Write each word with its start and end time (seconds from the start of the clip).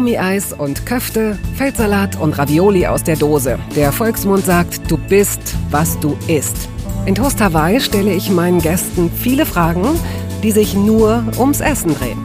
Gummieis 0.00 0.54
und 0.54 0.86
Köfte, 0.86 1.38
Feldsalat 1.56 2.18
und 2.18 2.38
Ravioli 2.38 2.86
aus 2.86 3.04
der 3.04 3.16
Dose. 3.16 3.58
Der 3.76 3.92
Volksmund 3.92 4.46
sagt, 4.46 4.90
du 4.90 4.96
bist, 4.96 5.54
was 5.70 6.00
du 6.00 6.16
isst. 6.26 6.70
In 7.04 7.14
Toast 7.14 7.38
Hawaii 7.38 7.78
stelle 7.80 8.14
ich 8.14 8.30
meinen 8.30 8.62
Gästen 8.62 9.10
viele 9.12 9.44
Fragen, 9.44 9.84
die 10.42 10.52
sich 10.52 10.72
nur 10.72 11.22
ums 11.38 11.60
Essen 11.60 11.94
drehen. 11.94 12.18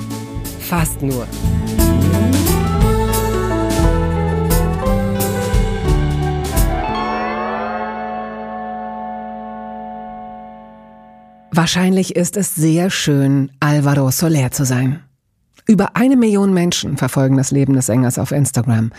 Fast 0.62 1.02
nur. 1.02 1.28
Wahrscheinlich 11.52 12.16
ist 12.16 12.38
es 12.38 12.56
sehr 12.56 12.90
schön, 12.90 13.52
Alvaro 13.60 14.12
Soler 14.12 14.52
zu 14.52 14.64
sein. 14.64 15.02
Über 15.68 15.96
eine 15.96 16.16
Million 16.16 16.54
Menschen 16.54 16.96
verfolgen 16.96 17.38
das 17.38 17.50
Leben 17.50 17.74
des 17.74 17.88
Sängers 17.88 18.20
auf 18.20 18.32
Instagram. 18.32 18.92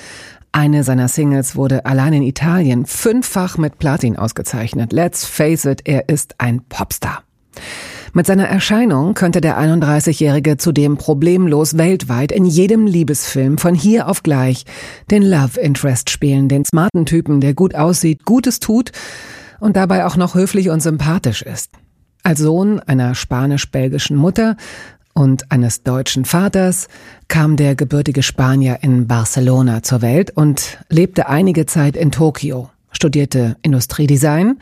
Eine 0.51 0.83
seiner 0.83 1.07
Singles 1.07 1.55
wurde 1.55 1.85
allein 1.85 2.13
in 2.13 2.23
Italien 2.23 2.87
fünffach 2.87 3.57
mit 3.57 3.79
Platin 3.79 4.17
ausgezeichnet. 4.17 4.93
Let's 4.93 5.25
face 5.25 5.65
it, 5.65 5.83
er 5.85 6.09
ist 6.09 6.35
ein 6.39 6.63
Popstar. 6.69 7.23
Mit 8.15 8.27
seiner 8.27 8.49
Erscheinung 8.49 9.15
könnte 9.15 9.41
der 9.41 9.61
31-Jährige 9.61 10.57
zudem 10.57 10.97
problemlos 10.97 11.77
weltweit 11.79 12.33
in 12.33 12.47
jedem 12.47 12.87
Liebesfilm 12.87 13.59
von 13.59 13.75
hier 13.75 14.09
auf 14.09 14.23
gleich 14.23 14.65
den 15.11 15.23
Love 15.23 15.61
Interest 15.61 16.11
spielen, 16.11 16.49
den 16.49 16.65
smarten 16.65 17.07
Typen, 17.07 17.41
der 17.41 17.55
gut 17.55 17.75
aussieht, 17.75 18.25
Gutes 18.25 18.59
tut 18.59 18.91
und 19.61 19.77
dabei 19.77 20.05
auch 20.07 20.17
noch 20.17 20.35
höflich 20.35 20.71
und 20.71 20.81
sympathisch 20.81 21.43
ist. 21.43 21.71
Als 22.23 22.41
Sohn 22.41 22.81
einer 22.81 23.15
spanisch-belgischen 23.15 24.17
Mutter 24.17 24.57
und 25.17 25.51
eines 25.51 25.83
deutschen 25.83 26.25
Vaters 26.25 26.89
kam 27.29 27.57
der 27.57 27.75
gebürtige 27.75 28.23
Spanier 28.23 28.79
in 28.83 29.07
Barcelona 29.07 29.83
zur 29.83 30.03
Welt 30.03 30.31
und 30.31 30.79
lebte 30.91 31.29
einige 31.29 31.65
Zeit 31.65 31.97
in 31.97 32.13
Tokio, 32.13 32.69
studierte 32.93 33.57
Industriedesign, 33.63 34.59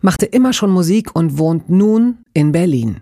machte 0.00 0.26
immer 0.26 0.52
schon 0.52 0.70
Musik 0.70 1.14
und 1.14 1.38
wohnt 1.38 1.68
nun 1.68 2.18
in 2.32 2.52
Berlin. 2.52 3.00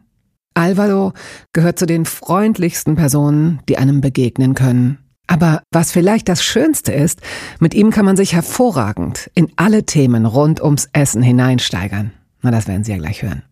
Alvaro 0.54 1.12
gehört 1.52 1.78
zu 1.78 1.86
den 1.86 2.06
freundlichsten 2.06 2.96
Personen, 2.96 3.60
die 3.68 3.76
einem 3.76 4.00
begegnen 4.00 4.54
können. 4.54 4.98
Aber 5.26 5.62
was 5.70 5.92
vielleicht 5.92 6.28
das 6.28 6.42
Schönste 6.42 6.92
ist, 6.92 7.20
mit 7.60 7.74
ihm 7.74 7.90
kann 7.90 8.06
man 8.06 8.16
sich 8.16 8.32
hervorragend 8.32 9.30
in 9.34 9.52
alle 9.56 9.84
Themen 9.84 10.24
rund 10.24 10.62
ums 10.62 10.88
Essen 10.94 11.22
hineinsteigern. 11.22 12.12
Na, 12.40 12.50
das 12.50 12.66
werden 12.66 12.82
Sie 12.82 12.92
ja 12.92 12.98
gleich 12.98 13.22
hören. 13.22 13.42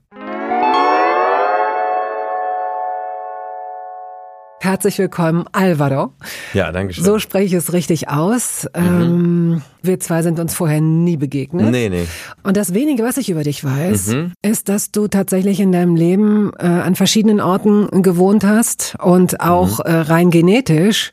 Herzlich 4.60 4.98
willkommen, 4.98 5.44
Alvaro. 5.52 6.12
Ja, 6.54 6.72
danke 6.72 6.94
schön. 6.94 7.04
So 7.04 7.18
spreche 7.18 7.46
ich 7.46 7.52
es 7.52 7.72
richtig 7.72 8.08
aus. 8.08 8.66
Mhm. 8.74 8.82
Ähm, 8.84 9.62
wir 9.82 10.00
zwei 10.00 10.22
sind 10.22 10.40
uns 10.40 10.54
vorher 10.54 10.80
nie 10.80 11.16
begegnet. 11.16 11.70
Nee, 11.70 11.88
nee. 11.88 12.06
Und 12.42 12.56
das 12.56 12.74
wenige, 12.74 13.04
was 13.04 13.18
ich 13.18 13.28
über 13.30 13.44
dich 13.44 13.62
weiß, 13.62 14.08
mhm. 14.08 14.32
ist, 14.42 14.68
dass 14.68 14.90
du 14.90 15.08
tatsächlich 15.08 15.60
in 15.60 15.72
deinem 15.72 15.94
Leben 15.94 16.52
äh, 16.58 16.66
an 16.66 16.94
verschiedenen 16.96 17.40
Orten 17.40 18.02
gewohnt 18.02 18.44
hast 18.44 18.96
und 19.00 19.40
auch 19.40 19.78
mhm. 19.78 19.84
äh, 19.84 19.96
rein 19.96 20.30
genetisch 20.30 21.12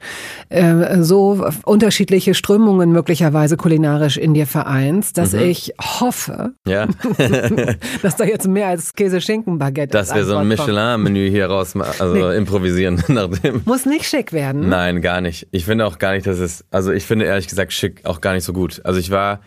äh, 0.53 1.03
so 1.03 1.45
unterschiedliche 1.65 2.33
Strömungen 2.33 2.91
möglicherweise 2.91 3.57
kulinarisch 3.57 4.17
in 4.17 4.33
dir 4.33 4.47
vereinst, 4.47 5.17
dass 5.17 5.33
mhm. 5.33 5.41
ich 5.41 5.73
hoffe, 5.81 6.53
ja. 6.67 6.87
dass 8.01 8.15
da 8.15 8.23
jetzt 8.23 8.47
mehr 8.47 8.67
als 8.67 8.93
Käse-Schinken-Baguette 8.93 9.91
Dass 9.91 10.13
wir 10.13 10.25
so 10.25 10.37
ein 10.37 10.47
Michelin-Menü 10.47 11.29
hier 11.29 11.47
raus 11.47 11.75
also 11.75 12.13
nee. 12.13 12.37
improvisieren 12.37 13.03
nach 13.07 13.29
dem. 13.29 13.61
Muss 13.65 13.85
nicht 13.85 14.05
schick 14.05 14.31
werden. 14.33 14.69
Nein, 14.69 15.01
gar 15.01 15.21
nicht. 15.21 15.47
Ich 15.51 15.65
finde 15.65 15.85
auch 15.85 15.97
gar 15.97 16.13
nicht, 16.13 16.27
dass 16.27 16.39
es, 16.39 16.65
also 16.71 16.91
ich 16.91 17.05
finde 17.05 17.25
ehrlich 17.25 17.47
gesagt 17.47 17.73
schick 17.73 18.05
auch 18.05 18.22
gar 18.22 18.33
nicht 18.33 18.44
so 18.44 18.53
gut. 18.53 18.81
Also 18.83 18.99
ich 18.99 19.11
war, 19.11 19.41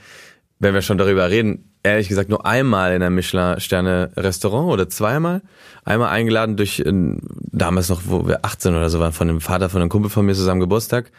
wenn 0.59 0.75
wir 0.75 0.83
schon 0.83 0.99
darüber 0.99 1.31
reden, 1.31 1.71
ehrlich 1.87 2.09
gesagt 2.09 2.29
nur 2.29 2.45
einmal 2.47 2.95
in 2.95 3.03
einem 3.03 3.15
Michelin-Sterne-Restaurant 3.15 4.71
oder 4.71 4.89
zweimal. 4.89 5.43
Einmal 5.85 6.09
eingeladen 6.09 6.57
durch, 6.57 6.83
damals 6.85 7.89
noch, 7.89 8.03
wo 8.07 8.27
wir 8.27 8.45
18 8.45 8.75
oder 8.75 8.91
so 8.91 9.01
waren, 9.01 9.13
von 9.13 9.29
dem 9.29 9.41
Vater 9.41 9.69
von 9.69 9.81
einem 9.81 9.91
Kumpel 9.91 10.11
von 10.11 10.27
mir 10.27 10.35
zusammen 10.35 10.61
Geburtstag. 10.61 11.13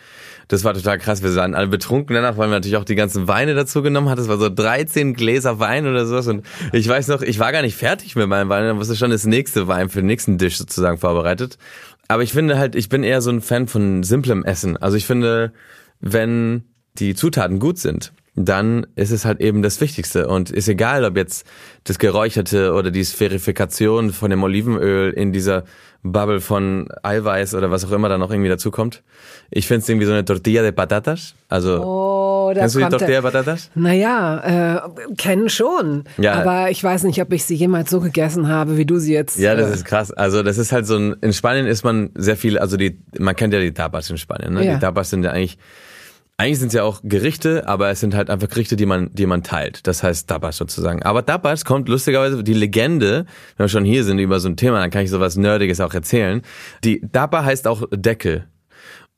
Das 0.50 0.64
war 0.64 0.74
total 0.74 0.98
krass. 0.98 1.24
Wir 1.24 1.32
sahen 1.32 1.56
alle 1.56 1.68
betrunken 1.68 2.14
danach, 2.14 2.38
weil 2.38 2.48
wir 2.48 2.56
natürlich 2.56 2.78
auch 2.78 2.86
die 2.86 2.96
ganzen 2.96 3.28
Weine 3.28 3.54
dazu 3.54 3.82
genommen 3.82 4.10
hatten. 4.10 4.20
Das 4.20 4.30
war 4.30 4.38
so 4.38 4.50
13 4.50 5.14
Gläser 5.14 5.60
Wein 5.60 5.88
oder 5.88 6.06
sowas. 6.06 6.28
Und 6.28 6.46
ich 6.72 6.88
weiß 6.88 7.08
noch, 7.10 7.22
ich 7.22 7.40
war 7.40 7.52
gar 7.52 7.62
nicht 7.62 7.76
fertig 7.76 8.16
mit 8.16 8.28
meinem 8.28 8.50
Wein. 8.50 8.64
Dann 8.64 8.78
wusste 8.78 8.96
schon 8.96 9.12
das 9.12 9.26
nächste 9.26 9.68
Wein 9.68 9.90
für 9.90 10.00
den 10.00 10.08
nächsten 10.08 10.38
Tisch 10.38 10.58
sozusagen 10.58 10.98
vorbereitet. 10.98 11.58
Aber 12.08 12.24
ich 12.24 12.32
finde 12.32 12.58
halt, 12.58 12.76
ich 12.76 12.88
bin 12.88 13.04
eher 13.04 13.22
so 13.22 13.30
ein 13.30 13.42
Fan 13.42 13.68
von 13.68 14.04
simplem 14.04 14.46
Essen. 14.46 14.78
Also 14.78 14.96
ich 14.96 15.06
finde, 15.06 15.52
wenn 16.00 16.64
die 16.96 17.14
Zutaten 17.14 17.60
gut 17.60 17.78
sind, 17.78 18.14
dann 18.38 18.86
ist 18.96 19.12
es 19.12 19.26
halt 19.26 19.42
eben 19.42 19.64
das 19.64 19.82
Wichtigste. 19.82 20.28
Und 20.28 20.52
ist 20.52 20.70
egal, 20.70 21.04
ob 21.04 21.18
jetzt 21.18 21.46
das 21.84 21.98
Geräucherte 21.98 22.74
oder 22.74 22.92
die 22.92 23.04
Sphärifikation 23.04 24.12
von 24.12 24.30
dem 24.30 24.44
Olivenöl 24.44 25.12
in 25.12 25.34
dieser 25.34 25.64
Bubble 26.04 26.40
von 26.40 26.88
Eiweiß 27.02 27.56
oder 27.56 27.72
was 27.72 27.84
auch 27.84 27.92
immer 27.92 28.10
da 28.10 28.20
noch 28.20 28.30
irgendwie 28.30 28.50
dazukommt. 28.50 29.02
Ich 29.50 29.68
finde 29.68 29.82
es 29.82 29.90
irgendwie 29.90 30.06
so 30.06 30.14
eine 30.14 30.24
Tortilla 30.24 30.62
de 30.62 30.72
Patatas. 30.72 31.34
Also, 31.50 31.84
oh, 31.84 32.52
da 32.54 32.62
kennst 32.62 32.76
du 32.76 32.80
die 32.80 32.90
Tortilla 32.90 33.08
de 33.08 33.22
Patatas? 33.22 33.72
Naja, 33.74 34.84
äh, 34.86 35.16
kennen 35.16 35.50
schon. 35.50 36.04
Ja. 36.18 36.34
Aber 36.34 36.70
ich 36.70 36.84
weiß 36.84 37.04
nicht, 37.04 37.20
ob 37.22 37.34
ich 37.34 37.44
sie 37.44 37.56
jemals 37.56 37.90
so 37.90 38.00
gegessen 38.00 38.48
habe, 38.48 38.78
wie 38.78 38.86
du 38.86 39.00
sie 39.00 39.14
jetzt. 39.14 39.40
Ja, 39.40 39.56
das 39.56 39.72
äh, 39.72 39.74
ist 39.74 39.86
krass. 39.86 40.12
Also, 40.12 40.44
das 40.44 40.60
ist 40.60 40.72
halt 40.72 40.86
so 40.86 40.96
ein, 40.96 41.16
in 41.22 41.34
Spanien 41.34 41.66
ist 41.66 41.84
man 41.84 42.12
sehr 42.14 42.38
viel, 42.38 42.60
also 42.60 42.78
die, 42.78 43.00
man 43.18 43.36
kennt 43.36 43.54
ja 43.54 43.60
die 43.60 43.74
Tapas 43.74 44.10
in 44.12 44.18
Spanien, 44.18 44.54
ne? 44.54 44.64
Ja. 44.64 44.76
Die 44.76 44.80
Tapas 44.80 45.10
sind 45.10 45.24
ja 45.24 45.32
eigentlich, 45.32 45.58
eigentlich 46.38 46.60
sind 46.60 46.68
es 46.68 46.76
ja 46.76 46.84
auch 46.84 47.02
Gerichte, 47.04 47.68
aber 47.68 47.90
es 47.90 48.00
sind 48.00 48.14
halt 48.14 48.30
einfach 48.30 48.48
Gerichte, 48.48 48.76
die 48.76 48.86
man, 48.86 49.10
die 49.12 49.26
man 49.26 49.42
teilt. 49.42 49.88
Das 49.88 50.04
heißt 50.04 50.30
Tapas 50.30 50.58
sozusagen. 50.58 51.02
Aber 51.02 51.26
Tapas 51.26 51.66
kommt 51.66 51.90
lustigerweise, 51.90 52.44
die 52.44 52.54
Legende, 52.54 53.26
wenn 53.58 53.64
wir 53.64 53.70
schon 53.70 53.86
hier 53.86 54.04
sind 54.04 54.20
über 54.20 54.40
so 54.40 54.48
ein 54.48 54.56
Thema, 54.56 54.80
dann 54.80 54.92
kann 54.92 55.04
ich 55.04 55.10
sowas 55.10 55.36
Nerdiges 55.36 55.82
auch 55.82 55.96
erzählen. 55.96 56.44
Die 56.84 57.02
Tapa 57.12 57.44
heißt 57.44 57.68
auch 57.68 57.84
Deckel. 57.92 58.48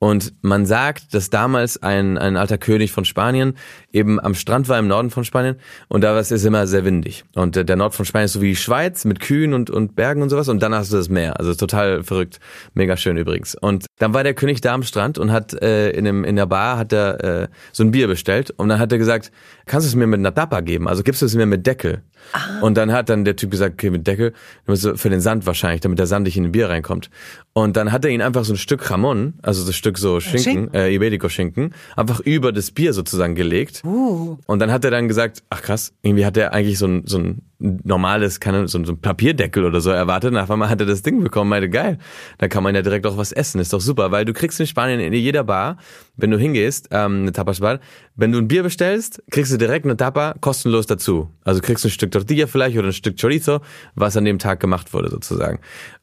Und 0.01 0.33
man 0.41 0.65
sagt, 0.65 1.13
dass 1.13 1.29
damals 1.29 1.83
ein, 1.83 2.17
ein 2.17 2.37
alter 2.37 2.57
König 2.57 2.93
von 2.93 3.03
Spanien 3.03 3.57
eben 3.91 4.17
am 4.17 4.33
Strand 4.33 4.69
war 4.69 4.79
im 4.79 4.87
Norden 4.87 5.09
von 5.09 5.25
Spanien 5.25 5.57
und 5.89 6.05
da 6.05 6.13
war 6.13 6.21
es 6.21 6.31
immer 6.31 6.67
sehr 6.67 6.85
windig. 6.85 7.25
Und 7.35 7.57
der 7.57 7.75
Nord 7.75 7.93
von 7.95 8.05
Spanien 8.05 8.27
ist 8.27 8.33
so 8.33 8.41
wie 8.41 8.51
die 8.51 8.55
Schweiz 8.55 9.03
mit 9.03 9.19
Kühen 9.19 9.53
und, 9.53 9.69
und 9.69 9.97
Bergen 9.97 10.21
und 10.21 10.29
sowas 10.29 10.47
und 10.47 10.63
dann 10.63 10.73
hast 10.73 10.93
du 10.93 10.95
das 10.95 11.09
Meer. 11.09 11.37
Also 11.37 11.53
total 11.53 12.03
verrückt. 12.03 12.39
Mega 12.73 12.95
schön 12.95 13.17
übrigens. 13.17 13.55
Und 13.55 13.88
dann 13.99 14.13
war 14.13 14.23
der 14.23 14.33
König 14.33 14.61
da 14.61 14.73
am 14.73 14.83
Strand 14.83 15.17
und 15.17 15.31
hat 15.31 15.53
äh, 15.61 15.91
in, 15.91 16.05
dem, 16.05 16.23
in 16.23 16.35
der 16.35 16.45
Bar 16.45 16.77
hat 16.77 16.91
er 16.91 17.23
äh, 17.23 17.47
so 17.71 17.83
ein 17.83 17.91
Bier 17.91 18.07
bestellt 18.07 18.51
und 18.51 18.69
dann 18.69 18.79
hat 18.79 18.91
er 18.91 18.97
gesagt, 18.97 19.31
kannst 19.65 19.85
du 19.85 19.89
es 19.89 19.95
mir 19.95 20.07
mit 20.07 20.19
einer 20.19 20.33
Tapa 20.33 20.61
geben? 20.61 20.87
Also 20.87 21.03
gibst 21.03 21.21
du 21.21 21.25
es 21.25 21.35
mir 21.35 21.45
mit 21.45 21.67
Deckel? 21.67 22.01
Ah. 22.31 22.61
Und 22.61 22.75
dann 22.77 22.91
hat 22.91 23.09
dann 23.09 23.25
der 23.25 23.35
Typ 23.35 23.51
gesagt, 23.51 23.73
okay, 23.73 23.89
mit 23.89 24.07
Deckel, 24.07 24.33
für 24.65 25.09
den 25.09 25.21
Sand 25.21 25.45
wahrscheinlich, 25.45 25.81
damit 25.81 25.99
der 25.99 26.07
Sand 26.07 26.25
nicht 26.25 26.37
in 26.37 26.43
den 26.43 26.51
Bier 26.53 26.69
reinkommt. 26.69 27.09
Und 27.53 27.75
dann 27.75 27.91
hat 27.91 28.05
er 28.05 28.11
ihn 28.11 28.21
einfach 28.21 28.45
so 28.45 28.53
ein 28.53 28.57
Stück 28.57 28.89
Jamon, 28.89 29.33
also 29.41 29.63
so 29.63 29.69
ein 29.69 29.73
Stück 29.73 29.97
so 29.97 30.19
Schinken, 30.19 30.43
Schinken? 30.43 30.73
äh, 30.73 30.93
Iberico-Schinken, 30.93 31.73
einfach 31.95 32.21
über 32.21 32.51
das 32.51 32.71
Bier 32.71 32.93
sozusagen 32.93 33.35
gelegt. 33.35 33.81
Uh. 33.83 34.37
Und 34.47 34.59
dann 34.59 34.71
hat 34.71 34.85
er 34.85 34.91
dann 34.91 35.09
gesagt, 35.09 35.43
ach 35.49 35.61
krass, 35.61 35.93
irgendwie 36.01 36.25
hat 36.25 36.37
er 36.37 36.53
eigentlich 36.53 36.77
so 36.77 36.87
ein, 36.87 37.03
so 37.05 37.17
ein 37.17 37.48
normales, 37.59 38.39
keine, 38.39 38.67
so, 38.67 38.83
so 38.85 38.93
ein 38.93 39.01
Papierdeckel 39.01 39.65
oder 39.65 39.81
so 39.81 39.89
erwartet. 39.89 40.33
Nach 40.33 40.49
einmal 40.49 40.69
hat 40.69 40.79
er 40.79 40.85
das 40.85 41.01
Ding 41.01 41.23
bekommen, 41.23 41.49
meinte, 41.49 41.69
geil, 41.69 41.97
da 42.37 42.47
kann 42.47 42.63
man 42.63 42.73
ja 42.73 42.81
direkt 42.81 43.05
auch 43.05 43.17
was 43.17 43.31
essen, 43.31 43.59
ist 43.59 43.73
doch 43.73 43.81
super, 43.81 44.11
weil 44.11 44.25
du 44.25 44.33
kriegst 44.33 44.59
in 44.59 44.67
Spanien 44.67 44.99
in 44.99 45.13
jeder 45.13 45.43
Bar, 45.43 45.77
wenn 46.15 46.31
du 46.31 46.37
hingehst, 46.37 46.87
ähm, 46.91 47.21
eine 47.21 47.31
Tapasbar, 47.33 47.79
wenn 48.15 48.31
du 48.31 48.37
ein 48.37 48.47
Bier 48.47 48.63
bestellst, 48.63 49.21
kriegst 49.29 49.51
du 49.51 49.57
direkt 49.57 49.85
eine 49.85 49.97
Tapa 49.97 50.35
kostenlos 50.39 50.85
dazu. 50.85 51.29
Also 51.43 51.61
kriegst 51.61 51.83
du 51.83 51.89
ein 51.89 51.91
Stück 51.91 52.11
Tortilla 52.11 52.47
vielleicht 52.47 52.77
oder 52.77 52.87
ein 52.87 52.93
Stück 52.93 53.19
Chorizo, 53.19 53.59
was 53.95 54.15
an 54.15 54.25
dem 54.25 54.39
Tag 54.39 54.59
gemacht 54.59 54.93
wurde 54.93 55.09
sozusagen. 55.09 55.59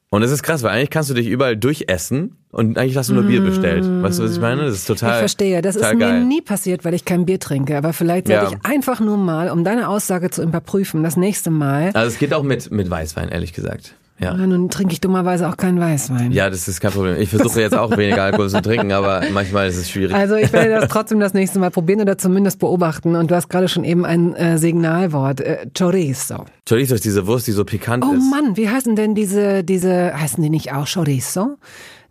Und 0.09 0.23
es 0.23 0.31
ist 0.31 0.43
krass, 0.43 0.63
weil 0.63 0.71
eigentlich 0.71 0.91
kannst 0.91 1.11
du 1.11 1.15
dich 1.15 1.27
überall 1.27 1.57
durchessen 1.57 2.37
und 2.53 2.79
eigentlich 2.79 2.97
hast 2.97 3.11
du 3.11 3.15
nur 3.15 3.25
Bier 3.25 3.41
bestellt. 3.41 3.85
Weißt 3.85 4.19
du, 4.19 4.25
was 4.25 4.33
ich 4.33 4.41
meine? 4.41 4.65
Das 4.65 4.75
ist 4.75 4.87
total. 4.87 5.15
Ich 5.15 5.19
verstehe. 5.19 5.63
Das 5.63 5.75
ist 5.75 5.83
geil. 5.83 5.97
mir 5.97 6.25
nie 6.25 6.41
passiert, 6.41 6.85
weil 6.85 6.95
ich 6.95 7.05
kein 7.05 7.27
Bier 7.27 7.41
trinke. 7.41 7.77
Aber 7.77 7.93
vielleicht 7.93 8.29
sollte 8.29 8.45
ja. 8.45 8.51
ich 8.51 8.65
einfach 8.65 9.01
nur 9.01 9.17
mal, 9.17 9.51
um 9.51 9.65
deine 9.65 9.89
Aussage 9.89 10.31
zu 10.31 10.43
überprüfen, 10.43 11.03
das 11.03 11.17
nächste 11.17 11.51
Mal. 11.51 11.91
Also 11.93 12.09
es 12.09 12.19
geht 12.19 12.33
auch 12.33 12.45
mit, 12.45 12.71
mit 12.71 12.89
Weißwein, 12.89 13.31
ehrlich 13.31 13.53
gesagt. 13.53 13.95
Ja. 14.19 14.33
Und 14.33 14.49
nun 14.49 14.71
trinke 14.71 14.95
ich 14.95 15.01
dummerweise 15.01 15.49
auch 15.49 15.57
keinen 15.57 15.79
Weißwein. 15.79 16.33
Ja, 16.33 16.49
das 16.49 16.69
ist 16.69 16.81
kein 16.81 16.91
Problem. 16.91 17.17
Ich 17.21 17.29
versuche 17.29 17.61
jetzt 17.61 17.77
auch 17.77 17.95
weniger 17.97 18.23
Alkohol 18.23 18.49
zu 18.49 18.63
trinken, 18.63 18.93
aber 18.93 19.23
manchmal 19.33 19.69
ist 19.69 19.77
es 19.77 19.91
schwierig. 19.91 20.15
Also 20.15 20.37
ich 20.37 20.53
werde 20.53 20.71
das 20.71 20.89
trotzdem 20.89 21.21
das 21.21 21.35
nächste 21.35 21.59
Mal 21.59 21.71
probieren 21.71 22.01
oder 22.01 22.17
zumindest 22.17 22.59
beobachten. 22.59 23.15
Und 23.15 23.31
du 23.31 23.35
hast 23.35 23.49
gerade 23.49 23.69
schon 23.69 23.85
eben 23.85 24.07
ein 24.07 24.35
äh, 24.35 24.57
Signalwort, 24.57 25.41
äh, 25.41 25.67
Chorizo. 25.77 26.47
Chorizo 26.67 26.95
ist 26.95 27.05
diese 27.05 27.27
Wurst, 27.27 27.47
die 27.47 27.53
so 27.53 27.65
pikant 27.65 28.05
oh 28.05 28.13
ist. 28.13 28.23
Oh 28.23 28.35
Mann, 28.35 28.57
wie 28.57 28.71
heißen 28.71 28.97
denn 28.97 29.15
diese, 29.15 29.63
diese, 29.63 30.19
heißen 30.19 30.43
die 30.43 30.51
nicht 30.51 30.73
auch 30.73 30.87
Chorizo? 30.91 31.59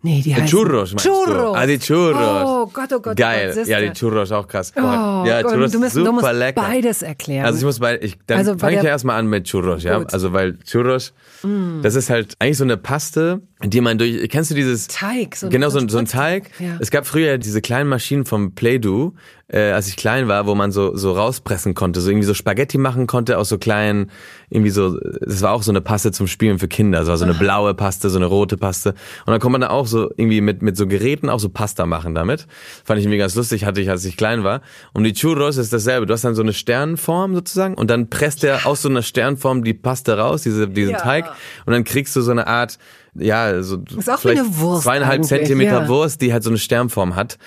Nee, 0.02 0.20
die 0.22 0.34
heißen 0.34 0.46
Churros, 0.46 0.92
meinst 0.92 1.04
Churros. 1.04 1.26
Du? 1.26 1.54
Ah, 1.54 1.66
die 1.66 1.78
Churros. 1.78 2.44
Oh 2.44 2.70
Gott, 2.72 2.92
oh 2.92 3.00
Gott. 3.00 3.16
Geil. 3.16 3.50
Oh 3.52 3.56
Gott, 3.56 3.66
ja, 3.66 3.80
die 3.80 3.92
Churros 3.92 4.30
auch 4.32 4.46
krass. 4.46 4.72
Oh, 4.76 4.80
ja, 4.80 5.42
Churros 5.42 5.72
du 5.72 5.78
musst, 5.80 5.94
super 5.94 6.06
du 6.06 6.12
musst 6.12 6.32
lecker. 6.32 6.60
beides 6.60 7.02
erklären. 7.02 7.44
Also 7.46 7.58
ich 7.58 7.64
muss 7.64 7.78
bei, 7.78 7.98
ich, 8.00 8.16
dann 8.26 8.38
also 8.38 8.58
fange 8.58 8.76
ich 8.76 8.82
ja 8.82 8.90
erstmal 8.90 9.18
an 9.18 9.26
mit 9.26 9.44
Churros, 9.44 9.82
ja. 9.82 9.98
Gut. 9.98 10.12
Also 10.12 10.32
weil 10.32 10.58
Churros, 10.58 11.12
mm. 11.42 11.82
das 11.82 11.94
ist 11.94 12.10
halt 12.10 12.34
eigentlich 12.38 12.58
so 12.58 12.64
eine 12.64 12.76
Paste, 12.76 13.40
die 13.64 13.80
man 13.80 13.96
durch, 13.96 14.28
kennst 14.28 14.50
du 14.50 14.54
dieses 14.54 14.86
Teig, 14.86 15.34
so 15.34 15.48
genau 15.48 15.70
so, 15.70 15.80
so 15.88 15.96
ein 15.96 16.04
Teig. 16.04 16.50
Ja. 16.58 16.76
Es 16.78 16.90
gab 16.90 17.06
früher 17.06 17.38
diese 17.38 17.62
kleinen 17.62 17.88
Maschinen 17.88 18.26
vom 18.26 18.54
Play-Doh, 18.54 19.14
äh, 19.48 19.70
als 19.70 19.88
ich 19.88 19.96
klein 19.96 20.28
war, 20.28 20.46
wo 20.46 20.54
man 20.54 20.72
so 20.72 20.94
so 20.94 21.12
rauspressen 21.12 21.72
konnte, 21.72 22.02
so 22.02 22.10
irgendwie 22.10 22.26
so 22.26 22.34
Spaghetti 22.34 22.76
machen 22.76 23.06
konnte 23.06 23.38
aus 23.38 23.48
so 23.48 23.56
kleinen, 23.56 24.10
irgendwie 24.50 24.68
so. 24.68 24.98
Das 25.20 25.40
war 25.40 25.52
auch 25.52 25.62
so 25.62 25.72
eine 25.72 25.80
Paste 25.80 26.12
zum 26.12 26.26
Spielen 26.26 26.58
für 26.58 26.68
Kinder, 26.68 27.06
so, 27.06 27.16
so 27.16 27.24
eine 27.24 27.32
blaue 27.32 27.72
Paste, 27.72 28.10
so 28.10 28.18
eine 28.18 28.26
rote 28.26 28.58
Paste. 28.58 28.90
Und 29.24 29.32
dann 29.32 29.40
konnte 29.40 29.52
man 29.52 29.60
da 29.62 29.70
auch 29.70 29.86
so 29.86 30.10
irgendwie 30.16 30.42
mit 30.42 30.60
mit 30.60 30.76
so 30.76 30.86
Geräten 30.86 31.30
auch 31.30 31.40
so 31.40 31.48
Pasta 31.48 31.86
machen 31.86 32.14
damit. 32.14 32.46
Fand 32.84 32.98
ich 32.98 33.06
irgendwie 33.06 33.18
ganz 33.18 33.36
lustig, 33.36 33.64
hatte 33.64 33.80
ich 33.80 33.88
als 33.88 34.04
ich 34.04 34.18
klein 34.18 34.44
war. 34.44 34.60
Und 34.92 35.04
die 35.04 35.14
Churros 35.14 35.56
ist 35.56 35.72
dasselbe. 35.72 36.04
Du 36.04 36.12
hast 36.12 36.24
dann 36.24 36.34
so 36.34 36.42
eine 36.42 36.52
Sternform 36.52 37.34
sozusagen 37.34 37.74
und 37.74 37.88
dann 37.88 38.10
presst 38.10 38.42
der 38.42 38.66
aus 38.66 38.82
so 38.82 38.90
einer 38.90 39.02
Sternform 39.02 39.64
die 39.64 39.74
Paste 39.74 40.18
raus, 40.18 40.42
diese 40.42 40.68
diesen 40.68 40.92
ja. 40.92 40.98
Teig, 40.98 41.24
und 41.64 41.72
dann 41.72 41.84
kriegst 41.84 42.14
du 42.16 42.20
so 42.20 42.32
eine 42.32 42.46
Art 42.46 42.78
ja, 43.18 43.62
so 43.62 43.78
ist 43.96 44.10
auch 44.10 44.24
wie 44.24 44.30
eine 44.30 44.58
Wurst 44.58 44.84
zweieinhalb 44.84 45.24
Zentimeter 45.24 45.82
ja. 45.82 45.88
Wurst, 45.88 46.20
die 46.20 46.32
halt 46.32 46.42
so 46.42 46.50
eine 46.50 46.58
Sternform 46.58 47.16
hat. 47.16 47.38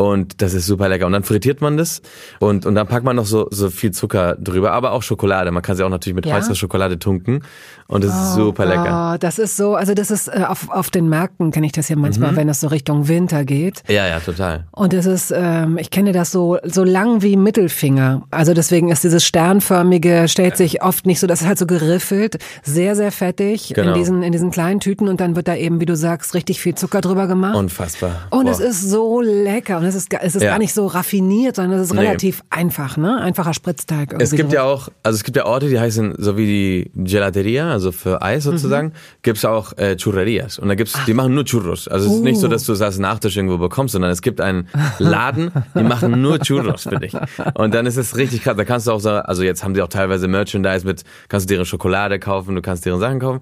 Und 0.00 0.42
das 0.42 0.54
ist 0.54 0.66
super 0.66 0.88
lecker. 0.88 1.06
Und 1.06 1.12
dann 1.12 1.24
frittiert 1.24 1.60
man 1.60 1.76
das 1.76 2.02
und, 2.38 2.64
und 2.66 2.76
dann 2.76 2.86
packt 2.86 3.04
man 3.04 3.16
noch 3.16 3.26
so, 3.26 3.48
so 3.50 3.68
viel 3.68 3.90
Zucker 3.90 4.36
drüber, 4.36 4.70
aber 4.70 4.92
auch 4.92 5.02
Schokolade. 5.02 5.50
Man 5.50 5.60
kann 5.60 5.76
sie 5.76 5.84
auch 5.84 5.90
natürlich 5.90 6.14
mit 6.14 6.24
ja. 6.24 6.36
heißer 6.36 6.54
Schokolade 6.54 7.00
tunken. 7.00 7.42
Und 7.88 8.04
das 8.04 8.12
oh, 8.12 8.20
ist 8.20 8.34
super 8.34 8.66
lecker. 8.66 9.14
Oh, 9.14 9.18
das 9.18 9.40
ist 9.40 9.56
so, 9.56 9.74
also 9.74 9.94
das 9.94 10.12
ist 10.12 10.28
äh, 10.28 10.44
auf, 10.46 10.70
auf 10.70 10.90
den 10.90 11.08
Märkten 11.08 11.50
kenne 11.50 11.66
ich 11.66 11.72
das 11.72 11.88
ja 11.88 11.96
manchmal, 11.96 12.30
mhm. 12.32 12.36
wenn 12.36 12.48
es 12.48 12.60
so 12.60 12.68
Richtung 12.68 13.08
Winter 13.08 13.44
geht. 13.44 13.82
Ja, 13.88 14.06
ja, 14.06 14.20
total. 14.20 14.66
Und 14.70 14.94
es 14.94 15.06
ist, 15.06 15.32
ähm, 15.34 15.78
ich 15.78 15.90
kenne 15.90 16.12
das 16.12 16.30
so, 16.30 16.58
so 16.62 16.84
lang 16.84 17.22
wie 17.22 17.36
Mittelfinger. 17.36 18.22
Also 18.30 18.54
deswegen 18.54 18.90
ist 18.90 19.02
dieses 19.02 19.24
sternförmige, 19.24 20.28
stellt 20.28 20.56
sich 20.56 20.80
oft 20.82 21.06
nicht 21.06 21.18
so, 21.18 21.26
das 21.26 21.40
ist 21.40 21.48
halt 21.48 21.58
so 21.58 21.66
geriffelt, 21.66 22.38
sehr, 22.62 22.94
sehr 22.94 23.10
fettig 23.10 23.72
genau. 23.74 23.88
in 23.88 23.94
diesen, 23.94 24.22
in 24.22 24.30
diesen 24.30 24.52
kleinen 24.52 24.78
Tüten 24.78 25.08
und 25.08 25.18
dann 25.18 25.34
wird 25.34 25.48
da 25.48 25.56
eben, 25.56 25.80
wie 25.80 25.86
du 25.86 25.96
sagst, 25.96 26.34
richtig 26.34 26.60
viel 26.60 26.76
Zucker 26.76 27.00
drüber 27.00 27.26
gemacht. 27.26 27.56
Unfassbar. 27.56 28.28
Und 28.30 28.44
Boah. 28.44 28.52
es 28.52 28.60
ist 28.60 28.82
so 28.82 29.22
lecker 29.22 29.78
und 29.78 29.87
es 29.88 29.94
ist, 29.94 30.12
es 30.12 30.34
ist 30.36 30.42
ja. 30.42 30.50
gar 30.50 30.58
nicht 30.58 30.74
so 30.74 30.86
raffiniert, 30.86 31.56
sondern 31.56 31.78
es 31.78 31.86
ist 31.88 31.94
nee. 31.94 32.00
relativ 32.00 32.42
einfach, 32.50 32.96
ne? 32.96 33.20
Einfacher 33.20 33.54
Spritzteig. 33.54 34.14
Es 34.18 34.30
gibt 34.32 34.52
ja 34.52 34.62
auch, 34.62 34.88
also 35.02 35.16
es 35.16 35.24
gibt 35.24 35.36
ja 35.36 35.46
Orte, 35.46 35.68
die 35.68 35.78
heißen 35.78 36.14
so 36.18 36.36
wie 36.36 36.46
die 36.46 36.90
Gelateria, 36.94 37.70
also 37.70 37.92
für 37.92 38.22
Eis 38.22 38.44
sozusagen, 38.44 38.88
mhm. 38.88 38.92
gibt's 39.22 39.44
auch 39.44 39.76
äh, 39.76 39.96
Churrerias. 39.96 40.58
Und 40.58 40.68
da 40.68 40.74
gibt's, 40.74 40.94
Ach. 40.96 41.04
die 41.04 41.14
machen 41.14 41.34
nur 41.34 41.44
Churros. 41.44 41.88
Also 41.88 42.08
es 42.08 42.16
ist 42.16 42.22
nicht 42.22 42.38
so, 42.38 42.46
uh. 42.46 42.50
dass 42.50 42.64
du 42.64 42.72
das 42.72 42.82
als 42.82 42.98
Nachtisch 42.98 43.36
irgendwo 43.36 43.58
bekommst, 43.58 43.92
sondern 43.92 44.10
es 44.10 44.22
gibt 44.22 44.40
einen 44.40 44.68
Laden, 44.98 45.50
die 45.74 45.82
machen 45.82 46.20
nur 46.20 46.38
Churros 46.38 46.84
für 46.84 46.98
dich. 46.98 47.14
Und 47.54 47.74
dann 47.74 47.86
ist 47.86 47.96
es 47.96 48.16
richtig 48.16 48.42
krass. 48.42 48.56
Da 48.56 48.64
kannst 48.64 48.86
du 48.86 48.92
auch 48.92 49.00
so, 49.00 49.10
also 49.10 49.42
jetzt 49.42 49.64
haben 49.64 49.74
sie 49.74 49.82
auch 49.82 49.88
teilweise 49.88 50.28
Merchandise 50.28 50.86
mit, 50.86 51.04
kannst 51.28 51.48
du 51.48 51.54
deren 51.54 51.66
Schokolade 51.66 52.18
kaufen, 52.18 52.54
du 52.54 52.62
kannst 52.62 52.84
deren 52.86 53.00
Sachen 53.00 53.20
kaufen. 53.20 53.40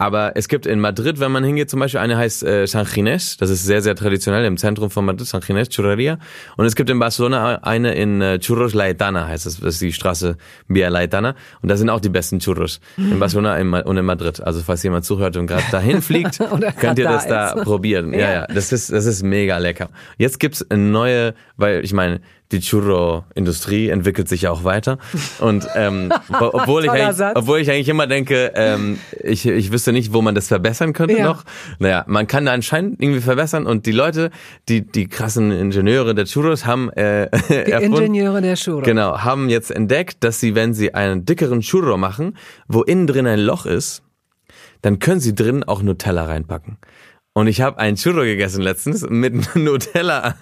Aber 0.00 0.36
es 0.36 0.46
gibt 0.46 0.64
in 0.64 0.78
Madrid, 0.78 1.18
wenn 1.18 1.32
man 1.32 1.42
hingeht, 1.42 1.68
zum 1.68 1.80
Beispiel 1.80 1.98
eine 1.98 2.16
heißt 2.16 2.44
äh, 2.44 2.66
San 2.68 2.86
Ginés, 2.86 3.36
das 3.36 3.50
ist 3.50 3.64
sehr, 3.64 3.82
sehr 3.82 3.96
traditionell 3.96 4.44
im 4.44 4.56
Zentrum 4.56 4.90
von 4.90 5.04
Madrid, 5.04 5.26
San 5.26 5.40
Ginés, 5.40 5.74
Churreria. 5.74 6.18
Und 6.56 6.66
es 6.66 6.76
gibt 6.76 6.88
in 6.88 7.00
Barcelona 7.00 7.56
eine 7.62 7.94
in 7.94 8.22
äh, 8.22 8.38
Churros 8.38 8.74
Laetana, 8.74 9.26
heißt 9.26 9.46
das, 9.46 9.58
das 9.58 9.74
ist 9.74 9.82
die 9.82 9.92
Straße 9.92 10.36
Via 10.68 10.88
Laetana. 10.88 11.34
Und 11.62 11.68
da 11.68 11.76
sind 11.76 11.90
auch 11.90 11.98
die 11.98 12.10
besten 12.10 12.38
Churros 12.38 12.80
in 12.96 13.18
Barcelona 13.18 13.58
und 13.58 13.96
in 13.96 14.04
Madrid. 14.04 14.40
Also 14.40 14.60
falls 14.60 14.84
jemand 14.84 15.04
zuhört 15.04 15.36
und 15.36 15.48
gerade 15.48 15.64
dahin 15.72 16.00
fliegt, 16.00 16.38
könnt 16.78 16.98
ihr 17.00 17.04
das 17.04 17.26
da, 17.26 17.54
da 17.54 17.64
probieren. 17.64 18.12
Ja. 18.12 18.20
ja, 18.20 18.32
ja, 18.32 18.46
das 18.46 18.70
ist, 18.70 18.92
das 18.92 19.04
ist 19.04 19.24
mega 19.24 19.58
lecker. 19.58 19.88
Jetzt 20.16 20.38
gibt's 20.38 20.64
eine 20.70 20.80
neue, 20.80 21.34
weil 21.56 21.84
ich 21.84 21.92
meine, 21.92 22.20
die 22.52 22.60
Churro-Industrie 22.60 23.88
entwickelt 23.88 24.28
sich 24.28 24.42
ja 24.42 24.50
auch 24.50 24.64
weiter. 24.64 24.98
Und 25.38 25.68
ähm, 25.74 26.12
obwohl, 26.40 26.84
ich 26.84 26.90
eigentlich, 26.90 27.26
obwohl 27.34 27.60
ich 27.60 27.70
eigentlich 27.70 27.88
immer 27.88 28.06
denke, 28.06 28.52
ähm, 28.54 28.98
ich, 29.22 29.46
ich 29.46 29.70
wüsste 29.70 29.92
nicht, 29.92 30.12
wo 30.12 30.22
man 30.22 30.34
das 30.34 30.48
verbessern 30.48 30.92
könnte 30.94 31.18
ja. 31.18 31.24
noch. 31.24 31.44
Naja, 31.78 32.04
man 32.06 32.26
kann 32.26 32.46
da 32.46 32.52
anscheinend 32.52 33.02
irgendwie 33.02 33.20
verbessern 33.20 33.66
und 33.66 33.84
die 33.84 33.92
Leute, 33.92 34.30
die, 34.68 34.80
die 34.86 35.08
krassen 35.08 35.52
Ingenieure 35.52 36.14
der 36.14 36.24
Churros 36.24 36.64
haben 36.64 36.90
äh, 36.90 37.28
Die 37.48 37.70
erfunden, 37.70 37.96
Ingenieure 37.96 38.40
der 38.40 38.54
Churros. 38.56 38.84
Genau, 38.84 39.18
haben 39.18 39.50
jetzt 39.50 39.70
entdeckt, 39.70 40.24
dass 40.24 40.40
sie, 40.40 40.54
wenn 40.54 40.72
sie 40.72 40.94
einen 40.94 41.26
dickeren 41.26 41.60
Churro 41.60 41.98
machen, 41.98 42.36
wo 42.66 42.82
innen 42.82 43.06
drin 43.06 43.26
ein 43.26 43.40
Loch 43.40 43.66
ist, 43.66 44.02
dann 44.82 44.98
können 44.98 45.20
sie 45.20 45.34
drin 45.34 45.64
auch 45.64 45.82
Nutella 45.82 46.24
reinpacken. 46.24 46.78
Und 47.38 47.46
ich 47.46 47.60
habe 47.60 47.78
einen 47.78 47.96
Churro 47.96 48.22
gegessen 48.22 48.62
letztens 48.62 49.06
mit 49.08 49.54
Nutella. 49.54 50.34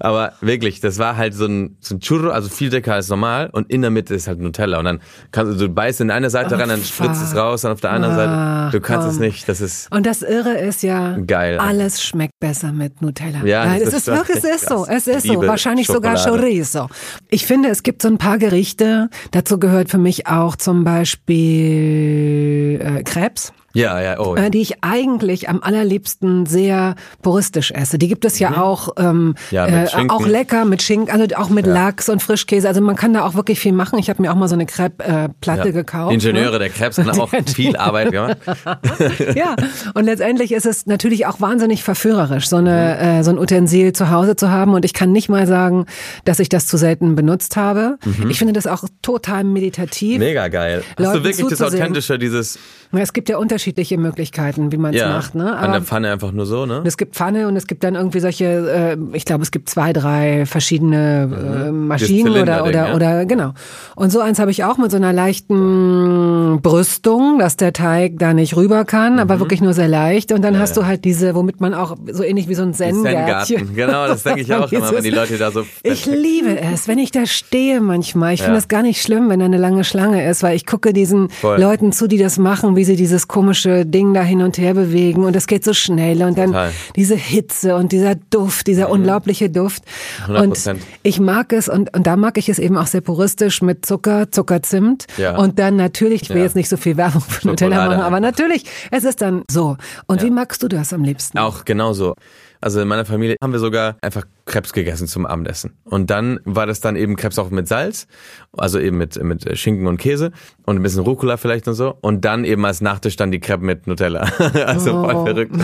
Aber 0.00 0.32
wirklich, 0.40 0.80
das 0.80 0.98
war 0.98 1.18
halt 1.18 1.34
so 1.34 1.44
ein, 1.44 1.76
so 1.80 1.96
ein 1.96 2.00
Churro, 2.00 2.30
also 2.30 2.48
viel 2.48 2.70
dicker 2.70 2.94
als 2.94 3.10
normal. 3.10 3.50
Und 3.52 3.70
in 3.70 3.82
der 3.82 3.90
Mitte 3.90 4.14
ist 4.14 4.28
halt 4.28 4.40
Nutella. 4.40 4.78
Und 4.78 4.86
dann 4.86 5.00
kannst 5.30 5.52
du, 5.52 5.66
du 5.66 5.74
beißt 5.74 6.00
in 6.00 6.10
eine 6.10 6.30
Seite 6.30 6.54
oh, 6.54 6.58
ran, 6.58 6.70
dann 6.70 6.82
spritzt 6.82 7.22
es 7.22 7.36
raus, 7.36 7.66
und 7.66 7.72
auf 7.72 7.82
der 7.82 7.90
anderen 7.90 8.14
Ach, 8.14 8.70
Seite. 8.70 8.78
Du 8.78 8.80
kannst 8.80 9.08
komm. 9.08 9.14
es 9.14 9.20
nicht. 9.20 9.46
Das 9.46 9.60
ist. 9.60 9.92
Und 9.92 10.06
das 10.06 10.22
Irre 10.22 10.56
ist 10.56 10.82
ja, 10.82 11.18
geil. 11.18 11.58
Alles 11.58 12.02
schmeckt 12.02 12.40
besser 12.40 12.72
mit 12.72 13.02
Nutella. 13.02 13.44
Ja, 13.44 13.66
Nein, 13.66 13.82
es 13.82 13.92
ist 13.92 14.06
wirklich, 14.06 14.38
es 14.38 14.44
ist 14.44 14.70
so. 14.70 14.86
Es 14.88 15.06
ist 15.06 15.26
so. 15.26 15.38
Wahrscheinlich 15.42 15.84
Schokolade. 15.86 16.18
sogar 16.18 16.38
Chorizo. 16.38 16.88
Ich 17.28 17.44
finde, 17.44 17.68
es 17.68 17.82
gibt 17.82 18.00
so 18.00 18.08
ein 18.08 18.16
paar 18.16 18.38
Gerichte. 18.38 19.10
Dazu 19.32 19.58
gehört 19.58 19.90
für 19.90 19.98
mich 19.98 20.28
auch 20.28 20.56
zum 20.56 20.82
Beispiel 20.84 22.80
äh, 22.82 23.02
Krebs. 23.02 23.52
Ja, 23.74 24.00
ja, 24.00 24.18
oh. 24.18 24.36
Ja. 24.36 24.44
Äh, 24.44 24.50
die 24.50 24.60
ich 24.60 24.82
eigentlich 24.84 25.48
am 25.48 25.62
allerliebsten 25.62 26.46
sehr 26.46 26.94
puristisch 27.22 27.70
esse. 27.70 27.98
Die 27.98 28.08
gibt 28.08 28.24
es 28.24 28.38
ja 28.38 28.50
mhm. 28.50 28.56
auch, 28.56 28.88
ähm, 28.98 29.34
ja, 29.50 29.66
äh, 29.66 29.88
auch 30.08 30.26
lecker 30.26 30.64
mit 30.64 30.82
Schinken, 30.82 31.10
also 31.10 31.34
auch 31.36 31.48
mit 31.48 31.66
ja. 31.66 31.72
Lachs 31.72 32.08
und 32.08 32.22
Frischkäse. 32.22 32.68
Also 32.68 32.80
man 32.80 32.96
kann 32.96 33.14
da 33.14 33.24
auch 33.24 33.34
wirklich 33.34 33.60
viel 33.60 33.72
machen. 33.72 33.98
Ich 33.98 34.10
habe 34.10 34.20
mir 34.20 34.32
auch 34.32 34.36
mal 34.36 34.48
so 34.48 34.54
eine 34.54 34.66
Crepe-Platte 34.66 35.68
äh, 35.68 35.72
gekauft. 35.72 36.12
Ingenieure 36.12 36.52
ne? 36.52 36.58
der 36.58 36.68
Crepes 36.70 36.98
haben 36.98 37.20
auch 37.20 37.30
viel 37.54 37.76
Arbeit 37.76 38.12
gemacht. 38.12 38.38
ja, 39.34 39.56
und 39.94 40.04
letztendlich 40.04 40.52
ist 40.52 40.66
es 40.66 40.86
natürlich 40.86 41.26
auch 41.26 41.40
wahnsinnig 41.40 41.82
verführerisch, 41.82 42.48
so, 42.48 42.56
eine, 42.56 42.98
mhm. 43.00 43.08
äh, 43.08 43.24
so 43.24 43.30
ein 43.30 43.38
Utensil 43.38 43.92
zu 43.92 44.10
Hause 44.10 44.36
zu 44.36 44.50
haben. 44.50 44.74
Und 44.74 44.84
ich 44.84 44.92
kann 44.92 45.12
nicht 45.12 45.28
mal 45.28 45.46
sagen, 45.46 45.86
dass 46.24 46.38
ich 46.40 46.48
das 46.48 46.66
zu 46.66 46.76
selten 46.76 47.14
benutzt 47.14 47.56
habe. 47.56 47.98
Mhm. 48.04 48.30
Ich 48.30 48.38
finde 48.38 48.52
das 48.52 48.66
auch 48.66 48.84
total 49.00 49.44
meditativ. 49.44 50.18
Mega 50.18 50.48
geil. 50.48 50.82
Hast 50.90 50.98
Leuten 50.98 51.18
du 51.18 51.24
wirklich 51.24 51.46
das 51.48 51.62
Authentische, 51.62 52.18
dieses 52.18 52.58
es 53.00 53.12
gibt 53.12 53.28
ja 53.28 53.38
unterschiedliche 53.62 53.96
Möglichkeiten, 53.96 54.72
wie 54.72 54.76
man 54.76 54.92
es 54.92 55.00
ja, 55.00 55.08
macht. 55.08 55.34
Ne? 55.36 55.56
Aber 55.56 55.62
an 55.62 55.72
der 55.72 55.82
Pfanne 55.82 56.10
einfach 56.10 56.32
nur 56.32 56.46
so, 56.46 56.66
ne? 56.66 56.82
Es 56.84 56.96
gibt 56.96 57.14
Pfanne 57.14 57.46
und 57.46 57.56
es 57.56 57.68
gibt 57.68 57.84
dann 57.84 57.94
irgendwie 57.94 58.18
solche, 58.18 58.44
äh, 58.44 59.16
ich 59.16 59.24
glaube, 59.24 59.42
es 59.42 59.52
gibt 59.52 59.68
zwei, 59.68 59.92
drei 59.92 60.46
verschiedene 60.46 61.28
mhm. 61.28 61.68
äh, 61.68 61.72
Maschinen 61.72 62.32
oder 62.32 62.64
oder 62.64 62.88
ja. 62.88 62.94
oder 62.94 63.24
genau. 63.24 63.52
Und 63.94 64.10
so 64.10 64.20
eins 64.20 64.40
habe 64.40 64.50
ich 64.50 64.64
auch 64.64 64.78
mit 64.78 64.90
so 64.90 64.96
einer 64.96 65.12
leichten 65.12 66.60
Brüstung, 66.60 67.38
dass 67.38 67.56
der 67.56 67.72
Teig 67.72 68.18
da 68.18 68.34
nicht 68.34 68.56
rüber 68.56 68.84
kann, 68.84 69.14
mhm. 69.14 69.18
aber 69.20 69.38
wirklich 69.38 69.60
nur 69.60 69.74
sehr 69.74 69.88
leicht. 69.88 70.32
Und 70.32 70.42
dann 70.42 70.54
ja, 70.54 70.60
hast 70.60 70.76
du 70.76 70.84
halt 70.84 71.04
diese, 71.04 71.36
womit 71.36 71.60
man 71.60 71.72
auch 71.72 71.96
so 72.10 72.24
ähnlich 72.24 72.48
wie 72.48 72.54
so 72.54 72.62
ein 72.62 72.74
Zen-Gärtchen. 72.74 73.70
Genau, 73.82 74.06
das 74.06 74.22
denke 74.22 74.40
ich 74.40 74.52
auch 74.54 74.70
immer, 74.70 74.92
wenn 74.92 75.04
die 75.04 75.10
Leute 75.10 75.38
da 75.38 75.50
so. 75.50 75.64
Ich 75.82 76.06
liebe 76.06 76.60
es, 76.60 76.88
wenn 76.88 76.98
ich 76.98 77.10
da 77.10 77.26
stehe 77.26 77.80
manchmal. 77.80 78.34
Ich 78.34 78.42
finde 78.42 78.56
das 78.56 78.68
gar 78.68 78.82
nicht 78.82 79.00
schlimm, 79.00 79.28
wenn 79.28 79.38
da 79.38 79.46
eine 79.46 79.56
lange 79.56 79.84
Schlange 79.84 80.28
ist, 80.28 80.42
weil 80.42 80.56
ich 80.56 80.66
gucke 80.66 80.92
diesen 80.92 81.30
Voll. 81.30 81.60
Leuten 81.60 81.92
zu, 81.92 82.06
die 82.06 82.18
das 82.18 82.38
machen, 82.38 82.76
wie 82.76 82.84
sie 82.84 82.96
dieses 82.96 83.28
komische 83.28 83.51
Ding 83.54 84.14
da 84.14 84.22
hin 84.22 84.42
und 84.42 84.58
her 84.58 84.74
bewegen 84.74 85.24
und 85.24 85.36
es 85.36 85.46
geht 85.46 85.64
so 85.64 85.72
schnell 85.72 86.22
und 86.22 86.38
dann 86.38 86.48
Total. 86.48 86.72
diese 86.96 87.14
Hitze 87.14 87.76
und 87.76 87.92
dieser 87.92 88.14
Duft, 88.14 88.66
dieser 88.66 88.86
mhm. 88.86 88.94
unglaubliche 88.94 89.50
Duft. 89.50 89.84
100%. 90.26 90.70
Und 90.70 90.80
ich 91.02 91.20
mag 91.20 91.52
es 91.52 91.68
und, 91.68 91.94
und 91.96 92.06
da 92.06 92.16
mag 92.16 92.38
ich 92.38 92.48
es 92.48 92.58
eben 92.58 92.76
auch 92.76 92.86
sehr 92.86 93.00
puristisch 93.00 93.62
mit 93.62 93.86
Zucker, 93.86 94.30
Zuckerzimt 94.30 95.06
ja. 95.16 95.36
und 95.36 95.58
dann 95.58 95.76
natürlich, 95.76 96.22
ich 96.22 96.30
will 96.30 96.38
ja. 96.38 96.44
jetzt 96.44 96.56
nicht 96.56 96.68
so 96.68 96.76
viel 96.76 96.96
Werbung 96.96 97.20
für 97.22 97.48
Nutella 97.48 97.86
machen, 97.86 98.00
aber 98.00 98.20
natürlich, 98.20 98.64
es 98.90 99.04
ist 99.04 99.22
dann 99.22 99.42
so. 99.50 99.76
Und 100.06 100.20
ja. 100.20 100.26
wie 100.26 100.30
magst 100.30 100.62
du 100.62 100.68
das 100.68 100.92
am 100.92 101.04
liebsten? 101.04 101.38
Auch 101.38 101.64
genauso. 101.64 102.14
Also 102.62 102.80
in 102.80 102.88
meiner 102.88 103.04
Familie 103.04 103.36
haben 103.42 103.52
wir 103.52 103.58
sogar 103.58 103.96
einfach 104.00 104.24
Krebs 104.46 104.72
gegessen 104.72 105.08
zum 105.08 105.26
Abendessen. 105.26 105.76
Und 105.84 106.10
dann 106.10 106.40
war 106.44 106.66
das 106.66 106.80
dann 106.80 106.96
eben 106.96 107.16
Krebs 107.16 107.38
auch 107.38 107.50
mit 107.50 107.66
Salz, 107.66 108.06
also 108.56 108.78
eben 108.78 108.96
mit, 108.98 109.22
mit 109.22 109.58
Schinken 109.58 109.86
und 109.86 109.96
Käse 109.98 110.30
und 110.64 110.76
ein 110.76 110.82
bisschen 110.82 111.02
Rucola 111.02 111.36
vielleicht 111.36 111.66
und 111.66 111.74
so. 111.74 111.96
Und 112.00 112.24
dann 112.24 112.44
eben 112.44 112.64
als 112.64 112.80
Nachtisch 112.80 113.16
dann 113.16 113.32
die 113.32 113.40
Crepe 113.40 113.64
mit 113.64 113.86
Nutella. 113.86 114.20
also 114.66 114.92
oh. 114.92 115.02
voll 115.04 115.24
verrückt. 115.26 115.56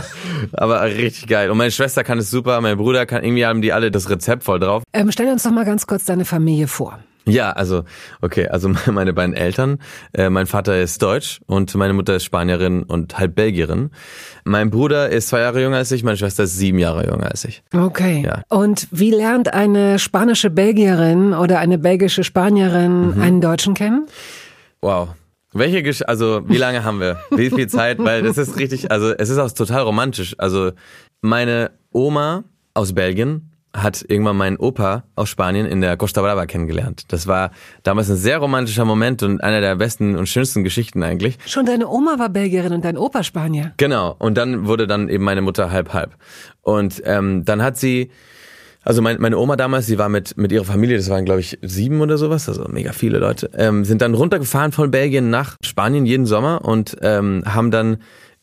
Aber 0.52 0.82
richtig 0.82 1.28
geil. 1.28 1.50
Und 1.50 1.58
meine 1.58 1.70
Schwester 1.70 2.02
kann 2.02 2.18
es 2.18 2.30
super, 2.30 2.60
mein 2.60 2.76
Bruder 2.76 3.06
kann, 3.06 3.22
irgendwie 3.22 3.46
haben 3.46 3.62
die 3.62 3.72
alle 3.72 3.90
das 3.90 4.10
Rezept 4.10 4.44
voll 4.44 4.58
drauf. 4.58 4.82
Ähm, 4.92 5.10
stell 5.12 5.28
uns 5.28 5.44
doch 5.44 5.52
mal 5.52 5.64
ganz 5.64 5.86
kurz 5.86 6.04
deine 6.04 6.24
Familie 6.24 6.66
vor. 6.66 6.98
Ja, 7.24 7.50
also 7.50 7.84
okay, 8.20 8.48
also 8.48 8.70
meine 8.90 9.12
beiden 9.12 9.34
Eltern, 9.34 9.78
äh, 10.12 10.30
mein 10.30 10.46
Vater 10.46 10.80
ist 10.80 11.02
Deutsch 11.02 11.40
und 11.46 11.74
meine 11.74 11.92
Mutter 11.92 12.16
ist 12.16 12.24
Spanierin 12.24 12.82
und 12.82 13.18
halb 13.18 13.34
Belgierin. 13.34 13.90
Mein 14.44 14.70
Bruder 14.70 15.10
ist 15.10 15.28
zwei 15.28 15.40
Jahre 15.40 15.60
jünger 15.60 15.76
als 15.76 15.92
ich, 15.92 16.02
meine 16.02 16.16
Schwester 16.16 16.44
ist 16.44 16.56
sieben 16.56 16.78
Jahre 16.78 17.06
jünger 17.06 17.30
als 17.30 17.44
ich. 17.44 17.62
Okay. 17.74 18.22
Ja. 18.24 18.42
Und 18.48 18.88
wie 18.90 19.10
lernt 19.10 19.52
eine 19.52 19.98
spanische 19.98 20.50
Belgierin 20.50 21.34
oder 21.34 21.58
eine 21.58 21.78
belgische 21.78 22.24
Spanierin 22.24 23.14
mhm. 23.14 23.22
einen 23.22 23.40
Deutschen 23.40 23.74
kennen? 23.74 24.06
Wow. 24.80 25.10
Welche 25.52 25.82
Gesch 25.82 26.02
also 26.06 26.42
wie 26.46 26.58
lange 26.58 26.84
haben 26.84 27.00
wir? 27.00 27.18
Wie 27.30 27.50
viel 27.50 27.68
Zeit? 27.68 27.98
Weil 27.98 28.22
das 28.22 28.36
ist 28.36 28.58
richtig, 28.58 28.90
also 28.90 29.12
es 29.16 29.30
ist 29.30 29.38
auch 29.38 29.50
total 29.50 29.82
romantisch. 29.82 30.34
Also 30.38 30.72
meine 31.22 31.70
Oma 31.90 32.44
aus 32.74 32.92
Belgien 32.92 33.47
hat 33.74 34.04
irgendwann 34.08 34.36
meinen 34.36 34.56
Opa 34.56 35.04
aus 35.14 35.28
Spanien 35.28 35.66
in 35.66 35.80
der 35.80 35.96
Costa 35.96 36.22
Brava 36.22 36.46
kennengelernt. 36.46 37.04
Das 37.08 37.26
war 37.26 37.50
damals 37.82 38.10
ein 38.10 38.16
sehr 38.16 38.38
romantischer 38.38 38.84
Moment 38.84 39.22
und 39.22 39.42
einer 39.42 39.60
der 39.60 39.76
besten 39.76 40.16
und 40.16 40.28
schönsten 40.28 40.64
Geschichten 40.64 41.02
eigentlich. 41.02 41.38
Schon 41.46 41.66
deine 41.66 41.88
Oma 41.88 42.18
war 42.18 42.28
Belgierin 42.28 42.72
und 42.72 42.84
dein 42.84 42.96
Opa 42.96 43.22
Spanier. 43.22 43.72
Genau. 43.76 44.16
Und 44.18 44.36
dann 44.36 44.66
wurde 44.66 44.86
dann 44.86 45.08
eben 45.08 45.24
meine 45.24 45.42
Mutter 45.42 45.70
halb 45.70 45.92
halb. 45.92 46.16
Und 46.62 47.02
ähm, 47.04 47.44
dann 47.44 47.62
hat 47.62 47.76
sie 47.76 48.10
also 48.84 49.02
mein, 49.02 49.20
meine 49.20 49.36
Oma 49.36 49.56
damals, 49.56 49.84
die 49.84 49.98
war 49.98 50.08
mit, 50.08 50.38
mit 50.38 50.50
ihrer 50.50 50.64
Familie, 50.64 50.96
das 50.96 51.10
waren 51.10 51.26
glaube 51.26 51.40
ich 51.40 51.58
sieben 51.60 52.00
oder 52.00 52.16
sowas, 52.16 52.48
also 52.48 52.64
mega 52.68 52.92
viele 52.92 53.18
Leute, 53.18 53.50
ähm, 53.54 53.84
sind 53.84 54.00
dann 54.00 54.14
runtergefahren 54.14 54.72
von 54.72 54.90
Belgien 54.90 55.28
nach 55.28 55.56
Spanien 55.62 56.06
jeden 56.06 56.24
Sommer 56.24 56.64
und 56.64 56.96
ähm, 57.02 57.42
haben 57.44 57.70
dann 57.70 57.98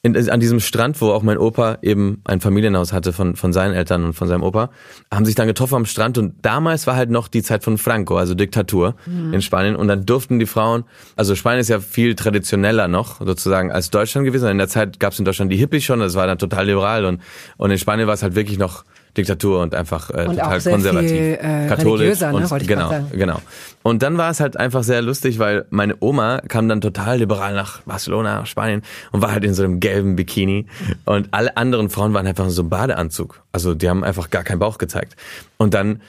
in, 0.05 0.29
an 0.29 0.39
diesem 0.39 0.59
Strand, 0.59 1.01
wo 1.01 1.09
auch 1.09 1.23
mein 1.23 1.39
Opa 1.39 1.79
eben 1.81 2.21
ein 2.25 2.39
Familienhaus 2.39 2.93
hatte 2.93 3.11
von, 3.11 3.35
von 3.35 3.53
seinen 3.53 3.73
Eltern 3.73 4.03
und 4.03 4.13
von 4.13 4.27
seinem 4.27 4.43
Opa, 4.43 4.69
haben 5.11 5.25
sich 5.25 5.33
dann 5.33 5.47
getroffen 5.47 5.73
am 5.73 5.85
Strand 5.87 6.19
und 6.19 6.35
damals 6.43 6.85
war 6.85 6.95
halt 6.95 7.09
noch 7.09 7.27
die 7.27 7.41
Zeit 7.41 7.63
von 7.63 7.79
Franco, 7.79 8.15
also 8.15 8.35
Diktatur 8.35 8.93
mhm. 9.07 9.33
in 9.33 9.41
Spanien 9.41 9.75
und 9.75 9.87
dann 9.87 10.05
durften 10.05 10.37
die 10.37 10.45
Frauen, 10.45 10.83
also 11.15 11.33
Spanien 11.33 11.61
ist 11.61 11.69
ja 11.69 11.79
viel 11.79 12.13
traditioneller 12.13 12.87
noch 12.87 13.19
sozusagen 13.19 13.71
als 13.71 13.89
Deutschland 13.89 14.27
gewesen. 14.27 14.47
In 14.47 14.59
der 14.59 14.67
Zeit 14.67 14.99
gab 14.99 15.13
es 15.13 15.19
in 15.19 15.25
Deutschland 15.25 15.51
die 15.51 15.57
Hippies 15.57 15.83
schon, 15.83 15.99
das 16.01 16.13
war 16.13 16.27
dann 16.27 16.37
total 16.37 16.67
liberal 16.67 17.05
und, 17.05 17.19
und 17.57 17.71
in 17.71 17.79
Spanien 17.79 18.05
war 18.05 18.13
es 18.13 18.21
halt 18.21 18.35
wirklich 18.35 18.59
noch 18.59 18.83
Diktatur 19.17 19.61
und 19.61 19.73
einfach 19.73 20.09
äh, 20.09 20.25
und 20.27 20.37
total 20.37 20.61
konservativ, 20.61 21.11
viel, 21.11 21.39
äh, 21.41 21.67
katholisch 21.67 22.19
ne, 22.19 22.33
und 22.33 22.67
genau, 22.67 22.91
genau. 23.11 23.41
Und 23.83 24.01
dann 24.01 24.17
war 24.17 24.31
es 24.31 24.39
halt 24.39 24.57
einfach 24.57 24.83
sehr 24.83 25.01
lustig, 25.01 25.39
weil 25.39 25.65
meine 25.69 25.95
Oma 25.99 26.41
kam 26.47 26.67
dann 26.67 26.81
total 26.81 27.19
liberal 27.19 27.53
nach 27.53 27.81
Barcelona, 27.83 28.45
Spanien 28.45 28.81
und 29.11 29.21
war 29.21 29.31
halt 29.31 29.43
in 29.43 29.53
so 29.53 29.63
einem 29.63 29.79
gelben 29.79 30.15
Bikini 30.15 30.65
und 31.05 31.29
alle 31.31 31.55
anderen 31.57 31.89
Frauen 31.89 32.13
waren 32.13 32.27
einfach 32.27 32.45
in 32.45 32.49
so 32.49 32.63
einem 32.63 32.69
Badeanzug. 32.69 33.41
Also 33.51 33.73
die 33.75 33.89
haben 33.89 34.03
einfach 34.03 34.29
gar 34.29 34.43
keinen 34.43 34.59
Bauch 34.59 34.77
gezeigt. 34.77 35.15
Und 35.57 35.73
dann 35.73 36.01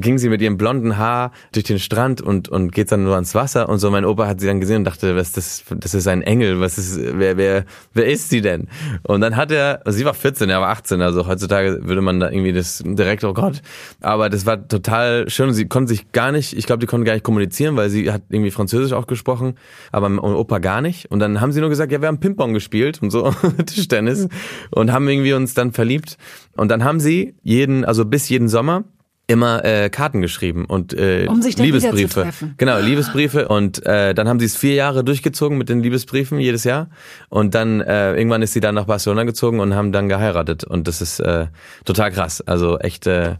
ging 0.00 0.18
sie 0.18 0.28
mit 0.28 0.40
ihrem 0.42 0.56
blonden 0.56 0.96
Haar 0.96 1.32
durch 1.52 1.64
den 1.64 1.78
Strand 1.78 2.20
und, 2.20 2.48
und 2.48 2.72
geht 2.72 2.90
dann 2.92 3.04
nur 3.04 3.14
ans 3.14 3.34
Wasser 3.34 3.68
und 3.68 3.78
so. 3.78 3.90
Mein 3.90 4.04
Opa 4.04 4.26
hat 4.26 4.40
sie 4.40 4.46
dann 4.46 4.60
gesehen 4.60 4.78
und 4.78 4.84
dachte, 4.84 5.16
was 5.16 5.32
das, 5.32 5.64
das 5.70 5.94
ist 5.94 6.08
ein 6.08 6.22
Engel, 6.22 6.60
was 6.60 6.78
ist, 6.78 6.98
wer, 6.98 7.36
wer, 7.36 7.64
wer 7.94 8.06
ist 8.06 8.30
sie 8.30 8.40
denn? 8.40 8.68
Und 9.02 9.20
dann 9.20 9.36
hat 9.36 9.50
er, 9.50 9.86
also 9.86 9.98
sie 9.98 10.04
war 10.04 10.14
14, 10.14 10.50
er 10.50 10.60
war 10.60 10.68
18, 10.70 11.00
also 11.00 11.26
heutzutage 11.26 11.80
würde 11.82 12.00
man 12.00 12.20
da 12.20 12.30
irgendwie 12.30 12.52
das 12.52 12.82
direkt, 12.84 13.24
oh 13.24 13.34
Gott. 13.34 13.62
Aber 14.00 14.28
das 14.28 14.46
war 14.46 14.66
total 14.66 15.28
schön. 15.28 15.52
Sie 15.52 15.66
konnte 15.66 15.88
sich 15.88 16.12
gar 16.12 16.32
nicht, 16.32 16.56
ich 16.56 16.66
glaube, 16.66 16.80
die 16.80 16.86
konnten 16.86 17.04
gar 17.04 17.14
nicht 17.14 17.24
kommunizieren, 17.24 17.76
weil 17.76 17.90
sie 17.90 18.10
hat 18.10 18.22
irgendwie 18.28 18.50
Französisch 18.50 18.92
auch 18.92 19.06
gesprochen, 19.06 19.54
aber 19.92 20.08
mein 20.08 20.18
Opa 20.18 20.58
gar 20.58 20.80
nicht. 20.80 21.10
Und 21.10 21.18
dann 21.20 21.40
haben 21.40 21.52
sie 21.52 21.60
nur 21.60 21.70
gesagt, 21.70 21.92
ja, 21.92 22.00
wir 22.00 22.08
haben 22.08 22.20
Ping-Pong 22.20 22.52
gespielt 22.52 23.00
und 23.02 23.10
so, 23.10 23.32
Tischtennis 23.66 24.28
und 24.70 24.92
haben 24.92 25.08
irgendwie 25.08 25.32
uns 25.32 25.54
dann 25.54 25.72
verliebt. 25.72 26.16
Und 26.56 26.70
dann 26.70 26.84
haben 26.84 27.00
sie 27.00 27.34
jeden, 27.42 27.84
also 27.84 28.04
bis 28.04 28.28
jeden 28.28 28.48
Sommer, 28.48 28.84
immer 29.28 29.64
äh, 29.64 29.90
Karten 29.90 30.22
geschrieben 30.22 30.64
und 30.64 30.94
äh, 30.94 31.26
um 31.28 31.42
sich 31.42 31.56
Liebesbriefe. 31.58 32.30
Genau, 32.56 32.80
Liebesbriefe 32.80 33.46
und 33.46 33.84
äh, 33.86 34.14
dann 34.14 34.26
haben 34.26 34.40
sie 34.40 34.46
es 34.46 34.56
vier 34.56 34.74
Jahre 34.74 35.04
durchgezogen 35.04 35.58
mit 35.58 35.68
den 35.68 35.80
Liebesbriefen 35.80 36.40
jedes 36.40 36.64
Jahr 36.64 36.88
und 37.28 37.54
dann 37.54 37.82
äh, 37.82 38.16
irgendwann 38.16 38.40
ist 38.40 38.54
sie 38.54 38.60
dann 38.60 38.74
nach 38.74 38.86
Barcelona 38.86 39.24
gezogen 39.24 39.60
und 39.60 39.74
haben 39.74 39.92
dann 39.92 40.08
geheiratet 40.08 40.64
und 40.64 40.88
das 40.88 41.02
ist 41.02 41.20
äh, 41.20 41.46
total 41.84 42.10
krass. 42.10 42.40
Also 42.40 42.78
echt 42.78 43.06
äh, 43.06 43.36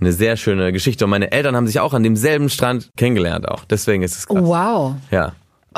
eine 0.00 0.12
sehr 0.12 0.38
schöne 0.38 0.72
Geschichte 0.72 1.04
und 1.04 1.10
meine 1.10 1.30
Eltern 1.30 1.54
haben 1.54 1.66
sich 1.66 1.80
auch 1.80 1.92
an 1.92 2.02
demselben 2.02 2.48
Strand 2.48 2.90
kennengelernt 2.96 3.46
auch. 3.46 3.64
Deswegen 3.66 4.02
ist 4.02 4.16
es 4.16 4.26
krass. 4.26 4.42
Wow. 4.42 4.94
Ja. 5.10 5.34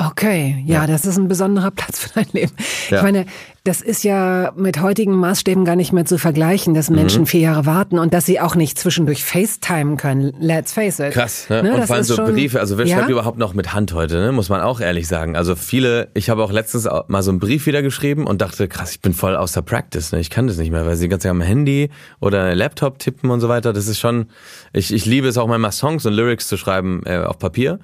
Okay, 0.07 0.63
ja, 0.65 0.81
ja, 0.81 0.87
das 0.87 1.05
ist 1.05 1.17
ein 1.17 1.27
besonderer 1.27 1.71
Platz 1.75 1.99
für 1.99 2.09
dein 2.13 2.27
Leben. 2.31 2.53
Ja. 2.89 2.97
Ich 2.97 3.03
meine, 3.03 3.25
das 3.65 3.81
ist 3.81 4.05
ja 4.05 4.53
mit 4.55 4.81
heutigen 4.81 5.13
Maßstäben 5.13 5.65
gar 5.65 5.75
nicht 5.75 5.91
mehr 5.91 6.05
zu 6.05 6.17
vergleichen, 6.17 6.73
dass 6.73 6.89
Menschen 6.89 7.21
mhm. 7.21 7.25
vier 7.25 7.41
Jahre 7.41 7.65
warten 7.65 7.99
und 7.99 8.13
dass 8.13 8.25
sie 8.25 8.39
auch 8.39 8.55
nicht 8.55 8.79
zwischendurch 8.79 9.25
FaceTime 9.25 9.97
können. 9.97 10.33
Let's 10.39 10.71
face 10.71 10.99
it. 10.99 11.11
Krass, 11.11 11.49
ne? 11.49 11.63
ne? 11.63 11.73
Und 11.75 11.85
vor 11.85 11.97
allem 11.97 12.05
so 12.05 12.15
schon, 12.15 12.31
Briefe, 12.33 12.61
also 12.61 12.77
wer 12.77 12.85
ja? 12.85 12.97
schreibt 12.97 13.09
überhaupt 13.09 13.37
noch 13.37 13.53
mit 13.53 13.73
Hand 13.73 13.93
heute, 13.93 14.19
ne? 14.19 14.31
muss 14.31 14.47
man 14.47 14.61
auch 14.61 14.79
ehrlich 14.79 15.07
sagen. 15.07 15.35
Also 15.35 15.55
viele, 15.57 16.07
ich 16.13 16.29
habe 16.29 16.43
auch 16.45 16.51
letztens 16.51 16.87
mal 17.07 17.21
so 17.21 17.31
einen 17.31 17.39
Brief 17.39 17.65
wieder 17.65 17.81
geschrieben 17.81 18.25
und 18.25 18.41
dachte, 18.41 18.69
krass, 18.69 18.91
ich 18.91 19.01
bin 19.01 19.13
voll 19.13 19.35
außer 19.35 19.61
Practice, 19.61 20.13
ne? 20.13 20.21
ich 20.21 20.29
kann 20.29 20.47
das 20.47 20.57
nicht 20.57 20.71
mehr, 20.71 20.85
weil 20.85 20.95
sie 20.95 21.09
ganz 21.09 21.25
am 21.25 21.41
Handy 21.41 21.89
oder 22.21 22.55
Laptop 22.55 22.99
tippen 22.99 23.29
und 23.31 23.41
so 23.41 23.49
weiter. 23.49 23.73
Das 23.73 23.87
ist 23.87 23.99
schon, 23.99 24.27
ich, 24.71 24.93
ich 24.93 25.05
liebe 25.05 25.27
es 25.27 25.37
auch 25.37 25.47
manchmal 25.47 25.73
Songs 25.73 26.05
und 26.05 26.13
Lyrics 26.13 26.47
zu 26.47 26.55
schreiben 26.55 27.01
äh, 27.05 27.17
auf 27.17 27.37
Papier. 27.37 27.79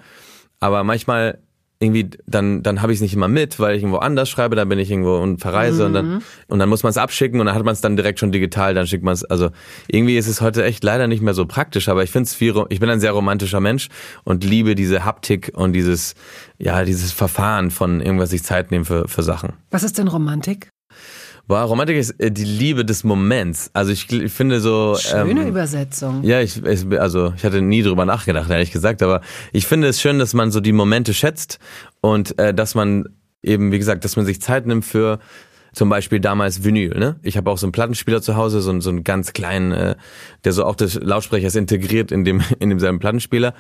Aber 0.62 0.84
manchmal 0.86 1.40
irgendwie, 1.80 2.10
dann, 2.26 2.64
dann 2.64 2.82
habe 2.82 2.94
ich 2.94 2.98
es 2.98 3.02
nicht 3.02 3.14
immer 3.14 3.28
mit, 3.28 3.60
weil 3.60 3.76
ich 3.76 3.84
irgendwo 3.84 4.00
anders 4.00 4.30
schreibe, 4.30 4.56
dann 4.56 4.70
bin 4.70 4.80
ich 4.80 4.90
irgendwo 4.90 5.18
und 5.18 5.40
verreise 5.40 5.82
mhm. 5.82 5.88
und 5.88 5.94
dann, 5.94 6.24
und 6.48 6.60
dann 6.60 6.70
muss 6.70 6.84
man 6.84 6.90
es 6.90 6.98
abschicken 6.98 7.40
und 7.40 7.48
dann 7.48 7.56
hat 7.56 7.64
man 7.66 7.74
es 7.74 7.82
dann 7.82 7.98
direkt 7.98 8.20
schon 8.20 8.32
digital, 8.32 8.74
dann 8.74 8.88
schickt 8.88 9.04
man 9.04 9.14
es, 9.14 9.26
also 9.26 9.50
irgendwie 9.88 10.18
ist 10.18 10.28
es 10.28 10.42
heute 10.42 10.64
echt 10.64 10.84
leider 10.84 11.08
nicht 11.08 11.22
mehr 11.22 11.34
so 11.34 11.46
praktisch, 11.46 11.90
aber 11.90 12.04
ich 12.04 12.12
finde 12.12 12.28
es 12.28 12.34
viel, 12.34 12.54
ich 12.70 12.80
bin 12.80 12.90
ein 12.90 13.00
sehr 13.00 13.12
romantischer 13.12 13.60
Mensch 13.60 13.90
und 14.24 14.44
liebe 14.44 14.76
diese 14.76 15.04
Haptik 15.04 15.52
und 15.54 15.74
dieses, 15.74 16.16
ja, 16.58 16.86
dieses 16.86 17.12
Verfahren 17.12 17.72
von 17.72 18.00
irgendwas 18.00 18.30
sich 18.30 18.44
Zeit 18.44 18.72
nehmen 18.72 18.86
für, 18.86 19.08
für 19.08 19.24
Sachen. 19.24 19.54
Was 19.72 19.84
ist 19.84 19.98
denn 19.98 20.08
Romantik? 20.08 20.70
Boah, 21.48 21.62
Romantik 21.62 21.98
ist 21.98 22.12
äh, 22.20 22.32
die 22.32 22.44
Liebe 22.44 22.86
des 22.86 23.04
Moments. 23.04 23.70
Also 23.74 23.92
ich, 23.92 24.12
ich 24.12 24.32
finde 24.32 24.60
so. 24.60 24.96
Schöne 25.00 25.42
ähm, 25.42 25.48
Übersetzung. 25.48 26.24
Ja, 26.24 26.42
ich, 26.42 26.64
ich, 26.64 27.00
also 27.00 27.34
ich 27.36 27.44
hatte 27.44 27.62
nie 27.62 27.84
drüber 27.84 28.06
nachgedacht, 28.06 28.50
ehrlich 28.50 28.72
gesagt, 28.72 29.04
aber 29.04 29.22
ich 29.54 29.68
finde 29.68 29.88
es 29.88 30.02
schön, 30.02 30.18
dass 30.18 30.34
man 30.34 30.52
so 30.52 30.60
die 30.60 30.72
Momente 30.72 31.14
schätzt 31.14 31.60
und 32.02 32.38
äh, 32.40 32.54
dass 32.54 32.74
man 32.74 33.06
eben, 33.44 33.72
wie 33.72 33.78
gesagt, 33.78 34.04
dass 34.04 34.16
man 34.16 34.26
sich 34.26 34.42
Zeit 34.42 34.66
nimmt 34.66 34.86
für 34.86 35.20
zum 35.76 35.90
Beispiel 35.90 36.20
damals 36.20 36.64
Vinyl. 36.64 36.98
Ne? 36.98 37.20
Ich 37.22 37.38
habe 37.38 37.52
auch 37.52 37.58
so 37.58 37.66
einen 37.68 37.72
Plattenspieler 37.72 38.22
zu 38.22 38.36
Hause, 38.36 38.62
so, 38.62 38.80
so 38.80 38.90
einen 38.90 39.04
ganz 39.04 39.34
kleinen, 39.34 39.72
äh, 39.72 39.96
der 40.44 40.54
so 40.54 40.66
auch 40.66 40.76
des 40.76 40.96
Lautsprechers 40.96 41.56
integriert 41.56 42.12
in 42.12 42.24
dem 42.24 42.42
in 42.60 42.70
demselben 42.70 43.00
Plattenspieler. 43.00 43.54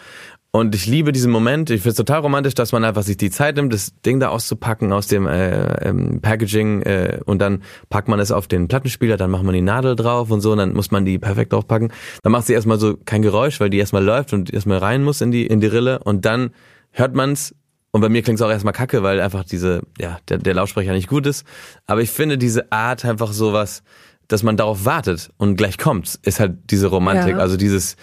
Und 0.52 0.74
ich 0.74 0.86
liebe 0.86 1.12
diesen 1.12 1.34
Moment. 1.34 1.70
Ich 1.70 1.82
finde 1.82 1.90
es 1.90 1.96
total 1.98 2.22
romantisch, 2.22 2.54
dass 2.54 2.72
man 2.72 2.86
einfach 2.86 3.04
sich 3.04 3.18
die 3.18 3.30
Zeit 3.30 3.58
nimmt, 3.58 3.74
das 3.74 3.92
Ding 4.06 4.22
da 4.22 4.30
auszupacken 4.30 4.94
aus 4.94 5.08
dem 5.08 5.28
äh, 5.28 5.86
ähm, 5.86 6.22
Packaging 6.22 6.82
äh, 6.84 7.20
und 7.26 7.40
dann 7.40 7.62
packt 7.90 8.08
man 8.08 8.22
es 8.22 8.32
auf 8.32 8.48
den 8.48 8.70
Plattenspieler, 8.70 9.18
dann 9.18 9.32
macht 9.32 9.44
man 9.44 9.54
die 9.54 9.62
Nadel 9.62 9.98
drauf 9.98 10.32
und 10.32 10.40
so 10.40 10.54
und 10.54 10.60
dann 10.60 10.74
muss 10.74 10.92
man 10.92 11.04
die 11.04 11.20
perfekt 11.20 11.52
draufpacken. 11.52 11.92
Dann 12.24 12.32
macht 12.32 12.48
sie 12.48 12.54
erstmal 12.54 12.80
so 12.80 12.96
kein 13.04 13.22
Geräusch, 13.22 13.60
weil 13.60 13.70
die 13.70 13.80
erstmal 13.80 14.04
läuft 14.04 14.32
und 14.32 14.54
erstmal 14.54 14.78
rein 14.78 15.04
muss 15.04 15.20
in 15.20 15.32
die 15.32 15.46
in 15.46 15.60
die 15.60 15.68
Rille 15.68 16.00
und 16.00 16.24
dann 16.24 16.52
hört 16.92 17.16
man's 17.16 17.54
und 17.96 18.02
bei 18.02 18.10
mir 18.10 18.24
klingt 18.24 18.42
es 18.42 18.46
auch 18.46 18.50
erstmal 18.50 18.74
kacke, 18.74 19.04
weil 19.04 19.22
einfach 19.22 19.46
diese 19.46 19.82
ja 19.98 20.20
der, 20.28 20.38
der 20.38 20.54
Lautsprecher 20.54 20.92
nicht 20.92 21.08
gut 21.08 21.26
ist. 21.26 21.46
Aber 21.88 22.02
ich 22.02 22.12
finde 22.12 22.38
diese 22.38 22.70
Art 22.70 23.06
einfach 23.06 23.32
sowas, 23.32 23.84
dass 24.28 24.44
man 24.44 24.58
darauf 24.58 24.84
wartet 24.84 25.32
und 25.38 25.56
gleich 25.56 25.78
kommt's, 25.78 26.20
ist 26.22 26.42
halt 26.42 26.58
diese 26.72 26.88
Romantik, 26.88 27.38
ja. 27.38 27.38
also 27.38 27.56
dieses 27.56 27.96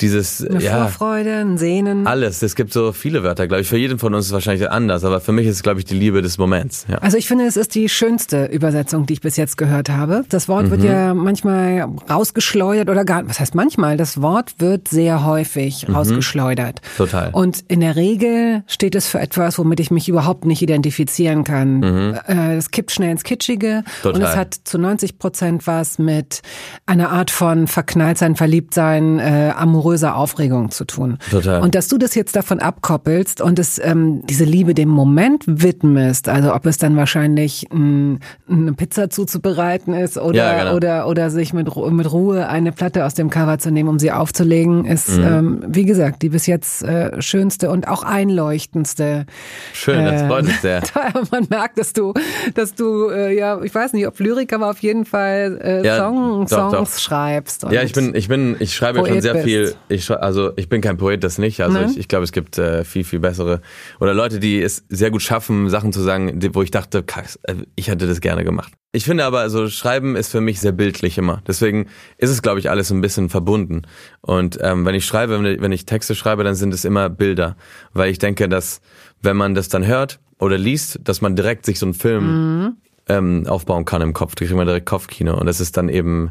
dieses 0.00 0.46
eine 0.46 0.62
ja, 0.62 0.88
Vorfreude, 0.88 1.36
ein 1.36 1.58
Sehnen. 1.58 2.06
Alles. 2.06 2.42
Es 2.42 2.54
gibt 2.54 2.72
so 2.72 2.92
viele 2.92 3.22
Wörter, 3.22 3.46
glaube 3.46 3.62
ich. 3.62 3.68
Für 3.68 3.76
jeden 3.76 3.98
von 3.98 4.14
uns 4.14 4.26
ist 4.26 4.30
es 4.30 4.32
wahrscheinlich 4.32 4.70
anders, 4.70 5.04
aber 5.04 5.20
für 5.20 5.32
mich 5.32 5.46
ist 5.46 5.56
es, 5.56 5.62
glaube 5.62 5.80
ich, 5.80 5.84
die 5.84 5.94
Liebe 5.94 6.22
des 6.22 6.38
Moments. 6.38 6.86
Ja. 6.88 6.98
Also 6.98 7.16
ich 7.16 7.28
finde, 7.28 7.44
es 7.44 7.56
ist 7.56 7.74
die 7.74 7.88
schönste 7.88 8.46
Übersetzung, 8.46 9.06
die 9.06 9.14
ich 9.14 9.20
bis 9.20 9.36
jetzt 9.36 9.56
gehört 9.56 9.90
habe. 9.90 10.24
Das 10.28 10.48
Wort 10.48 10.66
mhm. 10.66 10.70
wird 10.70 10.84
ja 10.84 11.14
manchmal 11.14 11.88
rausgeschleudert 12.08 12.88
oder 12.88 13.04
gar, 13.04 13.28
was 13.28 13.40
heißt 13.40 13.54
manchmal? 13.54 13.96
Das 13.96 14.20
Wort 14.22 14.54
wird 14.58 14.88
sehr 14.88 15.24
häufig 15.24 15.86
mhm. 15.86 15.94
rausgeschleudert. 15.94 16.80
Total. 16.96 17.30
Und 17.32 17.64
in 17.68 17.80
der 17.80 17.96
Regel 17.96 18.62
steht 18.66 18.94
es 18.94 19.06
für 19.06 19.20
etwas, 19.20 19.58
womit 19.58 19.80
ich 19.80 19.90
mich 19.90 20.08
überhaupt 20.08 20.44
nicht 20.44 20.62
identifizieren 20.62 21.44
kann. 21.44 21.78
Mhm. 21.78 22.18
Äh, 22.26 22.56
es 22.56 22.70
kippt 22.70 22.90
schnell 22.90 23.10
ins 23.10 23.22
Kitschige 23.22 23.84
Total. 24.02 24.20
und 24.20 24.26
es 24.26 24.36
hat 24.36 24.54
zu 24.64 24.78
90 24.78 25.18
Prozent 25.18 25.66
was 25.66 25.98
mit 25.98 26.42
einer 26.86 27.10
Art 27.10 27.30
von 27.30 27.66
Verknalltsein, 27.66 28.36
Verliebtsein, 28.36 29.18
äh, 29.18 29.52
amorös 29.56 29.89
größer 29.90 30.14
Aufregung 30.14 30.70
zu 30.70 30.84
tun. 30.84 31.18
Total. 31.32 31.62
Und 31.62 31.74
dass 31.74 31.88
du 31.88 31.98
das 31.98 32.14
jetzt 32.14 32.36
davon 32.36 32.60
abkoppelst 32.60 33.40
und 33.40 33.58
es 33.58 33.80
ähm, 33.82 34.24
diese 34.26 34.44
Liebe 34.44 34.72
dem 34.72 34.88
Moment 34.88 35.42
widmest, 35.48 36.28
also 36.28 36.54
ob 36.54 36.64
es 36.66 36.78
dann 36.78 36.96
wahrscheinlich 36.96 37.66
m, 37.72 38.20
eine 38.48 38.72
Pizza 38.72 39.10
zuzubereiten 39.10 39.92
ist 39.92 40.16
oder 40.16 40.36
ja, 40.36 40.58
genau. 40.60 40.76
oder 40.76 41.08
oder 41.08 41.30
sich 41.30 41.52
mit 41.52 41.74
mit 41.74 42.12
Ruhe 42.12 42.46
eine 42.48 42.70
Platte 42.70 43.04
aus 43.04 43.14
dem 43.14 43.30
Cover 43.30 43.58
zu 43.58 43.72
nehmen, 43.72 43.88
um 43.88 43.98
sie 43.98 44.12
aufzulegen, 44.12 44.84
ist 44.84 45.08
mhm. 45.08 45.24
ähm, 45.24 45.64
wie 45.66 45.84
gesagt 45.84 46.22
die 46.22 46.28
bis 46.28 46.46
jetzt 46.46 46.84
äh, 46.84 47.20
schönste 47.20 47.68
und 47.70 47.88
auch 47.88 48.04
einleuchtendste. 48.04 49.26
Schön, 49.72 50.04
das 50.04 50.22
äh, 50.22 50.28
freut 50.28 50.44
mich 50.44 50.60
sehr. 50.60 50.82
man 51.32 51.48
merkt, 51.50 51.78
dass 51.78 51.92
du 51.92 52.14
dass 52.54 52.76
du 52.76 53.08
äh, 53.08 53.36
ja 53.36 53.60
ich 53.60 53.74
weiß 53.74 53.92
nicht, 53.92 54.06
ob 54.06 54.20
Lyrik, 54.20 54.52
aber 54.52 54.70
auf 54.70 54.78
jeden 54.78 55.04
Fall 55.04 55.58
äh, 55.60 55.84
ja, 55.84 55.96
Song, 55.98 56.46
doch, 56.46 56.70
Songs 56.70 56.94
doch. 56.94 57.00
schreibst. 57.00 57.66
ja, 57.72 57.82
ich 57.82 57.92
bin 57.92 58.14
ich 58.14 58.28
bin 58.28 58.54
ich 58.60 58.76
schreibe 58.76 59.04
schon 59.04 59.20
sehr 59.20 59.32
bist. 59.32 59.44
viel 59.44 59.74
ich, 59.88 60.10
also 60.10 60.52
ich 60.56 60.68
bin 60.68 60.80
kein 60.80 60.96
Poet, 60.96 61.24
das 61.24 61.38
nicht. 61.38 61.60
Also 61.62 61.80
ich, 61.80 61.98
ich 61.98 62.08
glaube, 62.08 62.24
es 62.24 62.32
gibt 62.32 62.58
äh, 62.58 62.84
viel, 62.84 63.04
viel 63.04 63.20
bessere 63.20 63.60
oder 63.98 64.14
Leute, 64.14 64.38
die 64.38 64.60
es 64.60 64.84
sehr 64.88 65.10
gut 65.10 65.22
schaffen, 65.22 65.68
Sachen 65.68 65.92
zu 65.92 66.00
sagen, 66.00 66.40
wo 66.54 66.62
ich 66.62 66.70
dachte, 66.70 67.04
äh, 67.42 67.54
ich 67.74 67.88
hätte 67.88 68.06
das 68.06 68.20
gerne 68.20 68.44
gemacht. 68.44 68.72
Ich 68.92 69.04
finde 69.04 69.24
aber, 69.24 69.40
also 69.40 69.68
Schreiben 69.68 70.16
ist 70.16 70.30
für 70.30 70.40
mich 70.40 70.60
sehr 70.60 70.72
bildlich 70.72 71.18
immer. 71.18 71.42
Deswegen 71.46 71.86
ist 72.18 72.30
es, 72.30 72.42
glaube 72.42 72.58
ich, 72.58 72.70
alles 72.70 72.90
ein 72.90 73.00
bisschen 73.00 73.28
verbunden. 73.28 73.82
Und 74.20 74.58
ähm, 74.62 74.84
wenn 74.84 74.94
ich 74.94 75.06
schreibe, 75.06 75.42
wenn 75.42 75.72
ich 75.72 75.86
Texte 75.86 76.14
schreibe, 76.14 76.44
dann 76.44 76.54
sind 76.54 76.74
es 76.74 76.84
immer 76.84 77.08
Bilder. 77.08 77.56
Weil 77.92 78.10
ich 78.10 78.18
denke, 78.18 78.48
dass 78.48 78.80
wenn 79.22 79.36
man 79.36 79.54
das 79.54 79.68
dann 79.68 79.86
hört 79.86 80.18
oder 80.38 80.58
liest, 80.58 81.00
dass 81.04 81.20
man 81.20 81.36
direkt 81.36 81.66
sich 81.66 81.78
so 81.78 81.86
einen 81.86 81.94
Film 81.94 82.64
mhm 82.64 82.76
ähm, 83.10 83.46
aufbauen 83.46 83.84
kann 83.84 84.02
im 84.02 84.12
Kopf. 84.12 84.34
Da 84.34 84.44
kriegt 84.44 84.56
man 84.56 84.66
direkt 84.66 84.86
Kopfkino. 84.86 85.36
Und 85.36 85.46
das 85.46 85.60
ist 85.60 85.76
dann 85.76 85.88
eben, 85.88 86.30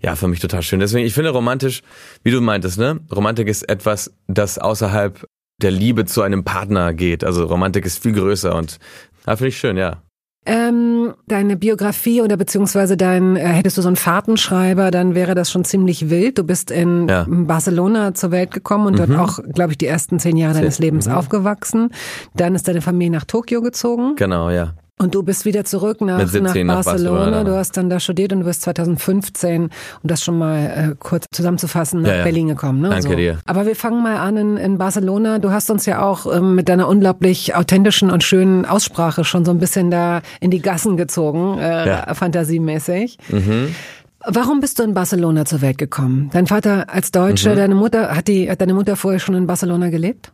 ja, 0.00 0.16
für 0.16 0.28
mich 0.28 0.40
total 0.40 0.62
schön. 0.62 0.80
Deswegen, 0.80 1.06
ich 1.06 1.14
finde 1.14 1.30
romantisch, 1.30 1.82
wie 2.22 2.30
du 2.30 2.40
meintest, 2.40 2.78
ne? 2.78 3.00
Romantik 3.14 3.48
ist 3.48 3.68
etwas, 3.68 4.12
das 4.28 4.58
außerhalb 4.58 5.26
der 5.60 5.70
Liebe 5.70 6.06
zu 6.06 6.22
einem 6.22 6.44
Partner 6.44 6.94
geht. 6.94 7.22
Also 7.22 7.44
Romantik 7.44 7.84
ist 7.84 8.02
viel 8.02 8.12
größer 8.12 8.54
und 8.54 8.78
ja, 9.26 9.36
finde 9.36 9.48
ich 9.48 9.58
schön, 9.58 9.76
ja. 9.76 10.02
Ähm, 10.46 11.12
deine 11.28 11.54
Biografie 11.56 12.22
oder 12.22 12.38
beziehungsweise 12.38 12.96
dein, 12.96 13.36
äh, 13.36 13.40
hättest 13.40 13.76
du 13.76 13.82
so 13.82 13.88
einen 13.88 13.96
Fahrtenschreiber, 13.96 14.90
dann 14.90 15.14
wäre 15.14 15.34
das 15.34 15.50
schon 15.50 15.64
ziemlich 15.66 16.08
wild. 16.08 16.38
Du 16.38 16.44
bist 16.44 16.70
in 16.70 17.08
ja. 17.08 17.26
Barcelona 17.28 18.14
zur 18.14 18.30
Welt 18.30 18.50
gekommen 18.50 18.86
und 18.86 18.94
mhm. 18.94 19.14
dort 19.14 19.18
auch, 19.18 19.38
glaube 19.52 19.72
ich, 19.72 19.78
die 19.78 19.86
ersten 19.86 20.18
zehn 20.18 20.38
Jahre 20.38 20.54
deines 20.54 20.78
Lebens 20.78 21.06
mhm. 21.06 21.12
aufgewachsen. 21.12 21.90
Dann 22.34 22.54
ist 22.54 22.66
deine 22.66 22.80
Familie 22.80 23.12
nach 23.12 23.26
Tokio 23.26 23.60
gezogen. 23.60 24.16
Genau, 24.16 24.48
ja. 24.48 24.72
Und 25.00 25.14
du 25.14 25.22
bist 25.22 25.46
wieder 25.46 25.64
zurück 25.64 26.02
nach, 26.02 26.18
nach, 26.18 26.30
Barcelona. 26.30 26.64
nach, 26.64 26.84
Barcelona. 26.84 27.44
Du 27.44 27.56
hast 27.56 27.74
dann 27.78 27.88
da 27.88 27.98
studiert 27.98 28.34
und 28.34 28.40
du 28.40 28.44
bist 28.44 28.60
2015, 28.60 29.62
um 29.62 29.70
das 30.02 30.22
schon 30.22 30.36
mal 30.36 30.90
äh, 30.92 30.94
kurz 30.98 31.24
zusammenzufassen, 31.32 32.02
nach 32.02 32.10
ja, 32.10 32.16
ja. 32.18 32.22
Berlin 32.22 32.48
gekommen. 32.48 32.82
Ne? 32.82 32.90
Danke 32.90 33.08
so. 33.08 33.14
dir. 33.14 33.38
Aber 33.46 33.64
wir 33.64 33.74
fangen 33.74 34.02
mal 34.02 34.18
an 34.18 34.36
in, 34.36 34.56
in 34.58 34.76
Barcelona. 34.76 35.38
Du 35.38 35.52
hast 35.52 35.70
uns 35.70 35.86
ja 35.86 36.02
auch 36.02 36.30
ähm, 36.30 36.54
mit 36.54 36.68
deiner 36.68 36.86
unglaublich 36.86 37.54
authentischen 37.54 38.10
und 38.10 38.24
schönen 38.24 38.66
Aussprache 38.66 39.24
schon 39.24 39.46
so 39.46 39.52
ein 39.52 39.58
bisschen 39.58 39.90
da 39.90 40.20
in 40.38 40.50
die 40.50 40.60
Gassen 40.60 40.98
gezogen, 40.98 41.58
äh, 41.58 41.86
ja. 41.88 42.14
fantasiemäßig. 42.14 43.16
Mhm. 43.30 43.74
Warum 44.26 44.60
bist 44.60 44.78
du 44.78 44.82
in 44.82 44.92
Barcelona 44.92 45.46
zur 45.46 45.62
Welt 45.62 45.78
gekommen? 45.78 46.28
Dein 46.34 46.46
Vater 46.46 46.90
als 46.92 47.10
Deutscher, 47.10 47.52
mhm. 47.52 47.56
deine 47.56 47.74
Mutter, 47.74 48.14
hat, 48.14 48.28
die, 48.28 48.50
hat 48.50 48.60
deine 48.60 48.74
Mutter 48.74 48.96
vorher 48.96 49.18
schon 49.18 49.34
in 49.34 49.46
Barcelona 49.46 49.88
gelebt? 49.88 50.30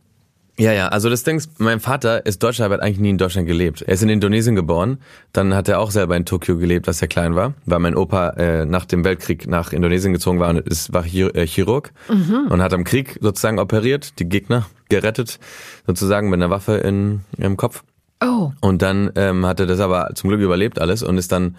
Ja, 0.59 0.73
ja, 0.73 0.89
also 0.89 1.11
das 1.11 1.23
Ding 1.23 1.37
ist, 1.37 1.61
mein 1.61 1.81
Vater 1.81 2.25
ist 2.25 2.43
Deutscher, 2.43 2.65
aber 2.65 2.75
hat 2.75 2.83
eigentlich 2.83 2.99
nie 2.99 3.11
in 3.11 3.19
Deutschland 3.19 3.47
gelebt. 3.47 3.83
Er 3.83 3.93
ist 3.93 4.03
in 4.03 4.09
Indonesien 4.09 4.57
geboren, 4.57 4.99
dann 5.33 5.55
hat 5.55 5.69
er 5.69 5.81
auch 5.81 5.91
selber 5.91 6.17
in 6.17 6.25
Tokio 6.25 6.57
gelebt, 6.57 6.89
als 6.89 7.03
er 7.03 7.09
klein 7.09 7.35
war, 7.35 7.53
weil 7.67 7.79
mein 7.79 7.95
Opa 7.95 8.31
äh, 8.31 8.65
nach 8.65 8.87
dem 8.87 9.05
Weltkrieg 9.05 9.47
nach 9.47 9.75
Indonesien 9.75 10.15
gezogen 10.15 10.41
war 10.41 10.49
und 10.49 10.61
ist, 10.61 10.95
war 10.95 11.05
äh, 11.05 11.47
Chirurg 11.47 11.93
mhm. 12.09 12.47
und 12.49 12.63
hat 12.63 12.73
am 12.73 12.85
Krieg 12.85 13.19
sozusagen 13.21 13.59
operiert, 13.59 14.19
die 14.19 14.29
Gegner 14.29 14.67
gerettet, 14.89 15.39
sozusagen 15.87 16.31
mit 16.31 16.39
einer 16.39 16.49
Waffe 16.49 16.79
in, 16.79 17.21
im 17.37 17.59
Kopf. 17.59 17.83
Oh. 18.25 18.53
Und 18.61 18.81
dann 18.81 19.11
ähm, 19.15 19.45
hat 19.45 19.61
er 19.61 19.67
das 19.67 19.81
aber 19.81 20.11
zum 20.15 20.29
Glück 20.29 20.41
überlebt 20.41 20.81
alles 20.81 21.03
und 21.03 21.19
ist 21.19 21.33
dann 21.33 21.57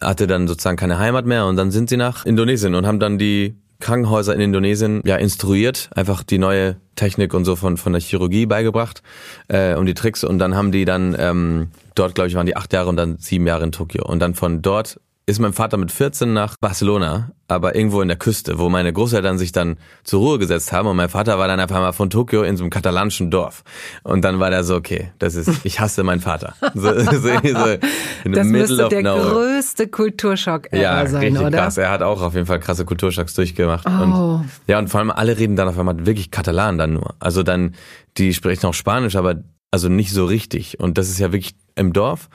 hatte 0.00 0.28
dann 0.28 0.46
sozusagen 0.46 0.76
keine 0.76 1.00
Heimat 1.00 1.26
mehr 1.26 1.46
und 1.46 1.56
dann 1.56 1.72
sind 1.72 1.88
sie 1.88 1.96
nach 1.96 2.24
Indonesien 2.24 2.76
und 2.76 2.86
haben 2.86 3.00
dann 3.00 3.18
die 3.18 3.56
Krankenhäuser 3.80 4.34
in 4.34 4.40
Indonesien 4.40 5.02
ja 5.04 5.16
instruiert, 5.16 5.90
einfach 5.94 6.22
die 6.22 6.38
neue 6.38 6.76
Technik 6.96 7.32
und 7.32 7.44
so 7.44 7.56
von 7.56 7.76
von 7.76 7.92
der 7.92 8.02
Chirurgie 8.02 8.46
beigebracht 8.46 9.02
äh, 9.48 9.74
und 9.74 9.86
die 9.86 9.94
Tricks. 9.94 10.24
Und 10.24 10.38
dann 10.38 10.56
haben 10.56 10.72
die 10.72 10.84
dann 10.84 11.14
ähm, 11.18 11.68
dort 11.94 12.14
glaube 12.14 12.28
ich 12.28 12.34
waren 12.34 12.46
die 12.46 12.56
acht 12.56 12.72
Jahre 12.72 12.88
und 12.88 12.96
dann 12.96 13.18
sieben 13.18 13.46
Jahre 13.46 13.64
in 13.64 13.72
Tokio. 13.72 14.04
Und 14.04 14.20
dann 14.20 14.34
von 14.34 14.62
dort 14.62 15.00
ist 15.28 15.40
mein 15.40 15.52
Vater 15.52 15.76
mit 15.76 15.92
14 15.92 16.32
nach 16.32 16.56
Barcelona, 16.58 17.32
aber 17.48 17.76
irgendwo 17.76 18.00
in 18.00 18.08
der 18.08 18.16
Küste, 18.16 18.58
wo 18.58 18.70
meine 18.70 18.94
Großeltern 18.94 19.36
sich 19.36 19.52
dann 19.52 19.76
zur 20.02 20.20
Ruhe 20.20 20.38
gesetzt 20.38 20.72
haben 20.72 20.88
und 20.88 20.96
mein 20.96 21.10
Vater 21.10 21.38
war 21.38 21.46
dann 21.46 21.60
einfach 21.60 21.78
mal 21.80 21.92
von 21.92 22.08
Tokio 22.08 22.44
in 22.44 22.56
so 22.56 22.64
einem 22.64 22.70
katalanischen 22.70 23.30
Dorf. 23.30 23.62
Und 24.04 24.24
dann 24.24 24.40
war 24.40 24.48
der 24.48 24.64
so, 24.64 24.74
okay, 24.74 25.12
das 25.18 25.34
ist, 25.34 25.66
ich 25.66 25.80
hasse 25.80 26.02
meinen 26.02 26.20
Vater. 26.20 26.54
So, 26.74 26.98
so, 26.98 27.10
so 27.12 27.76
das 28.24 28.46
müsste 28.46 28.88
der 28.88 29.02
nowhere. 29.02 29.30
größte 29.32 29.88
Kulturschock 29.88 30.72
ever 30.72 30.80
ja, 30.80 31.06
sein, 31.06 31.20
richtig 31.20 31.46
oder? 31.46 31.58
krass. 31.58 31.76
Er 31.76 31.90
hat 31.90 32.00
auch 32.00 32.22
auf 32.22 32.32
jeden 32.34 32.46
Fall 32.46 32.60
krasse 32.60 32.86
Kulturschocks 32.86 33.34
durchgemacht. 33.34 33.86
Oh. 33.86 34.02
Und, 34.02 34.48
ja, 34.66 34.78
und 34.78 34.88
vor 34.88 35.00
allem 35.00 35.10
alle 35.10 35.38
reden 35.38 35.56
dann 35.56 35.68
auf 35.68 35.78
einmal 35.78 36.06
wirklich 36.06 36.30
Katalan 36.30 36.78
dann 36.78 36.94
nur. 36.94 37.16
Also 37.20 37.42
dann, 37.42 37.74
die 38.16 38.32
sprechen 38.32 38.66
auch 38.66 38.74
Spanisch, 38.74 39.16
aber 39.16 39.42
also 39.70 39.88
nicht 39.88 40.12
so 40.12 40.24
richtig. 40.24 40.80
Und 40.80 40.96
das 40.96 41.10
ist 41.10 41.18
ja 41.18 41.32
wirklich 41.32 41.54
im 41.74 41.92
Dorf. 41.92 42.28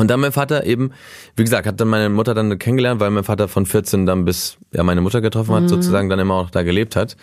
Und 0.00 0.08
dann 0.08 0.18
mein 0.20 0.32
Vater 0.32 0.64
eben, 0.64 0.92
wie 1.36 1.44
gesagt, 1.44 1.66
hat 1.66 1.78
dann 1.78 1.88
meine 1.88 2.08
Mutter 2.08 2.32
dann 2.32 2.58
kennengelernt, 2.58 3.00
weil 3.00 3.10
mein 3.10 3.22
Vater 3.22 3.48
von 3.48 3.66
14 3.66 4.06
dann 4.06 4.24
bis 4.24 4.56
ja 4.72 4.82
meine 4.82 5.02
Mutter 5.02 5.20
getroffen 5.20 5.54
hat, 5.54 5.64
mhm. 5.64 5.68
sozusagen 5.68 6.08
dann 6.08 6.18
immer 6.18 6.36
auch 6.36 6.48
da 6.48 6.62
gelebt 6.62 6.96
hat. 6.96 7.18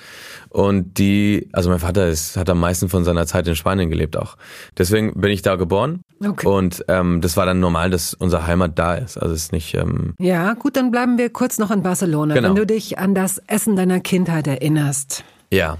Und 0.50 1.00
die, 1.00 1.50
also 1.54 1.72
mein 1.72 1.80
Vater 1.80 2.08
ist, 2.08 2.38
hat 2.38 2.52
am 2.52 2.60
meisten 2.60 2.88
von 2.88 3.04
seiner 3.04 3.26
Zeit 3.26 3.48
in 3.48 3.56
Spanien 3.56 3.90
gelebt 3.90 4.16
auch. 4.16 4.38
Deswegen 4.78 5.20
bin 5.20 5.32
ich 5.32 5.42
da 5.42 5.56
geboren. 5.56 6.02
Okay. 6.24 6.48
Und 6.48 6.86
ähm, 6.88 7.20
das 7.22 7.36
war 7.36 7.48
dann 7.48 7.60
normal, 7.60 7.90
dass 7.90 8.14
unsere 8.14 8.46
Heimat 8.46 8.78
da 8.78 8.94
ist. 8.94 9.18
Also 9.18 9.34
es 9.34 9.46
ist 9.46 9.54
nicht. 9.54 9.74
Ähm 9.74 10.14
ja, 10.20 10.54
gut, 10.54 10.78
dann 10.78 10.92
bleiben 10.92 11.18
wir 11.18 11.32
kurz 11.32 11.58
noch 11.58 11.72
in 11.72 11.82
Barcelona. 11.82 12.36
Genau. 12.36 12.50
Wenn 12.50 12.56
du 12.58 12.68
dich 12.68 13.00
an 13.00 13.16
das 13.16 13.42
Essen 13.48 13.76
deiner 13.76 14.02
Kindheit 14.02 14.46
erinnerst. 14.46 15.24
Ja. 15.52 15.80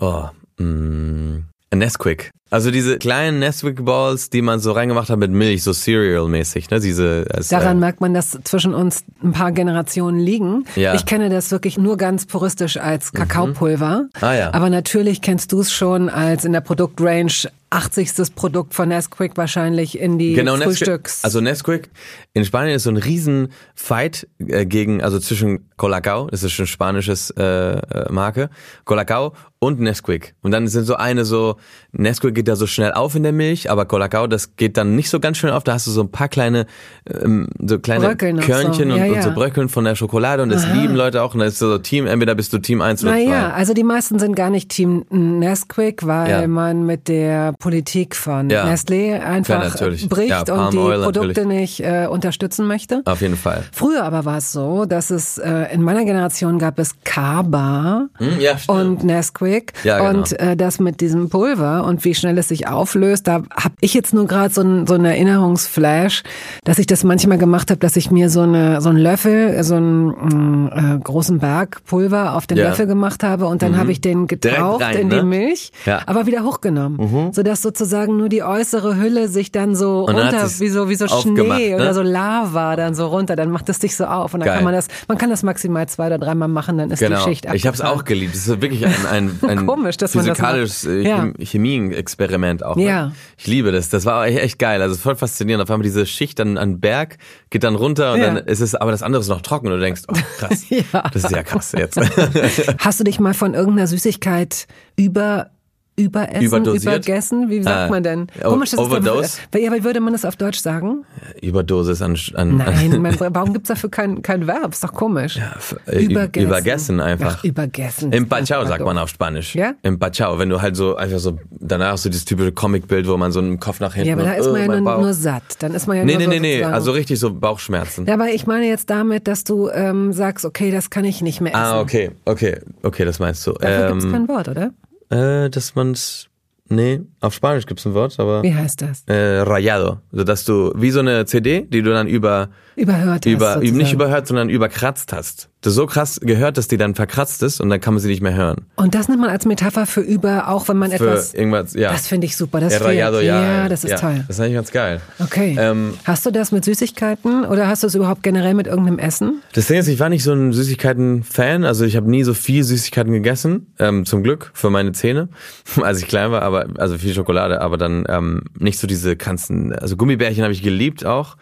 Oh, 0.00 0.24
mh, 0.56 0.64
mm, 0.64 1.44
Nesquik. 1.74 2.30
Also 2.54 2.70
diese 2.70 2.98
kleinen 2.98 3.40
Nesquik 3.40 3.84
Balls, 3.84 4.30
die 4.30 4.40
man 4.40 4.60
so 4.60 4.70
reingemacht 4.70 5.10
hat 5.10 5.18
mit 5.18 5.32
Milch, 5.32 5.64
so 5.64 5.72
Cereal-mäßig, 5.72 6.70
ne? 6.70 6.78
Diese. 6.78 7.26
Als, 7.28 7.48
Daran 7.48 7.78
äh, 7.78 7.80
merkt 7.80 8.00
man, 8.00 8.14
dass 8.14 8.38
zwischen 8.44 8.74
uns 8.74 9.02
ein 9.24 9.32
paar 9.32 9.50
Generationen 9.50 10.20
liegen. 10.20 10.64
Ja. 10.76 10.94
Ich 10.94 11.04
kenne 11.04 11.30
das 11.30 11.50
wirklich 11.50 11.78
nur 11.78 11.96
ganz 11.96 12.26
puristisch 12.26 12.76
als 12.76 13.12
mhm. 13.12 13.18
Kakaopulver. 13.18 14.02
Mhm. 14.02 14.08
Ah, 14.20 14.34
ja. 14.34 14.54
Aber 14.54 14.70
natürlich 14.70 15.20
kennst 15.20 15.50
du 15.50 15.62
es 15.62 15.72
schon 15.72 16.08
als 16.08 16.44
in 16.44 16.52
der 16.52 16.60
Produktrange 16.60 17.50
80. 17.74 18.34
Produkt 18.36 18.72
von 18.72 18.88
Nesquik 18.88 19.36
wahrscheinlich 19.36 19.98
in 19.98 20.16
die 20.16 20.34
genau, 20.34 20.56
Frühstücks. 20.56 21.14
Nesquik, 21.14 21.24
also 21.24 21.40
Nesquik 21.40 21.90
in 22.32 22.44
Spanien 22.44 22.76
ist 22.76 22.84
so 22.84 22.90
ein 22.90 22.96
riesen 22.96 23.48
Fight 23.74 24.28
äh, 24.38 24.64
gegen, 24.64 25.02
also 25.02 25.18
zwischen 25.18 25.68
Colacao, 25.76 26.28
das 26.30 26.44
ist 26.44 26.52
schon 26.52 26.68
spanisches 26.68 27.30
äh, 27.30 27.42
äh, 27.42 28.12
Marke, 28.12 28.48
Colacao 28.84 29.34
und 29.58 29.80
Nesquik. 29.80 30.34
Und 30.42 30.52
dann 30.52 30.68
sind 30.68 30.84
so 30.84 30.94
eine 30.94 31.24
so, 31.24 31.56
Nesquik 31.90 32.34
geht 32.44 32.48
da 32.52 32.56
so 32.56 32.66
schnell 32.66 32.92
auf 32.92 33.14
in 33.14 33.22
der 33.22 33.32
Milch, 33.32 33.70
aber 33.70 33.86
Colacao, 33.86 34.26
das 34.26 34.56
geht 34.56 34.76
dann 34.76 34.94
nicht 34.94 35.08
so 35.08 35.18
ganz 35.18 35.38
schnell 35.38 35.52
auf. 35.52 35.64
Da 35.64 35.72
hast 35.72 35.86
du 35.86 35.90
so 35.90 36.02
ein 36.02 36.10
paar 36.10 36.28
kleine, 36.28 36.66
ähm, 37.10 37.48
so 37.58 37.78
kleine 37.78 38.06
Bröckeln 38.06 38.38
Körnchen 38.40 38.90
so. 38.90 38.96
ja, 38.96 39.04
und, 39.04 39.10
ja. 39.10 39.16
und, 39.16 39.22
so 39.22 39.30
Bröckeln 39.32 39.70
von 39.70 39.84
der 39.84 39.94
Schokolade 39.94 40.42
und 40.42 40.50
das 40.50 40.64
Aha. 40.64 40.74
lieben 40.74 40.94
Leute 40.94 41.22
auch. 41.22 41.32
Und 41.32 41.40
das 41.40 41.54
ist 41.54 41.58
so 41.60 41.78
Team, 41.78 42.06
entweder 42.06 42.34
bist 42.34 42.52
du 42.52 42.58
Team 42.58 42.82
1 42.82 43.02
oder 43.02 43.12
2. 43.12 43.24
Naja, 43.24 43.50
also 43.50 43.72
die 43.72 43.82
meisten 43.82 44.18
sind 44.18 44.36
gar 44.36 44.50
nicht 44.50 44.68
Team 44.68 45.06
Nesquik, 45.08 46.06
weil 46.06 46.30
ja. 46.30 46.46
man 46.46 46.84
mit 46.84 47.08
der 47.08 47.54
Politik 47.54 48.14
von 48.14 48.50
ja. 48.50 48.66
Nestlé 48.66 49.20
einfach 49.20 49.74
bricht 50.08 50.50
und 50.50 50.72
die 50.72 50.76
Produkte 50.76 51.46
natürlich. 51.46 51.48
nicht 51.48 51.80
äh, 51.80 52.06
unterstützen 52.10 52.66
möchte. 52.66 53.00
Auf 53.06 53.22
jeden 53.22 53.36
Fall. 53.36 53.64
Früher 53.72 54.04
aber 54.04 54.26
war 54.26 54.38
es 54.38 54.52
so, 54.52 54.84
dass 54.84 55.08
es 55.08 55.38
äh, 55.38 55.72
in 55.72 55.82
meiner 55.82 56.04
Generation 56.04 56.58
gab 56.58 56.78
es 56.78 56.94
Kaba 57.04 58.08
hm, 58.18 58.38
und 58.66 59.04
Nesquik 59.04 59.72
genau. 59.82 60.10
und 60.10 60.38
äh, 60.38 60.56
das 60.56 60.78
mit 60.78 61.00
diesem 61.00 61.30
Pulver 61.30 61.84
und 61.84 62.04
wie 62.04 62.14
schnell 62.24 62.38
es 62.38 62.48
sich 62.48 62.68
auflöst. 62.68 63.26
Da 63.28 63.42
habe 63.54 63.74
ich 63.80 63.92
jetzt 63.92 64.14
nur 64.14 64.26
gerade 64.26 64.52
so 64.52 64.62
ein 64.62 64.86
so 64.86 64.94
ein 64.94 65.04
Erinnerungsflash, 65.04 66.22
dass 66.64 66.78
ich 66.78 66.86
das 66.86 67.04
manchmal 67.04 67.36
gemacht 67.36 67.70
habe, 67.70 67.80
dass 67.80 67.96
ich 67.96 68.10
mir 68.10 68.30
so 68.30 68.40
eine 68.40 68.80
so 68.80 68.88
einen 68.88 68.98
Löffel, 68.98 69.62
so 69.62 69.74
einen 69.74 70.06
mm, 70.06 70.70
äh, 70.72 70.98
großen 71.02 71.38
Berg 71.38 71.84
Pulver 71.84 72.34
auf 72.34 72.46
den 72.46 72.56
ja. 72.56 72.68
Löffel 72.68 72.86
gemacht 72.86 73.22
habe 73.22 73.46
und 73.46 73.60
dann 73.60 73.72
mhm. 73.72 73.76
habe 73.76 73.92
ich 73.92 74.00
den 74.00 74.26
getaucht 74.26 74.82
rein, 74.82 74.96
in 74.96 75.08
ne? 75.08 75.20
die 75.20 75.26
Milch, 75.26 75.72
ja. 75.84 76.00
aber 76.06 76.24
wieder 76.26 76.44
hochgenommen, 76.44 76.96
mhm. 76.98 77.32
so 77.32 77.42
dass 77.42 77.60
sozusagen 77.60 78.16
nur 78.16 78.30
die 78.30 78.42
äußere 78.42 78.96
Hülle 78.96 79.28
sich 79.28 79.52
dann 79.52 79.76
so 79.76 80.06
und 80.06 80.14
runter 80.14 80.48
wie 80.58 80.68
so 80.68 80.88
wie 80.88 80.94
so 80.94 81.06
Schnee 81.06 81.70
ne? 81.70 81.76
oder 81.76 81.92
so 81.92 82.02
Lava 82.02 82.76
dann 82.76 82.94
so 82.94 83.06
runter, 83.08 83.36
dann 83.36 83.50
macht 83.50 83.68
es 83.68 83.80
dich 83.80 83.96
so 83.96 84.06
auf 84.06 84.32
und 84.32 84.40
dann 84.40 84.46
Geil. 84.46 84.56
kann 84.56 84.64
man 84.64 84.74
das 84.74 84.88
man 85.08 85.18
kann 85.18 85.28
das 85.28 85.42
maximal 85.42 85.86
zwei 85.88 86.06
oder 86.06 86.18
dreimal 86.18 86.48
machen, 86.48 86.78
dann 86.78 86.90
ist 86.90 87.00
genau. 87.00 87.18
die 87.18 87.22
Schicht 87.22 87.46
abgefallen. 87.46 87.56
Ich 87.56 87.66
habe 87.66 87.74
es 87.74 87.80
auch 87.82 88.04
geliebt. 88.04 88.34
Das 88.34 88.46
ist 88.46 88.62
wirklich 88.62 88.86
ein 88.86 88.94
ein, 89.10 89.38
ein 89.46 89.66
Komisch, 89.66 89.98
dass 89.98 90.12
physikalisches 90.12 90.84
man 90.84 91.02
das 91.02 91.38
ja. 91.38 91.44
Chemie-Experiment 91.44 92.13
auch. 92.62 92.76
Ne? 92.76 92.84
Ja. 92.84 93.12
Ich 93.36 93.46
liebe 93.46 93.72
das. 93.72 93.88
Das 93.88 94.04
war 94.04 94.26
echt 94.26 94.58
geil. 94.58 94.82
Also 94.82 94.96
voll 94.96 95.16
faszinierend. 95.16 95.62
Auf 95.62 95.70
einmal 95.70 95.84
diese 95.84 96.06
Schicht 96.06 96.38
dann 96.38 96.58
an 96.58 96.80
Berg 96.80 97.18
geht 97.50 97.64
dann 97.64 97.74
runter 97.74 98.12
und 98.12 98.20
ja. 98.20 98.26
dann 98.26 98.36
ist 98.38 98.60
es, 98.60 98.74
aber 98.74 98.90
das 98.90 99.02
andere 99.02 99.20
ist 99.20 99.28
noch 99.28 99.42
trocken 99.42 99.66
und 99.66 99.74
du 99.74 99.80
denkst, 99.80 100.02
oh 100.08 100.16
krass. 100.38 100.64
ja. 100.68 101.02
Das 101.12 101.24
ist 101.24 101.30
ja 101.30 101.42
krass 101.42 101.72
jetzt. 101.72 101.98
Hast 102.78 103.00
du 103.00 103.04
dich 103.04 103.20
mal 103.20 103.34
von 103.34 103.54
irgendeiner 103.54 103.86
Süßigkeit 103.86 104.66
über 104.96 105.50
Überessen, 105.96 106.42
Überdosiert? 106.42 107.06
übergessen, 107.06 107.50
wie 107.50 107.62
sagt 107.62 107.88
äh, 107.88 107.90
man 107.90 108.02
denn? 108.02 108.26
Komisch, 108.42 108.70
das 108.70 108.80
Overdose? 108.80 109.20
Ist 109.20 109.40
ja, 109.54 109.72
wie 109.72 109.84
würde 109.84 110.00
man 110.00 110.12
das 110.12 110.24
auf 110.24 110.34
Deutsch 110.34 110.58
sagen? 110.58 111.04
Überdosis 111.40 112.02
an... 112.02 112.18
an 112.34 112.56
Nein, 112.56 113.00
mein, 113.00 113.16
warum 113.20 113.52
gibt's 113.52 113.68
dafür 113.68 113.90
kein, 113.90 114.20
kein 114.20 114.48
Verb? 114.48 114.72
Ist 114.72 114.82
doch 114.82 114.92
komisch. 114.92 115.36
Ja, 115.36 115.54
äh, 115.86 116.04
übergessen. 116.04 116.48
Übergessen 116.48 117.00
einfach. 117.00 117.36
Ach, 117.38 117.44
übergessen. 117.44 118.12
Im 118.12 118.26
Bachao 118.26 118.66
sagt 118.66 118.84
man 118.84 118.98
auf 118.98 119.08
Spanisch. 119.08 119.54
Ja? 119.54 119.74
Im 119.82 120.00
Bachao, 120.00 120.36
wenn 120.40 120.48
du 120.48 120.60
halt 120.60 120.74
so 120.74 120.96
einfach 120.96 121.20
so, 121.20 121.38
danach 121.50 121.96
so 121.96 122.08
dieses 122.08 122.24
typische 122.24 122.50
Comicbild, 122.50 123.06
wo 123.06 123.16
man 123.16 123.30
so 123.30 123.38
einen 123.38 123.60
Kopf 123.60 123.78
nach 123.78 123.94
hinten... 123.94 124.08
Ja, 124.08 124.14
aber 124.14 124.24
da 124.24 124.32
ist 124.32 124.46
man 124.46 124.54
oh, 124.54 124.72
ja 124.72 124.80
nur, 124.80 124.98
nur, 124.98 125.14
satt. 125.14 125.44
Dann 125.60 125.74
ist 125.74 125.86
man 125.86 125.96
ja 125.96 126.04
nee, 126.04 126.14
nur 126.14 126.18
nee, 126.18 126.24
so 126.24 126.30
nee, 126.30 126.40
nee, 126.40 126.64
also 126.64 126.90
richtig 126.90 127.20
so 127.20 127.32
Bauchschmerzen. 127.32 128.06
Ja, 128.06 128.14
aber 128.14 128.30
ich 128.30 128.48
meine 128.48 128.66
jetzt 128.66 128.90
damit, 128.90 129.28
dass 129.28 129.44
du 129.44 129.68
ähm, 129.68 130.12
sagst, 130.12 130.44
okay, 130.44 130.72
das 130.72 130.90
kann 130.90 131.04
ich 131.04 131.22
nicht 131.22 131.40
mehr 131.40 131.54
ah, 131.54 131.62
essen. 131.62 131.72
Ah, 131.72 131.80
okay, 131.80 132.10
okay, 132.24 132.58
okay, 132.82 133.04
das 133.04 133.20
meinst 133.20 133.46
du. 133.46 133.52
Dafür 133.52 133.90
ähm, 133.90 133.92
gibt's 133.92 134.12
kein 134.12 134.26
Wort, 134.26 134.48
oder? 134.48 134.72
Äh, 135.10 135.50
dass 135.50 135.74
man's 135.74 136.28
Nee, 136.70 137.02
auf 137.20 137.34
Spanisch 137.34 137.66
gibt's 137.66 137.84
ein 137.84 137.92
Wort, 137.92 138.18
aber. 138.18 138.42
Wie 138.42 138.54
heißt 138.54 138.80
das? 138.80 139.04
Äh, 139.06 139.40
rayado. 139.40 139.98
Also 140.10 140.24
dass 140.24 140.44
du, 140.44 140.72
wie 140.74 140.90
so 140.90 141.00
eine 141.00 141.26
CD, 141.26 141.66
die 141.68 141.82
du 141.82 141.90
dann 141.92 142.06
über. 142.08 142.48
Überhört 142.74 143.26
über, 143.26 143.56
hast. 143.56 143.62
Über, 143.62 143.76
nicht 143.76 143.92
überhört, 143.92 144.26
sondern 144.26 144.48
überkratzt 144.48 145.12
hast. 145.12 145.50
So 145.70 145.86
krass 145.86 146.20
gehört, 146.20 146.58
dass 146.58 146.68
die 146.68 146.76
dann 146.76 146.94
verkratzt 146.94 147.42
ist 147.42 147.60
und 147.60 147.70
dann 147.70 147.80
kann 147.80 147.94
man 147.94 148.00
sie 148.00 148.08
nicht 148.08 148.22
mehr 148.22 148.34
hören. 148.34 148.66
Und 148.76 148.94
das 148.94 149.08
nimmt 149.08 149.20
man 149.20 149.30
als 149.30 149.46
Metapher 149.46 149.86
für 149.86 150.00
über, 150.00 150.48
auch 150.48 150.68
wenn 150.68 150.76
man 150.76 150.90
Für 150.90 150.96
etwas. 150.96 151.34
irgendwas, 151.34 151.74
ja. 151.74 151.90
Das 151.92 152.06
finde 152.06 152.26
ich 152.26 152.36
super. 152.36 152.60
Das 152.60 152.74
fehlt. 152.74 152.84
Rayado, 152.84 153.20
ja, 153.20 153.68
das 153.68 153.84
ist 153.84 153.92
ja, 153.92 153.96
toll. 153.98 154.24
Das 154.26 154.36
ist 154.36 154.40
eigentlich 154.40 154.54
ganz 154.54 154.72
geil. 154.72 155.00
Okay. 155.18 155.56
Ähm, 155.58 155.94
hast 156.04 156.26
du 156.26 156.30
das 156.30 156.52
mit 156.52 156.64
Süßigkeiten 156.64 157.44
oder 157.44 157.68
hast 157.68 157.82
du 157.82 157.86
es 157.86 157.94
überhaupt 157.94 158.22
generell 158.22 158.54
mit 158.54 158.66
irgendeinem 158.66 158.98
Essen? 158.98 159.42
Das 159.52 159.66
Ding 159.66 159.78
ist, 159.78 159.88
ich 159.88 159.98
war 160.00 160.08
nicht 160.08 160.24
so 160.24 160.32
ein 160.32 160.52
Süßigkeiten-Fan, 160.52 161.64
also 161.64 161.84
ich 161.84 161.96
habe 161.96 162.10
nie 162.10 162.24
so 162.24 162.34
viel 162.34 162.64
Süßigkeiten 162.64 163.12
gegessen, 163.12 163.72
ähm, 163.78 164.04
zum 164.04 164.22
Glück 164.22 164.50
für 164.54 164.70
meine 164.70 164.92
Zähne, 164.92 165.28
als 165.82 166.00
ich 166.00 166.08
klein 166.08 166.30
war, 166.30 166.42
aber 166.42 166.66
also 166.78 166.98
viel 166.98 167.14
Schokolade, 167.14 167.60
aber 167.60 167.76
dann 167.76 168.04
ähm, 168.08 168.42
nicht 168.58 168.78
so 168.78 168.86
diese 168.86 169.16
ganzen, 169.16 169.72
also 169.74 169.96
Gummibärchen 169.96 170.42
habe 170.42 170.52
ich 170.52 170.62
geliebt 170.62 171.04
auch. 171.04 171.36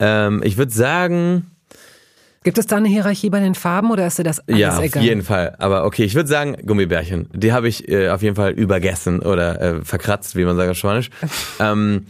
Ähm, 0.00 0.42
ich 0.44 0.56
würde 0.56 0.72
sagen, 0.72 1.46
Gibt 2.48 2.56
es 2.56 2.66
da 2.66 2.76
eine 2.76 2.88
Hierarchie 2.88 3.28
bei 3.28 3.40
den 3.40 3.54
Farben 3.54 3.90
oder 3.90 4.06
ist 4.06 4.18
dir 4.18 4.22
das 4.24 4.40
alles 4.48 4.58
ja, 4.58 4.78
auf 4.78 4.82
egal? 4.82 5.02
jeden 5.04 5.20
Fall. 5.22 5.54
Aber 5.58 5.84
okay, 5.84 6.04
ich 6.04 6.14
würde 6.14 6.30
sagen 6.30 6.56
Gummibärchen. 6.64 7.28
Die 7.34 7.52
habe 7.52 7.68
ich 7.68 7.86
äh, 7.90 8.08
auf 8.08 8.22
jeden 8.22 8.36
Fall 8.36 8.52
übergessen 8.52 9.20
oder 9.20 9.60
äh, 9.60 9.84
verkratzt, 9.84 10.34
wie 10.34 10.46
man 10.46 10.56
sagt 10.56 10.70
auf 10.70 10.78
Spanisch. 10.78 11.10
ähm, 11.60 12.06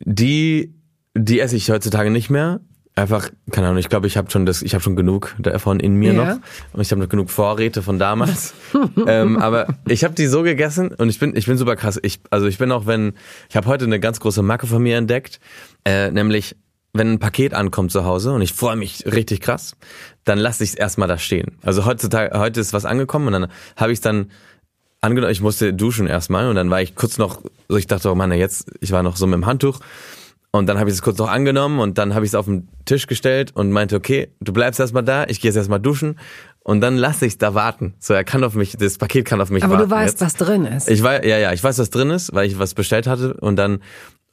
die, 0.00 0.72
die 1.14 1.38
esse 1.38 1.54
ich 1.56 1.70
heutzutage 1.70 2.08
nicht 2.08 2.30
mehr. 2.30 2.60
Einfach, 2.94 3.28
keine 3.50 3.66
Ahnung, 3.66 3.78
ich 3.78 3.90
glaube, 3.90 4.06
ich 4.06 4.16
habe 4.16 4.30
schon 4.30 4.46
das, 4.46 4.62
ich 4.62 4.72
habe 4.72 4.82
schon 4.82 4.96
genug 4.96 5.34
davon 5.38 5.80
in 5.80 5.96
mir 5.96 6.14
Ja. 6.14 6.24
noch. 6.24 6.40
Und 6.72 6.80
ich 6.80 6.90
habe 6.90 7.02
noch 7.02 7.10
genug 7.10 7.28
Vorräte 7.28 7.82
von 7.82 7.98
damals. 7.98 8.54
ähm, 9.06 9.36
aber 9.36 9.66
ich 9.86 10.02
habe 10.02 10.14
die 10.14 10.28
so 10.28 10.42
gegessen 10.44 10.92
und 10.92 11.10
ich 11.10 11.18
bin, 11.18 11.36
ich 11.36 11.44
bin 11.44 11.58
super 11.58 11.76
krass. 11.76 12.00
Ich, 12.02 12.20
also 12.30 12.46
ich 12.46 12.56
bin 12.56 12.72
auch, 12.72 12.86
wenn, 12.86 13.12
ich 13.50 13.56
habe 13.56 13.66
heute 13.66 13.84
eine 13.84 14.00
ganz 14.00 14.18
große 14.18 14.40
Macke 14.40 14.66
von 14.66 14.82
mir 14.82 14.96
entdeckt, 14.96 15.40
äh, 15.84 16.10
nämlich 16.10 16.56
wenn 16.94 17.12
ein 17.12 17.18
Paket 17.18 17.52
ankommt 17.52 17.90
zu 17.92 18.04
Hause 18.04 18.32
und 18.32 18.40
ich 18.40 18.52
freue 18.52 18.76
mich 18.76 19.04
richtig 19.04 19.40
krass, 19.40 19.76
dann 20.24 20.38
lasse 20.38 20.64
ich 20.64 20.70
es 20.70 20.76
erstmal 20.76 21.08
da 21.08 21.18
stehen. 21.18 21.58
Also 21.62 21.84
heutzutage, 21.84 22.38
heute 22.38 22.60
ist 22.60 22.72
was 22.72 22.84
angekommen 22.86 23.26
und 23.26 23.32
dann 23.32 23.46
habe 23.76 23.92
ich 23.92 23.98
es 23.98 24.00
dann 24.00 24.30
angenommen, 25.00 25.32
ich 25.32 25.40
musste 25.42 25.74
duschen 25.74 26.06
erstmal 26.06 26.48
und 26.48 26.54
dann 26.54 26.70
war 26.70 26.80
ich 26.80 26.94
kurz 26.94 27.18
noch, 27.18 27.42
so 27.68 27.76
ich 27.76 27.88
dachte, 27.88 28.10
oh 28.10 28.14
Mann, 28.14 28.32
jetzt, 28.32 28.70
ich 28.80 28.92
war 28.92 29.02
noch 29.02 29.16
so 29.16 29.26
mit 29.26 29.34
dem 29.34 29.44
Handtuch 29.44 29.80
und 30.52 30.68
dann 30.68 30.78
habe 30.78 30.88
ich 30.88 30.94
es 30.94 31.02
kurz 31.02 31.18
noch 31.18 31.28
angenommen 31.28 31.80
und 31.80 31.98
dann 31.98 32.14
habe 32.14 32.24
ich 32.24 32.30
es 32.30 32.34
auf 32.36 32.46
den 32.46 32.68
Tisch 32.84 33.08
gestellt 33.08 33.50
und 33.54 33.72
meinte, 33.72 33.96
okay, 33.96 34.28
du 34.40 34.52
bleibst 34.52 34.78
erstmal 34.78 35.02
da, 35.02 35.24
ich 35.26 35.40
gehe 35.40 35.48
jetzt 35.48 35.56
erstmal 35.56 35.80
duschen 35.80 36.18
und 36.60 36.80
dann 36.80 36.96
lasse 36.96 37.26
ich 37.26 37.32
es 37.32 37.38
da 37.38 37.54
warten. 37.54 37.94
So, 37.98 38.14
er 38.14 38.22
kann 38.22 38.44
auf 38.44 38.54
mich, 38.54 38.76
das 38.78 38.98
Paket 38.98 39.24
kann 39.24 39.40
auf 39.40 39.50
mich 39.50 39.64
Aber 39.64 39.74
warten. 39.74 39.90
du 39.90 39.94
weißt, 39.96 40.20
jetzt. 40.20 40.20
was 40.20 40.34
drin 40.34 40.64
ist. 40.64 40.88
Ich 40.88 41.02
weiß, 41.02 41.24
ja, 41.26 41.38
ja, 41.38 41.52
ich 41.52 41.62
weiß, 41.62 41.76
was 41.78 41.90
drin 41.90 42.10
ist, 42.10 42.32
weil 42.32 42.46
ich 42.46 42.58
was 42.58 42.74
bestellt 42.74 43.08
hatte 43.08 43.34
und 43.34 43.56
dann 43.56 43.80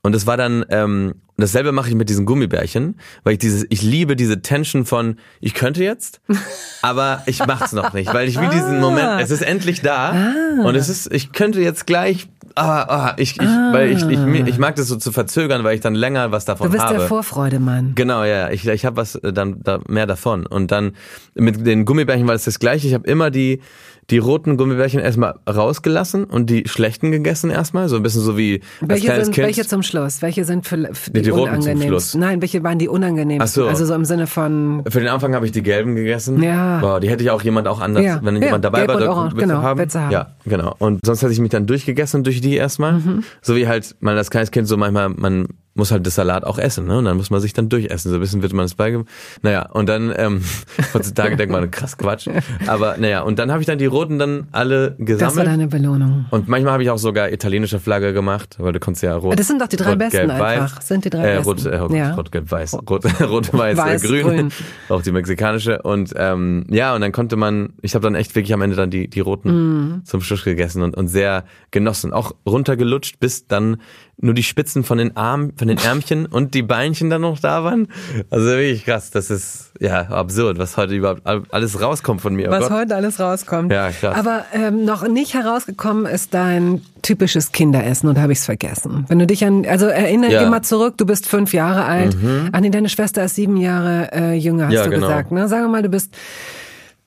und 0.04 0.16
es 0.16 0.26
war 0.26 0.38
dann 0.38 0.66
ähm, 0.70 1.16
dasselbe 1.38 1.72
mache 1.72 1.90
ich 1.90 1.96
mit 1.96 2.10
diesen 2.10 2.26
Gummibärchen, 2.26 3.00
weil 3.24 3.34
ich 3.34 3.40
dieses 3.40 3.66
ich 3.70 3.82
liebe 3.82 4.16
diese 4.16 4.42
Tension 4.42 4.86
von 4.86 5.18
ich 5.40 5.54
könnte 5.54 5.84
jetzt, 5.84 6.22
aber 6.82 7.24
ich 7.26 7.46
mach's 7.46 7.72
noch 7.74 7.94
nicht, 7.94 8.14
weil 8.14 8.28
ich 8.28 8.40
will 8.40 8.50
diesen 8.50 8.80
Moment, 8.80 9.22
es 9.22 9.32
ist 9.32 9.42
endlich 9.42 9.82
da 9.82 10.34
und 10.64 10.76
es 10.76 10.90
ist 10.90 11.12
ich 11.12 11.32
könnte 11.32 11.62
jetzt 11.62 11.86
gleich 11.86 12.28
aber 12.56 12.92
ah, 12.92 13.14
ich, 13.18 13.40
ich 13.40 13.48
weil 13.48 13.92
ich, 13.92 14.04
ich 14.04 14.48
ich 14.48 14.58
mag 14.58 14.76
das 14.76 14.88
so 14.88 14.96
zu 14.96 15.12
verzögern, 15.12 15.64
weil 15.64 15.76
ich 15.76 15.82
dann 15.82 15.96
länger 15.96 16.32
was 16.32 16.46
davon 16.46 16.68
du 16.68 16.72
bist 16.72 16.84
habe. 16.84 16.98
der 16.98 17.08
Vorfreudemann. 17.08 17.94
Genau, 17.96 18.24
ja, 18.24 18.50
ich, 18.50 18.68
ich 18.68 18.86
habe 18.86 18.98
was 18.98 19.16
äh, 19.16 19.32
dann 19.32 19.62
da 19.64 19.80
mehr 19.88 20.08
davon 20.08 20.46
und 20.46 20.72
dann 20.72 20.94
mit 21.34 21.66
den 21.66 21.86
Gummibärchen 21.86 22.28
war 22.28 22.36
es 22.36 22.46
das 22.46 22.60
gleiche. 22.60 22.88
Ich 22.88 22.94
habe 22.94 23.08
immer 23.08 23.32
die 23.32 23.62
die 24.10 24.18
roten 24.18 24.58
Gummibärchen 24.58 25.00
erstmal 25.00 25.36
rausgelassen 25.48 26.26
und 26.26 26.50
die 26.50 26.64
schlechten 26.68 27.12
gegessen 27.12 27.50
erstmal, 27.50 27.88
so 27.88 27.96
ein 27.96 28.04
bisschen 28.04 28.22
so 28.22 28.38
wie 28.38 28.62
als 28.82 28.90
Welche 28.90 29.06
kleines 29.06 29.26
sind 29.26 29.36
Kind. 29.36 29.48
welche 29.48 29.68
zum 29.68 29.84
Schluss? 29.84 30.22
Welche 30.22 30.44
sind 30.44 30.66
für, 30.68 30.78
für 30.94 31.12
die, 31.12 31.20
Nee, 31.20 31.24
die 31.26 31.32
unangenehmsten? 31.32 32.20
Nein, 32.20 32.42
welche 32.42 32.64
waren 32.64 32.80
die 32.80 32.88
unangenehmsten? 32.90 33.64
So. 33.64 33.70
Also 33.70 33.86
so 33.86 33.94
im 33.94 34.06
Sinne 34.06 34.28
von 34.28 34.84
Für 34.90 35.00
den 35.00 35.10
Anfang 35.10 35.34
habe 35.36 35.46
ich 35.46 35.52
die 35.52 35.64
gelben 35.64 35.96
gegessen. 35.96 36.42
Ja. 36.44 36.80
Boah, 36.80 37.00
die 37.00 37.10
hätte 37.10 37.24
ich 37.24 37.30
auch 37.30 37.42
jemand 37.44 37.68
auch 37.68 37.80
anders, 37.80 38.04
Ja, 38.04 38.20
wenn 38.24 38.36
ja, 38.38 38.44
jemand 38.46 38.66
dabei 38.66 38.80
gelb 38.80 38.90
war, 38.90 39.00
da 39.00 39.10
orange, 39.12 39.36
genau, 39.36 39.62
haben. 39.62 39.80
haben. 39.80 40.12
Ja, 40.12 40.36
genau. 40.46 40.76
Und 40.80 41.06
sonst 41.06 41.22
hätte 41.22 41.34
ich 41.34 41.40
mich 41.40 41.52
dann 41.52 41.68
durchgegessen 41.68 42.24
durch 42.24 42.42
die 42.42 42.56
erstmal. 42.56 42.94
Mhm. 42.94 43.24
So 43.42 43.56
wie 43.56 43.68
halt 43.68 43.96
man 44.00 44.18
als 44.18 44.30
kleines 44.32 44.52
Kind 44.52 44.68
so 44.68 44.78
manchmal, 44.78 45.10
man 45.10 45.48
muss 45.74 45.92
halt 45.92 46.06
das 46.06 46.16
Salat 46.16 46.44
auch 46.44 46.58
essen, 46.58 46.86
ne? 46.86 46.98
Und 46.98 47.06
dann 47.06 47.16
muss 47.18 47.30
man 47.30 47.40
sich 47.40 47.54
dann 47.54 47.70
durchessen. 47.70 48.12
So 48.12 48.18
ein 48.18 48.20
bisschen 48.20 48.42
wird 48.42 48.52
man 48.54 48.66
es 48.66 48.76
beigeben. 48.76 49.06
Naja, 49.42 49.70
und 49.72 49.88
dann, 49.88 50.14
ähm, 50.18 50.42
heutzutage 50.94 51.38
denkt 51.38 51.52
man, 51.52 51.72
krass 51.72 51.98
Quatsch. 51.98 52.28
Aber 52.68 52.98
naja, 52.98 53.22
und 53.22 53.40
dann 53.40 53.52
habe 53.52 53.62
ich 53.62 53.68
dann 53.68 53.78
die 53.78 53.86
roten 53.86 54.20
dann 54.20 54.48
alle 54.52 54.92
das 54.92 55.00
war 55.00 55.06
gesammelt. 55.06 55.48
deine 55.48 55.68
Belohnung. 55.68 56.26
Und 56.30 56.48
manchmal 56.50 56.74
habe 56.74 56.84
ich 56.84 56.90
auch 56.90 56.98
sogar 56.98 57.32
italienische 57.32 57.80
Flagge 57.80 58.12
gemacht, 58.14 58.58
weil 58.60 58.74
du 58.74 58.80
konntest 58.80 59.04
ja 59.04 59.16
rot. 59.16 59.40
Das 59.40 59.48
sind 59.48 59.62
doch 59.62 59.68
die 59.68 59.78
drei 59.78 59.92
rot, 59.92 60.00
besten 60.00 60.28
gelb, 60.28 60.32
einfach. 60.42 60.78
Weiß. 60.78 60.88
Sind 60.88 61.06
die 61.06 61.10
drei 61.10 61.32
äh, 61.34 61.36
besten. 61.38 61.50
Rot, 61.50 61.66
äh, 61.66 61.78
rot, 61.78 61.92
Ja. 61.94 62.14
rot, 62.16 62.32
gelb, 62.32 62.52
weiß. 62.52 62.74
Rot, 62.90 63.06
rot 63.22 63.54
weiß, 63.54 63.78
Weiß, 63.78 64.04
äh, 64.04 64.08
grün. 64.08 64.24
grün. 64.24 64.52
Auch 64.90 65.02
die 65.02 65.12
mexikanische. 65.12 65.82
Und 65.84 66.14
ähm, 66.18 66.66
ja, 66.70 66.94
und 66.96 67.02
dann 67.02 67.12
konnte 67.14 67.38
man, 67.38 67.74
ich 67.82 67.96
habe 67.96 68.04
dann 68.04 68.16
echt 68.16 68.36
wirklich 68.36 68.54
am 68.54 68.62
Ende 68.62 68.76
dann 68.76 68.90
die, 68.90 69.08
die 69.10 69.20
roten 69.22 69.52
Mhm. 69.52 70.06
zum 70.06 70.22
Schluss 70.22 70.44
gegessen 70.44 70.82
und, 70.82 70.96
und 70.98 71.08
sehr 71.08 71.46
genossen. 71.72 72.12
Auch 72.14 72.34
runtergelutscht, 72.46 73.20
bis 73.20 73.48
dann 73.48 73.78
nur 74.22 74.34
die 74.34 74.44
Spitzen 74.44 74.84
von 74.84 74.98
den 74.98 75.18
Armen, 75.18 75.54
von 75.58 75.68
den 75.68 75.78
Ärmchen 75.78 76.26
und 76.32 76.54
die 76.54 76.62
Beinchen 76.62 77.10
dann 77.10 77.22
noch 77.22 77.40
da 77.40 77.64
waren. 77.64 77.88
Also 78.30 78.46
wirklich 78.48 78.86
krass. 78.86 79.12
Das 79.12 79.30
ist 79.30 79.72
ja 79.80 80.02
absurd, 80.10 80.58
was 80.60 80.78
heute 80.78 80.94
überhaupt 80.96 81.22
alles 81.26 81.82
rauskommt 81.82 82.22
von 82.22 82.36
mir. 82.36 82.48
Oh 82.50 82.52
Was 82.52 82.68
Gott. 82.70 82.72
heute 82.72 82.96
alles 82.96 83.20
rauskommt. 83.20 83.72
Ja, 83.72 83.90
krass. 83.92 84.16
Aber 84.18 84.46
ähm, 84.54 84.86
noch 84.86 85.08
nicht 85.08 85.34
herausgekommen 85.34 86.06
ist 86.06 86.34
dein 86.34 86.82
typisches 87.02 87.52
Kinderessen 87.52 88.08
und 88.08 88.20
habe 88.20 88.32
ich 88.32 88.40
es 88.40 88.46
vergessen. 88.46 89.06
Wenn 89.08 89.18
du 89.20 89.26
dich 89.26 89.44
an, 89.44 89.66
also 89.66 89.88
erinnere 89.88 90.32
Ja. 90.32 90.44
Mhm. 90.46 90.52
mal 90.52 90.62
zurück, 90.62 90.98
du 90.98 91.06
bist 91.06 91.26
fünf 91.28 91.54
Jahre 91.54 91.86
alt. 91.86 92.16
Ach 92.52 92.60
nee, 92.60 92.70
deine 92.70 92.90
Schwester 92.90 93.24
ist 93.26 93.36
sieben 93.36 93.58
Jahre 93.58 94.10
äh, 94.14 94.34
jünger, 94.36 94.68
hast 94.68 94.74
Ja, 94.74 94.84
du 94.84 94.92
genau. 94.92 95.08
gesagt. 95.08 95.32
Ne? 95.32 95.48
Sagen 95.48 95.64
wir 95.64 95.70
mal, 95.70 95.82
du 95.82 95.90
bist 95.90 96.14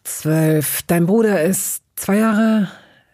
zwölf. 0.03 0.83
Dein 0.87 1.07
Bruder 1.07 1.43
ist 1.43 1.83
zwei 1.97 2.17
Jahre 2.19 2.69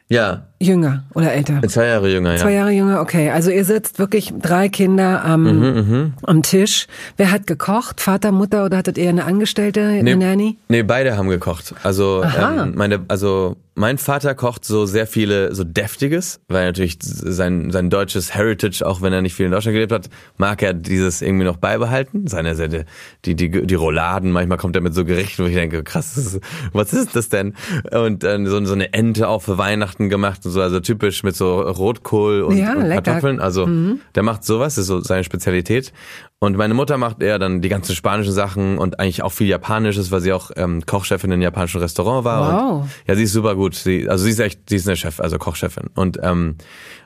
Ja, 0.09 0.47
jünger 0.61 1.05
oder 1.15 1.33
älter. 1.33 1.61
zwei 1.69 1.87
Jahre 1.87 2.11
jünger, 2.13 2.33
ja. 2.33 2.37
Zwei 2.39 2.53
Jahre 2.53 2.71
jünger, 2.71 3.01
okay. 3.01 3.31
Also 3.31 3.51
ihr 3.51 3.65
sitzt 3.65 3.99
wirklich 3.99 4.33
drei 4.41 4.69
Kinder 4.69 5.25
am, 5.25 5.41
Mhm, 5.45 6.13
am 6.23 6.43
Tisch. 6.43 6.87
Wer 7.17 7.31
hat 7.31 7.47
gekocht? 7.47 8.01
Vater, 8.01 8.31
Mutter 8.31 8.67
oder 8.67 8.77
hattet 8.77 8.99
ihr 8.99 9.09
eine 9.09 9.25
Angestellte, 9.25 9.83
eine 9.83 10.17
Nanny? 10.17 10.59
Nee, 10.69 10.83
beide 10.83 11.17
haben 11.17 11.29
gekocht. 11.29 11.75
Also 11.83 12.23
ähm, 12.23 12.75
meine, 12.77 13.01
also 13.09 13.57
mein 13.75 13.97
Vater 13.97 14.35
kocht 14.35 14.67
so 14.67 14.85
sehr 14.85 15.07
viele 15.07 15.55
so 15.55 15.65
deftiges, 15.65 16.41
weil 16.49 16.67
natürlich 16.67 16.99
sein 17.01 17.71
sein 17.71 17.89
deutsches 17.89 18.35
Heritage, 18.35 18.83
auch 18.85 19.01
wenn 19.01 19.13
er 19.15 19.23
nicht 19.23 19.35
viel 19.35 19.47
in 19.47 19.53
Deutschland 19.53 19.75
gelebt 19.75 19.93
hat, 19.93 20.11
mag 20.37 20.63
er 20.63 20.75
dieses 20.75 21.23
irgendwie 21.23 21.47
noch 21.47 21.57
beibehalten. 21.57 22.27
Seine 22.27 22.57
Seite 22.57 22.85
die 23.25 23.35
die 23.37 23.49
die 23.67 23.75
Rouladen, 23.75 24.33
manchmal 24.33 24.59
kommt 24.59 24.77
er 24.77 24.83
mit 24.83 24.93
so 24.93 25.07
Gerichten, 25.07 25.45
wo 25.45 25.47
ich 25.49 25.55
denke, 25.55 25.83
krass, 25.83 26.39
was 26.75 26.93
ist 26.93 27.17
das 27.17 27.31
denn? 27.31 27.55
Und 27.91 28.23
dann 28.23 28.47
so, 28.47 28.63
so 28.67 28.75
eine 28.75 28.93
Ente 28.93 29.29
auch 29.29 29.41
für 29.41 29.57
Weihnachten 29.57 30.11
gemacht 30.11 30.43
und 30.51 30.55
so, 30.55 30.61
also 30.61 30.81
typisch 30.81 31.23
mit 31.23 31.37
so 31.37 31.61
Rotkohl 31.61 32.43
und, 32.43 32.57
Ja, 32.57 32.73
und. 32.73 32.89
Mhm. 32.89 32.91
Kartoffeln. 32.91 33.41
Also 33.41 33.69
der 34.15 34.23
macht 34.23 34.45
sowas, 34.45 34.75
das 34.75 34.83
ist 34.83 34.89
so 34.89 35.01
seine 35.01 35.25
Spezialität. 35.25 35.93
Und 36.39 36.57
meine 36.57 36.75
Mutter 36.75 36.97
macht 36.97 37.23
eher 37.23 37.39
dann 37.39 37.61
die 37.61 37.69
ganzen 37.69 37.95
spanischen 37.95 38.33
Sachen 38.33 38.79
und 38.79 38.99
eigentlich 38.99 39.23
auch 39.23 39.33
viel 39.33 39.47
Japanisches, 39.47 40.11
weil 40.11 40.21
sie 40.21 40.33
auch 40.33 40.51
ähm, 40.57 40.85
Kochchefin 40.87 41.31
in 41.31 41.35
einem 41.35 41.43
japanischen 41.43 41.81
Restaurant 41.81 42.25
war. 42.25 42.53
Wow. 42.53 42.83
Und, 42.83 42.91
ja, 43.07 43.15
sie 43.15 43.25
ist 43.25 43.33
super 43.33 43.55
gut. 43.55 43.75
Sie, 43.75 44.09
also 44.09 44.25
sie 44.25 44.31
ist 44.31 44.41
echt, 44.41 44.69
sie 44.69 44.77
ist 44.77 44.89
eine 44.89 44.97
Chef, 44.97 45.21
also 45.21 45.39
Kochchefin. 45.39 45.89
Und 45.95 46.19
ähm, 46.23 46.57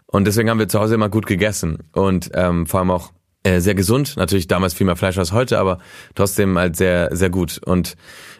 und 0.06 0.26
deswegen 0.26 0.48
haben 0.48 0.60
wir 0.60 0.68
zu 0.68 0.78
Hause 0.78 0.94
immer 0.94 1.08
gut 1.08 1.26
gegessen 1.26 1.78
und 1.92 2.30
ähm, 2.34 2.66
vor 2.66 2.78
allem 2.78 2.92
auch 2.92 3.10
äh, 3.42 3.58
sehr 3.60 3.74
gesund. 3.74 4.16
Natürlich 4.16 4.46
damals 4.46 4.72
viel 4.72 4.86
mehr 4.86 4.94
Fleisch 4.94 5.18
als 5.18 5.32
heute, 5.32 5.58
aber 5.58 5.78
trotzdem 6.14 6.56
halt 6.56 6.76
sehr 6.76 7.08
sehr 7.14 7.30
gut. 7.30 7.60
Und 7.64 7.96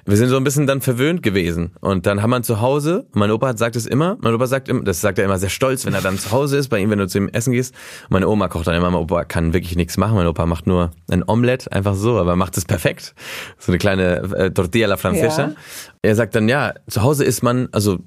wir 0.06 0.16
sind 0.16 0.28
so 0.28 0.36
ein 0.36 0.44
bisschen 0.44 0.66
dann 0.66 0.80
verwöhnt 0.80 1.22
gewesen. 1.22 1.72
Und 1.80 2.04
dann 2.06 2.20
haben 2.22 2.30
wir 2.30 2.42
zu 2.42 2.60
Hause, 2.60 3.06
mein 3.12 3.30
Opa 3.30 3.48
hat- 3.48 3.58
sagt 3.58 3.74
es 3.76 3.86
immer, 3.86 4.16
mein 4.20 4.34
Opa 4.34 4.46
sagt 4.46 4.68
immer, 4.68 4.82
das 4.84 5.00
sagt 5.00 5.18
er 5.18 5.24
immer 5.24 5.38
sehr 5.38 5.48
stolz, 5.48 5.86
wenn 5.86 5.94
er 5.94 6.02
dann 6.02 6.18
zu 6.18 6.30
Hause 6.30 6.58
ist, 6.58 6.68
bei 6.68 6.78
ihm, 6.78 6.90
wenn 6.90 6.98
du 6.98 7.06
zu 7.08 7.18
ihm 7.18 7.28
essen 7.28 7.52
gehst. 7.52 7.74
Und 8.04 8.10
meine 8.12 8.28
Oma 8.28 8.48
kocht 8.48 8.66
dann 8.66 8.74
immer, 8.74 8.90
mein 8.90 9.00
Opa 9.02 9.24
kann 9.24 9.52
wirklich 9.54 9.76
nichts 9.76 9.96
machen. 9.96 10.14
Mein 10.16 10.26
Opa 10.26 10.44
macht 10.46 10.66
nur 10.66 10.90
ein 11.10 11.24
Omelette, 11.26 11.72
einfach 11.72 11.94
so, 11.94 12.18
aber 12.18 12.32
er 12.32 12.36
macht 12.36 12.56
es 12.58 12.64
perfekt. 12.64 13.14
So 13.58 13.72
eine 13.72 13.78
kleine 13.78 14.16
äh, 14.36 14.50
Tortilla 14.50 14.88
la 14.88 14.96
francesa. 14.96 15.42
Ja. 15.42 15.54
Er 16.02 16.14
sagt 16.16 16.34
dann, 16.34 16.48
ja, 16.48 16.74
zu 16.88 17.02
Hause 17.02 17.24
isst 17.24 17.42
man, 17.42 17.68
also 17.72 17.98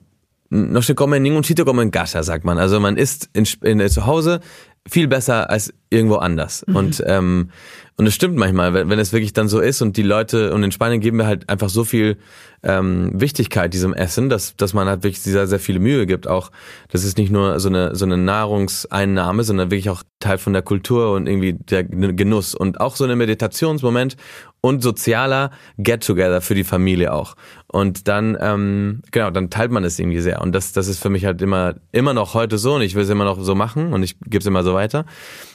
no 0.50 0.82
se 0.82 0.94
come 0.96 1.18
en 1.18 1.24
ningún 1.24 1.44
sitio 1.44 1.66
como 1.66 1.82
en 1.82 1.92
casa, 1.92 2.22
sagt 2.24 2.46
man. 2.46 2.58
Also 2.60 2.80
man 2.80 2.96
isst 2.96 3.30
in, 3.34 3.46
in, 3.64 3.80
äh, 3.80 3.90
zu 3.90 4.06
Hause 4.06 4.40
viel 4.88 5.08
besser 5.08 5.50
als 5.50 5.74
irgendwo 5.90 6.16
anders. 6.18 6.64
Und 6.64 7.04
ähm, 7.06 7.50
und 7.98 8.06
es 8.06 8.14
stimmt 8.14 8.38
manchmal, 8.38 8.74
wenn, 8.74 8.90
wenn 8.90 9.00
es 9.00 9.12
wirklich 9.12 9.34
dann 9.34 9.48
so 9.48 9.60
ist 9.60 9.82
und 9.82 9.98
die 9.98 10.04
Leute 10.04 10.54
und 10.54 10.64
in 10.64 10.72
Spanien 10.72 11.02
geben 11.02 11.18
wir 11.18 11.26
halt 11.26 11.50
einfach 11.50 11.70
so 11.70 11.84
viel 11.84 12.18
ähm, 12.68 13.12
Wichtigkeit 13.14 13.74
diesem 13.74 13.94
Essen, 13.94 14.30
dass 14.30 14.56
dass 14.58 14.74
man 14.74 14.88
halt 14.88 15.04
wirklich 15.04 15.22
sehr 15.22 15.48
sehr 15.48 15.60
viele 15.60 15.80
Mühe 15.80 16.06
gibt. 16.06 16.28
Auch 16.28 16.52
das 16.90 17.06
ist 17.06 17.18
nicht 17.18 17.32
nur 17.32 17.60
so 17.60 17.70
eine 17.70 17.96
so 17.96 18.06
eine 18.06 18.18
Nahrungseinnahme, 18.18 19.44
sondern 19.44 19.72
wirklich 19.72 19.90
auch 19.90 20.04
Teil 20.20 20.38
von 20.38 20.54
der 20.54 20.62
Kultur 20.62 21.14
und 21.14 21.28
irgendwie 21.28 21.54
der 21.54 21.84
Genuss 21.84 22.54
und 22.54 22.82
auch 22.82 22.96
so 22.96 23.06
ein 23.06 23.18
Meditationsmoment 23.18 24.18
und 24.62 24.82
sozialer 24.82 25.52
Get-Together 25.78 26.42
für 26.42 26.56
die 26.56 26.64
Familie 26.64 27.14
auch. 27.14 27.36
Und 27.68 28.08
dann, 28.08 28.38
ähm, 28.40 29.02
genau, 29.12 29.30
dann 29.30 29.50
teilt 29.50 29.72
man 29.72 29.84
es 29.84 30.00
irgendwie 30.00 30.20
sehr. 30.20 30.42
Und 30.42 30.54
das, 30.54 30.74
das 30.74 30.88
ist 30.88 31.00
für 31.00 31.10
mich 31.10 31.26
halt 31.26 31.42
immer, 31.42 31.76
immer 31.92 32.14
noch 32.14 32.34
heute 32.34 32.58
so 32.58 32.76
und 32.76 32.82
ich 32.82 32.96
will 32.96 33.04
es 33.04 33.10
immer 33.10 33.26
noch 33.26 33.42
so 33.42 33.56
machen 33.56 33.94
und 33.94 34.04
ich 34.04 34.20
gebe 34.20 34.40
es 34.40 34.46
immer 34.46 34.64
so 34.64 34.74
weiter. 34.74 35.06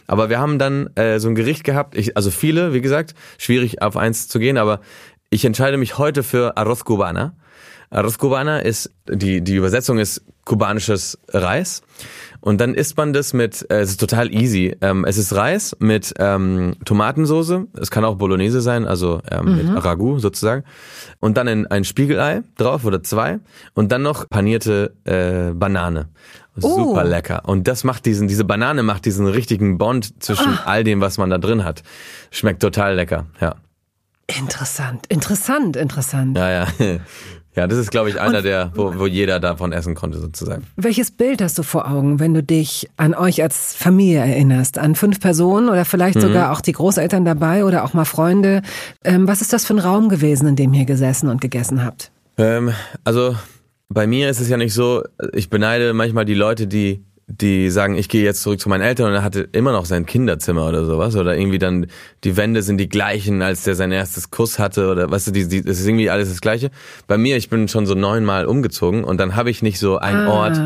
Aber 0.07 0.29
wir 0.29 0.39
haben 0.39 0.59
dann 0.59 0.91
äh, 0.95 1.19
so 1.19 1.29
ein 1.29 1.35
Gericht 1.35 1.65
gehabt, 1.65 1.97
ich, 1.97 2.17
also 2.17 2.31
viele, 2.31 2.73
wie 2.75 2.81
gesagt, 2.81 3.15
schwierig 3.39 3.83
auf 3.83 3.97
eins 3.97 4.29
zu 4.29 4.39
gehen, 4.39 4.59
aber 4.59 4.81
ich 5.33 5.47
entscheide 5.47 5.79
mich 5.79 5.97
heute 5.97 6.23
für 6.23 6.59
Arroz 6.59 6.85
Cubana. 6.85 7.33
Arroz 7.89 8.19
Cubana 8.19 8.59
ist, 8.59 8.93
die, 9.09 9.43
die 9.43 9.57
Übersetzung 9.57 9.99
ist 9.99 10.23
kubanisches 10.45 11.19
Reis. 11.29 11.83
Und 12.41 12.61
dann 12.61 12.75
isst 12.75 12.99
man 12.99 13.15
das 13.15 13.33
mit, 13.33 13.65
äh, 13.71 13.81
es 13.81 13.91
ist 13.91 14.01
total 14.01 14.31
easy. 14.31 14.77
Ähm, 14.83 15.07
es 15.07 15.17
ist 15.17 15.35
Reis 15.35 15.75
mit 15.79 16.13
ähm, 16.19 16.75
Tomatensoße. 16.85 17.67
Es 17.81 17.91
kann 17.91 18.05
auch 18.05 18.17
Bolognese 18.17 18.61
sein, 18.61 18.85
also 18.87 19.23
ähm, 19.31 19.47
mhm. 19.47 19.75
mit 19.75 19.85
Ragout 19.85 20.19
sozusagen. 20.19 20.65
Und 21.19 21.39
dann 21.39 21.49
ein, 21.49 21.67
ein 21.67 21.85
Spiegelei 21.85 22.43
drauf 22.59 22.85
oder 22.85 23.03
zwei. 23.03 23.39
Und 23.73 23.91
dann 23.91 24.03
noch 24.03 24.29
panierte 24.29 24.93
äh, 25.05 25.55
Banane. 25.55 26.09
Super 26.57 27.05
oh. 27.05 27.09
lecker. 27.09 27.43
Und 27.47 27.69
das 27.69 27.85
macht 27.85 28.05
diesen, 28.05 28.29
diese 28.29 28.45
Banane 28.45 28.83
macht 28.83 29.07
diesen 29.07 29.27
richtigen 29.27 29.79
Bond 29.79 30.23
zwischen 30.23 30.59
ah. 30.59 30.63
all 30.67 30.85
dem, 30.85 31.01
was 31.01 31.17
man 31.17 31.31
da 31.31 31.39
drin 31.39 31.65
hat. 31.65 31.83
Schmeckt 32.31 32.61
total 32.61 32.97
lecker, 32.97 33.27
ja. 33.41 33.55
Interessant, 34.27 35.07
interessant, 35.09 35.77
interessant. 35.77 36.37
Ja, 36.37 36.51
ja. 36.51 36.67
Ja, 37.55 37.67
das 37.67 37.79
ist, 37.79 37.91
glaube 37.91 38.09
ich, 38.09 38.19
einer 38.19 38.39
Und, 38.39 38.45
der, 38.45 38.73
wo, 38.75 38.99
wo 38.99 39.07
jeder 39.07 39.39
davon 39.39 39.73
essen 39.73 39.95
konnte, 39.95 40.19
sozusagen. 40.19 40.67
Welches 40.77 41.11
Bild 41.11 41.43
hast 41.43 41.59
du 41.59 41.63
vor 41.63 41.91
Augen, 41.91 42.19
wenn 42.19 42.33
du 42.33 42.43
dich 42.43 42.89
an 42.97 43.15
euch 43.15 43.43
als 43.43 43.75
Familie 43.75 44.21
erinnerst? 44.21 44.79
An 44.79 44.95
fünf 44.95 45.21
Personen 45.21 45.69
oder 45.69 45.85
vielleicht 45.85 46.17
mhm. 46.17 46.23
sogar 46.23 46.53
auch 46.53 46.63
die 46.63 46.73
Großeltern 46.73 47.27
dabei 47.27 47.67
oder 47.67 47.85
auch 47.85 47.93
mal 47.93 48.07
Freunde? 48.07 48.63
Ähm, 49.05 49.29
was 49.29 49.43
ist 49.43 49.53
das 49.53 49.67
für 49.67 49.75
ein 49.75 49.81
Raum 49.81 50.09
gewesen, 50.09 50.49
in 50.49 50.57
dem 50.57 50.73
ihr 50.73 50.87
gesessen 50.87 51.29
und 51.29 51.43
gegessen 51.43 51.85
habt? 51.85 52.11
Ähm, 52.39 52.73
also, 53.05 53.37
bei 53.91 54.07
mir 54.07 54.31
ist 54.31 54.41
es 54.41 54.49
ja 54.49 54.57
nicht 54.57 54.73
so, 54.73 55.03
ich 55.35 55.51
beneide 55.51 55.93
manchmal 55.93 56.25
die 56.25 56.35
Leute, 56.35 56.67
die 56.67 57.05
die 57.27 57.71
sagen, 57.71 57.97
ich 57.97 58.09
gehe 58.09 58.25
jetzt 58.25 58.43
zurück 58.43 58.61
zu 58.61 58.69
meinen 58.69 58.83
Eltern 58.83 59.09
und 59.09 59.15
er 59.15 59.23
hatte 59.23 59.49
immer 59.53 59.73
noch 59.73 59.85
sein 59.85 60.07
Kinderzimmer 60.07 60.69
oder 60.69 60.85
sowas 60.85 61.17
oder 61.17 61.37
irgendwie 61.37 61.59
dann 61.59 61.87
die 62.25 62.37
Wände 62.37 62.63
sind 62.63 62.79
die 62.79 62.89
gleichen, 62.89 63.43
als 63.43 63.63
der 63.63 63.75
sein 63.75 63.93
erstes 63.93 64.31
Kuss 64.31 64.59
hatte 64.59 64.91
oder 64.91 65.11
weißt 65.11 65.29
du, 65.29 65.31
die, 65.31 65.49
die, 65.49 65.63
das 65.63 65.81
ist 65.81 65.87
irgendwie 65.87 66.11
alles 66.11 66.29
das 66.29 66.41
Gleiche. 66.41 66.71
Bei 67.07 67.17
mir, 67.17 67.37
ich 67.37 67.49
bin 67.49 67.69
schon 67.69 67.87
so 67.87 67.95
neunmal 67.95 68.47
umgezogen 68.47 69.05
und 69.05 69.19
dann 69.19 69.37
habe 69.37 69.51
ich 69.51 69.63
nicht 69.63 69.79
so 69.79 69.99
einen 69.99 70.27
ah, 70.27 70.33
Ort, 70.33 70.61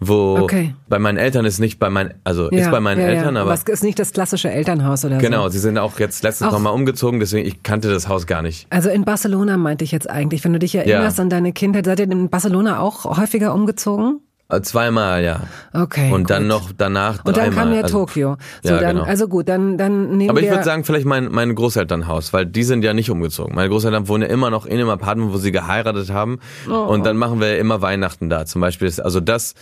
wo 0.00 0.38
okay. 0.38 0.74
bei 0.88 0.98
meinen 0.98 1.18
Eltern 1.18 1.44
ist 1.44 1.58
nicht 1.58 1.78
bei 1.78 1.90
meinen, 1.90 2.14
also 2.24 2.50
ja, 2.50 2.60
ist 2.60 2.70
bei 2.70 2.80
meinen 2.80 3.00
ja, 3.00 3.06
Eltern, 3.06 3.34
ja. 3.34 3.42
aber 3.42 3.54
es 3.54 3.62
ist 3.62 3.82
nicht 3.82 3.98
das 3.98 4.12
klassische 4.12 4.50
Elternhaus 4.50 5.04
oder 5.04 5.16
genau, 5.16 5.24
so. 5.24 5.30
Genau, 5.30 5.48
sie 5.48 5.58
sind 5.58 5.78
auch 5.78 5.98
jetzt 5.98 6.22
letztens 6.22 6.52
nochmal 6.52 6.74
umgezogen, 6.74 7.20
deswegen 7.20 7.46
ich 7.46 7.62
kannte 7.62 7.90
das 7.90 8.08
Haus 8.08 8.26
gar 8.26 8.42
nicht. 8.42 8.66
Also 8.70 8.90
in 8.90 9.04
Barcelona 9.04 9.56
meinte 9.56 9.84
ich 9.84 9.92
jetzt 9.92 10.08
eigentlich, 10.08 10.44
wenn 10.44 10.52
du 10.52 10.58
dich 10.58 10.74
erinnerst 10.74 11.18
an 11.18 11.30
deine 11.30 11.52
Kindheit, 11.52 11.86
seid 11.86 12.00
ihr 12.00 12.10
in 12.10 12.28
Barcelona 12.28 12.80
auch 12.80 13.16
häufiger 13.16 13.54
umgezogen? 13.54 14.20
Äh, 14.52 14.60
zweimal, 14.60 15.24
ja. 15.24 15.40
Okay. 15.72 16.12
Und 16.12 16.24
gut. 16.24 16.30
dann 16.30 16.46
noch 16.46 16.72
danach 16.76 17.24
Und 17.24 17.36
dann 17.36 17.54
kam 17.54 17.72
ja 17.72 17.80
also, 17.80 18.00
Tokio. 18.00 18.36
So, 18.62 18.74
ja, 18.74 18.80
dann, 18.80 18.96
genau. 18.96 19.08
Also 19.08 19.26
gut, 19.26 19.48
dann, 19.48 19.78
dann 19.78 20.16
nehmen 20.18 20.28
Aber 20.28 20.40
ich 20.40 20.50
würde 20.50 20.62
sagen, 20.62 20.84
vielleicht 20.84 21.06
mein, 21.06 21.32
mein 21.32 21.54
Großelternhaus, 21.54 22.34
weil 22.34 22.44
die 22.44 22.62
sind 22.62 22.84
ja 22.84 22.92
nicht 22.92 23.10
umgezogen. 23.10 23.54
Meine 23.54 23.70
Großeltern 23.70 24.08
wohnen 24.08 24.24
ja 24.24 24.28
immer 24.28 24.50
noch 24.50 24.66
in 24.66 24.76
dem 24.76 24.90
Apartment, 24.90 25.32
wo 25.32 25.38
sie 25.38 25.52
geheiratet 25.52 26.10
haben. 26.10 26.38
Oh. 26.68 26.74
Und 26.74 27.06
dann 27.06 27.16
machen 27.16 27.40
wir 27.40 27.58
immer 27.58 27.80
Weihnachten 27.80 28.28
da. 28.28 28.44
Zum 28.44 28.60
Beispiel 28.60 28.88
ist, 28.88 29.00
also 29.00 29.20
das, 29.20 29.54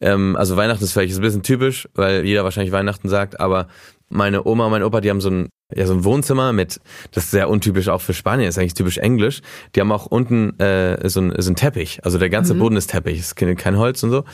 ähm, 0.00 0.34
also 0.34 0.56
Weihnachten 0.56 0.82
ist 0.82 0.92
vielleicht 0.92 1.14
ein 1.14 1.22
bisschen 1.22 1.44
typisch, 1.44 1.88
weil 1.94 2.24
jeder 2.24 2.42
wahrscheinlich 2.42 2.72
Weihnachten 2.72 3.08
sagt, 3.08 3.38
aber 3.38 3.68
meine 4.08 4.44
Oma 4.44 4.66
und 4.66 4.72
mein 4.72 4.82
Opa, 4.82 5.00
die 5.00 5.10
haben 5.10 5.20
so 5.20 5.30
ein 5.30 5.48
ja 5.76 5.86
so 5.86 5.94
ein 5.94 6.04
Wohnzimmer 6.04 6.52
mit, 6.52 6.80
das 7.12 7.24
ist 7.24 7.30
sehr 7.30 7.48
untypisch 7.48 7.88
auch 7.88 8.00
für 8.00 8.14
Spanien, 8.14 8.48
ist 8.48 8.58
eigentlich 8.58 8.74
typisch 8.74 8.98
englisch. 8.98 9.40
Die 9.74 9.80
haben 9.80 9.92
auch 9.92 10.06
unten 10.06 10.58
äh, 10.60 11.08
so, 11.08 11.20
ein, 11.20 11.32
so 11.38 11.50
ein 11.50 11.56
Teppich, 11.56 12.00
also 12.04 12.18
der 12.18 12.30
ganze 12.30 12.54
mhm. 12.54 12.58
Boden 12.58 12.76
ist 12.76 12.90
Teppich, 12.90 13.18
ist 13.18 13.36
kein 13.36 13.78
Holz 13.78 14.02
und 14.02 14.10
so. 14.10 14.24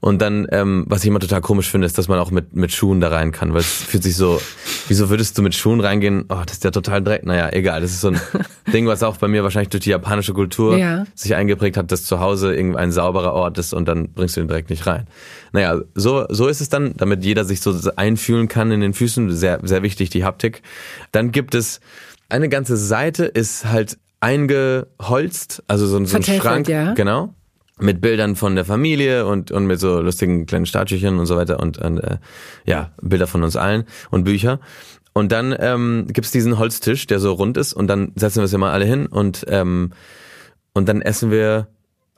Und 0.00 0.20
dann, 0.20 0.46
ähm, 0.50 0.84
was 0.88 1.02
ich 1.02 1.08
immer 1.08 1.20
total 1.20 1.40
komisch 1.40 1.70
finde, 1.70 1.86
ist, 1.86 1.98
dass 1.98 2.08
man 2.08 2.18
auch 2.18 2.30
mit 2.30 2.54
mit 2.54 2.72
Schuhen 2.72 3.00
da 3.00 3.08
rein 3.08 3.32
kann, 3.32 3.52
weil 3.52 3.60
es 3.60 3.82
fühlt 3.82 4.02
sich 4.02 4.16
so, 4.16 4.40
wieso 4.88 5.10
würdest 5.10 5.38
du 5.38 5.42
mit 5.42 5.54
Schuhen 5.54 5.80
reingehen? 5.80 6.24
Oh, 6.28 6.42
das 6.44 6.56
ist 6.56 6.64
ja 6.64 6.70
total 6.70 7.02
dreck. 7.02 7.24
Naja, 7.24 7.50
egal, 7.52 7.80
das 7.80 7.92
ist 7.92 8.00
so 8.00 8.08
ein 8.08 8.20
Ding, 8.72 8.86
was 8.86 9.02
auch 9.02 9.16
bei 9.16 9.28
mir 9.28 9.42
wahrscheinlich 9.42 9.70
durch 9.70 9.84
die 9.84 9.90
japanische 9.90 10.34
Kultur 10.34 10.76
ja. 10.76 11.04
sich 11.14 11.34
eingeprägt 11.34 11.76
hat, 11.76 11.90
dass 11.92 12.04
zu 12.04 12.20
Hause 12.20 12.54
irgendein 12.54 12.92
sauberer 12.92 13.32
Ort 13.32 13.58
ist 13.58 13.72
und 13.72 13.86
dann 13.86 14.12
bringst 14.12 14.36
du 14.36 14.40
den 14.40 14.48
Dreck 14.48 14.70
nicht 14.70 14.86
rein. 14.86 15.06
Naja, 15.52 15.80
so 15.94 16.26
so 16.28 16.46
ist 16.46 16.60
es 16.60 16.68
dann, 16.68 16.94
damit 16.96 17.24
jeder 17.24 17.44
sich 17.44 17.60
so 17.60 17.74
einfühlen 17.96 18.48
kann 18.48 18.70
in 18.70 18.80
den 18.80 18.92
Füßen. 18.92 19.30
Sehr 19.34 19.60
sehr 19.62 19.82
wichtig 19.82 20.10
die 20.10 20.24
Haptik. 20.24 20.62
Dann 21.12 21.32
gibt 21.32 21.54
es 21.54 21.80
eine 22.28 22.48
ganze 22.48 22.76
Seite 22.76 23.24
ist 23.24 23.64
halt 23.66 23.98
eingeholzt, 24.20 25.62
also 25.66 25.86
so, 25.86 26.04
so 26.04 26.16
ein 26.16 26.22
Schrank, 26.22 26.68
ja. 26.68 26.92
genau, 26.94 27.34
mit 27.78 28.00
Bildern 28.00 28.36
von 28.36 28.56
der 28.56 28.64
Familie 28.64 29.26
und 29.26 29.50
und 29.50 29.66
mit 29.66 29.78
so 29.80 30.00
lustigen 30.00 30.46
kleinen 30.46 30.66
Statüchen 30.66 31.18
und 31.18 31.26
so 31.26 31.36
weiter 31.36 31.60
und, 31.60 31.78
und 31.78 31.98
äh, 31.98 32.18
ja 32.64 32.92
Bilder 33.00 33.26
von 33.26 33.42
uns 33.42 33.56
allen 33.56 33.84
und 34.10 34.24
Bücher. 34.24 34.60
Und 35.12 35.32
dann 35.32 35.54
ähm, 35.58 36.06
gibt's 36.08 36.30
diesen 36.30 36.58
Holztisch, 36.58 37.06
der 37.06 37.18
so 37.18 37.32
rund 37.32 37.56
ist, 37.56 37.72
und 37.72 37.88
dann 37.88 38.12
setzen 38.14 38.36
wir 38.40 38.44
es 38.44 38.52
immer 38.52 38.70
alle 38.70 38.84
hin 38.84 39.06
und 39.06 39.44
ähm, 39.48 39.92
und 40.74 40.88
dann 40.88 41.02
essen 41.02 41.30
wir. 41.30 41.68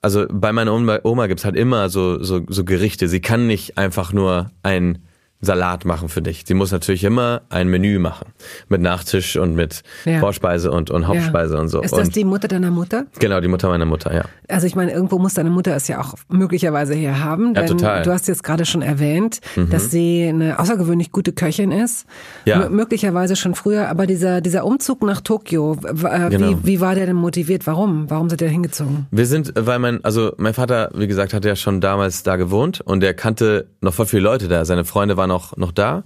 Also 0.02 0.24
bei 0.30 0.50
meiner 0.50 0.72
Oma, 0.72 1.00
Oma 1.02 1.26
gibt's 1.26 1.44
halt 1.44 1.56
immer 1.56 1.90
so, 1.90 2.22
so 2.22 2.40
so 2.48 2.64
Gerichte. 2.64 3.06
Sie 3.06 3.20
kann 3.20 3.46
nicht 3.46 3.76
einfach 3.76 4.14
nur 4.14 4.50
ein 4.62 5.00
Salat 5.40 5.84
machen 5.84 6.08
für 6.08 6.20
dich. 6.20 6.44
Sie 6.46 6.54
muss 6.54 6.70
natürlich 6.70 7.04
immer 7.04 7.42
ein 7.48 7.68
Menü 7.68 7.98
machen. 7.98 8.28
Mit 8.68 8.80
Nachtisch 8.80 9.36
und 9.36 9.54
mit 9.54 9.82
ja. 10.04 10.20
Vorspeise 10.20 10.70
und, 10.70 10.90
und 10.90 11.06
Hauptspeise 11.06 11.54
ja. 11.54 11.60
und 11.60 11.68
so. 11.68 11.80
Ist 11.80 11.92
das 11.92 12.08
und 12.08 12.16
die 12.16 12.24
Mutter 12.24 12.48
deiner 12.48 12.70
Mutter? 12.70 13.06
Genau, 13.18 13.40
die 13.40 13.48
Mutter 13.48 13.68
meiner 13.68 13.86
Mutter, 13.86 14.14
ja. 14.14 14.24
Also 14.48 14.66
ich 14.66 14.74
meine, 14.74 14.92
irgendwo 14.92 15.18
muss 15.18 15.34
deine 15.34 15.50
Mutter 15.50 15.74
es 15.74 15.88
ja 15.88 16.00
auch 16.00 16.14
möglicherweise 16.28 16.94
hier 16.94 17.22
haben. 17.24 17.54
Denn 17.54 17.64
ja, 17.64 17.68
total. 17.68 18.02
Du 18.02 18.12
hast 18.12 18.28
jetzt 18.28 18.42
gerade 18.42 18.66
schon 18.66 18.82
erwähnt, 18.82 19.40
mhm. 19.56 19.70
dass 19.70 19.90
sie 19.90 20.26
eine 20.28 20.58
außergewöhnlich 20.58 21.10
gute 21.10 21.32
Köchin 21.32 21.72
ist. 21.72 22.06
Ja. 22.44 22.64
M 22.64 22.74
möglicherweise 22.74 23.36
schon 23.36 23.54
früher. 23.54 23.88
Aber 23.88 24.06
dieser, 24.06 24.40
dieser 24.40 24.64
Umzug 24.64 25.02
nach 25.02 25.20
Tokio, 25.20 25.78
äh, 25.84 26.30
genau. 26.30 26.50
wie, 26.50 26.56
wie 26.64 26.80
war 26.80 26.94
der 26.94 27.06
denn 27.06 27.16
motiviert? 27.16 27.66
Warum? 27.66 28.10
Warum 28.10 28.28
seid 28.28 28.42
ihr 28.42 28.48
hingezogen? 28.48 29.06
Wir 29.10 29.26
sind, 29.26 29.52
weil 29.56 29.78
mein, 29.78 30.04
also 30.04 30.32
mein 30.36 30.54
Vater, 30.54 30.90
wie 30.94 31.06
gesagt, 31.06 31.32
hat 31.32 31.44
ja 31.44 31.56
schon 31.56 31.80
damals 31.80 32.22
da 32.22 32.36
gewohnt 32.36 32.80
und 32.82 33.02
er 33.02 33.14
kannte 33.14 33.68
noch 33.80 33.94
voll 33.94 34.06
viele 34.06 34.22
Leute 34.22 34.48
da. 34.48 34.64
Seine 34.64 34.84
Freunde 34.84 35.16
waren 35.16 35.29
noch, 35.30 35.56
noch 35.56 35.72
da. 35.72 36.04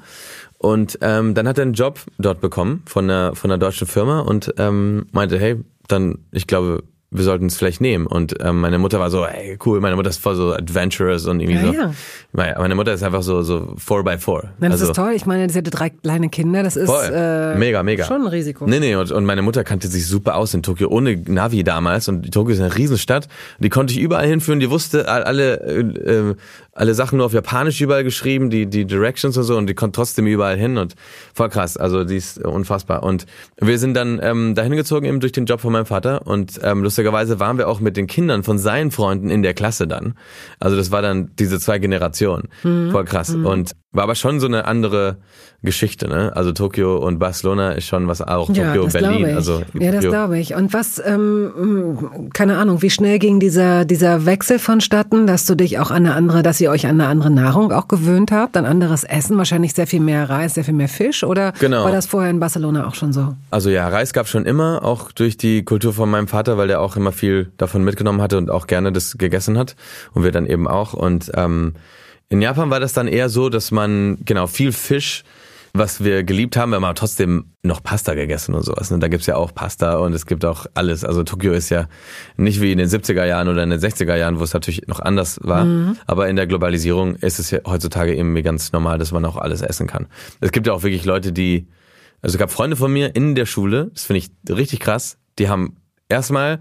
Und 0.58 0.98
ähm, 1.02 1.34
dann 1.34 1.48
hat 1.48 1.58
er 1.58 1.62
einen 1.62 1.74
Job 1.74 2.00
dort 2.18 2.40
bekommen 2.40 2.82
von 2.86 3.04
einer, 3.10 3.34
von 3.34 3.50
einer 3.50 3.58
deutschen 3.58 3.86
Firma 3.86 4.20
und 4.20 4.54
ähm, 4.58 5.06
meinte, 5.12 5.38
hey, 5.38 5.56
dann, 5.88 6.18
ich 6.30 6.46
glaube, 6.46 6.84
wir 7.14 7.22
sollten 7.22 7.46
es 7.46 7.56
vielleicht 7.56 7.80
nehmen. 7.80 8.06
Und 8.06 8.34
ähm, 8.40 8.60
meine 8.60 8.78
Mutter 8.78 8.98
war 8.98 9.08
so, 9.08 9.24
hey, 9.24 9.56
cool, 9.64 9.80
meine 9.80 9.94
Mutter 9.94 10.10
ist 10.10 10.18
voll 10.18 10.34
so 10.34 10.52
adventurous 10.52 11.26
und 11.26 11.38
irgendwie 11.38 11.64
ja, 11.64 11.72
so. 11.72 12.42
Ja. 12.42 12.58
Meine 12.58 12.74
Mutter 12.74 12.92
ist 12.92 13.04
einfach 13.04 13.22
so 13.22 13.42
so 13.42 13.74
four 13.78 14.02
by 14.02 14.18
four. 14.18 14.50
Nein, 14.58 14.72
das 14.72 14.80
also, 14.80 14.90
ist 14.90 14.96
toll. 14.96 15.12
Ich 15.14 15.24
meine, 15.24 15.48
sie 15.48 15.58
hatte 15.58 15.70
drei 15.70 15.90
kleine 15.90 16.28
Kinder. 16.28 16.64
Das 16.64 16.74
ist 16.74 16.90
voll. 16.90 17.04
Äh, 17.04 17.56
mega, 17.56 17.84
mega. 17.84 18.04
schon 18.04 18.22
ein 18.22 18.26
Risiko. 18.26 18.66
Nee, 18.66 18.80
nee, 18.80 18.96
und, 18.96 19.12
und 19.12 19.24
meine 19.24 19.42
Mutter 19.42 19.62
kannte 19.62 19.86
sich 19.86 20.06
super 20.08 20.34
aus 20.34 20.54
in 20.54 20.64
Tokio, 20.64 20.88
ohne 20.88 21.16
Navi 21.16 21.62
damals. 21.62 22.08
Und 22.08 22.32
Tokio 22.32 22.52
ist 22.52 22.60
eine 22.60 22.76
Riesenstadt. 22.76 23.28
Die 23.60 23.68
konnte 23.68 23.94
ich 23.94 24.00
überall 24.00 24.26
hinführen. 24.26 24.58
Die 24.58 24.70
wusste 24.70 25.08
alle 25.08 25.60
äh, 25.60 25.80
äh, 25.80 26.34
alle 26.74 26.94
Sachen 26.94 27.18
nur 27.18 27.26
auf 27.26 27.32
Japanisch 27.32 27.80
überall 27.80 28.04
geschrieben, 28.04 28.50
die, 28.50 28.66
die 28.66 28.84
Directions 28.84 29.36
und 29.36 29.44
so, 29.44 29.56
und 29.56 29.66
die 29.66 29.74
konnte 29.74 29.96
trotzdem 29.96 30.26
überall 30.26 30.56
hin 30.56 30.76
und 30.76 30.94
voll 31.32 31.48
krass. 31.48 31.76
Also 31.76 32.04
die 32.04 32.16
ist 32.16 32.38
unfassbar. 32.38 33.02
Und 33.02 33.26
wir 33.60 33.78
sind 33.78 33.94
dann 33.94 34.20
ähm, 34.22 34.54
dahin 34.54 34.72
gezogen 34.72 35.06
eben 35.06 35.20
durch 35.20 35.32
den 35.32 35.46
Job 35.46 35.60
von 35.60 35.72
meinem 35.72 35.86
Vater 35.86 36.26
und 36.26 36.60
ähm, 36.62 36.82
lustigerweise 36.82 37.38
waren 37.40 37.58
wir 37.58 37.68
auch 37.68 37.80
mit 37.80 37.96
den 37.96 38.06
Kindern 38.06 38.42
von 38.42 38.58
seinen 38.58 38.90
Freunden 38.90 39.30
in 39.30 39.42
der 39.42 39.54
Klasse 39.54 39.86
dann. 39.86 40.14
Also 40.58 40.76
das 40.76 40.90
war 40.90 41.02
dann 41.02 41.30
diese 41.38 41.60
zwei 41.60 41.78
Generationen. 41.78 42.48
Mhm. 42.62 42.90
Voll 42.90 43.04
krass. 43.04 43.30
Mhm. 43.30 43.46
Und 43.46 43.72
war 43.92 44.02
aber 44.02 44.16
schon 44.16 44.40
so 44.40 44.46
eine 44.48 44.64
andere 44.64 45.18
Geschichte, 45.62 46.08
ne? 46.08 46.32
Also 46.34 46.50
Tokio 46.52 46.98
und 46.98 47.20
Barcelona 47.20 47.72
ist 47.72 47.86
schon 47.86 48.08
was 48.08 48.20
auch 48.20 48.48
Tokio, 48.48 48.62
ja, 48.62 48.76
das 48.76 48.92
Berlin. 48.92 49.28
Ich. 49.28 49.34
Also 49.34 49.62
ja, 49.72 49.92
das 49.92 50.04
glaube 50.04 50.38
ich. 50.38 50.54
Und 50.54 50.72
was, 50.74 51.00
ähm, 51.04 52.30
keine 52.34 52.58
Ahnung, 52.58 52.82
wie 52.82 52.90
schnell 52.90 53.20
ging 53.20 53.38
dieser 53.38 53.84
dieser 53.84 54.26
Wechsel 54.26 54.58
vonstatten, 54.58 55.26
dass 55.28 55.46
du 55.46 55.54
dich 55.54 55.78
auch 55.78 55.90
an 55.92 56.06
eine 56.06 56.14
andere, 56.14 56.42
dass 56.42 56.60
ihr 56.64 56.70
euch 56.70 56.86
an 56.86 57.00
eine 57.00 57.08
andere 57.08 57.30
Nahrung 57.30 57.72
auch 57.72 57.88
gewöhnt 57.88 58.32
habt, 58.32 58.56
an 58.56 58.66
anderes 58.66 59.04
Essen, 59.04 59.38
wahrscheinlich 59.38 59.74
sehr 59.74 59.86
viel 59.86 60.00
mehr 60.00 60.28
Reis, 60.28 60.54
sehr 60.54 60.64
viel 60.64 60.74
mehr 60.74 60.88
Fisch, 60.88 61.22
oder 61.22 61.52
genau. 61.52 61.84
war 61.84 61.92
das 61.92 62.06
vorher 62.06 62.30
in 62.30 62.40
Barcelona 62.40 62.86
auch 62.86 62.94
schon 62.94 63.12
so? 63.12 63.34
Also 63.50 63.70
ja, 63.70 63.86
Reis 63.88 64.12
gab 64.12 64.28
schon 64.28 64.46
immer, 64.46 64.84
auch 64.84 65.12
durch 65.12 65.36
die 65.36 65.64
Kultur 65.64 65.92
von 65.92 66.10
meinem 66.10 66.28
Vater, 66.28 66.58
weil 66.58 66.68
der 66.68 66.80
auch 66.80 66.96
immer 66.96 67.12
viel 67.12 67.52
davon 67.56 67.84
mitgenommen 67.84 68.20
hatte 68.20 68.38
und 68.38 68.50
auch 68.50 68.66
gerne 68.66 68.92
das 68.92 69.16
gegessen 69.18 69.58
hat. 69.58 69.76
Und 70.12 70.24
wir 70.24 70.32
dann 70.32 70.46
eben 70.46 70.66
auch. 70.66 70.94
Und 70.94 71.30
ähm, 71.34 71.74
in 72.28 72.42
Japan 72.42 72.70
war 72.70 72.80
das 72.80 72.92
dann 72.92 73.06
eher 73.06 73.28
so, 73.28 73.48
dass 73.48 73.70
man 73.70 74.18
genau 74.24 74.46
viel 74.46 74.72
Fisch 74.72 75.24
was 75.76 76.04
wir 76.04 76.22
geliebt 76.22 76.56
haben, 76.56 76.70
wir 76.70 76.76
haben 76.76 76.84
aber 76.84 76.94
trotzdem 76.94 77.46
noch 77.64 77.82
Pasta 77.82 78.14
gegessen 78.14 78.54
und 78.54 78.62
sowas. 78.62 78.92
Und 78.92 79.00
da 79.00 79.08
gibt's 79.08 79.26
ja 79.26 79.34
auch 79.34 79.52
Pasta 79.52 79.96
und 79.96 80.12
es 80.12 80.24
gibt 80.24 80.44
auch 80.44 80.66
alles. 80.74 81.04
Also 81.04 81.24
Tokio 81.24 81.52
ist 81.52 81.68
ja 81.68 81.88
nicht 82.36 82.60
wie 82.60 82.70
in 82.70 82.78
den 82.78 82.88
70er 82.88 83.24
Jahren 83.24 83.48
oder 83.48 83.64
in 83.64 83.70
den 83.70 83.80
60er 83.80 84.14
Jahren, 84.14 84.38
wo 84.38 84.44
es 84.44 84.54
natürlich 84.54 84.86
noch 84.86 85.00
anders 85.00 85.40
war. 85.42 85.64
Mhm. 85.64 85.96
Aber 86.06 86.28
in 86.28 86.36
der 86.36 86.46
Globalisierung 86.46 87.16
ist 87.16 87.40
es 87.40 87.50
ja 87.50 87.58
heutzutage 87.66 88.14
eben 88.14 88.40
ganz 88.44 88.70
normal, 88.70 88.98
dass 88.98 89.10
man 89.10 89.24
auch 89.24 89.36
alles 89.36 89.62
essen 89.62 89.88
kann. 89.88 90.06
Es 90.40 90.52
gibt 90.52 90.68
ja 90.68 90.72
auch 90.72 90.84
wirklich 90.84 91.04
Leute, 91.04 91.32
die, 91.32 91.66
also 92.22 92.36
es 92.36 92.38
gab 92.38 92.52
Freunde 92.52 92.76
von 92.76 92.92
mir 92.92 93.16
in 93.16 93.34
der 93.34 93.46
Schule, 93.46 93.90
das 93.94 94.04
finde 94.04 94.18
ich 94.18 94.30
richtig 94.56 94.78
krass, 94.78 95.18
die 95.40 95.48
haben 95.48 95.76
erstmal 96.08 96.60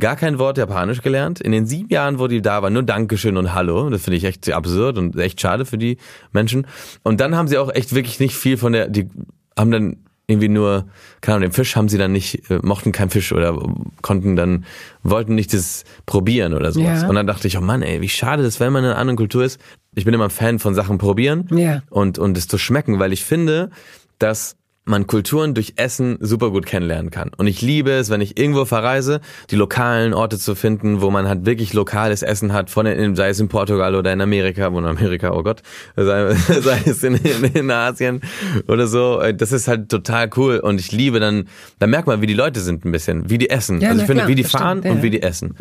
gar 0.00 0.16
kein 0.16 0.38
Wort 0.38 0.58
Japanisch 0.58 1.02
gelernt. 1.02 1.40
In 1.40 1.52
den 1.52 1.66
sieben 1.66 1.88
Jahren, 1.90 2.18
wo 2.18 2.26
die 2.26 2.42
da 2.42 2.62
waren, 2.62 2.72
nur 2.72 2.82
Dankeschön 2.82 3.36
und 3.36 3.54
Hallo. 3.54 3.90
Das 3.90 4.02
finde 4.02 4.16
ich 4.16 4.24
echt 4.24 4.50
absurd 4.50 4.98
und 4.98 5.16
echt 5.16 5.40
schade 5.40 5.64
für 5.64 5.78
die 5.78 5.98
Menschen. 6.32 6.66
Und 7.02 7.20
dann 7.20 7.36
haben 7.36 7.48
sie 7.48 7.58
auch 7.58 7.72
echt 7.72 7.94
wirklich 7.94 8.18
nicht 8.18 8.34
viel 8.34 8.56
von 8.56 8.72
der, 8.72 8.88
die 8.88 9.08
haben 9.56 9.70
dann 9.70 9.96
irgendwie 10.26 10.48
nur, 10.48 10.86
keine 11.20 11.36
Ahnung, 11.36 11.50
den 11.50 11.52
Fisch 11.52 11.74
haben 11.76 11.88
sie 11.88 11.98
dann 11.98 12.12
nicht, 12.12 12.50
äh, 12.50 12.60
mochten 12.62 12.92
keinen 12.92 13.10
Fisch 13.10 13.32
oder 13.32 13.58
konnten 14.00 14.36
dann, 14.36 14.64
wollten 15.02 15.34
nicht 15.34 15.52
das 15.52 15.84
probieren 16.06 16.54
oder 16.54 16.72
sowas. 16.72 17.02
Ja. 17.02 17.08
Und 17.08 17.16
dann 17.16 17.26
dachte 17.26 17.48
ich, 17.48 17.58
oh 17.58 17.60
Mann, 17.60 17.82
ey, 17.82 18.00
wie 18.00 18.08
schade 18.08 18.42
das, 18.42 18.60
wenn 18.60 18.72
man 18.72 18.84
in 18.84 18.90
einer 18.90 18.98
anderen 18.98 19.16
Kultur 19.16 19.44
ist. 19.44 19.60
Ich 19.94 20.04
bin 20.04 20.14
immer 20.14 20.24
ein 20.24 20.30
Fan 20.30 20.60
von 20.60 20.74
Sachen 20.74 20.98
probieren 20.98 21.48
ja. 21.50 21.82
und, 21.90 22.18
und 22.18 22.38
es 22.38 22.46
zu 22.46 22.58
schmecken, 22.58 23.00
weil 23.00 23.12
ich 23.12 23.24
finde, 23.24 23.70
dass 24.18 24.56
man 24.90 25.06
Kulturen 25.06 25.54
durch 25.54 25.74
Essen 25.76 26.18
super 26.20 26.50
gut 26.50 26.66
kennenlernen 26.66 27.10
kann. 27.10 27.30
Und 27.36 27.46
ich 27.46 27.62
liebe 27.62 27.92
es, 27.92 28.10
wenn 28.10 28.20
ich 28.20 28.38
irgendwo 28.38 28.64
verreise, 28.64 29.20
die 29.50 29.56
lokalen 29.56 30.12
Orte 30.12 30.38
zu 30.38 30.54
finden, 30.54 31.00
wo 31.00 31.10
man 31.10 31.28
halt 31.28 31.46
wirklich 31.46 31.72
lokales 31.72 32.22
Essen 32.22 32.52
hat, 32.52 32.68
von 32.70 32.86
in, 32.86 33.16
sei 33.16 33.30
es 33.30 33.40
in 33.40 33.48
Portugal 33.48 33.94
oder 33.94 34.12
in 34.12 34.20
Amerika, 34.20 34.72
wo 34.72 34.78
in 34.78 34.84
Amerika, 34.84 35.32
oh 35.32 35.42
Gott, 35.42 35.62
sei, 35.96 36.34
sei 36.34 36.82
es 36.84 37.02
in, 37.02 37.14
in, 37.14 37.44
in, 37.44 37.70
Asien 37.70 38.20
oder 38.68 38.86
so. 38.86 39.22
Das 39.32 39.52
ist 39.52 39.68
halt 39.68 39.88
total 39.88 40.28
cool. 40.36 40.58
Und 40.58 40.80
ich 40.80 40.92
liebe 40.92 41.20
dann, 41.20 41.48
da 41.78 41.86
merkt 41.86 42.06
man, 42.06 42.20
wie 42.20 42.26
die 42.26 42.34
Leute 42.34 42.60
sind 42.60 42.84
ein 42.84 42.92
bisschen, 42.92 43.30
wie 43.30 43.38
die 43.38 43.48
essen. 43.48 43.80
Ja, 43.80 43.90
also 43.90 44.02
ich 44.02 44.06
finde, 44.06 44.22
klar, 44.22 44.28
wie 44.28 44.34
die 44.34 44.44
fahren 44.44 44.80
stimmt, 44.80 44.84
ja. 44.84 44.92
und 44.92 45.02
wie 45.02 45.10
die 45.10 45.22
essen. 45.22 45.54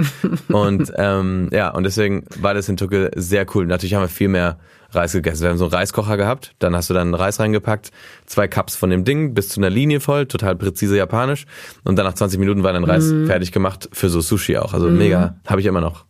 und 0.50 0.92
ähm, 0.98 1.50
ja, 1.54 1.70
und 1.70 1.84
deswegen 1.84 2.26
war 2.40 2.54
das 2.54 2.68
in 2.68 2.78
Türkei 2.78 3.10
sehr 3.16 3.46
cool. 3.54 3.66
Natürlich 3.66 3.94
haben 3.94 4.04
wir 4.04 4.10
viel 4.10 4.28
mehr 4.28 4.58
Reis 4.92 5.14
gegessen. 5.14 5.44
Wir 5.44 5.50
haben 5.50 5.58
so 5.58 5.66
einen 5.66 5.74
Reiskocher 5.74 6.18
gehabt, 6.18 6.56
dann 6.60 6.76
hast 6.76 6.90
du 6.90 6.94
dann 6.94 7.14
Reis 7.14 7.40
reingepackt, 7.40 7.92
zwei 8.26 8.48
Cups 8.48 8.76
von 8.76 8.90
dem 8.90 9.04
Ding 9.04 9.34
bis 9.34 9.50
zu 9.50 9.60
einer 9.60 9.70
Linie 9.70 10.00
voll, 10.00 10.26
total 10.26 10.56
präzise 10.56 10.98
japanisch 10.98 11.46
und 11.84 11.98
dann 11.98 12.06
nach 12.06 12.14
20 12.14 12.40
Minuten 12.40 12.64
war 12.64 12.74
dein 12.74 12.84
Reis 12.84 13.06
mm. 13.06 13.28
fertig 13.28 13.52
gemacht 13.52 13.90
für 13.94 14.10
so 14.10 14.22
Sushi 14.22 14.58
auch. 14.58 14.74
Also 14.74 14.90
mm. 14.90 14.98
mega, 14.98 15.36
habe 15.46 15.62
ich 15.62 15.68
immer 15.68 15.82
noch. 15.82 16.06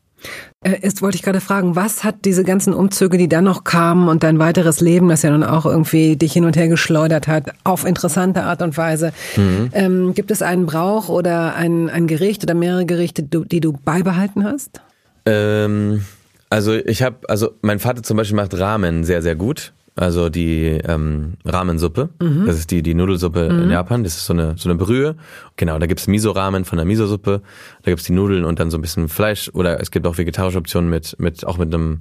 Jetzt 0.82 1.02
wollte 1.02 1.16
ich 1.16 1.24
gerade 1.24 1.40
fragen, 1.40 1.78
was 1.78 2.04
hat 2.04 2.26
diese 2.26 2.44
ganzen 2.44 2.74
Umzüge, 2.74 3.18
die 3.18 3.30
dann 3.30 3.46
noch 3.46 3.64
kamen 3.64 4.10
und 4.10 4.24
dein 4.24 4.40
weiteres 4.40 4.82
Leben, 4.82 5.08
das 5.08 5.22
ja 5.22 5.32
nun 5.32 5.44
auch 5.44 5.66
irgendwie 5.66 6.18
dich 6.18 6.34
hin 6.34 6.44
und 6.44 6.58
her 6.58 6.68
geschleudert 6.68 7.30
hat, 7.30 7.54
auf 7.64 7.86
interessante 7.86 8.44
Art 8.44 8.62
und 8.62 8.76
Weise. 8.76 9.14
Mhm. 9.38 9.70
Ähm, 9.72 10.14
gibt 10.14 10.32
es 10.32 10.42
einen 10.42 10.66
Brauch 10.66 11.08
oder 11.08 11.56
ein, 11.56 11.90
ein 11.90 12.08
Gericht 12.08 12.44
oder 12.44 12.56
mehrere 12.56 12.86
Gerichte, 12.86 13.24
die 13.24 13.62
du 13.62 13.72
beibehalten 13.72 14.44
hast? 14.44 14.82
Ähm, 15.26 16.04
also 16.50 16.74
ich 16.74 17.04
habe, 17.04 17.18
also 17.28 17.52
mein 17.62 17.80
Vater 17.80 18.04
zum 18.04 18.18
Beispiel 18.18 18.36
macht 18.36 18.58
Ramen 18.58 19.04
sehr, 19.04 19.22
sehr 19.22 19.36
gut. 19.36 19.74
Also 19.96 20.30
die 20.30 20.80
ähm, 20.88 21.34
Ramensuppe. 21.44 22.10
Mhm. 22.22 22.46
Das 22.46 22.58
ist 22.58 22.72
die, 22.72 22.82
die 22.82 22.94
Nudelsuppe 22.94 23.50
mhm. 23.50 23.64
in 23.64 23.70
Japan. 23.70 24.04
Das 24.06 24.16
ist 24.16 24.26
so 24.26 24.34
eine, 24.34 24.56
so 24.58 24.70
eine 24.70 24.78
Brühe. 24.78 25.16
Genau, 25.58 25.78
da 25.78 25.88
gibt's 25.88 26.08
Miso-Ramen 26.08 26.64
von 26.64 26.78
der 26.78 26.86
Miso-Suppe. 26.86 27.42
Da 27.84 27.92
gibt's 27.92 28.06
die 28.06 28.14
Nudeln 28.14 28.46
und 28.46 28.60
dann 28.60 28.72
so 28.72 28.78
ein 28.78 28.82
bisschen 28.82 29.10
Fleisch. 29.10 29.52
Oder 29.54 29.82
es 29.82 29.92
gibt 29.92 30.08
auch 30.08 30.18
vegetarische 30.18 30.58
Optionen 30.58 30.90
mit, 30.90 31.20
mit 31.20 31.46
auch 31.46 31.58
mit 31.58 31.74
einem 31.74 32.00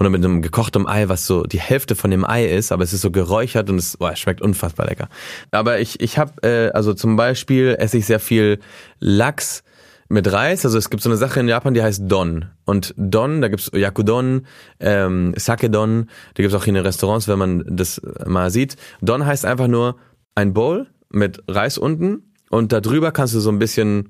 oder 0.00 0.10
mit 0.10 0.24
einem 0.24 0.42
gekochtem 0.42 0.86
Ei, 0.86 1.08
was 1.08 1.26
so 1.26 1.44
die 1.44 1.60
Hälfte 1.60 1.94
von 1.94 2.10
dem 2.10 2.24
Ei 2.24 2.46
ist, 2.46 2.72
aber 2.72 2.82
es 2.82 2.92
ist 2.92 3.02
so 3.02 3.10
geräuchert 3.10 3.70
und 3.70 3.76
es, 3.76 3.96
oh, 4.00 4.08
es 4.08 4.18
schmeckt 4.18 4.40
unfassbar 4.40 4.86
lecker. 4.86 5.08
Aber 5.52 5.78
ich, 5.78 6.00
ich 6.00 6.18
habe, 6.18 6.42
äh, 6.42 6.70
also 6.72 6.94
zum 6.94 7.14
Beispiel 7.14 7.76
esse 7.78 7.98
ich 7.98 8.06
sehr 8.06 8.18
viel 8.18 8.58
Lachs 8.98 9.62
mit 10.08 10.30
Reis. 10.30 10.64
Also 10.64 10.78
es 10.78 10.90
gibt 10.90 11.02
so 11.02 11.08
eine 11.08 11.16
Sache 11.16 11.40
in 11.40 11.48
Japan, 11.48 11.74
die 11.74 11.82
heißt 11.82 12.02
Don. 12.06 12.46
Und 12.64 12.94
Don, 12.96 13.40
da 13.40 13.48
gibt's 13.48 13.70
Yakudon, 13.74 14.46
ähm, 14.80 15.34
Sake-Don, 15.36 16.08
da 16.34 16.42
gibt's 16.42 16.54
auch 16.54 16.64
hier 16.64 16.70
in 16.70 16.76
den 16.76 16.86
Restaurants, 16.86 17.28
wenn 17.28 17.38
man 17.38 17.64
das 17.66 18.00
mal 18.26 18.50
sieht. 18.50 18.76
Don 19.00 19.24
heißt 19.24 19.44
einfach 19.44 19.68
nur 19.68 19.96
ein 20.34 20.52
Bowl 20.52 20.86
mit 21.10 21.42
Reis 21.48 21.78
unten 21.78 22.32
und 22.50 22.72
da 22.72 22.80
drüber 22.80 23.12
kannst 23.12 23.34
du 23.34 23.40
so 23.40 23.50
ein 23.50 23.58
bisschen 23.58 24.08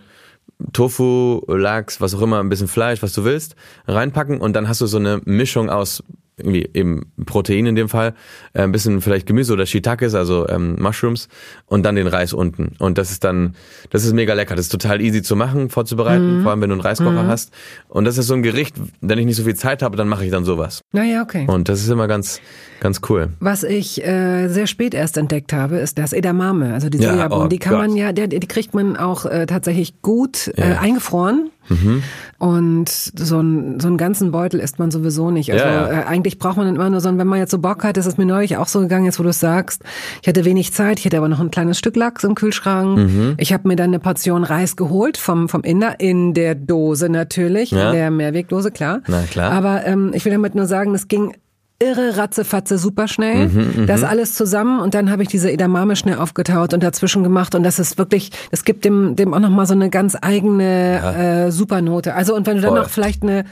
Tofu, 0.73 1.43
Lachs, 1.49 2.01
was 2.01 2.15
auch 2.15 2.23
immer, 2.23 2.41
ein 2.41 2.49
bisschen 2.49 2.69
Fleisch, 2.69 3.03
was 3.03 3.13
du 3.13 3.25
willst, 3.25 3.57
reinpacken 3.87 4.41
und 4.41 4.55
dann 4.55 4.69
hast 4.69 4.81
du 4.81 4.87
so 4.87 4.99
eine 4.99 5.21
Mischung 5.25 5.71
aus 5.71 6.03
irgendwie 6.37 6.69
eben 6.75 7.13
Protein 7.27 7.67
in 7.67 7.75
dem 7.77 7.89
Fall, 7.89 8.15
äh, 8.53 8.63
ein 8.63 8.73
bisschen 8.73 9.01
vielleicht 9.01 9.27
Gemüse 9.27 9.53
oder 9.53 9.67
Shiitakes, 9.67 10.15
also 10.15 10.49
ähm, 10.49 10.77
Mushrooms 10.81 11.29
und 11.67 11.85
dann 11.85 11.95
den 11.95 12.07
Reis 12.07 12.33
unten. 12.33 12.73
Und 12.79 12.99
das 12.99 13.11
ist 13.11 13.25
dann, 13.25 13.55
das 13.91 14.05
ist 14.05 14.13
mega 14.15 14.35
lecker. 14.35 14.57
Das 14.57 14.67
ist 14.67 14.73
total 14.73 15.01
easy 15.01 15.23
zu 15.23 15.37
machen, 15.37 15.71
vorzubereiten, 15.71 16.39
mhm. 16.39 16.43
vor 16.43 16.51
allem 16.51 16.61
wenn 16.61 16.71
du 16.71 16.75
einen 16.75 16.83
Reiskocher 16.83 17.23
mhm. 17.23 17.29
hast. 17.29 17.53
Und 17.89 18.05
das 18.05 18.19
ist 18.19 18.27
so 18.27 18.35
ein 18.35 18.43
Gericht, 18.43 18.75
wenn 19.01 19.19
ich 19.19 19.27
nicht 19.27 19.37
so 19.37 19.45
viel 19.45 19.55
Zeit 19.55 19.83
habe, 19.83 19.97
dann 19.97 20.09
mache 20.09 20.25
ich 20.25 20.31
dann 20.31 20.45
sowas. 20.45 20.81
Naja, 20.93 21.23
okay. 21.23 21.47
Und 21.47 21.69
das 21.69 21.81
ist 21.81 21.89
immer 21.89 22.09
ganz, 22.09 22.41
ganz 22.81 23.01
cool. 23.09 23.31
Was 23.41 23.63
ich 23.63 24.05
äh, 24.05 24.49
sehr 24.49 24.67
spät 24.67 24.95
erst 24.95 25.17
entdeckt 25.17 25.53
habe, 25.53 25.77
ist 25.77 25.99
das 25.99 26.13
Edamame, 26.13 26.75
also 26.75 26.89
die 26.89 26.99
Sojabohnen. 26.99 27.31
Ja, 27.31 27.47
oh 27.47 27.49
die 27.49 27.59
kann 27.59 27.75
Gott. 27.75 27.89
man 27.89 27.97
ja, 27.97 28.13
die, 28.13 28.29
die 28.29 28.47
kriegt 28.49 28.75
man 28.75 28.97
auch 28.97 29.25
äh, 29.27 29.47
tatsächlich 29.47 30.03
gut 30.03 30.49
äh, 30.57 30.71
ja. 30.71 30.81
eingefroren. 30.81 31.51
Mhm. 31.69 32.03
Und 32.39 32.89
so, 32.89 33.41
ein, 33.41 33.81
so 33.81 33.89
einen 33.89 33.97
ganzen 33.97 34.31
Beutel 34.31 34.61
isst 34.61 34.79
man 34.79 34.91
sowieso 34.91 35.31
nicht. 35.31 35.53
Also 35.53 35.65
ja, 35.65 35.73
ja. 35.73 36.01
Äh, 36.01 36.05
eigentlich 36.05 36.39
braucht 36.39 36.57
man 36.57 36.75
immer 36.75 36.91
nur 36.91 37.01
so, 37.01 37.17
wenn 37.17 37.27
man 37.27 37.39
jetzt 37.39 37.51
so 37.51 37.59
Bock 37.59 37.85
hat, 37.85 37.97
ist 37.97 38.19
mir 38.19 38.27
neulich 38.27 38.57
auch 38.57 38.69
so 38.69 38.81
gegangen, 38.81 39.07
jetzt 39.07 39.19
wo 39.19 39.23
du 39.23 39.31
es 39.31 39.41
sagst, 39.41 39.83
ich 40.23 40.29
hatte 40.29 40.45
wenig 40.45 40.73
Zeit, 40.73 40.99
ich 40.99 41.07
hatte 41.07 41.17
aber 41.17 41.29
noch 41.29 41.41
ein 41.41 41.51
kleines 41.51 41.79
Stück 41.79 41.97
Lachs 41.97 42.25
im 42.25 42.35
Kühlschrank. 42.35 42.99
Mhm. 42.99 43.35
Ich 43.39 43.53
habe 43.53 43.69
mir 43.69 43.77
dann 43.77 43.91
eine 43.91 43.99
Portion 43.99 44.45
Reis 44.45 44.77
geholt 44.77 45.17
vom, 45.17 45.49
vom 45.49 45.63
Inder, 45.63 46.01
in 46.01 46.35
der 46.35 46.55
Dose 46.55 47.09
natürlich, 47.09 47.71
ja. 47.71 47.91
in 47.91 47.97
der 47.97 48.11
Mehrwegdose, 48.11 48.71
klar. 48.71 49.01
Na 49.07 49.23
klar. 49.23 49.53
Aber 49.53 49.87
ähm, 49.87 50.13
ich 50.15 50.25
will 50.25 50.33
damit 50.33 50.55
nur 50.55 50.67
sagen, 50.67 50.95
es 50.95 51.09
ging 51.09 51.35
irre 51.81 52.17
ratzefatze 52.17 52.79
super 52.79 53.09
schnell. 53.09 53.49
Mhm, 53.49 53.73
mhm, 53.77 53.87
das 53.87 54.05
alles 54.05 54.35
zusammen 54.35 54.81
und 54.81 54.95
dann 54.95 55.11
habe 55.11 55.23
ich 55.23 55.29
diese 55.29 55.51
Edamame 55.51 55.97
schnell 55.97 56.19
aufgetaut 56.19 56.73
und 56.73 56.83
dazwischen 56.83 57.23
gemacht 57.23 57.55
und 57.55 57.63
das 57.63 57.79
ist 57.79 57.99
wirklich, 57.99 58.31
das 58.51 58.65
gibt 58.65 58.85
dem 58.85 59.17
dem 59.17 59.35
auch 59.35 59.41
noch 59.41 59.51
mal 59.51 59.67
so 59.67 59.75
eine 59.75 59.91
ganz 59.91 60.17
eigene 60.21 60.95
ja. 60.95 61.47
äh, 61.47 61.53
Supernote. 61.53 62.15
Also 62.15 62.35
und 62.35 62.47
wenn 62.47 62.57
du 62.57 62.63
Voll. 62.63 62.75
dann 62.75 62.83
noch 62.83 62.91
vielleicht 62.91 63.23
eine 63.23 63.45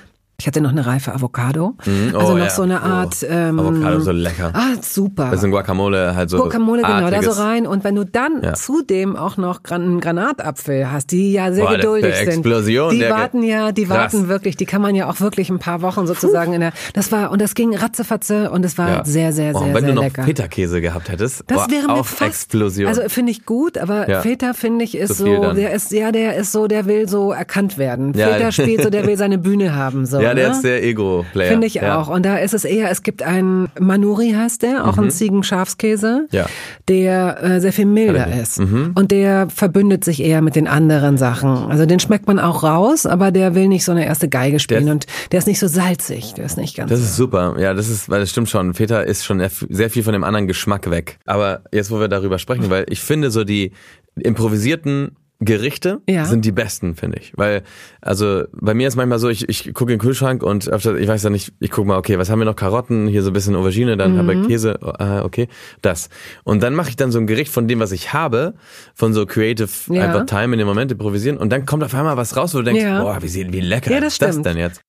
ich 0.43 0.49
hatte 0.49 0.61
noch 0.61 0.71
eine 0.71 0.85
reife 0.85 1.15
Avocado. 1.15 1.77
Mm, 1.87 2.15
oh, 2.15 2.19
also 2.19 2.33
noch 2.33 2.45
ja. 2.45 2.51
so 2.51 2.63
eine 2.63 2.81
oh. 2.81 2.85
Art. 2.85 3.17
Oh. 3.23 3.27
Ähm, 3.31 3.61
Avocado 3.61 4.01
so 4.01 4.11
lecker. 4.11 4.51
Ah, 4.53 4.75
super. 4.81 5.27
Das 5.31 5.39
ist 5.39 5.45
ein 5.45 5.53
Guacamole 5.53 6.17
halt 6.17 6.31
so. 6.31 6.39
Guacamole, 6.39 6.83
genau, 6.83 7.11
da 7.11 7.23
so 7.23 7.31
rein. 7.31 7.65
Und 7.65 7.85
wenn 7.85 7.95
du 7.95 8.05
dann 8.05 8.43
ja. 8.43 8.55
zudem 8.55 9.15
auch 9.15 9.37
noch 9.37 9.61
einen 9.71 10.01
Granatapfel 10.01 10.91
hast, 10.91 11.13
die 11.13 11.33
ja 11.33 11.53
sehr 11.53 11.67
Boah, 11.67 11.77
geduldig 11.77 12.11
der, 12.11 12.25
der 12.25 12.35
Explosion, 12.35 12.91
sind. 12.91 13.03
Die 13.03 13.09
warten 13.09 13.45
ja, 13.45 13.71
die 13.71 13.85
krass. 13.85 14.15
warten 14.15 14.27
wirklich, 14.27 14.57
die 14.57 14.67
kann 14.67 14.83
man 14.83 14.97
ja 14.97 15.09
auch 15.09 15.21
wirklich 15.21 15.49
ein 15.49 15.61
paar 15.61 15.81
Wochen 15.81 16.09
sozusagen 16.09 16.49
Puh. 16.49 16.55
in 16.57 16.61
der. 16.61 16.73
Das 16.93 17.13
war, 17.13 17.31
und 17.31 17.41
das 17.41 17.55
ging 17.55 17.77
ratzefatze 17.77 18.51
und 18.51 18.65
es 18.65 18.77
war 18.77 18.89
ja. 18.89 19.05
sehr, 19.05 19.33
sehr, 19.33 19.53
sehr, 19.53 19.55
oh, 19.55 19.65
sehr, 19.65 19.75
wenn 19.75 19.85
sehr 19.85 19.91
du 19.91 19.95
noch 19.95 20.03
lecker. 20.03 20.25
Feta-Käse 20.25 20.81
gehabt 20.81 21.09
hättest. 21.09 21.45
Das 21.47 21.71
wäre 21.71 21.87
mir 21.87 22.03
fast, 22.03 22.23
Explosion. 22.23 22.89
Also 22.89 23.03
finde 23.07 23.31
ich 23.31 23.47
gut, 23.47 23.79
aber 23.79 24.11
ja. 24.11 24.23
Feta 24.23 24.55
finde 24.55 24.85
ich 24.85 24.97
ist 24.97 25.19
so, 25.19 25.25
so 25.25 25.53
der 25.53 25.73
ist, 25.73 25.93
ja, 25.93 26.11
der 26.11 26.35
ist 26.35 26.51
so, 26.51 26.67
der 26.67 26.87
will 26.87 27.09
so 27.09 27.31
erkannt 27.31 27.79
werden. 27.79 28.13
Feta 28.13 28.51
spielt 28.51 28.83
so, 28.83 28.91
der 28.91 29.07
will 29.07 29.17
seine 29.17 29.39
Bühne 29.39 29.77
haben, 29.77 30.05
so. 30.05 30.21
Ja, 30.21 30.32
der 30.35 30.49
ne? 30.49 30.55
ist 30.55 30.63
sehr 30.63 30.83
ego 30.83 31.25
Player. 31.33 31.51
Finde 31.51 31.67
ich 31.67 31.75
ja. 31.75 32.01
auch. 32.01 32.09
Und 32.09 32.25
da 32.25 32.39
ist 32.39 32.55
es 32.55 32.65
eher, 32.65 32.91
es 32.91 33.03
gibt 33.03 33.23
einen 33.23 33.69
Manuri 33.79 34.33
heißt 34.33 34.63
der, 34.63 34.87
auch 34.87 34.97
mhm. 34.97 35.05
ein 35.05 35.11
Ziegenschafskäse, 35.11 36.27
ja. 36.31 36.47
der 36.89 37.43
äh, 37.43 37.61
sehr 37.61 37.73
viel 37.73 37.87
milder 37.87 38.27
ist. 38.41 38.61
Mhm. 38.61 38.93
Und 38.95 39.11
der 39.11 39.49
verbündet 39.49 40.05
sich 40.05 40.23
eher 40.23 40.43
mit 40.43 40.57
den 40.57 40.67
anderen 40.67 41.19
Sachen. 41.19 41.51
Also 41.71 41.87
den 41.87 42.01
schmeckt 42.01 42.27
man 42.27 42.39
auch 42.39 42.63
raus, 42.63 43.07
aber 43.07 43.31
der 43.31 43.55
will 43.55 43.69
nicht 43.69 43.85
so 43.85 43.93
eine 43.93 44.05
erste 44.07 44.29
Geige 44.29 44.59
spielen 44.59 44.87
der 44.87 44.95
und 44.95 45.07
der 45.31 45.39
ist 45.39 45.47
nicht 45.47 45.59
so 45.59 45.67
salzig. 45.67 46.35
Der 46.35 46.45
ist 46.45 46.57
nicht 46.57 46.77
ganz. 46.77 46.91
Das 46.91 47.01
ist 47.01 47.17
super. 47.17 47.57
Ja, 47.59 47.75
das 47.75 47.89
ist, 47.89 48.09
weil 48.09 48.21
das 48.21 48.31
stimmt 48.31 48.49
schon. 48.49 48.75
Feta 48.75 49.01
ist 49.01 49.25
schon 49.25 49.43
sehr 49.69 49.91
viel 49.91 50.03
von 50.03 50.13
dem 50.13 50.25
anderen 50.25 50.47
Geschmack 50.47 50.91
weg. 50.91 51.19
Aber 51.27 51.63
jetzt, 51.73 51.91
wo 51.91 52.01
wir 52.01 52.09
darüber 52.09 52.39
sprechen, 52.39 52.71
weil 52.71 52.87
ich 52.89 53.01
finde 53.01 53.31
so 53.31 53.45
die 53.45 53.73
improvisierten 54.17 55.17
Gerichte 55.45 56.01
ja. 56.09 56.25
sind 56.25 56.45
die 56.45 56.53
besten, 56.53 56.95
finde 56.95 57.19
ich. 57.19 57.33
Weil, 57.37 57.63
also 58.01 58.45
bei 58.53 58.75
mir 58.75 58.89
ist 58.89 58.97
manchmal 58.97 59.19
so, 59.19 59.29
ich, 59.29 59.49
ich 59.49 59.75
gucke 59.75 59.93
in 59.93 59.99
den 59.99 60.03
Kühlschrank 60.03 60.43
und 60.43 60.69
öfter, 60.69 60.97
ich 60.97 61.09
weiß 61.09 61.23
ja 61.23 61.31
nicht, 61.31 61.53
ich 61.61 61.71
gucke 61.71 61.89
mal, 61.89 61.99
okay, 61.99 62.19
was 62.19 62.31
haben 62.31 62.39
wir 62.39 62.45
noch? 62.45 62.57
Karotten, 62.57 63.09
hier 63.09 63.23
so 63.23 63.31
ein 63.31 63.33
bisschen 63.33 63.57
Aubergine, 63.57 63.97
dann 63.97 64.15
mhm. 64.15 64.19
habe 64.19 64.35
ich 64.35 64.47
Käse, 64.47 64.79
äh, 64.99 65.21
okay, 65.21 65.49
das. 65.81 66.09
Und 66.45 66.63
dann 66.63 66.75
mache 66.75 66.91
ich 66.91 66.97
dann 66.97 67.11
so 67.11 67.19
ein 67.19 67.27
Gericht 67.27 67.53
von 67.53 67.67
dem, 67.69 67.81
was 67.81 67.93
ich 67.93 68.13
habe, 68.13 68.55
von 68.95 69.13
so 69.13 69.27
Creative 69.27 69.69
ja. 69.89 70.03
einfach 70.03 70.27
Time 70.27 70.55
in 70.55 70.59
dem 70.59 70.69
Moment 70.69 70.93
improvisieren 70.93 71.39
und 71.39 71.51
dann 71.51 71.67
kommt 71.67 71.83
auf 71.83 71.95
einmal 71.95 72.17
was 72.17 72.37
raus, 72.37 72.55
wo 72.55 72.59
du 72.59 72.65
denkst, 72.65 72.83
ja. 72.83 73.03
boah, 73.03 73.19
wie, 73.23 73.53
wie 73.53 73.61
lecker 73.61 73.91
ja, 73.91 74.01
das 74.01 74.15
ist 74.15 74.23
das 74.23 74.41
denn 74.43 74.57
jetzt? 74.57 74.81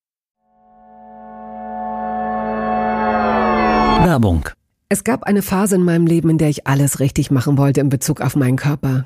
Werbung. 4.06 4.50
Es 4.89 5.04
gab 5.04 5.24
eine 5.24 5.42
Phase 5.42 5.76
in 5.76 5.84
meinem 5.84 6.06
Leben, 6.06 6.30
in 6.30 6.38
der 6.38 6.50
ich 6.50 6.68
alles 6.68 7.00
richtig 7.00 7.32
machen 7.32 7.58
wollte 7.58 7.80
in 7.80 7.89
Bezug 7.89 8.22
auf 8.22 8.36
meinen 8.36 8.58
Körper 8.58 9.06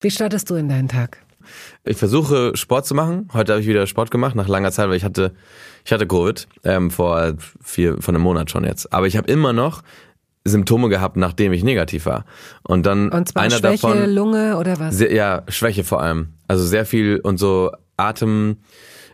Wie 0.00 0.10
startest 0.10 0.48
du 0.48 0.54
in 0.54 0.68
deinen 0.68 0.88
Tag? 0.88 1.18
Ich 1.84 1.96
versuche 1.96 2.52
Sport 2.56 2.86
zu 2.86 2.94
machen. 2.94 3.28
Heute 3.32 3.52
habe 3.52 3.62
ich 3.62 3.66
wieder 3.66 3.86
Sport 3.86 4.10
gemacht 4.10 4.36
nach 4.36 4.46
langer 4.46 4.70
Zeit, 4.70 4.88
weil 4.88 4.96
ich 4.96 5.04
hatte 5.04 5.32
ich 5.84 5.92
hatte 5.92 6.06
Covid 6.06 6.46
ähm, 6.64 6.90
vor 6.90 7.34
vier 7.60 8.00
von 8.00 8.14
einem 8.14 8.22
Monat 8.22 8.50
schon 8.50 8.64
jetzt. 8.64 8.92
Aber 8.92 9.06
ich 9.06 9.16
habe 9.16 9.30
immer 9.30 9.52
noch 9.52 9.82
Symptome 10.44 10.88
gehabt, 10.88 11.16
nachdem 11.16 11.52
ich 11.52 11.64
negativ 11.64 12.06
war. 12.06 12.24
Und 12.62 12.86
dann 12.86 13.10
und 13.10 13.28
zwar 13.28 13.42
einer 13.42 13.56
Schwäche, 13.56 13.88
davon, 13.88 14.10
Lunge 14.10 14.56
oder 14.56 14.78
was? 14.78 14.96
Sehr, 14.96 15.12
ja, 15.12 15.42
Schwäche 15.48 15.82
vor 15.82 16.00
allem. 16.00 16.34
Also 16.46 16.64
sehr 16.64 16.86
viel 16.86 17.18
und 17.18 17.38
so 17.38 17.72
Atem. 17.96 18.58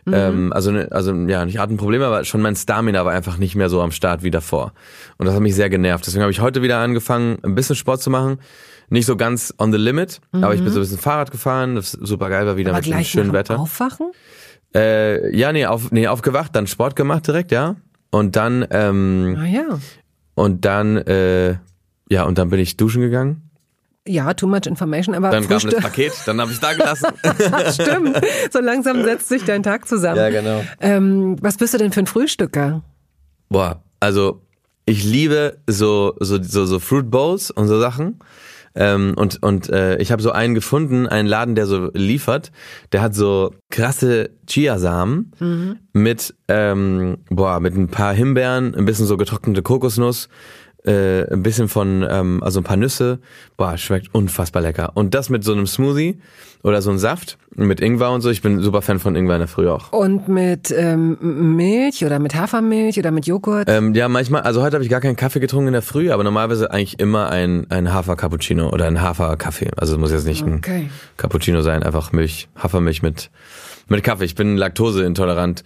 Mhm. 0.05 0.13
Ähm, 0.13 0.53
also, 0.53 0.69
ne, 0.69 0.87
also 0.91 1.13
ja, 1.13 1.45
nicht 1.45 1.59
Atemprobleme, 1.59 2.05
aber 2.05 2.25
schon 2.25 2.41
mein 2.41 2.55
Stamina 2.55 3.05
war 3.05 3.13
einfach 3.13 3.37
nicht 3.37 3.55
mehr 3.55 3.69
so 3.69 3.81
am 3.81 3.91
Start 3.91 4.21
wie 4.21 4.29
davor. 4.29 4.73
Und 5.17 5.25
das 5.25 5.33
hat 5.33 5.41
mich 5.41 5.55
sehr 5.55 5.69
genervt. 5.71 6.05
Deswegen 6.05 6.21
habe 6.21 6.31
ich 6.31 6.41
heute 6.41 6.61
wieder 6.61 6.77
angefangen, 6.77 7.39
ein 7.43 7.55
bisschen 7.55 7.75
Sport 7.75 8.03
zu 8.03 8.11
machen. 8.11 8.37
Nicht 8.89 9.05
so 9.05 9.15
ganz 9.15 9.53
on 9.57 9.71
the 9.71 9.77
limit, 9.77 10.21
mhm. 10.31 10.43
aber 10.43 10.53
ich 10.53 10.61
bin 10.61 10.71
so 10.71 10.79
ein 10.79 10.83
bisschen 10.83 10.97
Fahrrad 10.97 11.31
gefahren, 11.31 11.75
das 11.75 11.91
super 11.91 12.29
geil 12.29 12.45
war 12.45 12.57
wieder 12.57 12.71
aber 12.71 12.79
mit 12.79 12.87
dem 12.87 13.03
schönen 13.03 13.33
Wetter. 13.33 13.59
Aufwachen? 13.59 14.11
Äh, 14.75 15.35
ja, 15.35 15.51
nee, 15.51 15.65
auf, 15.65 15.91
nee, 15.91 16.07
aufgewacht, 16.07 16.55
dann 16.55 16.67
Sport 16.67 16.95
gemacht 16.95 17.27
direkt, 17.27 17.51
ja. 17.51 17.77
Und 18.11 18.35
dann, 18.35 18.65
ähm, 18.69 19.37
ah, 19.39 19.45
ja. 19.45 19.79
und 20.35 20.65
dann, 20.65 20.97
äh, 20.97 21.55
ja, 22.09 22.23
und 22.23 22.37
dann 22.37 22.49
bin 22.49 22.59
ich 22.59 22.77
duschen 22.77 23.01
gegangen. 23.01 23.49
Ja, 24.07 24.33
too 24.35 24.45
much 24.45 24.67
information, 24.67 25.15
aber 25.15 25.31
Dann 25.31 25.47
kam 25.47 25.59
Frühstück. 25.59 25.81
das 25.81 25.83
Paket, 25.83 26.13
dann 26.27 26.39
habe 26.39 26.51
ich 26.51 26.59
da 26.59 26.73
gelassen. 26.73 27.07
Stimmt. 27.73 28.21
So 28.51 28.59
langsam 28.59 29.03
setzt 29.03 29.29
sich 29.29 29.43
dein 29.43 29.63
Tag 29.63 29.87
zusammen. 29.87 30.17
Ja, 30.17 30.29
genau. 30.29 30.63
Ähm, 30.79 31.37
was 31.41 31.57
bist 31.57 31.73
du 31.73 31.79
denn 31.79 31.91
für 31.91 32.01
ein 32.01 32.05
Frühstücker? 32.05 32.83
Boah, 33.49 33.81
also 33.99 34.43
ich 34.85 35.03
liebe 35.03 35.57
so 35.65 36.15
so 36.19 36.41
so, 36.41 36.65
so 36.65 36.79
Fruit 36.79 37.09
Bowls 37.09 37.49
und 37.49 37.67
so 37.67 37.79
Sachen. 37.79 38.19
Ähm, 38.75 39.13
und 39.15 39.41
und 39.41 39.69
äh, 39.69 39.97
ich 39.97 40.11
habe 40.11 40.21
so 40.21 40.31
einen 40.31 40.53
gefunden, 40.53 41.07
einen 41.07 41.27
Laden, 41.27 41.55
der 41.55 41.65
so 41.65 41.89
liefert. 41.93 42.51
Der 42.91 43.01
hat 43.01 43.15
so 43.15 43.53
krasse 43.69 44.31
Chiasamen 44.47 45.31
Mhm. 45.39 45.79
mit 45.93 46.35
ähm, 46.47 47.17
boah 47.29 47.59
mit 47.59 47.75
ein 47.75 47.87
paar 47.87 48.13
Himbeeren, 48.13 48.75
ein 48.75 48.85
bisschen 48.85 49.05
so 49.05 49.17
getrocknete 49.17 49.61
Kokosnuss, 49.61 50.27
äh, 50.85 51.31
ein 51.31 51.43
bisschen 51.43 51.67
von 51.67 52.05
ähm, 52.09 52.41
also 52.43 52.59
ein 52.59 52.63
paar 52.63 52.77
Nüsse. 52.77 53.19
Boah, 53.57 53.77
schmeckt 53.77 54.13
unfassbar 54.13 54.61
lecker. 54.61 54.91
Und 54.95 55.13
das 55.15 55.29
mit 55.29 55.43
so 55.43 55.53
einem 55.53 55.67
Smoothie 55.67 56.19
oder 56.63 56.81
so 56.81 56.89
einem 56.89 56.99
Saft 56.99 57.37
mit 57.55 57.79
Ingwer 57.79 58.11
und 58.11 58.21
so. 58.21 58.29
Ich 58.29 58.41
bin 58.41 58.59
super 58.61 58.81
Fan 58.81 58.99
von 58.99 59.15
Ingwer 59.15 59.35
in 59.35 59.39
der 59.41 59.47
Früh 59.47 59.69
auch. 59.69 59.91
Und 59.93 60.27
mit 60.27 60.73
ähm, 60.75 61.17
Milch 61.55 62.03
oder 62.03 62.19
mit 62.19 62.35
Hafermilch 62.35 62.97
oder 62.97 63.11
mit 63.11 63.27
Joghurt? 63.27 63.69
Ähm, 63.69 63.93
ja, 63.93 64.07
manchmal, 64.09 64.41
also 64.41 64.61
heute 64.61 64.75
habe 64.75 64.83
ich 64.83 64.89
gar 64.89 65.01
keinen 65.01 65.15
Kaffee 65.15 65.39
getrunken 65.39 65.67
in 65.67 65.73
der 65.73 65.81
Früh, 65.83 66.11
aber 66.11 66.23
normalerweise 66.23 66.71
eigentlich 66.71 66.99
immer 66.99 67.29
ein, 67.29 67.67
ein 67.69 67.93
Hafer-Cappuccino 67.93 68.69
oder 68.69 68.85
ein 68.85 68.99
Hafer-Kaffee. 69.01 69.71
Also 69.77 69.97
muss 69.97 70.11
jetzt 70.11 70.25
nicht 70.25 70.43
Okay. 70.43 70.71
ein 70.71 70.89
Cappuccino 71.17 71.61
sein, 71.61 71.83
einfach 71.83 72.11
Milch, 72.11 72.49
Hafermilch 72.55 73.01
mit, 73.03 73.29
mit 73.87 74.03
Kaffee. 74.03 74.25
Ich 74.25 74.35
bin 74.35 74.57
laktoseintolerant. 74.57 75.63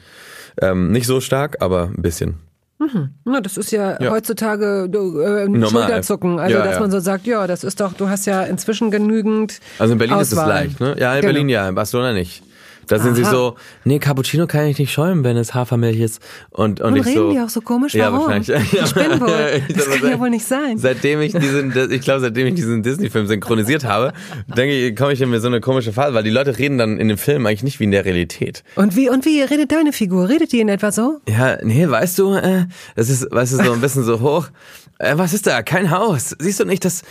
Ähm, 0.62 0.92
nicht 0.92 1.08
so 1.08 1.22
stark, 1.22 1.58
aber 1.62 1.86
ein 1.96 2.02
bisschen. 2.02 2.36
Na, 3.26 3.42
das 3.42 3.58
ist 3.58 3.72
ja, 3.72 4.02
Ja. 4.02 4.12
heutzutage 4.12 4.88
du, 4.90 5.20
äh, 5.20 5.44
ein 5.46 5.52
Normal. 5.52 5.84
Schulterzucken. 5.84 6.40
Also, 6.40 6.58
Ja, 6.58 6.64
dass 6.64 6.76
ja. 6.76 6.80
man 6.80 6.92
so 6.92 7.00
sagt, 7.00 7.28
ja, 7.28 7.46
das 7.46 7.64
ist 7.66 7.82
doch, 7.82 7.92
du 7.94 8.08
hast 8.10 8.26
ja 8.26 8.44
inzwischen 8.44 8.90
genügend. 8.90 9.60
Also 9.80 9.94
in 9.94 9.98
Berlin 10.00 10.18
ist 10.20 10.32
es 10.32 10.38
Auswahl. 10.38 10.48
leicht, 10.50 10.80
ne? 10.80 10.96
Ja, 10.98 11.14
in 11.16 11.22
Genau. 11.22 11.34
Berlin 11.34 11.50
ja, 11.50 11.68
in 11.68 11.76
Barcelona 11.76 12.14
nicht. 12.14 12.42
Da 12.90 12.98
sind 12.98 13.16
sie 13.16 13.24
Aha. 13.24 13.32
so, 13.32 13.56
nee, 13.86 14.00
Cappuccino 14.00 14.48
kann 14.48 14.66
ich 14.66 14.80
nicht 14.80 14.92
schäumen, 14.92 15.24
wenn 15.24 15.38
es 15.38 15.54
Hafermilch 15.54 16.00
ist. 16.00 16.22
Und, 16.50 16.82
und, 16.82 16.94
Und 16.94 16.96
ich 16.98 17.06
reden 17.06 17.18
so, 17.18 17.32
die 17.32 17.40
auch 17.40 17.50
so 17.50 17.62
komisch? 17.62 17.94
Ja, 17.94 18.12
Warum? 18.12 18.28
wahrscheinlich. 18.28 18.70
Die 18.72 18.88
spinnen 18.88 19.22
wohl. 19.22 19.30
Ich 19.70 19.76
Das 19.76 19.90
kann 19.90 20.10
ja 20.10 20.20
wohl 20.20 20.30
nicht 20.32 20.46
sein. 20.46 20.78
Seitdem 20.80 21.22
ich 21.22 21.34
diesen, 21.34 21.72
ich 21.92 22.02
glaube, 22.02 22.20
seitdem 22.22 22.48
ich 22.48 22.56
diesen 22.56 22.82
Disney-Film 22.82 23.28
synchronisiert 23.28 23.86
habe, 23.86 24.14
denke 24.48 24.74
ich, 24.74 24.96
komme 24.96 25.14
ich 25.14 25.22
in 25.22 25.30
mir 25.30 25.40
so 25.40 25.48
eine 25.48 25.62
komische 25.62 25.94
Phase, 25.94 26.16
weil 26.16 26.24
die 26.24 26.32
Leute 26.32 26.58
reden 26.58 26.78
dann 26.80 26.98
in 26.98 27.08
dem 27.08 27.18
Film 27.20 27.46
eigentlich 27.46 27.64
nicht 27.64 27.80
wie 27.80 27.84
in 27.84 27.92
der 27.92 28.06
Realität. 28.06 28.64
Und 28.76 28.96
wie, 28.96 29.10
und 29.10 29.24
wie 29.26 29.42
redet 29.42 29.72
deine 29.72 29.94
Figur? 29.94 30.28
Redet 30.28 30.52
die 30.52 30.60
in 30.60 30.70
etwa 30.70 30.92
so? 30.92 31.20
Ja, 31.28 31.58
nee, 31.64 31.88
weißt 31.88 32.18
du, 32.18 32.34
äh, 32.34 32.66
das 32.96 33.10
ist, 33.10 33.28
weißt 33.32 33.54
du, 33.54 33.64
so 33.64 33.74
ein 33.74 33.82
bisschen 33.82 34.04
so 34.04 34.20
hoch. 34.20 34.48
Äh, 34.98 35.18
was 35.18 35.34
ist 35.34 35.46
da? 35.48 35.62
Kein 35.62 35.92
Haus. 35.92 36.36
Siehst 36.40 36.60
du 36.60 36.66
nicht, 36.66 36.84
das 36.84 37.04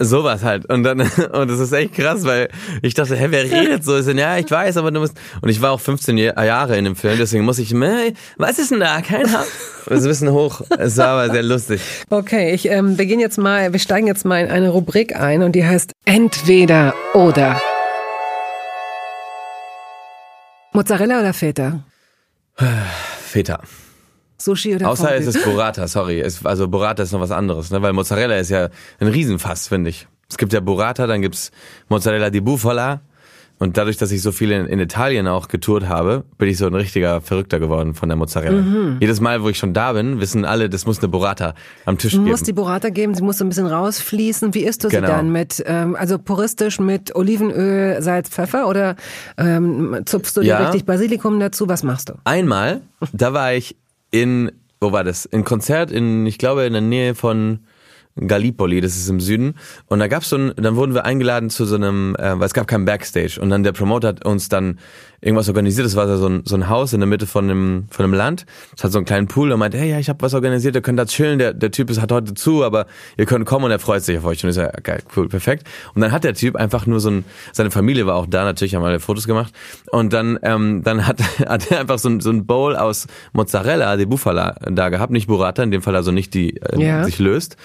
sowas 0.00 0.42
halt. 0.42 0.66
Und 0.66 0.82
dann, 0.82 1.00
und 1.32 1.50
das 1.50 1.60
ist 1.60 1.72
echt 1.72 1.94
krass, 1.94 2.24
weil 2.24 2.48
ich 2.82 2.94
dachte, 2.94 3.14
hä, 3.16 3.26
wer 3.30 3.44
redet 3.44 3.84
so? 3.84 3.96
Ich 3.98 4.04
so, 4.04 4.10
ja, 4.10 4.36
ich 4.38 4.50
weiß, 4.50 4.76
aber 4.78 4.90
du 4.90 5.00
musst. 5.00 5.16
Und 5.40 5.48
ich 5.48 5.60
war 5.62 5.70
auch 5.72 5.80
15 5.80 6.18
Jahr- 6.18 6.44
Jahre 6.44 6.76
in 6.76 6.84
dem 6.84 6.96
Film, 6.96 7.16
deswegen 7.18 7.44
muss 7.44 7.58
ich, 7.58 7.72
äh, 7.74 8.14
was 8.36 8.58
ist 8.58 8.70
denn 8.70 8.80
da? 8.80 9.00
Kein 9.02 9.32
Haus. 9.32 9.46
Das 9.86 9.98
ist 10.00 10.04
ein 10.04 10.08
bisschen 10.08 10.32
hoch. 10.32 10.62
Es 10.78 10.96
war 10.96 11.08
aber 11.20 11.30
sehr 11.32 11.42
lustig. 11.42 11.80
Okay, 12.10 12.52
ich, 12.54 12.66
ähm, 12.68 12.98
wir 12.98 13.06
gehen 13.06 13.20
jetzt 13.20 13.38
mal, 13.38 13.72
wir 13.72 13.80
steigen 13.80 14.06
jetzt 14.06 14.24
mal 14.24 14.40
in 14.44 14.50
eine 14.50 14.70
Rubrik 14.70 15.14
ein 15.16 15.42
und 15.42 15.52
die 15.52 15.64
heißt 15.64 15.92
Entweder 16.04 16.94
oder. 17.14 17.60
Mozzarella 20.72 21.20
oder 21.20 21.32
Feta? 21.32 21.84
Feta. 23.26 23.60
Sushi 24.40 24.74
oder 24.74 24.88
Außer 24.88 25.08
Fondue? 25.08 25.18
es 25.28 25.34
ist 25.36 25.44
Burrata, 25.44 25.86
sorry. 25.88 26.20
Es, 26.20 26.44
also 26.44 26.66
Burrata 26.68 27.02
ist 27.02 27.12
noch 27.12 27.20
was 27.20 27.30
anderes, 27.30 27.70
ne? 27.70 27.80
weil 27.82 27.92
Mozzarella 27.92 28.36
ist 28.36 28.50
ja 28.50 28.68
ein 28.98 29.08
Riesenfass, 29.08 29.68
finde 29.68 29.90
ich. 29.90 30.06
Es 30.28 30.38
gibt 30.38 30.52
ja 30.52 30.60
Burrata, 30.60 31.06
dann 31.06 31.22
gibt's 31.22 31.50
Mozzarella 31.88 32.30
di 32.30 32.40
Bufala. 32.40 33.00
Und 33.62 33.76
dadurch, 33.76 33.98
dass 33.98 34.10
ich 34.10 34.22
so 34.22 34.32
viel 34.32 34.52
in, 34.52 34.64
in 34.68 34.80
Italien 34.80 35.26
auch 35.28 35.48
getourt 35.48 35.86
habe, 35.86 36.24
bin 36.38 36.48
ich 36.48 36.56
so 36.56 36.66
ein 36.66 36.74
richtiger 36.74 37.20
Verrückter 37.20 37.60
geworden 37.60 37.92
von 37.92 38.08
der 38.08 38.16
Mozzarella. 38.16 38.62
Mhm. 38.62 38.96
Jedes 39.00 39.20
Mal, 39.20 39.42
wo 39.42 39.50
ich 39.50 39.58
schon 39.58 39.74
da 39.74 39.92
bin, 39.92 40.18
wissen 40.18 40.46
alle, 40.46 40.70
das 40.70 40.86
muss 40.86 40.98
eine 41.00 41.08
Burrata 41.08 41.52
am 41.84 41.98
Tisch 41.98 42.12
Du 42.12 42.20
geben. 42.20 42.30
musst 42.30 42.46
die 42.46 42.54
Burrata 42.54 42.88
geben, 42.88 43.14
sie 43.14 43.22
muss 43.22 43.36
so 43.36 43.44
ein 43.44 43.50
bisschen 43.50 43.66
rausfließen. 43.66 44.54
Wie 44.54 44.60
isst 44.64 44.82
du 44.84 44.88
Genau. 44.88 45.08
sie 45.08 45.12
dann? 45.12 45.30
Mit, 45.30 45.62
ähm, 45.66 45.94
also 45.94 46.18
puristisch 46.18 46.80
mit 46.80 47.14
Olivenöl, 47.14 48.00
Salz, 48.00 48.30
Pfeffer 48.30 48.66
oder 48.66 48.96
ähm, 49.36 50.00
zupfst 50.06 50.38
du 50.38 50.40
dir 50.40 50.46
Ja. 50.46 50.58
richtig 50.60 50.86
Basilikum 50.86 51.38
dazu? 51.38 51.68
Was 51.68 51.82
machst 51.82 52.08
du? 52.08 52.14
Einmal, 52.24 52.80
da 53.12 53.34
war 53.34 53.52
ich 53.52 53.76
in, 54.10 54.52
wo 54.80 54.92
war 54.92 55.04
das? 55.04 55.24
In 55.24 55.44
Konzert 55.44 55.90
in, 55.90 56.26
ich 56.26 56.38
glaube, 56.38 56.64
in 56.64 56.72
der 56.72 56.82
Nähe 56.82 57.14
von 57.14 57.60
Gallipoli, 58.16 58.80
das 58.80 58.96
ist 58.96 59.08
im 59.08 59.20
Süden. 59.20 59.54
Und 59.86 60.00
da 60.00 60.08
gab's 60.08 60.28
so 60.28 60.36
ein, 60.36 60.52
dann 60.56 60.76
wurden 60.76 60.94
wir 60.94 61.04
eingeladen 61.04 61.50
zu 61.50 61.64
so 61.64 61.76
einem, 61.76 62.16
äh, 62.16 62.38
weil 62.38 62.46
es 62.46 62.54
gab 62.54 62.66
kein 62.66 62.84
Backstage. 62.84 63.38
Und 63.40 63.50
dann 63.50 63.62
der 63.62 63.72
Promoter 63.72 64.08
hat 64.08 64.24
uns 64.24 64.48
dann 64.48 64.78
irgendwas 65.20 65.48
organisiert. 65.48 65.86
Das 65.86 65.96
war 65.96 66.16
so 66.16 66.26
ein, 66.28 66.42
so 66.44 66.54
ein 66.56 66.68
Haus 66.68 66.92
in 66.92 67.00
der 67.00 67.06
Mitte 67.06 67.26
von 67.26 67.44
einem, 67.50 67.84
von 67.90 68.04
einem 68.04 68.14
Land. 68.14 68.46
Es 68.76 68.84
hat 68.84 68.92
so 68.92 68.98
einen 68.98 69.04
kleinen 69.04 69.28
Pool 69.28 69.52
und 69.52 69.58
meinte, 69.58 69.78
hey, 69.78 69.90
ja, 69.90 69.98
ich 69.98 70.08
habe 70.08 70.20
was 70.22 70.34
organisiert, 70.34 70.74
ihr 70.74 70.80
könnt 70.80 70.98
da 70.98 71.04
chillen. 71.04 71.38
Der, 71.38 71.52
der 71.52 71.70
Typ 71.70 71.90
ist, 71.90 72.00
hat 72.00 72.10
heute 72.12 72.34
zu, 72.34 72.64
aber 72.64 72.86
ihr 73.16 73.26
könnt 73.26 73.44
kommen 73.46 73.66
und 73.66 73.70
er 73.70 73.78
freut 73.78 74.02
sich 74.02 74.16
auf 74.18 74.24
euch. 74.24 74.42
Und 74.42 74.50
ich 74.50 74.54
so, 74.56 74.62
ja, 74.62 74.70
geil, 74.82 75.02
cool, 75.16 75.28
perfekt. 75.28 75.66
Und 75.94 76.00
dann 76.00 76.12
hat 76.12 76.24
der 76.24 76.34
Typ 76.34 76.56
einfach 76.56 76.86
nur 76.86 77.00
so 77.00 77.10
ein, 77.10 77.24
seine 77.52 77.70
Familie 77.70 78.06
war 78.06 78.16
auch 78.16 78.26
da, 78.26 78.44
natürlich 78.44 78.74
haben 78.74 78.84
alle 78.84 79.00
Fotos 79.00 79.26
gemacht. 79.26 79.52
Und 79.90 80.12
dann, 80.12 80.38
ähm, 80.42 80.82
dann 80.84 81.06
hat, 81.06 81.20
hat 81.46 81.70
er 81.70 81.80
einfach 81.80 81.98
so 81.98 82.08
ein, 82.08 82.20
so 82.20 82.30
ein 82.30 82.46
Bowl 82.46 82.76
aus 82.76 83.06
Mozzarella, 83.32 83.96
die 83.96 84.06
Bufala 84.06 84.56
da 84.70 84.88
gehabt, 84.88 85.12
nicht 85.12 85.26
Burrata, 85.26 85.62
in 85.62 85.70
dem 85.70 85.82
Fall 85.82 85.96
also 85.96 86.12
nicht 86.12 86.34
die 86.34 86.56
äh, 86.56 86.82
Ja. 86.82 87.04
sich 87.04 87.18
löst, 87.18 87.56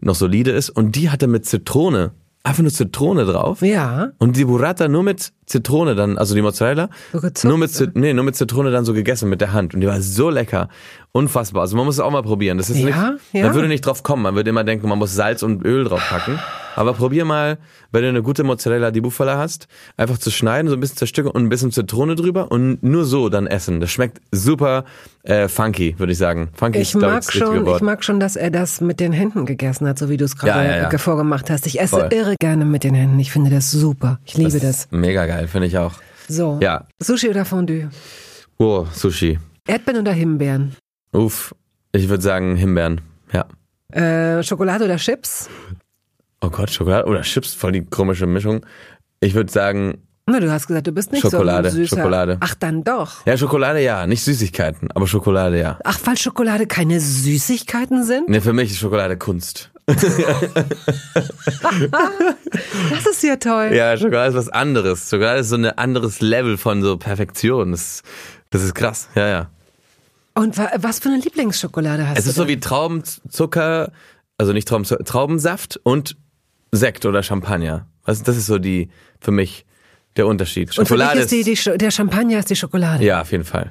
noch 0.00 0.14
solide 0.14 0.50
ist. 0.52 0.70
Und 0.70 0.96
die 0.96 1.10
hat 1.10 1.22
er 1.22 1.28
mit 1.28 1.44
Zitrone, 1.46 2.12
einfach 2.44 2.62
nur 2.62 2.72
Zitrone 2.72 3.24
drauf. 3.24 3.62
Ja. 3.62 4.10
Und 4.18 4.36
die 4.36 4.44
Burrata 4.44 4.88
nur 4.88 5.02
mit 5.02 5.32
Zitrone 5.50 5.94
dann, 5.94 6.16
also 6.16 6.34
die 6.34 6.42
Mozzarella, 6.42 6.88
gezupft, 7.12 7.44
nur 7.44 7.58
mit, 7.58 7.70
Zit- 7.70 7.96
nee, 7.96 8.12
nur 8.14 8.24
mit 8.24 8.36
Zitrone 8.36 8.70
dann 8.70 8.84
so 8.84 8.94
gegessen 8.94 9.28
mit 9.28 9.40
der 9.40 9.52
Hand. 9.52 9.74
Und 9.74 9.80
die 9.80 9.86
war 9.86 10.00
so 10.00 10.30
lecker. 10.30 10.68
Unfassbar. 11.12 11.62
Also 11.62 11.76
man 11.76 11.86
muss 11.86 11.96
es 11.96 12.00
auch 12.00 12.10
mal 12.12 12.22
probieren. 12.22 12.56
Das 12.56 12.70
ist 12.70 12.78
Ja, 12.78 12.84
nicht, 12.86 12.96
ja. 13.32 13.44
man 13.46 13.54
würde 13.54 13.66
nicht 13.66 13.84
drauf 13.84 14.04
kommen. 14.04 14.22
Man 14.22 14.36
würde 14.36 14.48
immer 14.48 14.62
denken, 14.62 14.88
man 14.88 14.96
muss 14.98 15.12
Salz 15.12 15.42
und 15.42 15.64
Öl 15.64 15.82
drauf 15.84 16.00
packen. 16.08 16.38
Aber 16.76 16.92
probier 16.94 17.24
mal, 17.24 17.58
wenn 17.90 18.02
du 18.02 18.08
eine 18.10 18.22
gute 18.22 18.44
Mozzarella 18.44 18.92
di 18.92 19.00
Bufala 19.00 19.36
hast, 19.36 19.66
einfach 19.96 20.18
zu 20.18 20.30
schneiden, 20.30 20.68
so 20.68 20.74
ein 20.76 20.80
bisschen 20.80 20.98
zerstückeln 20.98 21.34
und 21.34 21.42
ein 21.42 21.48
bisschen 21.48 21.72
Zitrone 21.72 22.14
drüber 22.14 22.52
und 22.52 22.80
nur 22.84 23.04
so 23.04 23.28
dann 23.28 23.48
essen. 23.48 23.80
Das 23.80 23.90
schmeckt 23.90 24.20
super 24.30 24.84
äh, 25.24 25.48
funky, 25.48 25.96
würde 25.98 26.12
ich 26.12 26.18
sagen. 26.18 26.50
Funky 26.54 26.78
Ich 26.78 26.90
ist, 26.94 27.00
mag 27.00 27.16
das 27.16 27.28
richtige 27.34 27.44
schon, 27.56 27.66
ich 27.74 27.80
mag 27.82 28.04
schon, 28.04 28.20
dass 28.20 28.36
er 28.36 28.52
das 28.52 28.80
mit 28.80 29.00
den 29.00 29.12
Händen 29.12 29.46
gegessen 29.46 29.88
hat, 29.88 29.98
so 29.98 30.08
wie 30.08 30.16
du 30.16 30.24
es 30.24 30.36
gerade 30.36 30.88
Ja, 30.92 30.98
vorgemacht 30.98 31.50
hast. 31.50 31.66
Ich 31.66 31.80
esse 31.80 31.98
Voll. 31.98 32.08
irre 32.12 32.36
gerne 32.40 32.64
mit 32.64 32.84
den 32.84 32.94
Händen. 32.94 33.18
Ich 33.18 33.32
finde 33.32 33.50
das 33.50 33.72
super. 33.72 34.20
Ich 34.24 34.36
liebe 34.36 34.52
das. 34.60 34.62
ist 34.62 34.92
Mega 34.92 35.26
geil, 35.26 35.39
finde 35.48 35.66
ich 35.68 35.78
auch. 35.78 35.94
So. 36.28 36.58
Ja. 36.62 36.86
Sushi 37.00 37.28
oder 37.28 37.44
Fondue? 37.44 37.90
Oh, 38.58 38.86
Sushi. 38.92 39.38
Erdbeeren 39.66 40.00
oder 40.02 40.12
Himbeeren? 40.12 40.76
Uff. 41.12 41.54
Ich 41.92 42.08
würde 42.08 42.22
sagen 42.22 42.56
Himbeeren. 42.56 43.00
Ja. 43.32 43.46
Äh, 43.96 44.42
Schokolade 44.42 44.84
oder 44.84 44.96
Chips? 44.96 45.48
Oh 46.40 46.50
Gott, 46.50 46.70
Schokolade 46.70 47.06
oder 47.08 47.22
Chips, 47.22 47.54
voll 47.54 47.72
die 47.72 47.84
komische 47.84 48.26
Mischung. 48.26 48.64
Ich 49.20 49.34
würde 49.34 49.52
sagen, 49.52 49.98
Na, 50.26 50.40
du 50.40 50.50
hast 50.50 50.66
gesagt, 50.68 50.86
du 50.86 50.92
bist 50.92 51.12
nicht 51.12 51.22
Schokolade, 51.22 51.70
so 51.70 51.76
süßer. 51.76 51.96
Schokolade. 51.96 52.36
Ach, 52.40 52.54
dann 52.54 52.82
doch. 52.84 53.26
ja, 53.26 53.36
Schokolade 53.36 53.82
ja, 53.82 54.06
nicht 54.06 54.22
Süßigkeiten, 54.22 54.90
aber 54.92 55.06
Schokolade 55.06 55.58
ja. 55.60 55.78
Ach, 55.84 55.98
weil 56.04 56.16
Schokolade 56.16 56.66
keine 56.66 57.00
Süßigkeiten 57.00 58.04
sind? 58.04 58.28
Ne, 58.28 58.40
für 58.40 58.52
mich 58.52 58.70
ist 58.70 58.78
Schokolade 58.78 59.16
Kunst. 59.18 59.69
Das 62.90 63.06
ist 63.06 63.22
ja 63.22 63.36
toll. 63.36 63.70
Ja, 63.72 63.96
Schokolade 63.96 64.30
ist 64.30 64.34
was 64.36 64.48
anderes. 64.48 65.08
Schokolade 65.10 65.40
ist 65.40 65.48
so 65.48 65.56
ein 65.56 65.66
anderes 65.66 66.20
Level 66.20 66.56
von 66.58 66.82
so 66.82 66.96
Perfektion. 66.96 67.72
Das, 67.72 68.02
das 68.50 68.62
ist 68.62 68.74
krass. 68.74 69.08
Ja, 69.14 69.28
ja. 69.28 69.50
Und 70.34 70.56
wa 70.58 70.70
was 70.76 71.00
für 71.00 71.08
eine 71.08 71.18
Lieblingsschokolade 71.18 72.06
hast 72.08 72.18
Es 72.18 72.24
du? 72.24 72.30
ist 72.30 72.36
so 72.36 72.48
wie 72.48 72.58
Traubenzucker, 72.60 73.92
also 74.38 74.52
nicht 74.52 74.68
Traubenzucker, 74.68 75.04
Traubensaft 75.04 75.80
und 75.82 76.16
Sekt 76.72 77.04
oder 77.06 77.22
Champagner. 77.22 77.86
Also 78.04 78.24
das 78.24 78.36
ist 78.36 78.46
so 78.46 78.58
die, 78.58 78.90
für 79.20 79.32
mich, 79.32 79.66
der 80.16 80.26
Unterschied. 80.26 80.68
Und 80.78 80.86
für 80.86 80.94
Schokolade 80.94 81.26
dich 81.26 81.46
ist 81.46 81.64
die, 81.64 81.70
die, 81.72 81.78
der 81.78 81.90
Champagner 81.90 82.38
ist 82.38 82.50
die 82.50 82.56
Schokolade. 82.56 83.04
ja, 83.04 83.20
auf 83.20 83.30
jeden 83.32 83.44
Fall. 83.44 83.70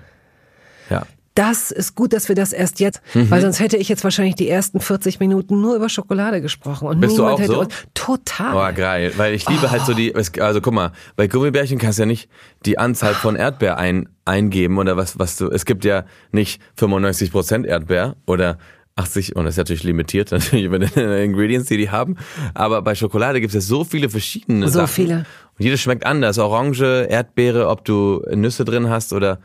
Ja. 0.89 1.03
Das 1.39 1.71
ist 1.71 1.95
gut, 1.95 2.11
dass 2.11 2.27
wir 2.27 2.35
das 2.35 2.51
erst 2.51 2.81
jetzt, 2.81 3.01
Mhm. 3.13 3.31
weil 3.31 3.41
sonst 3.41 3.61
hätte 3.61 3.77
ich 3.77 3.87
jetzt 3.87 4.03
wahrscheinlich 4.03 4.35
die 4.35 4.49
ersten 4.49 4.81
40 4.81 5.19
Minuten 5.21 5.61
nur 5.61 5.75
über 5.75 5.87
Schokolade 5.87 6.41
gesprochen. 6.41 6.87
Und 6.89 6.99
Bist 6.99 7.17
du 7.17 7.21
niemand 7.21 7.35
auch 7.35 7.39
hätte 7.41 7.53
so? 7.53 7.59
uns, 7.61 7.73
total. 7.93 8.55
Oh, 8.71 8.75
geil. 8.75 9.13
Weil 9.15 9.33
ich 9.33 9.47
liebe 9.47 9.71
halt 9.71 9.85
so 9.85 9.93
die, 9.93 10.13
also 10.15 10.59
guck 10.59 10.73
mal, 10.73 10.91
bei 11.15 11.27
Gummibärchen 11.27 11.77
kannst 11.79 11.97
du 11.97 12.01
ja 12.03 12.05
nicht 12.07 12.29
die 12.65 12.77
Anzahl 12.77 13.13
von 13.13 13.35
Erdbeer 13.37 13.77
ein, 13.77 14.09
eingeben 14.25 14.77
oder 14.79 14.97
was, 14.97 15.17
was 15.17 15.37
du, 15.37 15.49
es 15.49 15.65
gibt 15.65 15.85
ja 15.85 16.03
nicht 16.33 16.61
95% 16.77 17.65
Erdbeer 17.65 18.17
oder 18.25 18.57
80, 18.97 19.37
und 19.37 19.45
das 19.45 19.53
ist 19.53 19.57
natürlich 19.59 19.83
limitiert, 19.83 20.31
natürlich 20.33 20.65
über 20.65 20.77
die 20.79 20.99
Ingredients, 20.99 21.69
die 21.69 21.77
die 21.77 21.89
haben. 21.89 22.17
Aber 22.53 22.81
bei 22.81 22.95
Schokolade 22.95 23.39
gibt 23.39 23.55
es 23.55 23.55
ja 23.55 23.61
so 23.61 23.85
viele 23.85 24.09
verschiedene 24.09 24.67
So 24.67 24.79
Sachen. 24.79 24.87
viele. 24.93 25.15
Und 25.57 25.63
jedes 25.65 25.79
schmeckt 25.79 26.05
anders. 26.05 26.37
Orange, 26.37 27.07
Erdbeere, 27.09 27.69
ob 27.69 27.85
du 27.85 28.21
Nüsse 28.33 28.65
drin 28.65 28.89
hast 28.89 29.13
oder 29.13 29.39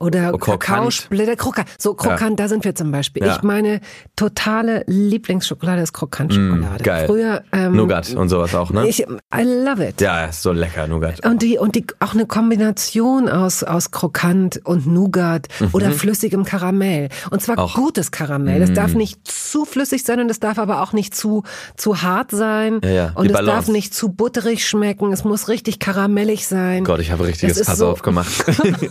Oder 0.00 0.32
krokant. 0.32 0.60
Kakaosplitter, 0.60 1.36
krokant. 1.36 1.68
So 1.78 1.92
krokant, 1.94 2.40
da 2.40 2.48
sind 2.48 2.64
wir 2.64 2.74
zum 2.74 2.90
Beispiel. 2.90 3.22
Ja. 3.24 3.36
Ich 3.36 3.42
meine, 3.42 3.80
totale 4.16 4.82
Lieblingsschokolade 4.86 5.82
ist 5.82 5.92
Krokantschokolade. 5.92 6.80
Mm, 6.80 6.82
geil. 6.82 7.06
Früher, 7.06 7.42
ähm, 7.52 7.76
Nougat 7.76 8.10
und 8.14 8.30
sowas 8.30 8.54
auch, 8.54 8.70
ne? 8.70 8.88
Ich, 8.88 9.00
I 9.00 9.42
love 9.42 9.86
it. 9.86 10.00
ja, 10.00 10.24
ist 10.26 10.40
so 10.42 10.52
lecker, 10.52 10.86
Nougat. 10.88 11.24
Und 11.26 11.42
die, 11.42 11.58
und 11.58 11.74
die, 11.74 11.84
auch 12.00 12.14
eine 12.14 12.24
Kombination 12.26 13.28
aus, 13.28 13.62
aus 13.62 13.90
Krokant 13.90 14.60
und 14.64 14.86
Nougat 14.86 15.48
oder 15.72 15.90
flüssigem 15.92 16.44
Karamell. 16.44 17.10
Und 17.30 17.42
zwar 17.42 17.56
Mhm. 17.56 17.60
Auch. 17.60 17.76
Mhm. 17.76 17.82
gutes 17.82 18.10
Karamell. 18.10 18.62
Es 18.62 18.72
darf 18.72 18.94
nicht 18.94 19.20
zu 19.28 19.64
flüssig 19.66 20.04
sein 20.04 20.20
und 20.20 20.30
es 20.30 20.40
darf 20.40 20.58
aber 20.58 20.80
auch 20.82 20.92
nicht 20.94 21.14
zu, 21.14 21.42
zu 21.76 22.00
hart 22.00 22.30
sein. 22.30 22.80
Ja, 22.84 22.90
ja, 22.90 23.12
Und 23.16 23.30
es 23.30 23.44
darf 23.44 23.68
nicht 23.68 23.92
zu 23.92 24.08
butterig 24.08 24.66
schmecken. 24.66 25.12
Es 25.12 25.24
muss 25.24 25.48
richtig 25.48 25.78
karamellig 25.78 26.46
sein. 26.46 26.84
Gott, 26.84 27.00
ich 27.00 27.10
habe 27.10 27.26
richtiges 27.26 27.58
Das 27.58 27.66
Fass 27.66 27.78
so- 27.78 27.88
aufgemacht. 27.88 28.30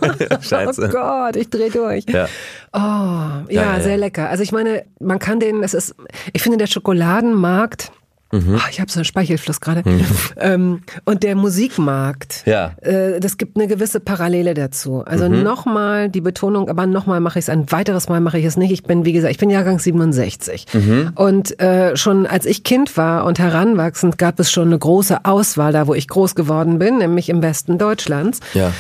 Scheiße. 0.41 0.91
Oh 0.98 0.98
Gott, 0.99 1.35
ich 1.35 1.49
dreh 1.49 1.69
durch. 1.69 2.05
Ja. 2.09 2.27
Oh, 2.73 2.79
ja, 2.79 3.75
Ja, 3.75 3.79
sehr 3.81 3.97
lecker. 3.97 4.29
Also 4.29 4.43
ich 4.43 4.51
meine, 4.51 4.83
man 4.99 5.19
kann 5.19 5.39
den, 5.39 5.63
es 5.63 5.73
ist, 5.73 5.95
ich 6.33 6.41
finde 6.41 6.57
der 6.57 6.67
Schokoladenmarkt, 6.67 7.91
Mhm. 8.31 8.57
Ah, 8.59 8.67
ich 8.69 8.79
habe 8.79 8.91
so 8.91 8.99
einen 8.99 9.05
Speichelfluss 9.05 9.59
gerade, 9.59 9.81
ähm, 10.37 10.83
und 11.03 11.23
der 11.23 11.33
Musikmarkt, 11.33 12.43
Ja. 12.45 12.73
äh, 12.81 13.19
das 13.19 13.37
gibt 13.37 13.57
eine 13.57 13.65
gewisse 13.65 13.99
Parallele 13.99 14.53
dazu. 14.53 15.03
Also 15.03 15.27
Mhm. 15.27 15.41
nochmal 15.41 16.09
die 16.09 16.21
Betonung, 16.21 16.69
aber 16.69 16.85
nochmal 16.85 17.21
mache 17.21 17.39
ich 17.39 17.45
es, 17.45 17.49
ein 17.49 17.71
weiteres 17.71 18.07
Mal 18.07 18.21
mache 18.21 18.37
ich 18.37 18.45
es 18.45 18.55
nicht. 18.55 18.71
Ich 18.71 18.83
bin, 18.83 19.03
wie 19.03 19.13
gesagt, 19.13 19.31
ich 19.31 19.39
bin 19.39 19.49
Jahrgang 19.49 19.79
67. 19.79 20.67
Mhm. 20.73 21.11
Und 21.15 21.59
äh, 21.59 21.97
schon 21.97 22.27
als 22.27 22.45
ich 22.45 22.63
Kind 22.63 22.97
war 22.97 23.25
und 23.25 23.39
heranwachsend, 23.39 24.19
gab 24.19 24.39
es 24.39 24.51
schon 24.51 24.67
eine 24.67 24.77
große 24.77 25.25
Auswahl 25.25 25.73
da, 25.73 25.87
wo 25.87 25.95
ich 25.95 26.07
groß 26.07 26.35
geworden 26.35 26.77
bin, 26.77 26.99
nämlich 26.99 27.29
im 27.29 27.41
Westen 27.41 27.79
Deutschlands. 27.79 28.41
Ja. 28.53 28.71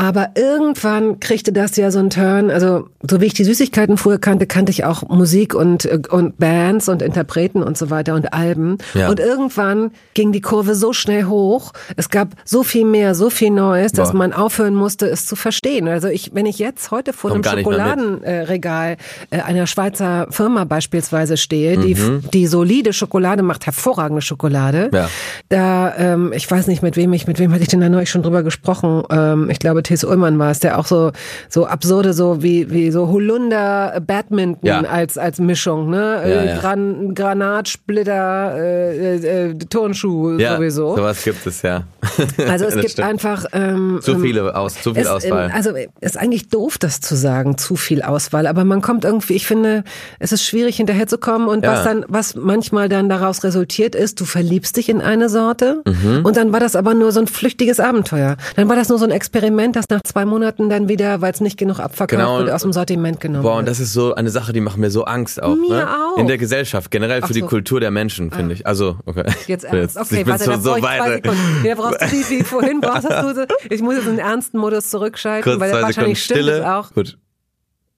Aber 0.00 0.30
irgendwann 0.36 1.18
kriegte 1.18 1.52
das 1.52 1.76
ja 1.76 1.90
so 1.90 1.98
einen 1.98 2.10
Turn. 2.10 2.50
Also, 2.50 2.88
so 3.08 3.20
wie 3.20 3.26
ich 3.26 3.34
die 3.34 3.42
Süßigkeiten 3.42 3.96
früher 3.96 4.18
kannte, 4.18 4.46
kannte 4.46 4.70
ich 4.70 4.84
auch 4.84 5.02
Musik 5.08 5.54
und, 5.54 5.84
äh, 5.86 6.00
und 6.08 6.38
Bands 6.38 6.88
und 6.88 7.02
Interpreten 7.02 7.64
und 7.64 7.76
so 7.76 7.90
weiter 7.90 8.14
und 8.14 8.32
Alben. 8.32 8.78
Ja. 8.94 9.08
Und 9.10 9.18
irgendwann 9.18 9.90
ging 10.14 10.30
die 10.30 10.40
Kurve 10.40 10.76
so 10.76 10.92
schnell 10.92 11.24
hoch. 11.24 11.72
Es 11.96 12.10
gab 12.10 12.28
so 12.44 12.62
viel 12.62 12.84
mehr, 12.84 13.16
so 13.16 13.28
viel 13.28 13.50
Neues, 13.50 13.90
dass 13.90 14.12
Boah. 14.12 14.18
man 14.18 14.32
aufhören 14.32 14.74
musste, 14.76 15.06
es 15.08 15.26
zu 15.26 15.34
verstehen. 15.34 15.88
Also 15.88 16.06
ich, 16.06 16.30
wenn 16.32 16.46
ich 16.46 16.60
jetzt 16.60 16.92
heute 16.92 17.12
vor 17.12 17.30
Kommt 17.30 17.44
gar 17.44 17.54
einem. 17.54 17.64
Schokoladenregal 17.64 18.96
äh, 19.30 19.40
einer 19.40 19.66
Schweizer 19.66 20.28
Firma 20.30 20.62
beispielsweise 20.64 21.36
stehe, 21.36 21.76
die, 21.76 21.96
Mhm. 21.96 22.22
die 22.32 22.46
solide 22.46 22.92
Schokolade 22.92 23.42
macht, 23.42 23.66
hervorragende 23.66 24.22
Schokolade. 24.22 24.90
Ja. 24.94 25.08
Da, 25.48 25.92
ähm, 25.98 26.32
ich 26.32 26.48
weiß 26.48 26.68
nicht, 26.68 26.82
mit 26.82 26.96
wem 26.96 27.12
ich, 27.14 27.26
mit 27.26 27.40
wem 27.40 27.52
hatte 27.52 27.62
ich 27.62 27.68
denn 27.68 27.80
da 27.80 27.88
neulich 27.88 28.10
schon 28.10 28.22
drüber 28.22 28.44
gesprochen. 28.44 29.02
Ähm, 29.10 29.50
ich 29.50 29.58
glaube, 29.58 29.82
T.S. 29.88 30.04
Ullmann 30.04 30.38
war 30.38 30.50
es, 30.50 30.60
der 30.60 30.78
auch 30.78 30.84
so, 30.86 31.12
so 31.48 31.66
absurde, 31.66 32.12
so 32.12 32.42
wie, 32.42 32.70
wie 32.70 32.90
so 32.90 33.08
Holunder 33.08 34.00
Badminton 34.06 34.66
Ja. 34.68 34.82
als, 34.82 35.16
als 35.16 35.38
Mischung, 35.38 35.88
ne? 35.88 35.96
Ja, 35.98 36.28
Äh, 36.28 36.46
ja. 36.48 36.58
Gran, 36.58 37.14
Granatsplitter, 37.14 38.54
äh, 38.58 39.48
äh, 39.48 39.54
Turnschuh 39.54 40.38
ja, 40.38 40.56
sowieso. 40.56 40.94
Sowas 40.94 41.22
gibt 41.24 41.46
es 41.46 41.62
ja. 41.62 41.84
Also 42.50 42.66
es 42.66 42.74
gibt 42.80 42.90
stimmt. 42.90 43.08
einfach 43.08 43.46
ähm, 43.52 44.00
zu 44.02 44.18
viele 44.18 44.54
aus, 44.54 44.74
zu 44.82 44.92
viel 44.92 45.02
es, 45.04 45.08
Auswahl. 45.08 45.50
Also 45.54 45.70
ist 46.00 46.18
eigentlich 46.18 46.48
doof, 46.50 46.76
das 46.76 47.00
zu 47.00 47.16
sagen, 47.16 47.56
zu 47.56 47.76
viel 47.76 48.02
Auswahl. 48.02 48.46
Aber 48.46 48.64
man 48.64 48.82
kommt 48.82 49.06
irgendwie, 49.06 49.34
ich 49.34 49.46
finde, 49.46 49.84
es 50.18 50.32
ist 50.32 50.44
schwierig 50.44 50.76
hinterherzukommen 50.76 51.48
und 51.48 51.64
ja. 51.64 51.72
was 51.72 51.84
dann, 51.84 52.04
was 52.08 52.34
manchmal 52.34 52.90
dann 52.90 53.08
daraus 53.08 53.42
resultiert 53.42 53.94
ist, 53.94 54.20
du 54.20 54.26
verliebst 54.26 54.76
dich 54.76 54.90
in 54.90 55.00
eine 55.00 55.30
Sorte 55.30 55.82
mhm. 55.86 56.24
und 56.24 56.36
dann 56.36 56.52
war 56.52 56.60
das 56.60 56.76
aber 56.76 56.92
nur 56.92 57.10
so 57.12 57.20
ein 57.20 57.26
flüchtiges 57.26 57.80
Abenteuer. 57.80 58.36
Dann 58.56 58.68
war 58.68 58.76
das 58.76 58.90
nur 58.90 58.98
so 58.98 59.06
ein 59.06 59.10
Experiment, 59.10 59.76
das 59.78 59.88
nach 59.88 60.02
zwei 60.02 60.24
Monaten 60.24 60.68
dann 60.68 60.88
wieder, 60.88 61.20
weil 61.20 61.32
es 61.32 61.40
nicht 61.40 61.56
genug 61.56 61.78
abverkauft 61.78 62.10
genau. 62.10 62.38
wird, 62.40 62.50
aus 62.50 62.62
dem 62.62 62.72
Sortiment 62.72 63.20
genommen 63.20 63.42
Boah, 63.42 63.58
und 63.58 63.68
das 63.68 63.80
ist 63.80 63.92
so 63.92 64.14
eine 64.14 64.30
Sache, 64.30 64.52
die 64.52 64.60
macht 64.60 64.76
mir 64.76 64.90
so 64.90 65.04
Angst 65.04 65.42
auch. 65.42 65.54
Mir 65.56 65.68
ne? 65.68 65.88
auch. 65.88 66.18
In 66.18 66.26
der 66.26 66.38
Gesellschaft, 66.38 66.90
generell 66.90 67.22
für 67.22 67.28
so. 67.28 67.34
die 67.34 67.42
Kultur 67.42 67.80
der 67.80 67.90
Menschen, 67.90 68.30
finde 68.30 68.52
ah. 68.52 68.54
ich. 68.54 68.66
Also, 68.66 68.96
okay. 69.06 69.24
Jetzt 69.46 69.64
ernst. 69.72 69.96
Okay, 69.96 70.26
warte, 70.26 70.44
so, 70.44 70.50
dann 70.50 70.62
so 70.62 70.76
zwei 70.76 71.14
Sekunden. 71.14 71.64
Ja, 71.64 71.74
brauchst 71.74 72.00
du 72.02 72.06
die, 72.06 72.30
wie 72.30 72.44
vorhin 72.44 72.80
brauchst 72.80 73.08
du, 73.08 73.46
ich 73.70 73.80
muss 73.80 73.96
jetzt 73.96 74.06
in 74.06 74.16
den 74.16 74.18
ernsten 74.18 74.58
Modus 74.58 74.90
zurückschalten, 74.90 75.44
Kurz 75.44 75.60
weil 75.60 75.82
wahrscheinlich 75.82 76.22
stimmt 76.22 76.40
Stille. 76.40 76.58
es 76.58 76.64
auch. 76.64 76.92
Gut. 76.92 77.18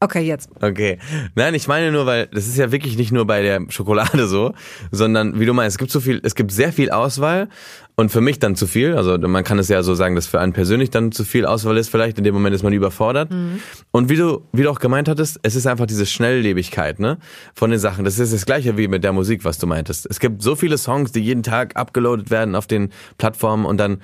Okay, 0.02 0.22
jetzt. 0.22 0.48
Okay. 0.62 0.98
Nein, 1.34 1.52
ich 1.52 1.68
meine 1.68 1.92
nur, 1.92 2.06
weil 2.06 2.26
das 2.28 2.46
ist 2.46 2.56
ja 2.56 2.72
wirklich 2.72 2.96
nicht 2.96 3.12
nur 3.12 3.26
bei 3.26 3.42
der 3.42 3.60
Schokolade 3.68 4.28
so, 4.28 4.54
sondern 4.90 5.38
wie 5.38 5.44
du 5.44 5.52
meinst, 5.52 5.74
es 5.74 5.78
gibt 5.78 5.90
so 5.90 6.00
viel, 6.00 6.22
es 6.24 6.34
gibt 6.34 6.52
sehr 6.52 6.72
viel 6.72 6.90
Auswahl 6.90 7.50
und 7.96 8.10
für 8.10 8.22
mich 8.22 8.38
dann 8.38 8.56
zu 8.56 8.66
viel. 8.66 8.94
Also 8.94 9.18
man 9.18 9.44
kann 9.44 9.58
es 9.58 9.68
ja 9.68 9.82
so 9.82 9.94
sagen, 9.94 10.14
dass 10.14 10.26
für 10.26 10.40
einen 10.40 10.54
persönlich 10.54 10.88
dann 10.88 11.12
zu 11.12 11.22
viel 11.22 11.44
Auswahl 11.44 11.76
ist. 11.76 11.90
Vielleicht 11.90 12.16
in 12.16 12.24
dem 12.24 12.32
Moment 12.32 12.56
ist 12.56 12.62
man 12.62 12.72
überfordert. 12.72 13.30
Mhm. 13.30 13.60
Und 13.90 14.08
wie 14.08 14.16
du, 14.16 14.46
wie 14.52 14.62
du 14.62 14.70
auch 14.70 14.78
gemeint 14.78 15.06
hattest, 15.06 15.38
es 15.42 15.54
ist 15.54 15.66
einfach 15.66 15.84
diese 15.84 16.06
Schnelllebigkeit, 16.06 16.98
ne, 16.98 17.18
von 17.52 17.70
den 17.70 17.78
Sachen. 17.78 18.06
Das 18.06 18.18
ist 18.18 18.32
das 18.32 18.46
Gleiche 18.46 18.78
wie 18.78 18.88
mit 18.88 19.04
der 19.04 19.12
Musik, 19.12 19.44
was 19.44 19.58
du 19.58 19.66
meintest. 19.66 20.06
Es 20.08 20.18
gibt 20.18 20.40
so 20.40 20.56
viele 20.56 20.78
Songs, 20.78 21.12
die 21.12 21.20
jeden 21.20 21.42
Tag 21.42 21.76
abgeloadet 21.76 22.30
werden 22.30 22.54
auf 22.54 22.66
den 22.66 22.88
Plattformen 23.18 23.66
und 23.66 23.76
dann 23.76 23.98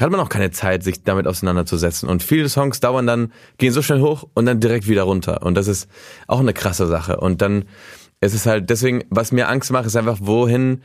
hat 0.00 0.10
man 0.10 0.20
auch 0.20 0.28
keine 0.28 0.50
Zeit, 0.50 0.82
sich 0.82 1.02
damit 1.02 1.26
auseinanderzusetzen. 1.26 2.08
Und 2.08 2.22
viele 2.22 2.48
Songs 2.48 2.80
dauern 2.80 3.06
dann, 3.06 3.32
gehen 3.58 3.72
so 3.72 3.82
schnell 3.82 4.00
hoch 4.00 4.26
und 4.34 4.46
dann 4.46 4.60
direkt 4.60 4.88
wieder 4.88 5.02
runter. 5.02 5.42
Und 5.42 5.54
das 5.54 5.68
ist 5.68 5.88
auch 6.26 6.40
eine 6.40 6.54
krasse 6.54 6.86
Sache. 6.86 7.18
Und 7.18 7.42
dann 7.42 7.66
es 8.22 8.34
ist 8.34 8.46
halt 8.46 8.70
deswegen, 8.70 9.02
was 9.10 9.32
mir 9.32 9.48
Angst 9.48 9.72
macht, 9.72 9.84
ist 9.84 9.96
einfach, 9.96 10.18
wohin, 10.20 10.82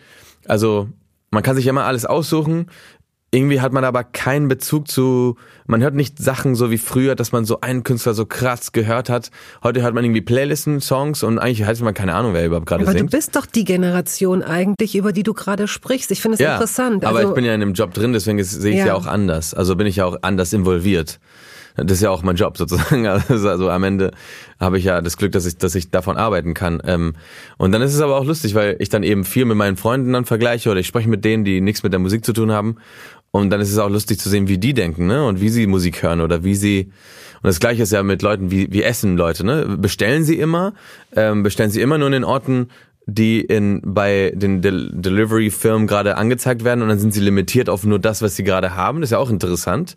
also 0.48 0.90
man 1.30 1.44
kann 1.44 1.56
sich 1.56 1.68
immer 1.68 1.84
alles 1.84 2.04
aussuchen, 2.04 2.72
irgendwie 3.38 3.62
hat 3.62 3.72
man 3.72 3.84
aber 3.84 4.04
keinen 4.04 4.48
Bezug 4.48 4.88
zu, 4.90 5.36
man 5.68 5.82
hört 5.82 5.94
nicht 5.94 6.20
Sachen 6.20 6.56
so 6.56 6.72
wie 6.72 6.78
früher, 6.78 7.16
dass 7.16 7.32
man 7.32 7.46
so 7.46 7.62
einen 7.62 7.84
Künstler 7.84 8.14
so 8.14 8.26
krass 8.26 8.72
gehört 8.72 9.10
hat. 9.10 9.30
Heute 9.64 9.84
hört 9.84 9.94
man 9.94 10.04
irgendwie 10.04 10.22
Playlisten, 10.22 10.82
Songs 10.82 11.24
und 11.24 11.38
eigentlich 11.38 11.64
hat 11.64 11.80
man 11.82 11.94
keine 11.94 12.16
Ahnung, 12.16 12.34
wer 12.34 12.46
überhaupt 12.46 12.66
gerade 12.66 12.84
singt. 12.84 12.98
Aber 12.98 13.06
du 13.06 13.16
bist 13.16 13.36
doch 13.36 13.46
die 13.46 13.64
Generation 13.64 14.42
eigentlich, 14.42 14.96
über 14.96 15.12
die 15.12 15.24
du 15.24 15.34
gerade 15.34 15.68
sprichst. 15.68 16.12
Ich 16.12 16.22
finde 16.22 16.36
es 16.36 16.40
ja, 16.40 16.54
interessant. 16.54 17.06
Also, 17.06 17.20
aber 17.20 17.30
ich 17.30 17.36
bin 17.36 17.46
ja 17.46 17.54
in 17.54 17.60
dem 17.60 17.74
Job 17.74 17.94
drin, 17.94 18.12
deswegen 18.12 18.44
sehe 18.44 18.72
ich 18.72 18.80
es 18.80 18.82
ja. 18.82 18.88
ja 18.88 18.96
auch 18.96 19.06
anders. 19.06 19.54
Also 19.54 19.76
bin 19.76 19.88
ich 19.88 19.98
ja 19.98 20.06
auch 20.06 20.18
anders 20.22 20.52
involviert. 20.52 21.20
Das 21.78 21.98
ist 21.98 22.02
ja 22.02 22.10
auch 22.10 22.24
mein 22.24 22.36
Job 22.36 22.58
sozusagen. 22.58 23.08
Also, 23.08 23.50
also 23.50 23.70
am 23.70 23.84
Ende 23.84 24.12
habe 24.60 24.80
ich 24.80 24.86
ja 24.86 25.02
das 25.02 25.18
Glück, 25.18 25.32
dass 25.32 25.46
ich, 25.46 25.58
dass 25.58 25.76
ich 25.76 25.92
davon 25.92 26.18
arbeiten 26.18 26.54
kann. 26.54 26.82
Ähm, 26.86 27.14
und 27.58 27.72
dann 27.72 27.82
ist 27.82 27.94
es 27.94 28.02
aber 28.02 28.18
auch 28.18 28.26
lustig, 28.26 28.56
weil 28.56 28.76
ich 28.80 28.90
dann 28.90 29.04
eben 29.04 29.24
viel 29.24 29.46
mit 29.46 29.58
meinen 29.58 29.78
Freunden 29.78 30.14
dann 30.14 30.26
vergleiche 30.26 30.70
oder 30.70 30.80
ich 30.80 30.88
spreche 30.88 31.10
mit 31.10 31.24
denen, 31.24 31.44
die 31.44 31.62
nichts 31.62 31.84
mit 31.84 31.94
der 31.94 32.00
Musik 32.00 32.26
zu 32.26 32.34
tun 32.34 32.52
haben. 32.52 32.78
Und 33.32 33.50
dann 33.50 33.62
ist 33.62 33.72
es 33.72 33.78
auch 33.78 33.90
lustig 33.90 34.20
zu 34.20 34.30
sehen, 34.30 34.48
wie 34.48 34.58
die 34.58 34.74
denken, 34.74 35.08
ne? 35.08 35.26
Und 35.26 35.42
wie 35.42 35.50
sie 35.50 35.68
Musik 35.68 36.02
hören 36.02 36.22
oder 36.22 36.44
wie 36.44 36.56
sie. 36.56 36.92
Und 37.36 37.48
das 37.48 37.60
gleiche 37.60 37.84
ist 37.84 37.92
ja 37.92 38.02
mit 38.02 38.22
Leuten, 38.22 38.52
wie, 38.52 38.72
wie 38.72 38.84
essen 38.84 39.18
Leute, 39.18 39.46
ne? 39.46 39.78
Bestellen 39.80 40.24
sie 40.24 40.40
immer, 40.40 40.74
ähm, 41.16 41.44
bestellen 41.44 41.70
sie 41.70 41.82
immer 41.82 41.98
nur 41.98 42.08
in 42.08 42.14
den 42.14 42.24
Orten, 42.24 42.70
die 43.06 43.40
in 43.40 43.82
bei 43.86 44.34
den 44.36 44.62
De 44.62 44.90
Delivery-Firmen 44.92 45.88
gerade 45.88 46.18
angezeigt 46.18 46.66
werden 46.66 46.82
und 46.82 46.90
dann 46.90 47.00
sind 47.00 47.14
sie 47.14 47.22
limitiert 47.22 47.70
auf 47.70 47.86
nur 47.86 48.00
das, 48.00 48.22
was 48.22 48.36
sie 48.36 48.44
gerade 48.44 48.76
haben. 48.76 49.00
Das 49.00 49.08
ist 49.08 49.12
ja 49.12 49.18
auch 49.18 49.30
interessant. 49.30 49.96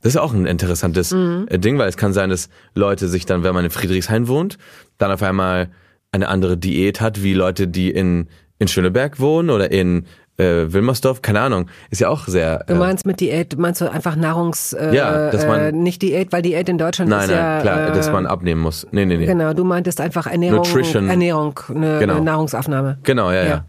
Das 0.00 0.10
ist 0.10 0.14
ja 0.16 0.22
auch 0.22 0.34
ein 0.34 0.44
interessantes 0.44 1.12
mhm. 1.12 1.46
Äh, 1.48 1.58
Ding, 1.58 1.78
weil 1.78 1.88
es 1.88 1.96
kann 1.96 2.12
sein, 2.12 2.30
dass 2.30 2.48
Leute 2.74 3.08
sich 3.08 3.26
dann, 3.26 3.44
wenn 3.44 3.54
man 3.54 3.64
in 3.64 3.70
Friedrichshain 3.70 4.26
wohnt, 4.26 4.58
dann 4.98 5.12
auf 5.12 5.22
einmal 5.22 5.70
eine 6.10 6.28
andere 6.28 6.56
Diät 6.56 7.00
hat, 7.00 7.22
wie 7.22 7.34
Leute, 7.34 7.68
die 7.68 7.90
in, 7.90 8.28
in 8.58 8.66
Schöneberg 8.66 9.20
wohnen 9.20 9.50
oder 9.50 9.70
in 9.70 10.06
äh, 10.38 10.72
Wilmersdorf, 10.72 11.20
keine 11.20 11.40
Ahnung, 11.40 11.68
ist 11.90 12.00
ja 12.00 12.08
auch 12.08 12.26
sehr. 12.26 12.64
Du 12.66 12.76
meinst 12.76 13.04
mit 13.06 13.20
Diät, 13.20 13.58
meinst 13.58 13.80
du 13.80 13.90
einfach 13.90 14.16
Nahrungs, 14.16 14.72
äh, 14.72 14.94
ja, 14.94 15.30
dass 15.30 15.46
man, 15.46 15.60
äh, 15.60 15.72
nicht 15.72 16.00
Diät, 16.02 16.32
weil 16.32 16.42
Diät 16.42 16.68
in 16.68 16.78
Deutschland 16.78 17.10
nein, 17.10 17.28
ist 17.28 17.30
nein, 17.30 17.38
ja. 17.38 17.60
klar, 17.60 17.88
äh, 17.88 17.92
dass 17.92 18.10
man 18.10 18.26
abnehmen 18.26 18.60
muss. 18.60 18.86
Nee, 18.92 19.04
nee, 19.04 19.16
nee. 19.16 19.26
Genau, 19.26 19.52
du 19.52 19.64
meintest 19.64 20.00
einfach 20.00 20.26
Ernährung, 20.26 20.58
Nutrition. 20.58 21.08
Ernährung, 21.10 21.58
eine, 21.68 21.98
genau. 21.98 22.20
Nahrungsaufnahme. 22.20 22.98
Genau, 23.02 23.30
ja, 23.30 23.42
ja. 23.42 23.48
Ja, 23.48 23.64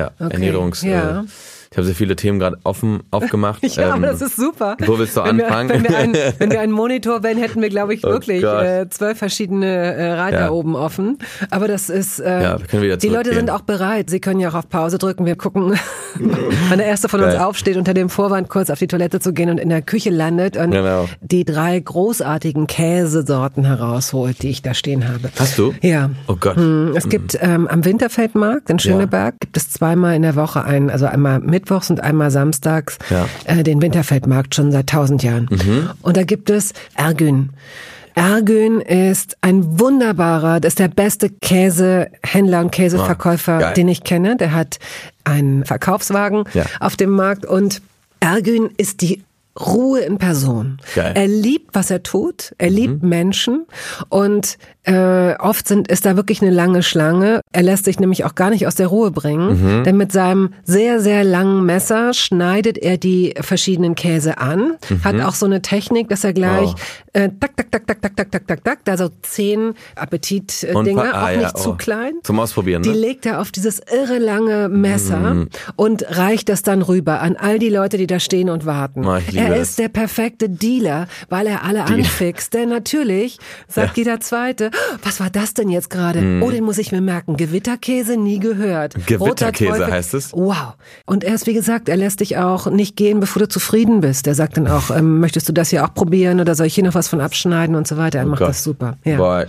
ja. 0.00 0.10
Okay. 0.18 0.32
Ernährungs. 0.32 0.82
Ja. 0.82 1.20
Äh, 1.20 1.24
ich 1.76 1.78
habe 1.78 1.86
sehr 1.88 1.94
viele 1.94 2.16
Themen 2.16 2.38
gerade 2.38 2.56
offen 2.64 3.02
aufgemacht. 3.10 3.62
ja, 3.76 3.88
ähm, 3.88 3.92
aber 3.92 4.06
das 4.06 4.22
ist 4.22 4.36
super. 4.36 4.78
Wo 4.86 4.98
willst 4.98 5.14
du 5.14 5.24
wenn 5.24 5.42
anfangen? 5.42 5.68
Wir, 5.68 5.74
wenn, 5.74 5.84
wir 5.84 5.98
ein, 5.98 6.14
wenn 6.38 6.50
wir 6.50 6.60
einen 6.60 6.72
Monitor 6.72 7.22
wären, 7.22 7.36
hätten 7.36 7.60
wir, 7.60 7.68
glaube 7.68 7.92
ich, 7.92 8.02
oh 8.02 8.08
wirklich 8.08 8.42
äh, 8.42 8.88
zwölf 8.88 9.18
verschiedene 9.18 9.66
äh, 9.66 10.12
Reiter 10.14 10.40
ja. 10.40 10.50
oben 10.50 10.74
offen. 10.74 11.18
Aber 11.50 11.68
das 11.68 11.90
ist, 11.90 12.18
äh, 12.18 12.44
ja, 12.44 12.58
wir 12.58 12.66
können 12.66 12.82
wieder 12.82 12.96
die 12.96 13.10
Leute 13.10 13.34
sind 13.34 13.50
auch 13.50 13.60
bereit. 13.60 14.08
Sie 14.08 14.20
können 14.20 14.40
ja 14.40 14.48
auch 14.48 14.54
auf 14.54 14.70
Pause 14.70 14.96
drücken. 14.96 15.26
Wir 15.26 15.36
gucken, 15.36 15.78
wann 16.70 16.78
der 16.78 16.86
erste 16.86 17.10
von 17.10 17.22
uns 17.22 17.34
aufsteht, 17.34 17.76
unter 17.76 17.92
dem 17.92 18.08
Vorwand 18.08 18.48
kurz 18.48 18.70
auf 18.70 18.78
die 18.78 18.86
Toilette 18.86 19.20
zu 19.20 19.34
gehen 19.34 19.50
und 19.50 19.58
in 19.58 19.68
der 19.68 19.82
Küche 19.82 20.08
landet 20.08 20.56
und 20.56 20.70
genau. 20.70 21.10
die 21.20 21.44
drei 21.44 21.78
großartigen 21.78 22.68
Käsesorten 22.68 23.66
herausholt, 23.66 24.42
die 24.42 24.48
ich 24.48 24.62
da 24.62 24.72
stehen 24.72 25.06
habe. 25.06 25.28
Hast 25.38 25.58
du? 25.58 25.74
Ja. 25.82 26.08
Oh 26.26 26.36
Gott. 26.40 26.56
Hm, 26.56 26.94
es 26.96 27.06
gibt 27.10 27.36
ähm, 27.38 27.68
am 27.68 27.84
Winterfeldmarkt 27.84 28.70
in 28.70 28.78
Schöneberg 28.78 29.34
ja. 29.34 29.38
gibt 29.40 29.58
es 29.58 29.70
zweimal 29.70 30.16
in 30.16 30.22
der 30.22 30.36
Woche 30.36 30.64
einen, 30.64 30.88
also 30.88 31.04
einmal 31.04 31.40
mit 31.40 31.65
mittwochs 31.66 31.90
und 31.90 32.00
einmal 32.00 32.30
samstags 32.30 32.98
ja. 33.10 33.28
äh, 33.44 33.62
den 33.62 33.82
Winterfeldmarkt 33.82 34.54
schon 34.54 34.70
seit 34.70 34.88
tausend 34.88 35.22
Jahren. 35.22 35.48
Mhm. 35.50 35.90
Und 36.02 36.16
da 36.16 36.22
gibt 36.22 36.50
es 36.50 36.72
Ergün. 36.94 37.50
Ergün 38.14 38.80
ist 38.80 39.36
ein 39.42 39.78
wunderbarer, 39.78 40.60
das 40.60 40.70
ist 40.72 40.78
der 40.78 40.88
beste 40.88 41.28
Käsehändler 41.28 42.60
und 42.60 42.70
Käseverkäufer, 42.70 43.70
oh, 43.70 43.74
den 43.74 43.88
ich 43.88 44.04
kenne. 44.04 44.36
Der 44.36 44.52
hat 44.52 44.78
einen 45.24 45.64
Verkaufswagen 45.64 46.44
ja. 46.54 46.64
auf 46.80 46.96
dem 46.96 47.10
Markt 47.10 47.44
und 47.44 47.82
Ergün 48.20 48.70
ist 48.78 49.02
die 49.02 49.22
Ruhe 49.58 50.00
in 50.00 50.18
Person. 50.18 50.78
Geil. 50.94 51.12
Er 51.14 51.26
liebt, 51.26 51.74
was 51.74 51.90
er 51.90 52.02
tut. 52.02 52.54
Er 52.58 52.70
liebt 52.70 53.02
mhm. 53.02 53.08
Menschen 53.08 53.66
und 54.08 54.58
äh, 54.86 55.34
oft 55.38 55.66
sind, 55.66 55.88
ist 55.88 56.06
da 56.06 56.16
wirklich 56.16 56.42
eine 56.42 56.50
lange 56.50 56.82
Schlange. 56.82 57.40
Er 57.52 57.62
lässt 57.62 57.86
sich 57.86 57.98
nämlich 57.98 58.24
auch 58.24 58.34
gar 58.34 58.50
nicht 58.50 58.66
aus 58.66 58.76
der 58.76 58.86
Ruhe 58.86 59.10
bringen, 59.10 59.80
mhm. 59.80 59.84
denn 59.84 59.96
mit 59.96 60.12
seinem 60.12 60.50
sehr, 60.64 61.00
sehr 61.00 61.24
langen 61.24 61.66
Messer 61.66 62.14
schneidet 62.14 62.78
er 62.78 62.96
die 62.96 63.34
verschiedenen 63.40 63.96
Käse 63.96 64.38
an, 64.38 64.76
mhm. 64.88 65.04
hat 65.04 65.20
auch 65.20 65.34
so 65.34 65.46
eine 65.46 65.60
Technik, 65.60 66.08
dass 66.08 66.22
er 66.22 66.32
gleich 66.32 66.70
oh. 66.70 67.18
äh, 67.18 67.30
tak, 67.40 67.56
tak, 67.56 67.72
tak, 67.72 67.86
tak, 67.86 68.02
tak, 68.02 68.16
tak, 68.16 68.30
tak, 68.30 68.46
tak, 68.46 68.64
tak, 68.64 68.84
da 68.84 68.96
so 68.96 69.08
zehn 69.22 69.74
Appetit-Dinger, 69.96 71.14
ah, 71.14 71.24
auch 71.24 71.30
nicht 71.30 71.42
ja, 71.42 71.52
oh. 71.54 71.58
zu 71.58 71.74
klein. 71.74 72.12
Zum 72.22 72.38
Ausprobieren, 72.38 72.82
ne? 72.82 72.92
Die 72.92 72.98
legt 72.98 73.26
er 73.26 73.40
auf 73.40 73.50
dieses 73.50 73.80
irre 73.80 74.18
lange 74.18 74.68
Messer 74.68 75.34
mhm. 75.34 75.48
und 75.74 76.04
reicht 76.16 76.48
das 76.48 76.62
dann 76.62 76.82
rüber 76.82 77.20
an 77.20 77.36
all 77.36 77.58
die 77.58 77.70
Leute, 77.70 77.98
die 77.98 78.06
da 78.06 78.20
stehen 78.20 78.50
und 78.50 78.66
warten. 78.66 79.04
Oh, 79.04 79.18
er 79.54 79.60
ist 79.60 79.78
der 79.78 79.88
perfekte 79.88 80.48
Dealer, 80.48 81.08
weil 81.28 81.46
er 81.46 81.64
alle 81.64 81.84
Deal. 81.84 82.00
anfixt, 82.00 82.54
denn 82.54 82.68
natürlich 82.68 83.38
sagt 83.68 83.96
ja. 83.96 84.04
jeder 84.04 84.20
Zweite, 84.20 84.70
was 85.02 85.20
war 85.20 85.30
das 85.30 85.54
denn 85.54 85.68
jetzt 85.68 85.90
gerade? 85.90 86.20
Mm. 86.20 86.42
Oh, 86.42 86.50
den 86.50 86.64
muss 86.64 86.78
ich 86.78 86.92
mir 86.92 87.00
merken. 87.00 87.36
Gewitterkäse 87.36 88.16
nie 88.16 88.38
gehört. 88.38 88.94
Gewitterkäse 89.06 89.86
heißt 89.86 90.14
es? 90.14 90.32
Wow. 90.32 90.74
Und 91.04 91.24
er 91.24 91.34
ist, 91.34 91.46
wie 91.46 91.54
gesagt, 91.54 91.88
er 91.88 91.96
lässt 91.96 92.20
dich 92.20 92.36
auch 92.36 92.66
nicht 92.66 92.96
gehen, 92.96 93.20
bevor 93.20 93.40
du 93.40 93.48
zufrieden 93.48 94.00
bist. 94.00 94.26
Er 94.26 94.34
sagt 94.34 94.56
dann 94.56 94.66
auch, 94.66 94.90
ähm, 94.90 95.20
möchtest 95.20 95.48
du 95.48 95.52
das 95.52 95.70
hier 95.70 95.84
auch 95.84 95.94
probieren 95.94 96.40
oder 96.40 96.54
soll 96.54 96.66
ich 96.66 96.74
hier 96.74 96.84
noch 96.84 96.94
was 96.94 97.08
von 97.08 97.20
abschneiden 97.20 97.74
und 97.76 97.86
so 97.86 97.96
weiter. 97.96 98.18
Er 98.18 98.26
oh 98.26 98.30
macht 98.30 98.40
Gott. 98.40 98.48
das 98.48 98.62
super. 98.62 98.96
Ja. 99.04 99.16
Boah. 99.16 99.46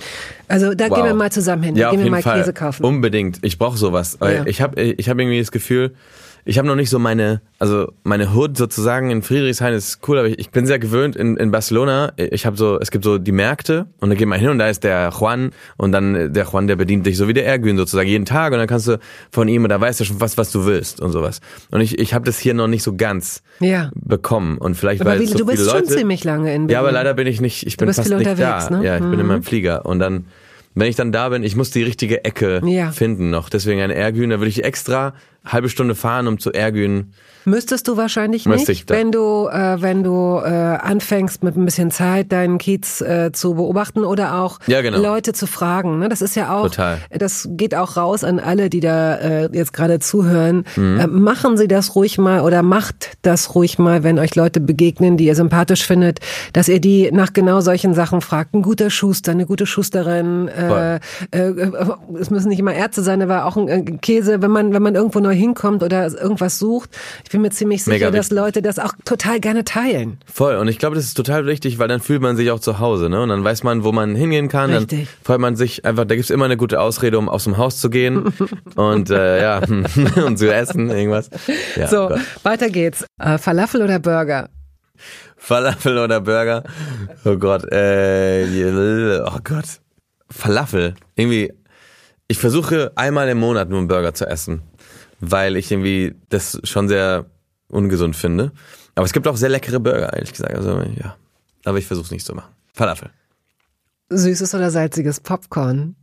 Also 0.47 0.73
da 0.73 0.89
wow. 0.89 0.97
gehen 0.97 1.05
wir 1.05 1.13
mal 1.13 1.31
zusammen 1.31 1.63
hin. 1.63 1.75
Ja, 1.75 1.91
gehen 1.91 2.03
wir 2.03 2.11
mal 2.11 2.21
Fall. 2.21 2.39
Käse 2.39 2.53
kaufen. 2.53 2.85
Unbedingt. 2.85 3.39
Ich 3.41 3.57
brauche 3.57 3.77
sowas. 3.77 4.17
Ja. 4.21 4.45
Ich 4.45 4.61
habe 4.61 4.81
ich 4.81 5.09
hab 5.09 5.19
irgendwie 5.19 5.39
das 5.39 5.51
Gefühl, 5.51 5.93
ich 6.47 6.57
habe 6.57 6.67
noch 6.67 6.75
nicht 6.75 6.89
so 6.89 6.97
meine, 6.97 7.41
also 7.59 7.91
meine 8.03 8.33
Hood 8.33 8.57
sozusagen 8.57 9.11
in 9.11 9.21
Friedrichshain 9.21 9.73
ist 9.73 9.99
cool, 10.07 10.17
aber 10.17 10.29
ich, 10.29 10.39
ich 10.39 10.49
bin 10.49 10.65
sehr 10.65 10.79
gewöhnt 10.79 11.17
in, 11.17 11.35
in 11.35 11.51
Barcelona. 11.51 12.13
Ich 12.15 12.45
habe 12.45 12.55
so, 12.55 12.79
es 12.79 12.89
gibt 12.89 13.03
so 13.03 13.17
die 13.17 13.33
Märkte 13.33 13.87
und 13.99 14.09
dann 14.09 14.17
geht 14.17 14.27
man 14.27 14.39
hin 14.39 14.49
und 14.49 14.57
da 14.57 14.69
ist 14.69 14.85
der 14.85 15.11
Juan 15.19 15.51
und 15.75 15.91
dann 15.91 16.33
der 16.33 16.45
Juan, 16.45 16.67
der 16.67 16.77
bedient 16.77 17.05
dich 17.05 17.17
so 17.17 17.27
wie 17.27 17.33
der 17.33 17.45
Ergün 17.45 17.75
sozusagen 17.75 18.07
jeden 18.07 18.23
Tag 18.23 18.53
und 18.53 18.59
dann 18.59 18.67
kannst 18.67 18.87
du 18.87 18.97
von 19.29 19.49
ihm 19.49 19.63
und 19.63 19.69
da 19.69 19.81
weißt 19.81 19.99
du 19.99 20.05
schon 20.05 20.21
was, 20.21 20.37
was 20.37 20.51
du 20.51 20.65
willst 20.65 21.01
und 21.01 21.11
sowas. 21.11 21.41
Und 21.69 21.81
ich, 21.81 21.99
ich 21.99 22.13
habe 22.13 22.23
das 22.23 22.39
hier 22.39 22.53
noch 22.53 22.67
nicht 22.67 22.83
so 22.83 22.95
ganz 22.95 23.43
ja. 23.59 23.91
bekommen 23.93 24.57
und 24.57 24.75
vielleicht 24.75 25.01
aber 25.01 25.11
weil 25.11 25.19
wie, 25.19 25.25
so 25.25 25.37
du 25.37 25.45
bist 25.45 25.57
viele 25.57 25.69
schon 25.69 25.81
Leute, 25.81 25.97
ziemlich 25.97 26.23
lange 26.23 26.55
in 26.55 26.67
Berlin. 26.67 26.69
Ja, 26.69 26.79
aber 26.79 26.93
leider 26.93 27.13
bin 27.13 27.27
ich 27.27 27.41
nicht, 27.41 27.67
ich 27.67 27.75
bin 27.75 27.91
fast 27.91 28.09
nicht 28.09 28.39
da. 28.39 28.69
Ne? 28.69 28.85
Ja, 28.85 28.95
ich 28.95 29.03
mhm. 29.03 29.11
bin 29.11 29.19
in 29.19 29.27
meinem 29.27 29.43
Flieger 29.43 29.85
und 29.85 29.99
dann 29.99 30.25
wenn 30.79 30.89
ich 30.89 30.95
dann 30.95 31.11
da 31.11 31.29
bin, 31.29 31.43
ich 31.43 31.55
muss 31.55 31.71
die 31.71 31.81
richtige 31.81 32.23
Ecke 32.23 32.61
ja. 32.63 32.91
finden 32.91 33.31
noch. 33.31 33.49
Deswegen 33.49 33.81
ein 33.81 33.89
Ergün, 33.89 34.29
da 34.29 34.37
würde 34.37 34.49
ich 34.49 34.63
extra 34.63 35.15
halbe 35.47 35.69
Stunde 35.69 35.95
fahren, 35.95 36.27
um 36.27 36.39
zu 36.39 36.51
Ergün. 36.51 37.13
Müsstest 37.47 37.87
du 37.87 37.95
wahrscheinlich 37.95 38.45
nicht, 38.45 38.67
ich 38.67 38.89
wenn 38.89 39.09
du, 39.09 39.47
äh, 39.47 39.81
wenn 39.81 40.03
du 40.03 40.41
äh, 40.43 40.49
anfängst 40.49 41.43
mit 41.43 41.55
ein 41.55 41.63
bisschen 41.63 41.91
Zeit 41.91 42.33
deinen 42.33 42.57
Kiez 42.57 42.99
äh, 42.99 43.31
zu 43.31 43.53
beobachten 43.53 44.03
oder 44.03 44.41
auch 44.41 44.59
ja, 44.67 44.81
genau. 44.81 44.99
Leute 44.99 45.31
zu 45.31 45.47
fragen. 45.47 45.99
Ne? 45.99 46.09
Das 46.09 46.21
ist 46.21 46.35
ja 46.35 46.53
auch, 46.53 46.63
Total. 46.63 46.97
das 47.09 47.47
geht 47.51 47.73
auch 47.73 47.95
raus 47.95 48.25
an 48.25 48.39
alle, 48.39 48.69
die 48.69 48.81
da 48.81 49.15
äh, 49.15 49.49
jetzt 49.53 49.71
gerade 49.71 49.99
zuhören. 49.99 50.65
Mhm. 50.75 50.99
Äh, 50.99 51.07
machen 51.07 51.55
Sie 51.55 51.69
das 51.69 51.95
ruhig 51.95 52.17
mal 52.17 52.41
oder 52.41 52.63
macht 52.63 53.11
das 53.21 53.55
ruhig 53.55 53.79
mal, 53.79 54.03
wenn 54.03 54.19
euch 54.19 54.35
Leute 54.35 54.59
begegnen, 54.59 55.15
die 55.15 55.27
ihr 55.27 55.35
sympathisch 55.35 55.85
findet, 55.85 56.19
dass 56.51 56.67
ihr 56.67 56.81
die 56.81 57.11
nach 57.13 57.31
genau 57.31 57.61
solchen 57.61 57.93
Sachen 57.93 58.19
fragt. 58.19 58.55
Ein 58.55 58.61
guter 58.61 58.89
Schuster, 58.89 59.31
eine 59.31 59.45
gute 59.45 59.65
Schusterin. 59.65 60.49
Äh, 60.49 60.95
äh, 61.31 61.37
äh, 61.37 61.71
es 62.19 62.29
müssen 62.29 62.49
nicht 62.49 62.59
immer 62.59 62.73
Ärzte 62.73 63.03
sein, 63.03 63.21
aber 63.21 63.45
auch 63.45 63.55
ein, 63.55 63.69
ein 63.69 64.01
Käse, 64.01 64.41
wenn 64.41 64.51
man 64.51 64.73
wenn 64.73 64.83
man 64.83 64.95
irgendwo 64.95 65.21
neu 65.21 65.36
hinkommt 65.37 65.83
oder 65.83 66.11
irgendwas 66.11 66.59
sucht. 66.59 66.89
Ich 67.23 67.31
bin 67.31 67.41
mir 67.41 67.51
ziemlich 67.51 67.83
sicher, 67.83 68.11
dass 68.11 68.31
Leute 68.31 68.61
das 68.61 68.79
auch 68.79 68.93
total 69.05 69.39
gerne 69.39 69.63
teilen. 69.63 70.19
Voll. 70.25 70.55
Und 70.55 70.67
ich 70.67 70.79
glaube, 70.79 70.95
das 70.95 71.05
ist 71.05 71.13
total 71.13 71.45
wichtig, 71.45 71.79
weil 71.79 71.87
dann 71.87 72.01
fühlt 72.01 72.21
man 72.21 72.35
sich 72.35 72.51
auch 72.51 72.59
zu 72.59 72.79
Hause, 72.79 73.09
ne? 73.09 73.21
Und 73.21 73.29
dann 73.29 73.43
weiß 73.43 73.63
man, 73.63 73.83
wo 73.83 73.91
man 73.91 74.15
hingehen 74.15 74.49
kann. 74.49 74.71
Richtig. 74.71 75.07
Dann 75.07 75.23
freut 75.23 75.39
man 75.39 75.55
sich 75.55 75.85
einfach, 75.85 76.05
da 76.05 76.15
gibt's 76.15 76.29
immer 76.29 76.45
eine 76.45 76.57
gute 76.57 76.81
Ausrede, 76.81 77.17
um 77.17 77.29
aus 77.29 77.45
dem 77.45 77.57
Haus 77.57 77.79
zu 77.79 77.89
gehen 77.89 78.33
und 78.75 79.09
äh, 79.09 79.41
ja, 79.41 79.61
und 80.25 80.37
zu 80.37 80.53
essen, 80.53 80.89
irgendwas. 80.89 81.29
Ja, 81.75 81.87
so, 81.87 82.09
Gott. 82.09 82.19
weiter 82.43 82.69
geht's. 82.69 83.05
Äh, 83.19 83.37
Falafel 83.37 83.81
oder 83.81 83.99
Burger? 83.99 84.49
Falafel 85.37 85.97
oder 85.97 86.21
Burger? 86.21 86.63
Oh 87.23 87.37
Gott, 87.37 87.63
äh, 87.71 89.21
oh 89.25 89.39
Gott. 89.43 89.79
Falafel. 90.29 90.95
Irgendwie, 91.15 91.53
ich 92.27 92.37
versuche 92.37 92.91
einmal 92.95 93.29
im 93.29 93.37
Monat 93.39 93.69
nur 93.69 93.79
einen 93.79 93.87
Burger 93.87 94.13
zu 94.13 94.25
essen, 94.27 94.63
weil 95.19 95.55
ich 95.55 95.71
irgendwie 95.71 96.15
das 96.29 96.59
schon 96.63 96.87
sehr 96.87 97.25
ungesund 97.69 98.15
finde. 98.15 98.51
Aber 98.95 99.05
es 99.05 99.13
gibt 99.13 99.27
auch 99.27 99.37
sehr 99.37 99.49
leckere 99.49 99.79
Burger, 99.79 100.13
ehrlich 100.13 100.31
gesagt. 100.31 100.55
Also, 100.55 100.81
ja. 100.81 101.15
Aber 101.65 101.77
ich 101.77 101.85
versuche 101.85 102.05
es 102.05 102.11
nicht 102.11 102.25
zu 102.25 102.33
machen. 102.33 102.53
Falafel. 102.73 103.09
Süßes 104.09 104.55
oder 104.55 104.71
salziges 104.71 105.19
Popcorn? 105.19 105.95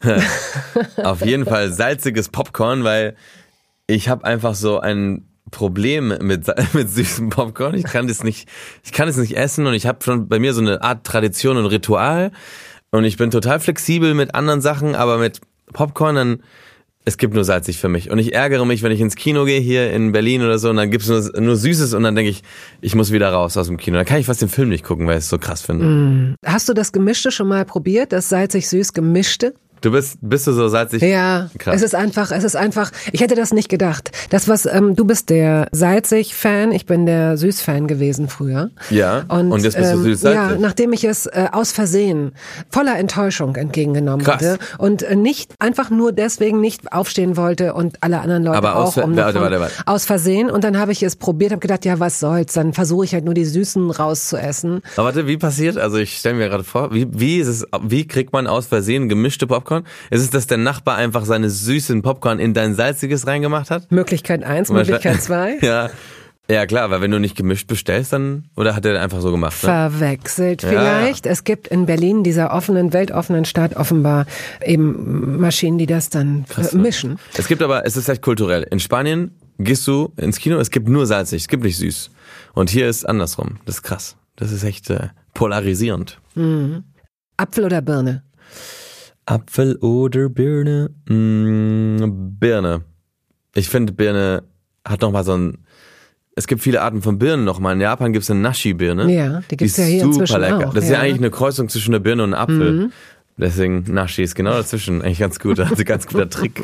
Auf 0.96 1.24
jeden 1.24 1.46
Fall 1.46 1.72
salziges 1.72 2.28
Popcorn, 2.28 2.84
weil 2.84 3.16
ich 3.86 4.08
habe 4.08 4.24
einfach 4.24 4.54
so 4.54 4.80
ein 4.80 5.28
Problem 5.50 6.08
mit, 6.20 6.46
mit 6.74 6.90
süßem 6.90 7.30
Popcorn. 7.30 7.74
Ich 7.74 7.84
kann 7.84 8.08
das 8.08 8.22
nicht, 8.22 8.48
ich 8.82 8.92
kann 8.92 9.08
es 9.08 9.16
nicht 9.16 9.36
essen 9.36 9.66
und 9.66 9.74
ich 9.74 9.86
habe 9.86 10.02
schon 10.02 10.28
bei 10.28 10.38
mir 10.38 10.54
so 10.54 10.60
eine 10.60 10.82
Art 10.82 11.04
Tradition 11.04 11.56
und 11.56 11.66
Ritual 11.66 12.32
und 12.90 13.04
ich 13.04 13.16
bin 13.16 13.30
total 13.30 13.60
flexibel 13.60 14.14
mit 14.14 14.34
anderen 14.34 14.60
Sachen, 14.60 14.94
aber 14.94 15.18
mit 15.18 15.40
Popcorn 15.72 16.16
dann 16.16 16.42
es 17.04 17.18
gibt 17.18 17.34
nur 17.34 17.44
salzig 17.44 17.78
für 17.78 17.88
mich. 17.88 18.10
Und 18.10 18.18
ich 18.18 18.34
ärgere 18.34 18.64
mich, 18.64 18.82
wenn 18.82 18.92
ich 18.92 19.00
ins 19.00 19.16
Kino 19.16 19.44
gehe, 19.44 19.60
hier 19.60 19.92
in 19.92 20.12
Berlin 20.12 20.42
oder 20.42 20.58
so, 20.58 20.70
und 20.70 20.76
dann 20.76 20.90
gibt's 20.90 21.08
nur, 21.08 21.20
nur 21.40 21.56
Süßes 21.56 21.94
und 21.94 22.04
dann 22.04 22.14
denke 22.14 22.30
ich, 22.30 22.42
ich 22.80 22.94
muss 22.94 23.10
wieder 23.10 23.30
raus 23.30 23.56
aus 23.56 23.66
dem 23.66 23.76
Kino. 23.76 23.96
Dann 23.96 24.06
kann 24.06 24.20
ich 24.20 24.26
fast 24.26 24.40
den 24.40 24.48
Film 24.48 24.68
nicht 24.68 24.84
gucken, 24.84 25.06
weil 25.06 25.18
ich 25.18 25.24
es 25.24 25.28
so 25.28 25.38
krass 25.38 25.62
finde. 25.62 25.84
Mm. 25.84 26.34
Hast 26.44 26.68
du 26.68 26.74
das 26.74 26.92
Gemischte 26.92 27.32
schon 27.32 27.48
mal 27.48 27.64
probiert, 27.64 28.12
das 28.12 28.28
salzig-süß 28.28 28.92
gemischte? 28.92 29.54
Du 29.82 29.90
bist, 29.90 30.18
bist 30.20 30.46
du 30.46 30.52
so 30.52 30.68
salzig? 30.68 31.02
Ja, 31.02 31.50
Krass. 31.58 31.74
es 31.74 31.82
ist 31.82 31.96
einfach, 31.96 32.30
es 32.30 32.44
ist 32.44 32.54
einfach, 32.54 32.92
ich 33.10 33.20
hätte 33.20 33.34
das 33.34 33.52
nicht 33.52 33.68
gedacht. 33.68 34.12
Das 34.30 34.46
was, 34.46 34.64
ähm, 34.64 34.94
du 34.94 35.04
bist 35.04 35.28
der 35.28 35.66
salzig-Fan, 35.72 36.70
ich 36.70 36.86
bin 36.86 37.04
der 37.04 37.36
süß-Fan 37.36 37.88
gewesen 37.88 38.28
früher. 38.28 38.70
Ja, 38.90 39.24
und, 39.26 39.50
und 39.50 39.64
jetzt 39.64 39.76
bist 39.76 39.92
du 39.92 39.96
ähm, 39.96 40.04
süß-salzig. 40.04 40.40
Ja, 40.40 40.56
nachdem 40.56 40.92
ich 40.92 41.02
es 41.02 41.26
äh, 41.26 41.48
aus 41.50 41.72
Versehen 41.72 42.30
voller 42.70 42.96
Enttäuschung 42.96 43.56
entgegengenommen 43.56 44.24
Krass. 44.24 44.36
hatte 44.36 44.58
und 44.78 45.02
äh, 45.02 45.16
nicht, 45.16 45.52
einfach 45.58 45.90
nur 45.90 46.12
deswegen 46.12 46.60
nicht 46.60 46.92
aufstehen 46.92 47.36
wollte 47.36 47.74
und 47.74 48.04
alle 48.04 48.20
anderen 48.20 48.44
Leute 48.44 48.58
Aber 48.58 48.76
auch. 48.76 48.96
Aus, 48.96 48.98
um 48.98 49.16
warte, 49.16 49.40
warte, 49.40 49.58
warte. 49.58 49.74
aus 49.86 50.04
Versehen 50.04 50.48
und 50.48 50.62
dann 50.62 50.78
habe 50.78 50.92
ich 50.92 51.02
es 51.02 51.16
probiert, 51.16 51.50
habe 51.50 51.60
gedacht, 51.60 51.84
ja 51.84 51.98
was 51.98 52.20
soll's, 52.20 52.52
dann 52.52 52.72
versuche 52.72 53.04
ich 53.04 53.14
halt 53.14 53.24
nur 53.24 53.34
die 53.34 53.44
Süßen 53.44 53.90
rauszuessen. 53.90 54.82
Aber 54.94 55.06
warte, 55.06 55.26
wie 55.26 55.38
passiert, 55.38 55.76
also 55.76 55.96
ich 55.96 56.18
stelle 56.18 56.36
mir 56.36 56.48
gerade 56.48 56.62
vor, 56.62 56.94
wie, 56.94 57.08
wie 57.10 57.38
ist 57.38 57.48
es, 57.48 57.66
wie 57.82 58.06
kriegt 58.06 58.32
man 58.32 58.46
aus 58.46 58.66
Versehen 58.66 59.08
gemischte 59.08 59.48
Popcorn? 59.48 59.71
Ist 60.10 60.22
es, 60.22 60.30
dass 60.30 60.46
der 60.46 60.58
Nachbar 60.58 60.96
einfach 60.96 61.24
seine 61.24 61.50
süßen 61.50 62.02
Popcorn 62.02 62.38
in 62.38 62.54
dein 62.54 62.74
salziges 62.74 63.26
reingemacht 63.26 63.70
hat? 63.70 63.90
Möglichkeit 63.90 64.44
eins, 64.44 64.70
Möglichkeit 64.70 65.22
zwei. 65.22 65.58
ja. 65.60 65.90
Ja, 66.50 66.66
klar, 66.66 66.90
weil 66.90 67.00
wenn 67.00 67.10
du 67.12 67.20
nicht 67.20 67.36
gemischt 67.36 67.68
bestellst, 67.68 68.12
dann, 68.12 68.48
oder 68.56 68.74
hat 68.74 68.84
er 68.84 69.00
einfach 69.00 69.20
so 69.20 69.30
gemacht? 69.30 69.62
Ne? 69.62 69.68
Verwechselt 69.68 70.62
vielleicht. 70.62 71.24
Ja. 71.24 71.32
Es 71.32 71.44
gibt 71.44 71.68
in 71.68 71.86
Berlin, 71.86 72.24
dieser 72.24 72.52
offenen, 72.52 72.92
weltoffenen 72.92 73.44
Stadt, 73.44 73.76
offenbar 73.76 74.26
eben 74.62 75.40
Maschinen, 75.40 75.78
die 75.78 75.86
das 75.86 76.10
dann 76.10 76.44
Krass, 76.48 76.74
ne? 76.74 76.82
mischen. 76.82 77.18
Es 77.38 77.46
gibt 77.46 77.62
aber, 77.62 77.86
es 77.86 77.96
ist 77.96 78.08
echt 78.08 78.22
kulturell. 78.22 78.64
In 78.64 78.80
Spanien 78.80 79.30
gehst 79.58 79.86
du 79.86 80.12
ins 80.16 80.38
Kino, 80.38 80.58
es 80.58 80.70
gibt 80.70 80.88
nur 80.88 81.06
salzig, 81.06 81.42
es 81.42 81.48
gibt 81.48 81.62
nicht 81.62 81.78
süß. 81.78 82.10
Und 82.54 82.70
hier 82.70 82.88
ist 82.88 83.08
andersrum. 83.08 83.58
Das 83.64 83.76
ist 83.76 83.82
krass. 83.82 84.16
Das 84.36 84.50
ist 84.50 84.64
echt 84.64 84.90
äh, 84.90 85.08
polarisierend. 85.34 86.20
Mhm. 86.34 86.84
Apfel 87.36 87.64
oder 87.64 87.80
Birne? 87.80 88.24
Apfel 89.26 89.76
oder 89.76 90.28
Birne? 90.28 90.90
Mm, 91.08 92.38
Birne. 92.38 92.82
Ich 93.54 93.68
finde, 93.68 93.92
Birne 93.92 94.42
hat 94.84 95.00
nochmal 95.00 95.24
so 95.24 95.36
ein. 95.36 95.58
Es 96.34 96.46
gibt 96.46 96.62
viele 96.62 96.80
Arten 96.80 97.02
von 97.02 97.18
Birnen 97.18 97.44
nochmal. 97.44 97.74
In 97.74 97.80
Japan 97.80 98.12
gibt 98.12 98.22
es 98.22 98.30
eine 98.30 98.40
Nashi-Birne. 98.40 99.12
Ja, 99.12 99.42
die 99.50 99.56
gibt 99.56 99.70
es 99.70 99.76
ja 99.76 99.84
hier 99.84 100.10
super 100.12 100.38
lecker. 100.38 100.68
Auch, 100.68 100.74
das 100.74 100.84
ist 100.84 100.90
ja. 100.90 100.96
ja 100.96 101.02
eigentlich 101.02 101.18
eine 101.18 101.30
Kreuzung 101.30 101.68
zwischen 101.68 101.92
einer 101.92 102.00
Birne 102.00 102.24
und 102.24 102.32
einem 102.32 102.42
Apfel. 102.42 102.72
Mhm. 102.72 102.92
Deswegen 103.36 103.84
Nashi 103.88 104.22
ist 104.22 104.34
genau 104.34 104.52
dazwischen. 104.52 105.02
Eigentlich 105.02 105.18
ganz 105.18 105.38
gut. 105.38 105.60
Also 105.60 105.84
ganz 105.84 106.06
guter 106.06 106.28
Trick. 106.30 106.62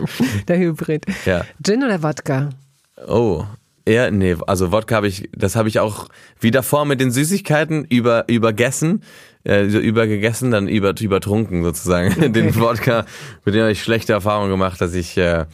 Der 0.48 0.58
Hybrid. 0.58 1.04
Ja. 1.26 1.44
Gin 1.62 1.84
oder 1.84 2.02
Wodka? 2.02 2.50
Oh, 3.06 3.44
eher, 3.84 4.10
nee, 4.10 4.36
also 4.46 4.70
Wodka 4.72 4.96
habe 4.96 5.08
ich, 5.08 5.28
das 5.34 5.56
habe 5.56 5.68
ich 5.68 5.80
auch 5.80 6.08
wie 6.40 6.50
davor 6.50 6.84
mit 6.84 7.00
den 7.00 7.10
Süßigkeiten 7.10 7.84
über, 7.84 8.24
übergessen 8.28 9.02
äh, 9.48 9.64
übergegessen, 9.64 10.50
dann 10.50 10.68
über, 10.68 10.94
übertrunken 11.00 11.64
sozusagen. 11.64 12.08
Okay. 12.18 12.28
Den 12.30 12.54
Wodka, 12.56 13.06
mit 13.44 13.54
dem 13.54 13.62
habe 13.62 13.72
ich 13.72 13.82
schlechte 13.82 14.12
Erfahrungen 14.12 14.50
gemacht, 14.50 14.80
dass 14.80 14.94
ich 14.94 15.16
äh, 15.16 15.46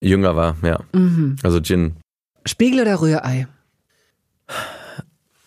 jünger 0.00 0.36
war, 0.36 0.56
ja. 0.62 0.80
Mhm. 0.92 1.36
Also 1.42 1.60
Gin. 1.60 1.96
Spiegel 2.46 2.82
oder 2.82 3.00
Rührei? 3.00 3.48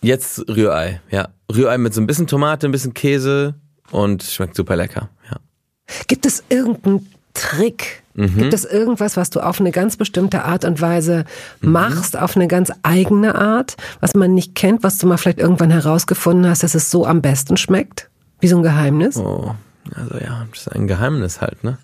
Jetzt 0.00 0.48
Rührei, 0.48 1.00
ja. 1.10 1.28
Rührei 1.50 1.78
mit 1.78 1.94
so 1.94 2.00
ein 2.00 2.06
bisschen 2.06 2.26
Tomate, 2.26 2.68
ein 2.68 2.72
bisschen 2.72 2.92
Käse 2.92 3.54
und 3.90 4.22
schmeckt 4.22 4.56
super 4.56 4.76
lecker, 4.76 5.10
ja. 5.30 5.38
Gibt 6.08 6.26
es 6.26 6.42
irgendeinen 6.48 7.08
Trick, 7.34 8.02
Mhm. 8.14 8.36
Gibt 8.36 8.54
es 8.54 8.64
irgendwas, 8.64 9.16
was 9.16 9.30
du 9.30 9.40
auf 9.40 9.60
eine 9.60 9.72
ganz 9.72 9.96
bestimmte 9.96 10.44
Art 10.44 10.64
und 10.64 10.80
Weise 10.80 11.24
mhm. 11.60 11.72
machst, 11.72 12.16
auf 12.16 12.36
eine 12.36 12.48
ganz 12.48 12.72
eigene 12.82 13.34
Art, 13.34 13.76
was 14.00 14.14
man 14.14 14.34
nicht 14.34 14.54
kennt, 14.54 14.82
was 14.82 14.98
du 14.98 15.06
mal 15.06 15.16
vielleicht 15.16 15.38
irgendwann 15.38 15.70
herausgefunden 15.70 16.48
hast, 16.48 16.62
dass 16.62 16.74
es 16.74 16.90
so 16.90 17.06
am 17.06 17.22
besten 17.22 17.56
schmeckt? 17.56 18.08
Wie 18.40 18.48
so 18.48 18.56
ein 18.56 18.62
Geheimnis? 18.62 19.16
Oh. 19.16 19.54
Also 19.94 20.14
ja, 20.16 20.46
das 20.50 20.60
ist 20.60 20.68
ein 20.68 20.86
Geheimnis 20.86 21.42
halt, 21.42 21.62
ne? 21.62 21.76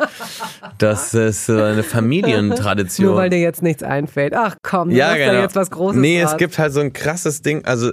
Das 0.79 1.13
ist 1.13 1.47
so 1.47 1.61
eine 1.63 1.83
Familientradition. 1.83 3.09
Nur 3.09 3.17
weil 3.17 3.29
dir 3.29 3.41
jetzt 3.41 3.63
nichts 3.63 3.83
einfällt. 3.83 4.33
Ach 4.35 4.57
komm, 4.63 4.89
du 4.89 4.97
ja, 4.97 5.15
genau. 5.15 5.33
da 5.33 5.43
jetzt 5.43 5.55
was 5.55 5.71
Großes 5.71 6.01
Nee, 6.01 6.21
es 6.23 6.39
gibt 6.39 6.59
halt 6.59 6.73
so 6.73 6.81
ein 6.81 6.95
krasses 6.95 7.43
Ding, 7.43 7.67
also 7.67 7.93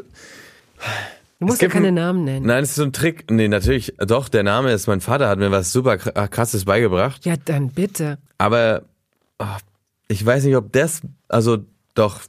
Du 1.40 1.46
musst 1.46 1.62
ja 1.62 1.68
keine 1.68 1.92
Namen 1.92 2.24
nennen. 2.24 2.48
Nein, 2.48 2.64
es 2.64 2.70
ist 2.70 2.76
so 2.78 2.84
ein 2.84 2.94
Trick. 2.94 3.30
Nee, 3.30 3.48
natürlich, 3.48 3.94
doch, 4.00 4.28
der 4.28 4.42
Name 4.42 4.72
ist, 4.72 4.88
mein 4.88 5.02
Vater 5.02 5.30
hat 5.30 5.38
mir 5.38 5.52
was 5.52 5.72
super 5.72 5.98
krasses 5.98 6.66
beigebracht. 6.66 7.26
Ja, 7.26 7.36
dann 7.46 7.70
bitte. 7.70 8.18
Aber 8.40 8.84
oh, 9.38 9.46
ich 10.08 10.26
weiß 10.26 10.46
nicht, 10.46 10.56
ob 10.56 10.72
das, 10.72 11.02
also 11.28 11.60
doch, 11.94 12.22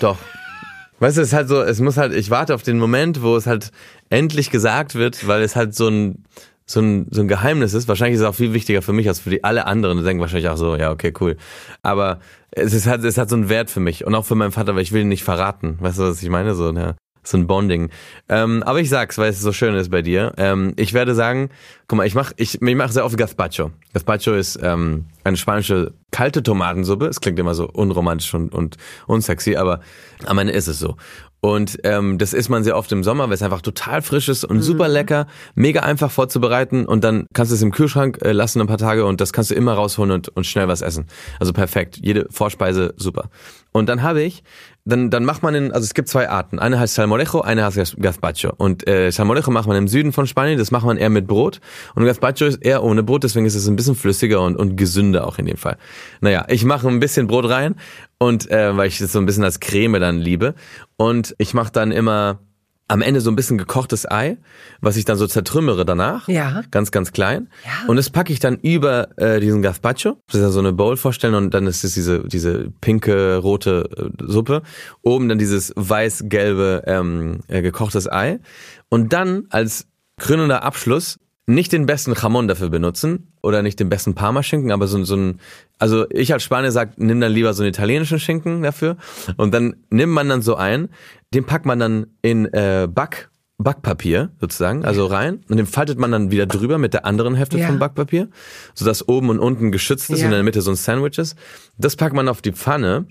doch. 0.00 0.18
Weißt 0.98 1.16
du, 1.16 1.20
es 1.20 1.28
ist 1.28 1.34
halt 1.34 1.48
so, 1.48 1.62
es 1.62 1.78
muss 1.80 1.96
halt, 1.96 2.12
ich 2.12 2.30
warte 2.30 2.52
auf 2.52 2.64
den 2.64 2.78
Moment, 2.78 3.22
wo 3.22 3.36
es 3.36 3.46
halt 3.46 3.70
endlich 4.10 4.50
gesagt 4.50 4.96
wird, 4.96 5.28
weil 5.28 5.42
es 5.42 5.54
halt 5.54 5.72
so 5.76 5.86
ein, 5.86 6.24
so 6.66 6.80
ein, 6.80 7.06
so 7.12 7.20
ein 7.20 7.28
Geheimnis 7.28 7.74
ist. 7.74 7.86
Wahrscheinlich 7.86 8.16
ist 8.16 8.22
es 8.22 8.26
auch 8.26 8.34
viel 8.34 8.52
wichtiger 8.52 8.82
für 8.82 8.92
mich 8.92 9.06
als 9.06 9.20
für 9.20 9.30
die 9.30 9.44
alle 9.44 9.66
anderen. 9.66 9.98
Die 9.98 10.02
denken 10.04 10.20
wahrscheinlich 10.20 10.48
auch 10.48 10.56
so, 10.56 10.74
ja, 10.74 10.90
okay, 10.90 11.12
cool. 11.20 11.36
Aber 11.82 12.18
es 12.50 12.72
ist 12.72 12.88
halt, 12.88 13.04
es 13.04 13.16
hat 13.16 13.30
so 13.30 13.36
einen 13.36 13.48
Wert 13.48 13.70
für 13.70 13.78
mich 13.78 14.04
und 14.04 14.16
auch 14.16 14.24
für 14.24 14.34
meinen 14.34 14.50
Vater, 14.50 14.74
weil 14.74 14.82
ich 14.82 14.90
will 14.90 15.02
ihn 15.02 15.08
nicht 15.08 15.22
verraten. 15.22 15.76
Weißt 15.78 16.00
du, 16.00 16.02
was 16.02 16.20
ich 16.20 16.30
meine? 16.30 16.56
So, 16.56 16.72
ja 16.72 16.96
so 17.30 17.38
ein 17.38 17.46
Bonding. 17.46 17.90
Ähm, 18.28 18.62
aber 18.62 18.80
ich 18.80 18.88
sag's, 18.88 19.18
weil 19.18 19.30
es 19.30 19.40
so 19.40 19.52
schön 19.52 19.74
ist 19.74 19.90
bei 19.90 20.02
dir. 20.02 20.32
Ähm, 20.36 20.74
ich 20.76 20.92
werde 20.92 21.14
sagen, 21.14 21.50
guck 21.86 21.98
mal, 21.98 22.06
ich 22.06 22.14
mache 22.14 22.34
ich, 22.36 22.60
ich 22.60 22.74
mach 22.76 22.90
sehr 22.90 23.04
oft 23.04 23.16
Gazpacho. 23.16 23.70
Gazpacho 23.92 24.34
ist 24.34 24.58
ähm, 24.62 25.06
eine 25.24 25.36
spanische 25.36 25.92
kalte 26.10 26.42
Tomatensuppe. 26.42 27.06
Es 27.06 27.20
klingt 27.20 27.38
immer 27.38 27.54
so 27.54 27.68
unromantisch 27.68 28.32
und, 28.34 28.54
und 28.54 28.76
unsexy, 29.06 29.56
aber 29.56 29.80
am 30.26 30.38
Ende 30.38 30.52
ist 30.52 30.68
es 30.68 30.78
so. 30.78 30.96
Und 31.40 31.78
ähm, 31.84 32.18
das 32.18 32.32
isst 32.32 32.50
man 32.50 32.64
sehr 32.64 32.76
oft 32.76 32.90
im 32.90 33.04
Sommer, 33.04 33.28
weil 33.28 33.34
es 33.34 33.42
einfach 33.42 33.62
total 33.62 34.02
frisch 34.02 34.28
ist 34.28 34.44
und 34.44 34.56
mhm. 34.56 34.62
super 34.62 34.88
lecker, 34.88 35.28
mega 35.54 35.80
einfach 35.80 36.10
vorzubereiten 36.10 36.84
und 36.84 37.04
dann 37.04 37.26
kannst 37.32 37.52
du 37.52 37.54
es 37.54 37.62
im 37.62 37.70
Kühlschrank 37.70 38.18
äh, 38.22 38.32
lassen 38.32 38.60
ein 38.60 38.66
paar 38.66 38.78
Tage 38.78 39.04
und 39.04 39.20
das 39.20 39.32
kannst 39.32 39.52
du 39.52 39.54
immer 39.54 39.74
rausholen 39.74 40.10
und, 40.10 40.28
und 40.30 40.46
schnell 40.46 40.66
was 40.66 40.82
essen. 40.82 41.06
Also 41.38 41.52
perfekt. 41.52 41.98
Jede 42.02 42.26
Vorspeise 42.30 42.92
super. 42.96 43.30
Und 43.70 43.88
dann 43.88 44.02
habe 44.02 44.22
ich 44.22 44.42
dann, 44.88 45.10
dann 45.10 45.24
macht 45.24 45.42
man 45.42 45.54
in, 45.54 45.72
also 45.72 45.84
es 45.84 45.94
gibt 45.94 46.08
zwei 46.08 46.28
Arten. 46.28 46.58
Eine 46.58 46.80
heißt 46.80 46.94
Salmorejo, 46.94 47.42
eine 47.42 47.64
heißt 47.64 47.96
Gazpacho. 48.00 48.52
Und 48.56 48.88
äh, 48.88 49.10
Salmorejo 49.10 49.50
macht 49.50 49.68
man 49.68 49.76
im 49.76 49.86
Süden 49.86 50.12
von 50.12 50.26
Spanien, 50.26 50.58
das 50.58 50.70
macht 50.70 50.86
man 50.86 50.96
eher 50.96 51.10
mit 51.10 51.26
Brot. 51.26 51.60
Und 51.94 52.04
Gazpacho 52.04 52.46
ist 52.46 52.56
eher 52.56 52.82
ohne 52.82 53.02
Brot, 53.02 53.24
deswegen 53.24 53.44
ist 53.44 53.54
es 53.54 53.68
ein 53.68 53.76
bisschen 53.76 53.94
flüssiger 53.94 54.40
und, 54.40 54.56
und 54.56 54.76
gesünder 54.76 55.26
auch 55.26 55.38
in 55.38 55.46
dem 55.46 55.58
Fall. 55.58 55.76
Naja, 56.20 56.46
ich 56.48 56.64
mache 56.64 56.88
ein 56.88 57.00
bisschen 57.00 57.26
Brot 57.26 57.48
rein 57.48 57.74
und 58.18 58.50
äh, 58.50 58.76
weil 58.76 58.88
ich 58.88 58.98
das 58.98 59.12
so 59.12 59.18
ein 59.18 59.26
bisschen 59.26 59.44
als 59.44 59.60
Creme 59.60 60.00
dann 60.00 60.18
liebe. 60.18 60.54
Und 60.96 61.34
ich 61.38 61.54
mache 61.54 61.70
dann 61.70 61.92
immer 61.92 62.40
am 62.88 63.02
Ende 63.02 63.20
so 63.20 63.30
ein 63.30 63.36
bisschen 63.36 63.58
gekochtes 63.58 64.10
Ei, 64.10 64.38
was 64.80 64.96
ich 64.96 65.04
dann 65.04 65.18
so 65.18 65.26
zertrümmere 65.26 65.84
danach. 65.84 66.26
Ja. 66.26 66.62
Ganz, 66.70 66.90
ganz 66.90 67.12
klein. 67.12 67.48
Ja. 67.64 67.86
Und 67.86 67.96
das 67.96 68.08
packe 68.08 68.32
ich 68.32 68.40
dann 68.40 68.56
über 68.56 69.08
äh, 69.18 69.40
diesen 69.40 69.62
Gazpacho. 69.62 70.16
Das 70.26 70.36
ist 70.36 70.40
ja 70.40 70.50
so 70.50 70.58
eine 70.58 70.72
Bowl 70.72 70.96
vorstellen 70.96 71.34
und 71.34 71.52
dann 71.52 71.66
ist 71.66 71.84
es 71.84 71.92
diese, 71.92 72.24
diese 72.26 72.70
pinke, 72.80 73.36
rote 73.36 73.90
äh, 73.96 74.24
Suppe. 74.26 74.62
Oben 75.02 75.28
dann 75.28 75.38
dieses 75.38 75.72
weiß-gelbe 75.76 76.84
ähm, 76.86 77.40
äh, 77.48 77.60
gekochtes 77.60 78.10
Ei. 78.10 78.40
Und 78.88 79.12
dann 79.12 79.44
als 79.50 79.86
krönender 80.18 80.62
Abschluss 80.62 81.18
nicht 81.48 81.72
den 81.72 81.86
besten 81.86 82.12
Jamon 82.12 82.46
dafür 82.46 82.68
benutzen 82.68 83.32
oder 83.42 83.62
nicht 83.62 83.80
den 83.80 83.88
besten 83.88 84.14
Parmaschinken, 84.14 84.70
aber 84.70 84.86
so, 84.86 85.02
so 85.04 85.16
ein, 85.16 85.40
also 85.78 86.04
ich 86.10 86.32
als 86.32 86.42
Spanier 86.42 86.70
sag, 86.72 86.98
nimm 86.98 87.20
dann 87.20 87.32
lieber 87.32 87.54
so 87.54 87.62
einen 87.62 87.70
italienischen 87.70 88.20
Schinken 88.20 88.62
dafür 88.62 88.96
und 89.38 89.54
dann 89.54 89.76
nimmt 89.90 90.12
man 90.12 90.28
dann 90.28 90.42
so 90.42 90.56
ein, 90.56 90.90
den 91.32 91.44
packt 91.44 91.64
man 91.64 91.78
dann 91.78 92.06
in 92.22 92.44
äh, 92.52 92.86
Back 92.90 93.30
Backpapier 93.60 94.30
sozusagen, 94.40 94.84
also 94.84 95.06
rein 95.06 95.40
und 95.48 95.56
den 95.56 95.66
faltet 95.66 95.98
man 95.98 96.12
dann 96.12 96.30
wieder 96.30 96.46
drüber 96.46 96.78
mit 96.78 96.94
der 96.94 97.04
anderen 97.04 97.34
Hälfte 97.34 97.58
Ja. 97.58 97.66
vom 97.66 97.78
Backpapier, 97.80 98.28
sodass 98.74 99.08
oben 99.08 99.30
und 99.30 99.40
unten 99.40 99.72
geschützt 99.72 100.10
ist 100.10 100.20
Ja. 100.20 100.26
und 100.26 100.32
in 100.32 100.36
der 100.36 100.44
Mitte 100.44 100.60
so 100.62 100.70
ein 100.70 100.76
Sandwich 100.76 101.18
ist. 101.18 101.36
Das 101.76 101.96
packt 101.96 102.14
man 102.14 102.28
auf 102.28 102.40
die 102.40 102.52
Pfanne 102.52 103.06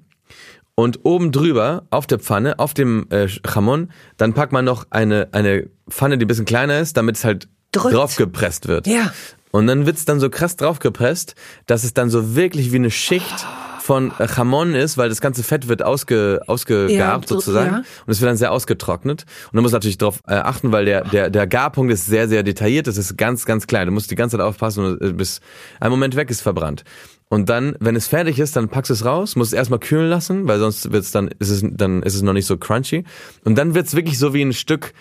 und 0.75 0.99
oben 1.03 1.31
drüber 1.33 1.88
auf 1.89 2.07
der 2.07 2.19
Pfanne, 2.19 2.59
auf 2.59 2.73
dem 2.73 3.07
äh, 3.09 3.27
Jamon, 3.53 3.89
dann 4.15 4.33
packt 4.33 4.53
man 4.53 4.63
noch 4.63 4.85
eine 4.89 5.27
eine 5.33 5.69
Pfanne, 5.89 6.17
die 6.17 6.23
ein 6.25 6.27
bisschen 6.29 6.45
kleiner 6.45 6.79
ist, 6.79 6.95
damit 6.95 7.17
es 7.17 7.25
halt 7.25 7.49
Drückt. 7.78 7.95
draufgepresst 7.95 8.67
wird. 8.67 8.88
Ja. 8.88 9.11
Und 9.51 9.67
dann 9.67 9.86
wird's 9.86 10.05
dann 10.05 10.19
so 10.19 10.30
krass 10.30 10.55
draufgepresst, 10.57 11.36
dass 11.65 11.84
es 11.84 11.93
dann 11.93 12.09
so 12.09 12.36
wirklich 12.36 12.71
wie 12.71 12.75
eine 12.78 12.91
Schicht 12.91 13.45
von 13.82 14.11
Jamon 14.36 14.75
ist, 14.75 14.97
weil 14.97 15.07
das 15.07 15.21
ganze 15.21 15.43
Fett 15.43 15.69
wird 15.69 15.82
ausge, 15.82 16.41
ausgegarbt 16.47 17.30
Ja, 17.30 17.36
sozusagen. 17.36 17.71
ja. 17.71 17.78
Und 17.78 18.11
es 18.11 18.19
wird 18.19 18.30
dann 18.30 18.36
sehr 18.36 18.51
ausgetrocknet. 18.51 19.23
Und 19.51 19.55
du 19.55 19.61
musst 19.61 19.73
natürlich 19.73 19.97
darauf 19.97 20.19
äh, 20.28 20.34
achten, 20.34 20.73
weil 20.73 20.84
der, 20.84 21.05
der, 21.05 21.30
der 21.30 21.47
Garpunkt 21.47 21.93
ist 21.93 22.05
sehr, 22.05 22.28
sehr 22.28 22.43
detailliert. 22.43 22.88
Das 22.88 22.97
ist 22.97 23.17
ganz, 23.17 23.45
ganz 23.45 23.65
klein. 23.65 23.86
Du 23.88 23.93
musst 23.93 24.11
die 24.11 24.15
ganze 24.15 24.36
Zeit 24.38 24.45
aufpassen 24.45 24.97
äh, 24.99 25.13
bis 25.13 25.39
ein 25.80 25.89
Moment 25.89 26.17
weg 26.17 26.30
ist 26.30 26.41
verbrannt. 26.41 26.84
Und 27.30 27.49
dann, 27.49 27.75
wenn 27.80 27.95
es 27.97 28.07
fertig 28.07 28.39
ist, 28.39 28.55
dann 28.55 28.69
packst 28.69 28.89
du 28.89 28.93
es 28.93 29.03
raus, 29.03 29.36
musst 29.36 29.51
es 29.51 29.57
erstmal 29.57 29.80
kühlen 29.80 30.09
lassen, 30.09 30.47
weil 30.47 30.59
sonst 30.59 30.91
wird's 30.93 31.11
dann, 31.11 31.28
ist 31.39 31.49
es, 31.49 31.61
dann 31.63 32.01
ist 32.03 32.15
es 32.15 32.21
noch 32.21 32.32
nicht 32.34 32.45
so 32.45 32.57
crunchy. 32.57 33.03
Und 33.43 33.57
dann 33.57 33.73
wird's 33.75 33.95
wirklich 33.95 34.17
so 34.17 34.34
wie 34.34 34.41
ein 34.41 34.53
Stück, 34.53 34.93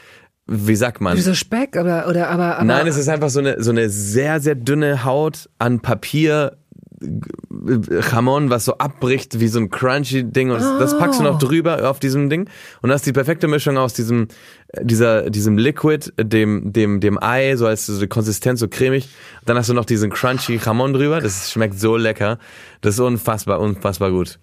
wie 0.46 0.76
sagt 0.76 1.00
man? 1.00 1.16
Wie 1.16 1.22
so 1.22 1.34
Speck 1.34 1.76
oder, 1.76 2.08
oder 2.08 2.28
aber, 2.28 2.56
aber 2.56 2.64
Nein, 2.64 2.86
es 2.86 2.96
ist 2.96 3.08
einfach 3.08 3.30
so 3.30 3.40
eine, 3.40 3.62
so 3.62 3.70
eine 3.70 3.90
sehr, 3.90 4.40
sehr 4.40 4.54
dünne 4.54 5.04
Haut 5.04 5.48
an 5.58 5.80
Papier, 5.80 6.56
äh, 7.02 8.00
Jamon, 8.12 8.48
was 8.48 8.64
so 8.64 8.78
abbricht 8.78 9.40
wie 9.40 9.48
so 9.48 9.58
ein 9.58 9.70
crunchy 9.70 10.24
Ding 10.24 10.50
und 10.50 10.60
das, 10.60 10.78
das 10.78 10.98
packst 10.98 11.18
du 11.18 11.24
noch 11.24 11.38
drüber 11.38 11.90
auf 11.90 11.98
diesem 11.98 12.30
Ding 12.30 12.48
und 12.80 12.92
hast 12.92 13.04
die 13.06 13.12
perfekte 13.12 13.48
Mischung 13.48 13.76
aus 13.76 13.92
diesem 13.92 14.28
äh, 14.68 14.84
dieser 14.84 15.30
diesem 15.30 15.58
Liquid, 15.58 16.12
dem 16.16 16.72
dem 16.72 17.00
dem 17.00 17.22
Ei, 17.22 17.56
so 17.56 17.66
als 17.66 17.86
so 17.86 17.98
die 17.98 18.06
Konsistenz 18.06 18.60
so 18.60 18.68
cremig. 18.68 19.08
Dann 19.44 19.56
hast 19.56 19.68
du 19.68 19.74
noch 19.74 19.84
diesen 19.84 20.10
crunchy 20.10 20.60
Jamon 20.64 20.92
drüber, 20.92 21.20
das 21.20 21.50
schmeckt 21.50 21.78
so 21.78 21.96
lecker. 21.96 22.38
Das 22.82 22.94
ist 22.94 23.00
unfassbar 23.00 23.60
unfassbar 23.60 24.10
gut. 24.10 24.38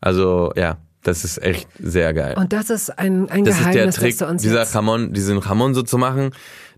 Also, 0.00 0.52
ja, 0.56 0.78
das 1.04 1.24
ist 1.24 1.40
echt 1.42 1.68
sehr 1.78 2.12
geil. 2.12 2.34
Und 2.36 2.52
das 2.52 2.70
ist 2.70 2.98
ein, 2.98 3.28
ein 3.30 3.44
Das 3.44 3.54
ist 3.56 3.64
der 3.64 3.72
Geheimnis, 3.72 3.94
Trick, 3.96 4.18
das 4.18 4.26
du 4.26 4.26
uns 4.32 4.42
dieser 4.42 4.60
jetzt 4.60 4.74
Jamon, 4.74 5.12
diesen 5.12 5.40
Jamon 5.40 5.74
so 5.74 5.82
zu 5.82 5.96
machen. 5.98 6.30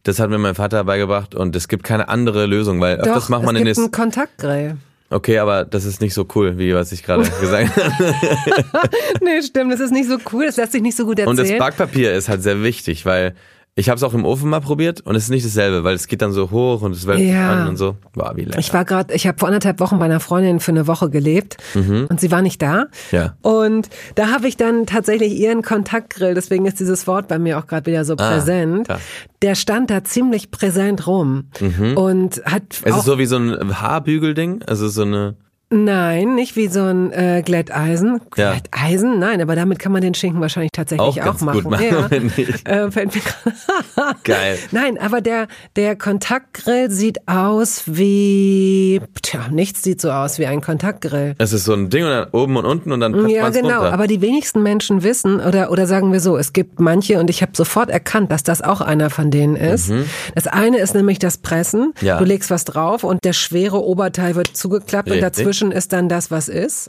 Das 0.02 0.20
hat 0.20 0.30
mir 0.30 0.38
mein 0.38 0.54
Vater 0.54 0.84
beigebracht 0.84 1.34
und 1.34 1.56
es 1.56 1.66
gibt 1.68 1.82
keine 1.82 2.08
andere 2.08 2.46
Lösung, 2.46 2.80
weil 2.80 2.96
Doch, 2.98 3.06
öfters 3.06 3.28
macht 3.28 3.42
man 3.44 3.56
es 3.56 3.60
in 3.60 3.66
gibt 3.66 3.76
das. 3.78 3.84
einen 3.84 3.92
Kontaktgrill. 3.92 4.76
Okay, 5.08 5.38
aber 5.38 5.64
das 5.64 5.84
ist 5.84 6.00
nicht 6.00 6.14
so 6.14 6.26
cool, 6.34 6.58
wie 6.58 6.74
was 6.74 6.90
ich 6.92 7.02
gerade 7.04 7.22
gesagt 7.40 7.76
habe. 7.76 8.88
nee, 9.22 9.42
stimmt, 9.42 9.72
das 9.72 9.80
ist 9.80 9.92
nicht 9.92 10.08
so 10.08 10.18
cool, 10.32 10.46
das 10.46 10.56
lässt 10.56 10.72
sich 10.72 10.82
nicht 10.82 10.96
so 10.96 11.04
gut 11.06 11.20
Und 11.20 11.38
das 11.38 11.44
erzählen. 11.46 11.58
Backpapier 11.58 12.12
ist 12.12 12.28
halt 12.28 12.42
sehr 12.42 12.62
wichtig, 12.62 13.06
weil 13.06 13.34
ich 13.78 13.90
habe 13.90 13.96
es 13.98 14.02
auch 14.02 14.14
im 14.14 14.24
Ofen 14.24 14.48
mal 14.48 14.60
probiert 14.60 15.02
und 15.02 15.14
es 15.16 15.24
ist 15.24 15.28
nicht 15.30 15.44
dasselbe, 15.44 15.84
weil 15.84 15.94
es 15.94 16.06
geht 16.08 16.22
dann 16.22 16.32
so 16.32 16.50
hoch 16.50 16.80
und 16.80 16.92
es 16.92 17.06
wälzt 17.06 17.22
Ja. 17.24 17.52
an 17.52 17.68
und 17.68 17.76
so. 17.76 17.96
War 18.14 18.34
wie 18.34 18.44
lecker. 18.44 18.58
Ich 18.58 18.72
war 18.72 18.86
gerade, 18.86 19.12
ich 19.14 19.26
habe 19.26 19.38
vor 19.38 19.48
anderthalb 19.48 19.80
Wochen 19.80 19.98
bei 19.98 20.06
einer 20.06 20.18
Freundin 20.18 20.60
für 20.60 20.72
eine 20.72 20.86
Woche 20.86 21.10
gelebt 21.10 21.58
und 21.74 22.18
sie 22.18 22.30
war 22.30 22.40
nicht 22.40 22.62
da. 22.62 22.84
Mhm. 22.84 22.86
Ja. 23.12 23.36
Und 23.42 23.90
da 24.14 24.28
habe 24.28 24.48
ich 24.48 24.56
dann 24.56 24.86
tatsächlich 24.86 25.34
ihren 25.34 25.60
Kontaktgrill, 25.62 26.32
deswegen 26.34 26.64
ist 26.64 26.80
dieses 26.80 27.06
Wort 27.06 27.28
bei 27.28 27.38
mir 27.38 27.58
auch 27.58 27.66
gerade 27.66 27.84
wieder 27.90 28.04
so 28.06 28.14
Ah, 28.14 28.30
präsent. 28.32 28.88
krass. 28.88 29.00
Der 29.42 29.54
stand 29.54 29.90
da 29.90 30.02
ziemlich 30.02 30.50
präsent 30.50 31.06
rum 31.06 31.50
und 31.96 32.42
hat 32.46 32.62
es 32.82 32.96
ist 32.96 33.04
so 33.04 33.18
wie 33.18 33.26
so 33.26 33.36
ein 33.36 33.78
Haarbügelding, 33.80 34.62
also 34.66 34.88
so 34.88 35.02
eine. 35.02 35.36
Nein, 35.68 36.36
nicht 36.36 36.54
wie 36.54 36.68
so 36.68 36.82
ein 36.84 37.10
äh, 37.10 37.42
Glätteisen. 37.44 38.20
Ja. 38.36 38.52
Glätteisen? 38.52 39.18
Nein, 39.18 39.40
aber 39.42 39.56
damit 39.56 39.80
kann 39.80 39.90
man 39.90 40.00
den 40.00 40.14
Schinken 40.14 40.40
wahrscheinlich 40.40 40.70
tatsächlich 40.70 41.20
Auch 41.22 41.34
auch, 41.34 41.40
machen. 41.40 41.62
gut 41.62 41.70
machen, 41.72 41.84
ja. 41.90 42.06
Äh, 42.86 42.90
fällt 42.92 43.12
mir 43.16 43.20
Geil. 44.22 44.58
Nein, 44.70 44.96
aber 44.96 45.20
der, 45.20 45.48
der 45.74 45.96
Kontaktgrill 45.96 46.88
sieht 46.92 47.26
aus 47.26 47.82
wie, 47.86 49.00
tja, 49.22 49.48
nichts 49.50 49.82
sieht 49.82 50.00
so 50.00 50.12
aus 50.12 50.38
wie 50.38 50.46
ein 50.46 50.60
Kontaktgrill. 50.60 51.34
Es 51.38 51.52
ist 51.52 51.64
so 51.64 51.72
ein 51.74 51.90
Ding 51.90 52.04
und 52.04 52.10
dann 52.10 52.28
oben 52.30 52.56
und 52.58 52.64
unten 52.64 52.92
und 52.92 53.00
dann 53.00 53.12
presst 53.12 53.30
Ja, 53.34 53.48
genau. 53.48 53.80
runter. 53.80 53.92
Aber 53.92 54.06
die 54.06 54.20
wenigsten 54.20 54.62
Menschen 54.62 55.02
wissen, 55.02 55.40
oder, 55.40 55.72
oder 55.72 55.88
sagen 55.88 56.12
wir 56.12 56.20
so, 56.20 56.36
es 56.36 56.52
gibt 56.52 56.78
manche, 56.78 57.18
und 57.18 57.28
ich 57.28 57.42
habe 57.42 57.52
sofort 57.56 57.90
erkannt, 57.90 58.30
dass 58.30 58.44
das 58.44 58.62
auch 58.62 58.80
einer 58.80 59.10
von 59.10 59.32
denen 59.32 59.56
ist. 59.56 59.90
Das 60.36 60.46
eine 60.46 60.78
ist 60.78 60.94
nämlich 60.94 61.18
das 61.18 61.38
Pressen. 61.38 61.92
Mhm. 62.00 62.06
Ja. 62.06 62.18
Du 62.18 62.24
legst 62.24 62.50
was 62.52 62.64
drauf 62.64 63.02
und 63.02 63.24
der 63.24 63.32
schwere 63.32 63.82
Oberteil 63.82 64.36
wird 64.36 64.56
zugeklappt 64.56 65.08
und 65.08 65.14
Richtig. 65.14 65.22
Mhm. 65.22 65.44
dazwischen 65.44 65.55
ist 65.62 65.92
dann 65.92 66.08
das, 66.08 66.30
was 66.30 66.48
ist. 66.48 66.88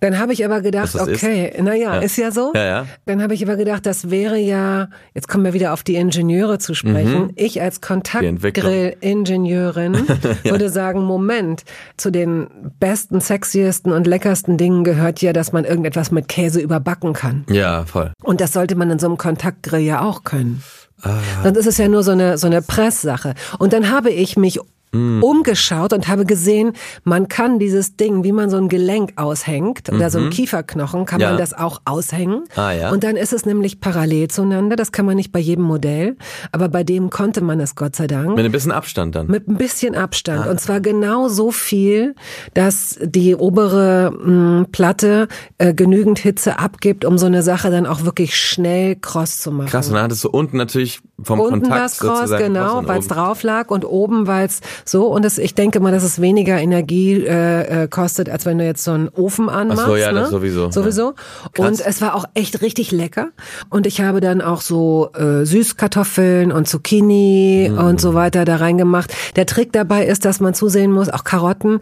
Dann 0.00 0.18
habe 0.18 0.34
ich 0.34 0.44
aber 0.44 0.60
gedacht, 0.60 0.94
das 0.94 1.08
ist? 1.08 1.24
okay, 1.24 1.54
naja, 1.62 1.94
Ja. 1.94 2.00
ist 2.00 2.18
ja 2.18 2.30
so. 2.30 2.52
Ja, 2.54 2.64
ja. 2.64 2.86
Dann 3.06 3.22
habe 3.22 3.32
ich 3.32 3.42
aber 3.42 3.56
gedacht, 3.56 3.86
das 3.86 4.10
wäre 4.10 4.36
ja, 4.36 4.88
jetzt 5.14 5.26
kommen 5.26 5.44
wir 5.44 5.54
wieder 5.54 5.72
auf 5.72 5.82
die 5.82 5.94
Ingenieure 5.94 6.58
zu 6.58 6.74
sprechen. 6.74 7.32
Ich 7.34 7.62
als. 7.62 7.80
Kontaktgrill-Ingenieurin 7.80 9.94
würde 10.44 10.68
sagen, 10.70 11.02
Moment, 11.02 11.64
zu 11.96 12.10
den 12.10 12.48
besten, 12.78 13.20
sexiesten 13.20 13.90
und 13.92 14.06
leckersten 14.06 14.58
Dingen 14.58 14.84
gehört 14.84 15.22
ja, 15.22 15.32
dass 15.32 15.52
man 15.52 15.64
irgendetwas 15.64 16.10
mit 16.10 16.28
Käse 16.28 16.60
überbacken 16.60 17.14
kann. 17.14 17.44
ja, 17.48 17.84
voll. 17.86 18.12
Und 18.22 18.40
das 18.42 18.52
sollte 18.52 18.74
man 18.76 18.90
in 18.90 18.98
so 18.98 19.06
einem 19.06 19.16
Kontaktgrill 19.16 19.80
ja 19.80 20.02
auch 20.02 20.24
können. 20.24 20.62
Ah. 21.02 21.18
Sonst 21.42 21.58
ist 21.58 21.66
es 21.66 21.78
ja 21.78 21.88
nur 21.88 22.02
so 22.02 22.10
eine, 22.12 22.38
so 22.38 22.46
eine 22.46 22.62
Presssache. 22.62 23.34
Und 23.58 23.72
dann 23.72 23.90
habe 23.90 24.10
ich 24.10 24.36
mich 24.36 24.60
Mm. 24.96 25.22
umgeschaut 25.22 25.92
und 25.92 26.08
habe 26.08 26.24
gesehen, 26.24 26.72
man 27.04 27.28
kann 27.28 27.58
dieses 27.58 27.96
Ding, 27.96 28.24
wie 28.24 28.32
man 28.32 28.50
so 28.50 28.56
ein 28.56 28.68
Gelenk 28.68 29.12
aushängt 29.16 29.90
oder 29.92 30.10
so 30.10 30.18
ein 30.18 30.30
Kieferknochen, 30.30 31.04
kann 31.04 31.18
Mhm. 31.18 31.22
Ja. 31.22 31.28
man 31.30 31.38
das 31.38 31.52
auch 31.54 31.80
aushängen. 31.84 32.44
Ah, 32.56 32.72
ja. 32.72 32.90
Und 32.90 33.04
dann 33.04 33.16
ist 33.16 33.32
es 33.32 33.46
nämlich 33.46 33.80
parallel 33.80 34.28
zueinander. 34.28 34.76
Das 34.76 34.92
kann 34.92 35.06
man 35.06 35.16
nicht 35.16 35.32
bei 35.32 35.38
jedem 35.40 35.64
Modell, 35.64 36.16
aber 36.52 36.68
bei 36.68 36.84
dem 36.84 37.10
konnte 37.10 37.40
man 37.42 37.60
es 37.60 37.74
Gott 37.74 37.96
sei 37.96 38.06
Dank. 38.06 38.36
Mit 38.36 38.44
ein 38.44 38.52
bisschen 38.52 38.72
Abstand 38.72 39.14
dann. 39.14 39.26
Mit 39.28 39.48
ein 39.48 39.56
bisschen 39.56 39.94
Ah. 39.94 40.02
Abstand. 40.04 40.46
Und 40.46 40.60
zwar 40.60 40.80
genau 40.80 41.28
so 41.28 41.50
viel, 41.50 42.14
dass 42.54 42.98
die 43.02 43.34
obere 43.34 44.10
mh, 44.12 44.66
Platte 44.72 45.28
äh, 45.58 45.74
genügend 45.74 46.18
Hitze 46.18 46.58
abgibt, 46.58 47.04
um 47.04 47.18
so 47.18 47.26
eine 47.26 47.42
Sache 47.42 47.70
dann 47.70 47.86
auch 47.86 48.04
wirklich 48.04 48.36
schnell 48.36 48.96
kross 48.96 49.38
zu 49.38 49.50
machen. 49.50 49.68
Krass, 49.68 49.88
und 49.88 49.94
dann 49.94 50.04
hattest 50.04 50.24
du 50.24 50.30
unten 50.30 50.56
natürlich 50.56 51.00
vom 51.22 51.40
Unten 51.40 51.60
Kontakt 51.62 51.70
war 51.80 51.86
es 51.86 51.98
kross, 51.98 52.18
sozusagen 52.18 52.44
genau, 52.52 52.86
weil 52.86 53.00
es 53.00 53.08
drauf 53.08 53.42
lag 53.42 53.70
und 53.70 53.84
oben, 53.84 54.26
weil 54.26 54.46
es 54.46 54.60
so 54.88 55.06
und 55.06 55.24
es, 55.24 55.38
ich 55.38 55.54
denke 55.54 55.80
mal, 55.80 55.92
dass 55.92 56.02
es 56.02 56.20
weniger 56.20 56.58
Energie 56.60 57.14
äh, 57.24 57.84
äh, 57.84 57.88
kostet, 57.88 58.28
als 58.28 58.46
wenn 58.46 58.58
du 58.58 58.64
jetzt 58.64 58.84
so 58.84 58.92
einen 58.92 59.08
Ofen 59.08 59.48
anmachst. 59.48 59.82
Ach 59.82 59.88
so, 59.88 59.96
ja, 59.96 60.12
ne? 60.12 60.20
das 60.20 60.30
sowieso, 60.30 60.70
Sowieso. 60.70 61.14
Krass. 61.52 61.66
Und 61.66 61.86
es 61.86 62.00
war 62.00 62.14
auch 62.14 62.24
echt 62.34 62.62
richtig 62.62 62.92
lecker. 62.92 63.28
Und 63.70 63.86
ich 63.86 64.00
habe 64.00 64.20
dann 64.20 64.40
auch 64.40 64.60
so 64.60 65.10
äh, 65.14 65.44
Süßkartoffeln 65.44 66.52
und 66.52 66.68
Zucchini 66.68 67.70
Mm. 67.70 67.78
und 67.78 68.00
so 68.00 68.14
weiter 68.14 68.44
da 68.44 68.56
reingemacht. 68.56 69.12
Der 69.36 69.46
Trick 69.46 69.72
dabei 69.72 70.06
ist, 70.06 70.24
dass 70.24 70.40
man 70.40 70.54
zusehen 70.54 70.92
muss, 70.92 71.08
auch 71.08 71.24
Karotten, 71.24 71.80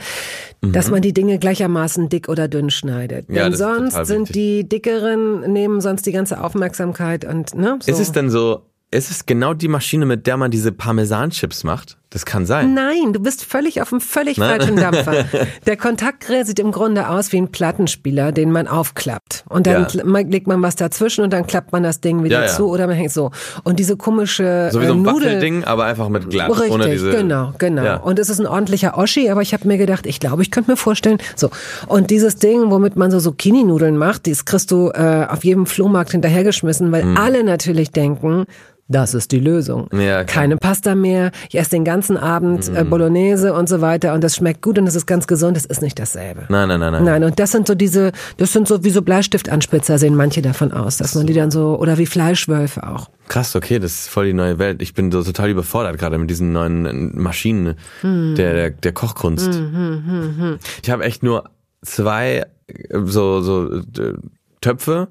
dass 0.62 0.90
man 0.90 1.02
die 1.02 1.12
Dinge 1.12 1.38
gleichermaßen 1.38 2.08
dick 2.08 2.28
oder 2.28 2.48
dünn 2.48 2.70
schneidet. 2.70 3.28
Mhm. 3.28 3.36
Ja, 3.36 3.42
Denn 3.44 3.52
das 3.52 3.60
sonst 3.60 4.06
sind 4.06 4.34
die 4.34 4.68
dickeren, 4.68 5.52
nehmen 5.52 5.80
sonst 5.80 6.06
die 6.06 6.12
ganze 6.12 6.42
Aufmerksamkeit 6.42 7.24
und 7.24 7.54
ne, 7.54 7.78
so. 7.80 7.90
Ist 7.90 8.00
es 8.00 8.12
denn 8.12 8.30
so, 8.30 8.62
ist 8.90 9.10
es 9.10 9.26
genau 9.26 9.54
die 9.54 9.68
Maschine, 9.68 10.06
mit 10.06 10.26
der 10.26 10.36
man 10.36 10.50
diese 10.50 10.72
Parmesan-Chips 10.72 11.64
macht? 11.64 11.98
Das 12.14 12.24
kann 12.24 12.46
sein. 12.46 12.74
Nein, 12.74 13.12
du 13.12 13.18
bist 13.18 13.44
völlig 13.44 13.82
auf 13.82 13.92
einem 13.92 14.00
völlig 14.00 14.38
Nein. 14.38 14.60
falschen 14.60 14.76
Dampfer. 14.76 15.24
Der 15.66 15.76
Kontaktgrill 15.76 16.46
sieht 16.46 16.60
im 16.60 16.70
Grunde 16.70 17.08
aus 17.08 17.32
wie 17.32 17.38
ein 17.38 17.48
Plattenspieler, 17.48 18.30
den 18.30 18.52
man 18.52 18.68
aufklappt. 18.68 19.44
Und 19.48 19.66
dann 19.66 19.88
ja. 19.92 20.20
legt 20.20 20.46
man 20.46 20.62
was 20.62 20.76
dazwischen 20.76 21.24
und 21.24 21.32
dann 21.32 21.44
klappt 21.48 21.72
man 21.72 21.82
das 21.82 22.00
Ding 22.00 22.22
wieder 22.22 22.42
ja, 22.42 22.46
ja. 22.46 22.52
zu 22.52 22.68
oder 22.68 22.86
man 22.86 22.94
hängt 22.94 23.10
so. 23.10 23.32
Und 23.64 23.80
diese 23.80 23.96
komische 23.96 24.68
So 24.70 24.80
wie 24.80 24.86
so 24.86 24.92
ein 24.92 25.04
äh, 25.04 25.10
Nudel 25.10 25.64
aber 25.64 25.86
einfach 25.86 26.08
mit 26.08 26.30
glatt. 26.30 26.52
Richtig, 26.52 26.70
ohne 26.70 26.88
diese, 26.88 27.10
genau, 27.10 27.52
genau. 27.58 28.00
Und 28.04 28.20
es 28.20 28.30
ist 28.30 28.38
ein 28.38 28.46
ordentlicher 28.46 28.96
Oschi, 28.96 29.28
aber 29.28 29.42
ich 29.42 29.52
habe 29.52 29.66
mir 29.66 29.76
gedacht, 29.76 30.06
ich 30.06 30.20
glaube, 30.20 30.42
ich 30.42 30.52
könnte 30.52 30.70
mir 30.70 30.76
vorstellen, 30.76 31.18
so. 31.34 31.50
Und 31.88 32.10
dieses 32.10 32.36
Ding, 32.36 32.70
womit 32.70 32.94
man 32.94 33.10
so 33.10 33.18
Zucchini-Nudeln 33.18 33.96
macht, 33.96 34.28
das 34.28 34.44
kriegst 34.44 34.70
du 34.70 34.90
äh, 34.90 35.26
auf 35.28 35.42
jedem 35.42 35.66
Flohmarkt 35.66 36.12
hinterhergeschmissen, 36.12 36.92
weil 36.92 37.06
mhm. 37.06 37.16
alle 37.16 37.42
natürlich 37.42 37.90
denken, 37.90 38.46
das 38.86 39.14
ist 39.14 39.32
die 39.32 39.40
Lösung. 39.40 39.88
Ja, 39.92 40.24
Keine 40.24 40.58
Pasta 40.58 40.94
mehr. 40.94 41.30
Ich 41.48 41.58
esse 41.58 41.70
den 41.70 41.84
ganzen 41.84 42.03
Abend 42.10 42.68
äh, 42.68 42.84
mhm. 42.84 42.90
Bolognese 42.90 43.52
und 43.54 43.68
so 43.68 43.80
weiter 43.80 44.14
und 44.14 44.22
das 44.22 44.36
schmeckt 44.36 44.62
gut 44.62 44.78
und 44.78 44.86
es 44.86 44.94
ist 44.94 45.06
ganz 45.06 45.26
gesund. 45.26 45.56
Das 45.56 45.64
ist 45.64 45.82
nicht 45.82 45.98
dasselbe. 45.98 46.44
Nein, 46.48 46.68
nein, 46.68 46.80
nein, 46.80 46.92
nein. 46.92 47.04
Nein, 47.04 47.24
und 47.24 47.38
das 47.38 47.52
sind 47.52 47.66
so 47.66 47.74
diese, 47.74 48.12
das 48.36 48.52
sind 48.52 48.68
so 48.68 48.84
wie 48.84 48.90
so 48.90 49.02
Bleistiftanspitzer 49.02 49.98
sehen 49.98 50.14
manche 50.14 50.42
davon 50.42 50.72
aus, 50.72 50.96
dass 50.96 51.14
man 51.14 51.26
die 51.26 51.32
dann 51.32 51.50
so, 51.50 51.78
oder 51.78 51.98
wie 51.98 52.06
Fleischwölfe 52.06 52.86
auch. 52.86 53.10
Krass, 53.28 53.56
okay, 53.56 53.78
das 53.78 53.92
ist 53.92 54.08
voll 54.08 54.26
die 54.26 54.32
neue 54.32 54.58
Welt. 54.58 54.82
Ich 54.82 54.94
bin 54.94 55.10
so 55.10 55.22
total 55.22 55.50
überfordert 55.50 55.98
gerade 55.98 56.18
mit 56.18 56.30
diesen 56.30 56.52
neuen 56.52 57.16
Maschinen 57.20 57.74
hm. 58.00 58.34
der, 58.36 58.52
der, 58.54 58.70
der 58.70 58.92
Kochkunst. 58.92 59.54
Hm, 59.54 59.74
hm, 59.74 60.04
hm, 60.06 60.36
hm. 60.38 60.58
ich 60.82 60.90
habe 60.90 61.04
echt 61.04 61.22
nur 61.22 61.50
zwei 61.82 62.46
äh, 62.66 63.00
so, 63.04 63.40
so 63.40 63.76
äh, 63.76 64.14
Töpfe, 64.60 65.08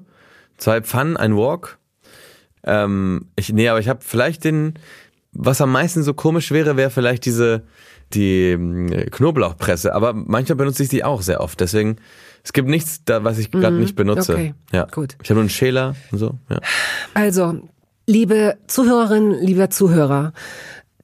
zwei 0.56 0.80
Pfannen, 0.80 1.16
ein 1.16 1.36
Wok 1.36 1.78
ähm, 2.66 3.26
ich, 3.36 3.52
nee, 3.52 3.68
aber 3.68 3.78
ich 3.78 3.88
habe 3.88 4.00
vielleicht 4.02 4.44
den, 4.44 4.74
was 5.34 5.60
am 5.60 5.72
meisten 5.72 6.02
so 6.02 6.14
komisch 6.14 6.50
wäre, 6.50 6.76
wäre 6.76 6.90
vielleicht 6.90 7.24
diese, 7.24 7.62
die 8.12 8.50
äh, 8.50 9.10
Knoblauchpresse. 9.10 9.94
Aber 9.94 10.12
manchmal 10.12 10.56
benutze 10.56 10.82
ich 10.82 10.88
die 10.88 11.04
auch 11.04 11.22
sehr 11.22 11.40
oft. 11.40 11.60
Deswegen, 11.60 11.96
es 12.42 12.52
gibt 12.52 12.68
nichts 12.68 13.04
da, 13.04 13.24
was 13.24 13.38
ich 13.38 13.50
gerade 13.50 13.74
mhm. 13.74 13.80
nicht 13.80 13.96
benutze. 13.96 14.32
Okay, 14.34 14.54
ja. 14.72 14.86
gut. 14.90 15.16
Ich 15.22 15.30
habe 15.30 15.34
nur 15.34 15.42
einen 15.42 15.50
Schäler 15.50 15.94
und 16.12 16.18
so. 16.18 16.38
Ja. 16.48 16.60
Also, 17.14 17.60
liebe 18.06 18.56
Zuhörerinnen, 18.66 19.40
lieber 19.40 19.70
Zuhörer, 19.70 20.32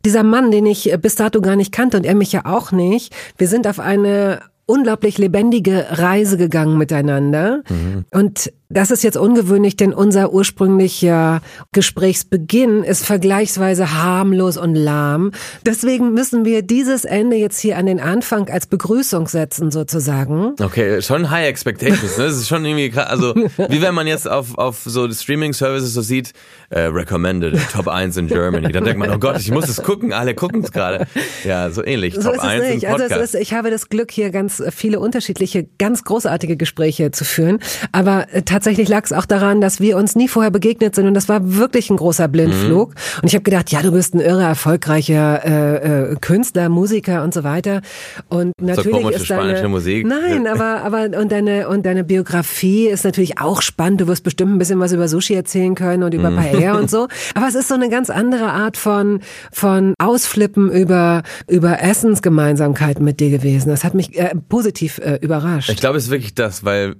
dieser 0.05 0.23
Mann, 0.23 0.51
den 0.51 0.67
ich 0.67 0.95
bis 1.01 1.15
dato 1.17 1.41
gar 1.41 1.57
nicht 1.57 1.73
kannte 1.73 1.97
und 1.97 2.05
er 2.05 2.15
mich 2.15 2.33
ja 2.33 2.47
auch 2.47 2.73
nicht, 2.73 3.15
wir 3.37 3.49
sind 3.49 3.67
auf 3.67 3.81
eine 3.81 4.41
unglaublich 4.65 5.19
lebendige 5.19 5.87
Reise 5.91 6.37
gegangen 6.37 6.79
miteinander. 6.79 7.63
Mhm. 7.69 8.05
Und 8.11 8.53
das 8.71 8.93
ist 8.93 9.03
jetzt 9.03 9.17
ungewöhnlich, 9.17 9.77
denn 9.77 9.93
unser 9.93 10.33
ursprünglicher 10.33 11.41
Gesprächsbeginn 11.73 12.85
ist 12.85 13.05
vergleichsweise 13.05 13.95
harmlos 13.95 14.57
und 14.57 14.77
lahm. 14.77 15.33
Deswegen 15.67 16.15
müssen 16.15 16.45
wir 16.45 16.63
dieses 16.63 17.05
Ende 17.05 17.37
jetzt 17.37 17.59
hier 17.59 17.77
an 17.77 17.87
den 17.87 17.99
Anfang 17.99 18.49
als 18.49 18.67
Begrüßung 18.67 19.27
setzen, 19.27 19.73
sozusagen. 19.73 20.55
Okay, 20.61 21.03
schon 21.03 21.31
High 21.31 21.49
Expectations. 21.49 22.17
Ne? 22.17 22.25
Das 22.25 22.37
ist 22.37 22.49
schon 22.49 22.65
irgendwie. 22.65 22.97
Also, 22.97 23.35
wie 23.35 23.83
wenn 23.83 23.95
man 23.95 24.07
jetzt 24.07 24.31
auf, 24.31 24.57
auf 24.57 24.83
so 24.85 25.11
Streaming-Services 25.11 25.93
so 25.93 26.03
sieht, 26.03 26.33
äh, 26.71 26.83
recommended, 26.83 27.59
Top 27.73 27.89
1 27.89 28.17
in 28.17 28.29
Germany. 28.29 28.71
Dann 28.71 28.85
denkt 28.85 28.99
man, 28.99 29.11
oh 29.11 29.19
Gott, 29.19 29.41
ich 29.41 29.51
muss 29.51 29.69
es 29.69 29.83
gucken, 29.83 30.13
alle 30.13 30.35
gucken 30.35 30.63
es 30.63 30.71
gerade. 30.71 31.07
Ja, 31.45 31.71
so 31.71 31.85
ähnlich. 31.85 32.15
So 32.15 32.23
Top 32.23 32.35
ist 32.35 32.43
es 32.43 32.49
1 32.49 32.75
nicht. 32.75 32.89
Also 32.89 33.05
es 33.05 33.17
ist, 33.17 33.35
ich 33.35 33.53
habe 33.53 33.71
das 33.71 33.89
Glück, 33.89 34.13
hier 34.13 34.31
ganz 34.31 34.63
viele 34.71 35.01
unterschiedliche, 35.01 35.67
ganz 35.79 36.05
großartige 36.05 36.57
Gespräche 36.57 37.11
zu 37.11 37.25
führen. 37.25 37.59
Aber 37.91 38.33
äh, 38.33 38.43
tatsächlich 38.61 38.91
lag 38.91 39.05
es 39.05 39.13
auch 39.15 39.25
daran, 39.25 39.63
dass 39.63 39.81
wir 39.81 39.97
uns 39.97 40.17
nie 40.17 40.29
vorher 40.29 40.51
begegnet 40.51 40.95
sind 40.95 41.07
und 41.07 41.15
das 41.15 41.31
war 41.31 41.57
wirklich 41.57 41.89
ein 41.89 41.97
großer 41.97 42.29
Blindflug. 42.29 42.91
Mhm. 42.91 43.21
Und 43.23 43.29
ich 43.29 43.35
habe 43.35 43.43
gedacht, 43.43 43.73
ja, 43.73 43.81
du 43.81 43.91
bist 43.91 44.15
ein 44.15 44.21
irre 44.21 44.43
erfolgreicher 44.43 45.43
äh, 45.45 46.13
äh, 46.13 46.17
Künstler, 46.21 46.69
Musiker 46.69 47.25
und 47.25 47.33
so 47.33 47.43
weiter. 47.43 47.81
Und 48.29 48.53
natürlich 48.61 49.03
so 49.03 49.09
ist 49.09 49.31
deine 49.31 49.43
spanische 49.43 49.69
Musik. 49.69 50.07
Nein, 50.07 50.47
aber 50.53 50.83
aber 50.83 51.19
und 51.19 51.33
deine 51.33 51.69
und 51.71 51.87
deine 51.87 52.05
Biografie 52.05 52.89
ist 52.89 53.05
natürlich 53.05 53.41
auch 53.41 53.63
spannend. 53.63 54.03
Du 54.03 54.09
wirst 54.09 54.25
bestimmt 54.25 54.53
ein 54.53 54.59
bisschen 54.59 54.79
was 54.79 54.93
über 54.93 55.09
Sushi 55.09 55.33
erzählen 55.33 55.75
können 55.75 56.03
und 56.03 56.13
über 56.13 56.31
mhm. 56.31 56.37
Paella 56.37 56.79
und 56.79 56.91
so. 56.91 57.09
Aber 57.35 57.49
es 57.49 57.55
ist 57.55 57.69
so 57.69 57.75
eine 57.75 57.89
ganz 57.89 58.11
andere 58.11 58.53
Art 58.53 58.77
von 58.77 59.21
von 59.53 59.95
Ausflippen 59.99 60.71
über 60.71 61.23
über 61.49 61.81
Essensgemeinsamkeiten 61.81 63.03
mit 63.03 63.21
dir 63.21 63.31
gewesen. 63.31 63.71
Das 63.71 63.85
hat 63.85 63.95
mich 63.95 64.19
äh, 64.19 64.35
positiv 64.51 64.99
äh, 64.99 65.19
überrascht. 65.23 65.71
Ich 65.71 65.81
glaube, 65.81 65.97
es 65.97 66.05
ist 66.05 66.11
wirklich 66.11 66.35
das, 66.35 66.63
weil 66.65 66.97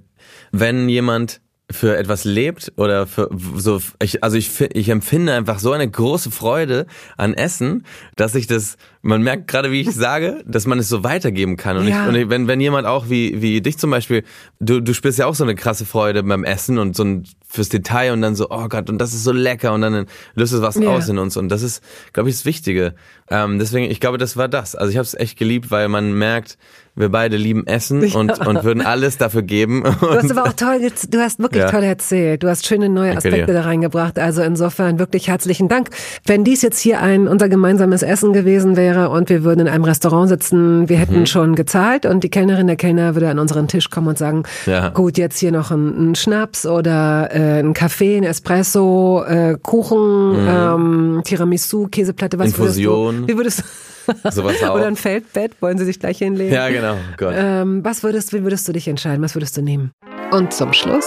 wenn 0.51 0.89
jemand 0.89 1.41
für 1.71 1.97
etwas 1.97 2.23
lebt 2.23 2.71
oder 2.75 3.07
für 3.07 3.29
so 3.55 3.81
ich, 4.01 4.23
also 4.23 4.37
ich 4.37 4.59
ich 4.73 4.89
empfinde 4.89 5.33
einfach 5.33 5.59
so 5.59 5.71
eine 5.71 5.89
große 5.89 6.31
Freude 6.31 6.85
an 7.17 7.33
Essen, 7.33 7.85
dass 8.15 8.35
ich 8.35 8.47
das 8.47 8.77
man 9.01 9.21
merkt 9.21 9.47
gerade 9.47 9.71
wie 9.71 9.81
ich 9.81 9.91
sage, 9.91 10.43
dass 10.45 10.67
man 10.67 10.79
es 10.79 10.89
so 10.89 11.03
weitergeben 11.03 11.57
kann 11.57 11.77
und, 11.77 11.87
ja. 11.87 12.09
ich, 12.09 12.23
und 12.23 12.29
wenn 12.29 12.47
wenn 12.47 12.61
jemand 12.61 12.87
auch 12.87 13.09
wie 13.09 13.41
wie 13.41 13.61
dich 13.61 13.77
zum 13.77 13.91
Beispiel 13.91 14.23
du 14.59 14.81
du 14.81 14.93
spürst 14.93 15.19
ja 15.19 15.25
auch 15.25 15.35
so 15.35 15.43
eine 15.43 15.55
krasse 15.55 15.85
Freude 15.85 16.23
beim 16.23 16.43
Essen 16.43 16.77
und 16.77 16.95
so 16.95 17.03
ein 17.03 17.27
fürs 17.47 17.69
Detail 17.69 18.13
und 18.13 18.21
dann 18.21 18.35
so 18.35 18.47
oh 18.49 18.67
Gott 18.67 18.89
und 18.89 18.97
das 18.97 19.13
ist 19.13 19.23
so 19.23 19.31
lecker 19.31 19.73
und 19.73 19.81
dann 19.81 20.05
löst 20.35 20.53
es 20.53 20.61
was 20.61 20.75
ja. 20.75 20.89
aus 20.89 21.09
in 21.09 21.17
uns 21.17 21.37
und 21.37 21.49
das 21.49 21.61
ist 21.61 21.83
glaube 22.13 22.29
ich 22.29 22.35
das 22.35 22.45
Wichtige. 22.45 22.95
Ähm, 23.31 23.59
deswegen 23.59 23.89
ich 23.89 23.99
glaube 23.99 24.17
das 24.17 24.37
war 24.37 24.47
das. 24.47 24.75
Also 24.75 24.91
ich 24.91 24.97
habe 24.97 25.05
es 25.05 25.13
echt 25.13 25.37
geliebt, 25.37 25.71
weil 25.71 25.87
man 25.87 26.13
merkt 26.13 26.57
wir 26.93 27.09
beide 27.09 27.37
lieben 27.37 27.65
Essen 27.67 28.05
ja. 28.05 28.19
und, 28.19 28.45
und 28.45 28.63
würden 28.63 28.81
alles 28.81 29.17
dafür 29.17 29.43
geben. 29.43 29.83
Du 30.01 30.09
hast 30.09 30.31
aber 30.31 30.49
auch 30.49 30.53
toll, 30.53 30.79
du 31.09 31.19
hast 31.19 31.39
wirklich 31.39 31.63
ja. 31.63 31.71
toll 31.71 31.83
erzählt. 31.83 32.43
Du 32.43 32.49
hast 32.49 32.65
schöne 32.65 32.89
neue 32.89 33.15
Aspekte 33.15 33.53
da 33.53 33.61
reingebracht. 33.61 34.19
Also 34.19 34.41
insofern 34.41 34.99
wirklich 34.99 35.27
herzlichen 35.29 35.69
Dank. 35.69 35.89
Wenn 36.25 36.43
dies 36.43 36.61
jetzt 36.61 36.79
hier 36.79 36.99
ein 36.99 37.27
unser 37.27 37.47
gemeinsames 37.47 38.03
Essen 38.03 38.33
gewesen 38.33 38.75
wäre 38.75 39.09
und 39.09 39.29
wir 39.29 39.43
würden 39.43 39.61
in 39.61 39.67
einem 39.69 39.85
Restaurant 39.85 40.27
sitzen, 40.27 40.89
wir 40.89 40.97
hätten 40.97 41.21
mhm. 41.21 41.25
schon 41.27 41.55
gezahlt 41.55 42.05
und 42.05 42.23
die 42.23 42.29
Kellnerin, 42.29 42.67
der 42.67 42.75
Kellner 42.75 43.15
würde 43.15 43.29
an 43.29 43.39
unseren 43.39 43.67
Tisch 43.67 43.89
kommen 43.89 44.09
und 44.09 44.17
sagen, 44.17 44.43
ja. 44.65 44.89
gut, 44.89 45.17
jetzt 45.17 45.39
hier 45.39 45.51
noch 45.51 45.71
ein, 45.71 46.11
ein 46.11 46.15
Schnaps 46.15 46.65
oder 46.65 47.29
äh, 47.31 47.59
ein 47.59 47.73
Kaffee, 47.73 48.17
ein 48.17 48.23
Espresso, 48.23 49.23
äh, 49.23 49.57
Kuchen, 49.61 50.43
mhm. 50.43 50.47
ähm, 50.49 51.21
Tiramisu, 51.23 51.87
Käseplatte, 51.87 52.37
was 52.37 52.47
Infusion. 52.47 53.20
Würdest 53.27 53.29
du, 53.29 53.33
wie 53.33 53.37
würdest 53.37 53.59
du 53.59 54.31
Sowas 54.31 54.63
auch. 54.63 54.75
Oder 54.75 54.87
ein 54.87 54.95
Feldbett, 54.95 55.61
wollen 55.61 55.77
Sie 55.77 55.85
sich 55.85 55.99
gleich 55.99 56.17
hinlegen? 56.17 56.53
Ja, 56.53 56.69
genau. 56.69 56.97
Gott. 57.17 57.33
Ähm, 57.35 57.83
was 57.83 58.03
würdest, 58.03 58.33
wie 58.33 58.43
würdest 58.43 58.67
du 58.67 58.73
dich 58.73 58.87
entscheiden? 58.87 59.23
Was 59.23 59.35
würdest 59.35 59.57
du 59.57 59.61
nehmen? 59.61 59.91
Und 60.31 60.53
zum 60.53 60.73
Schluss 60.73 61.05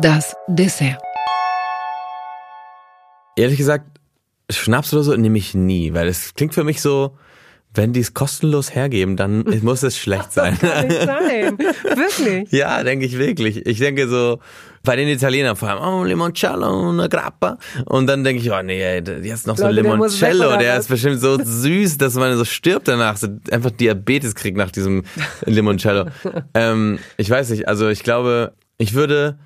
das 0.00 0.34
Dessert. 0.46 0.98
Ehrlich 3.36 3.58
gesagt, 3.58 3.86
Schnaps 4.50 4.92
oder 4.94 5.02
so 5.02 5.16
nehme 5.16 5.38
ich 5.38 5.54
nie, 5.54 5.92
weil 5.92 6.08
es 6.08 6.34
klingt 6.34 6.54
für 6.54 6.64
mich 6.64 6.80
so, 6.80 7.16
wenn 7.78 7.92
die 7.92 8.00
es 8.00 8.12
kostenlos 8.12 8.74
hergeben, 8.74 9.16
dann 9.16 9.44
muss 9.62 9.82
es 9.82 9.96
schlecht 9.96 10.32
sein. 10.32 10.58
Das 10.60 10.70
kann 10.70 10.88
nicht 10.88 11.06
sein. 11.06 11.58
Wirklich? 11.58 12.52
Ja, 12.52 12.82
denke 12.82 13.06
ich 13.06 13.16
wirklich. 13.16 13.64
Ich 13.66 13.78
denke 13.78 14.08
so, 14.08 14.40
bei 14.82 14.96
den 14.96 15.08
Italienern 15.08 15.56
vor 15.56 15.70
allem, 15.70 15.80
oh, 15.80 16.04
Limoncello, 16.04 16.90
eine 16.90 17.08
Grappa. 17.08 17.56
Und 17.86 18.06
dann 18.08 18.24
denke 18.24 18.42
ich, 18.42 18.50
oh 18.50 18.62
nee, 18.62 18.98
jetzt 19.22 19.46
noch 19.46 19.56
so 19.56 19.64
Leute, 19.64 19.82
Limoncello, 19.82 20.50
der, 20.50 20.58
der 20.58 20.78
ist 20.78 20.88
bestimmt 20.88 21.20
so 21.20 21.38
süß, 21.42 21.98
dass 21.98 22.14
man 22.14 22.36
so 22.36 22.44
stirbt 22.44 22.88
danach, 22.88 23.16
so 23.16 23.28
einfach 23.50 23.70
Diabetes 23.70 24.34
kriegt 24.34 24.56
nach 24.56 24.70
diesem 24.70 25.04
Limoncello. 25.46 26.06
ähm, 26.54 26.98
ich 27.16 27.30
weiß 27.30 27.50
nicht, 27.50 27.68
also 27.68 27.88
ich 27.88 28.02
glaube, 28.02 28.54
ich 28.76 28.94
würde 28.94 29.38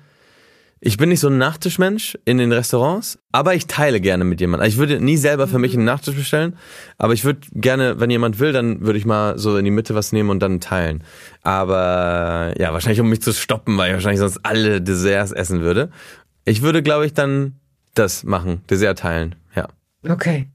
ich 0.85 0.97
bin 0.97 1.07
nicht 1.07 1.21
so 1.21 1.29
ein 1.29 1.37
Nachtischmensch 1.37 2.17
in 2.25 2.37
den 2.37 2.51
Restaurants, 2.51 3.17
aber 3.31 3.55
ich 3.55 3.67
teile 3.67 4.01
gerne 4.01 4.25
mit 4.25 4.41
jemandem. 4.41 4.67
Ich 4.67 4.75
würde 4.75 4.99
nie 4.99 5.15
selber 5.15 5.47
für 5.47 5.57
mich 5.57 5.73
einen 5.73 5.85
Nachtisch 5.85 6.13
bestellen, 6.13 6.57
aber 6.97 7.13
ich 7.13 7.23
würde 7.23 7.39
gerne, 7.53 8.01
wenn 8.01 8.09
jemand 8.09 8.39
will, 8.39 8.51
dann 8.51 8.81
würde 8.81 8.99
ich 8.99 9.05
mal 9.05 9.39
so 9.39 9.55
in 9.55 9.63
die 9.63 9.71
Mitte 9.71 9.95
was 9.95 10.11
nehmen 10.11 10.29
und 10.29 10.41
dann 10.41 10.59
teilen. 10.59 11.01
Aber 11.41 12.53
ja, 12.57 12.73
wahrscheinlich 12.73 12.99
um 12.99 13.09
mich 13.09 13.21
zu 13.21 13.31
stoppen, 13.31 13.77
weil 13.77 13.91
ich 13.91 13.93
wahrscheinlich 13.93 14.19
sonst 14.19 14.41
alle 14.43 14.81
Desserts 14.81 15.31
essen 15.31 15.61
würde. 15.61 15.89
Ich 16.43 16.61
würde, 16.61 16.83
glaube 16.83 17.05
ich, 17.05 17.13
dann 17.13 17.53
das 17.95 18.25
machen, 18.25 18.61
Dessert 18.69 18.99
teilen, 18.99 19.35
ja. 19.55 19.69
Okay. 20.05 20.49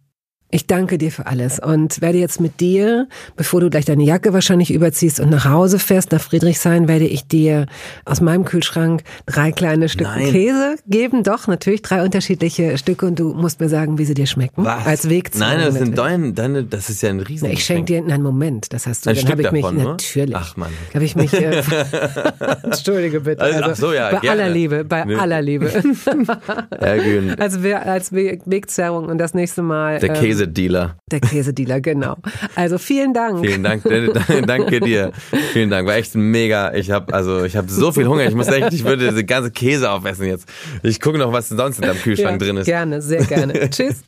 Ich 0.50 0.66
danke 0.66 0.96
dir 0.96 1.12
für 1.12 1.26
alles 1.26 1.58
und 1.58 2.00
werde 2.00 2.16
jetzt 2.16 2.40
mit 2.40 2.58
dir, 2.60 3.06
bevor 3.36 3.60
du 3.60 3.68
gleich 3.68 3.84
deine 3.84 4.02
Jacke 4.02 4.32
wahrscheinlich 4.32 4.72
überziehst 4.72 5.20
und 5.20 5.28
nach 5.28 5.44
Hause 5.44 5.78
fährst, 5.78 6.10
nach 6.10 6.22
Friedrichshain, 6.22 6.88
werde 6.88 7.04
ich 7.04 7.26
dir 7.26 7.66
aus 8.06 8.22
meinem 8.22 8.46
Kühlschrank 8.46 9.02
drei 9.26 9.52
kleine 9.52 9.90
Stücke 9.90 10.08
Nein. 10.08 10.30
Käse 10.30 10.76
geben. 10.86 11.22
Doch, 11.22 11.48
natürlich 11.48 11.82
drei 11.82 12.02
unterschiedliche 12.02 12.78
Stücke 12.78 13.04
und 13.04 13.18
du 13.18 13.34
musst 13.34 13.60
mir 13.60 13.68
sagen, 13.68 13.98
wie 13.98 14.06
sie 14.06 14.14
dir 14.14 14.26
schmecken. 14.26 14.64
Was? 14.64 14.86
Als 14.86 15.10
Weg 15.10 15.34
zu 15.34 15.40
Nein, 15.40 15.60
das 15.60 15.74
sind 15.74 15.98
deine, 15.98 16.32
deine, 16.32 16.64
das 16.64 16.88
ist 16.88 17.02
ja 17.02 17.10
ein 17.10 17.20
riesen. 17.20 17.50
Ich 17.50 17.66
schenke 17.66 17.84
dir, 17.84 18.00
nein, 18.00 18.22
Moment, 18.22 18.72
das 18.72 18.86
hast 18.86 19.04
du, 19.04 19.10
Ein 19.10 19.16
dann 19.16 19.28
habe 19.28 19.42
ich 19.42 19.52
mich, 19.52 19.62
davon, 19.62 19.76
natürlich. 19.76 20.34
Ach 20.34 20.56
man. 20.56 20.70
Habe 20.94 21.04
ich 21.04 21.14
mich, 21.14 21.34
äh, 21.34 21.62
entschuldige 22.62 23.20
bitte. 23.20 23.42
Also, 23.42 23.58
also, 23.58 23.70
ach 23.70 23.76
so, 23.76 23.92
ja, 23.92 24.10
bei 24.12 24.20
gerne. 24.20 24.44
aller 24.44 24.50
Liebe, 24.50 24.84
bei 24.84 25.04
nee. 25.04 25.14
aller 25.14 25.42
Liebe. 25.42 25.70
also 27.38 27.58
als 27.74 28.12
Wegzerrung 28.12 29.08
und 29.10 29.18
das 29.18 29.34
nächste 29.34 29.60
Mal. 29.60 29.98
Der 29.98 30.14
Käse 30.14 30.37
Käsedealer. 30.38 30.96
Der 31.10 31.20
Käsedealer, 31.20 31.80
genau. 31.80 32.16
Also 32.54 32.78
vielen 32.78 33.12
Dank. 33.12 33.44
Vielen 33.44 33.62
Dank, 33.62 33.82
danke 34.46 34.80
dir. 34.80 35.12
Vielen 35.52 35.70
Dank, 35.70 35.86
war 35.86 35.96
echt 35.96 36.14
mega. 36.14 36.72
Ich 36.74 36.90
habe 36.90 37.12
also 37.12 37.44
ich 37.44 37.56
habe 37.56 37.68
so 37.68 37.92
viel 37.92 38.06
Hunger. 38.06 38.26
Ich 38.26 38.34
muss 38.34 38.48
echt, 38.48 38.72
ich 38.72 38.84
würde 38.84 39.08
diese 39.08 39.24
ganze 39.24 39.50
Käse 39.50 39.90
aufessen 39.90 40.26
jetzt. 40.26 40.48
Ich 40.82 41.00
gucke 41.00 41.18
noch, 41.18 41.32
was 41.32 41.48
sonst 41.48 41.80
in 41.80 41.86
deinem 41.86 41.98
Kühlschrank 41.98 42.40
ja, 42.40 42.46
drin 42.46 42.56
ist. 42.58 42.66
Gerne, 42.66 43.02
sehr 43.02 43.24
gerne. 43.24 43.52
Tschüss. 43.70 44.02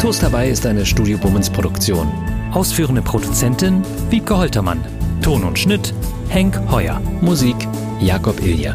Toast 0.00 0.22
dabei 0.22 0.48
ist 0.48 0.66
eine 0.66 0.84
Studio 0.84 1.18
Bummens 1.18 1.50
Produktion. 1.50 2.10
Ausführende 2.52 3.02
Produzentin 3.02 3.82
Wiebke 4.10 4.36
Holtermann. 4.36 4.80
Ton 5.22 5.44
und 5.44 5.58
Schnitt 5.58 5.94
Henk 6.28 6.58
Heuer. 6.70 7.00
Musik 7.20 7.56
Jakob 8.00 8.40
Ilja. 8.40 8.74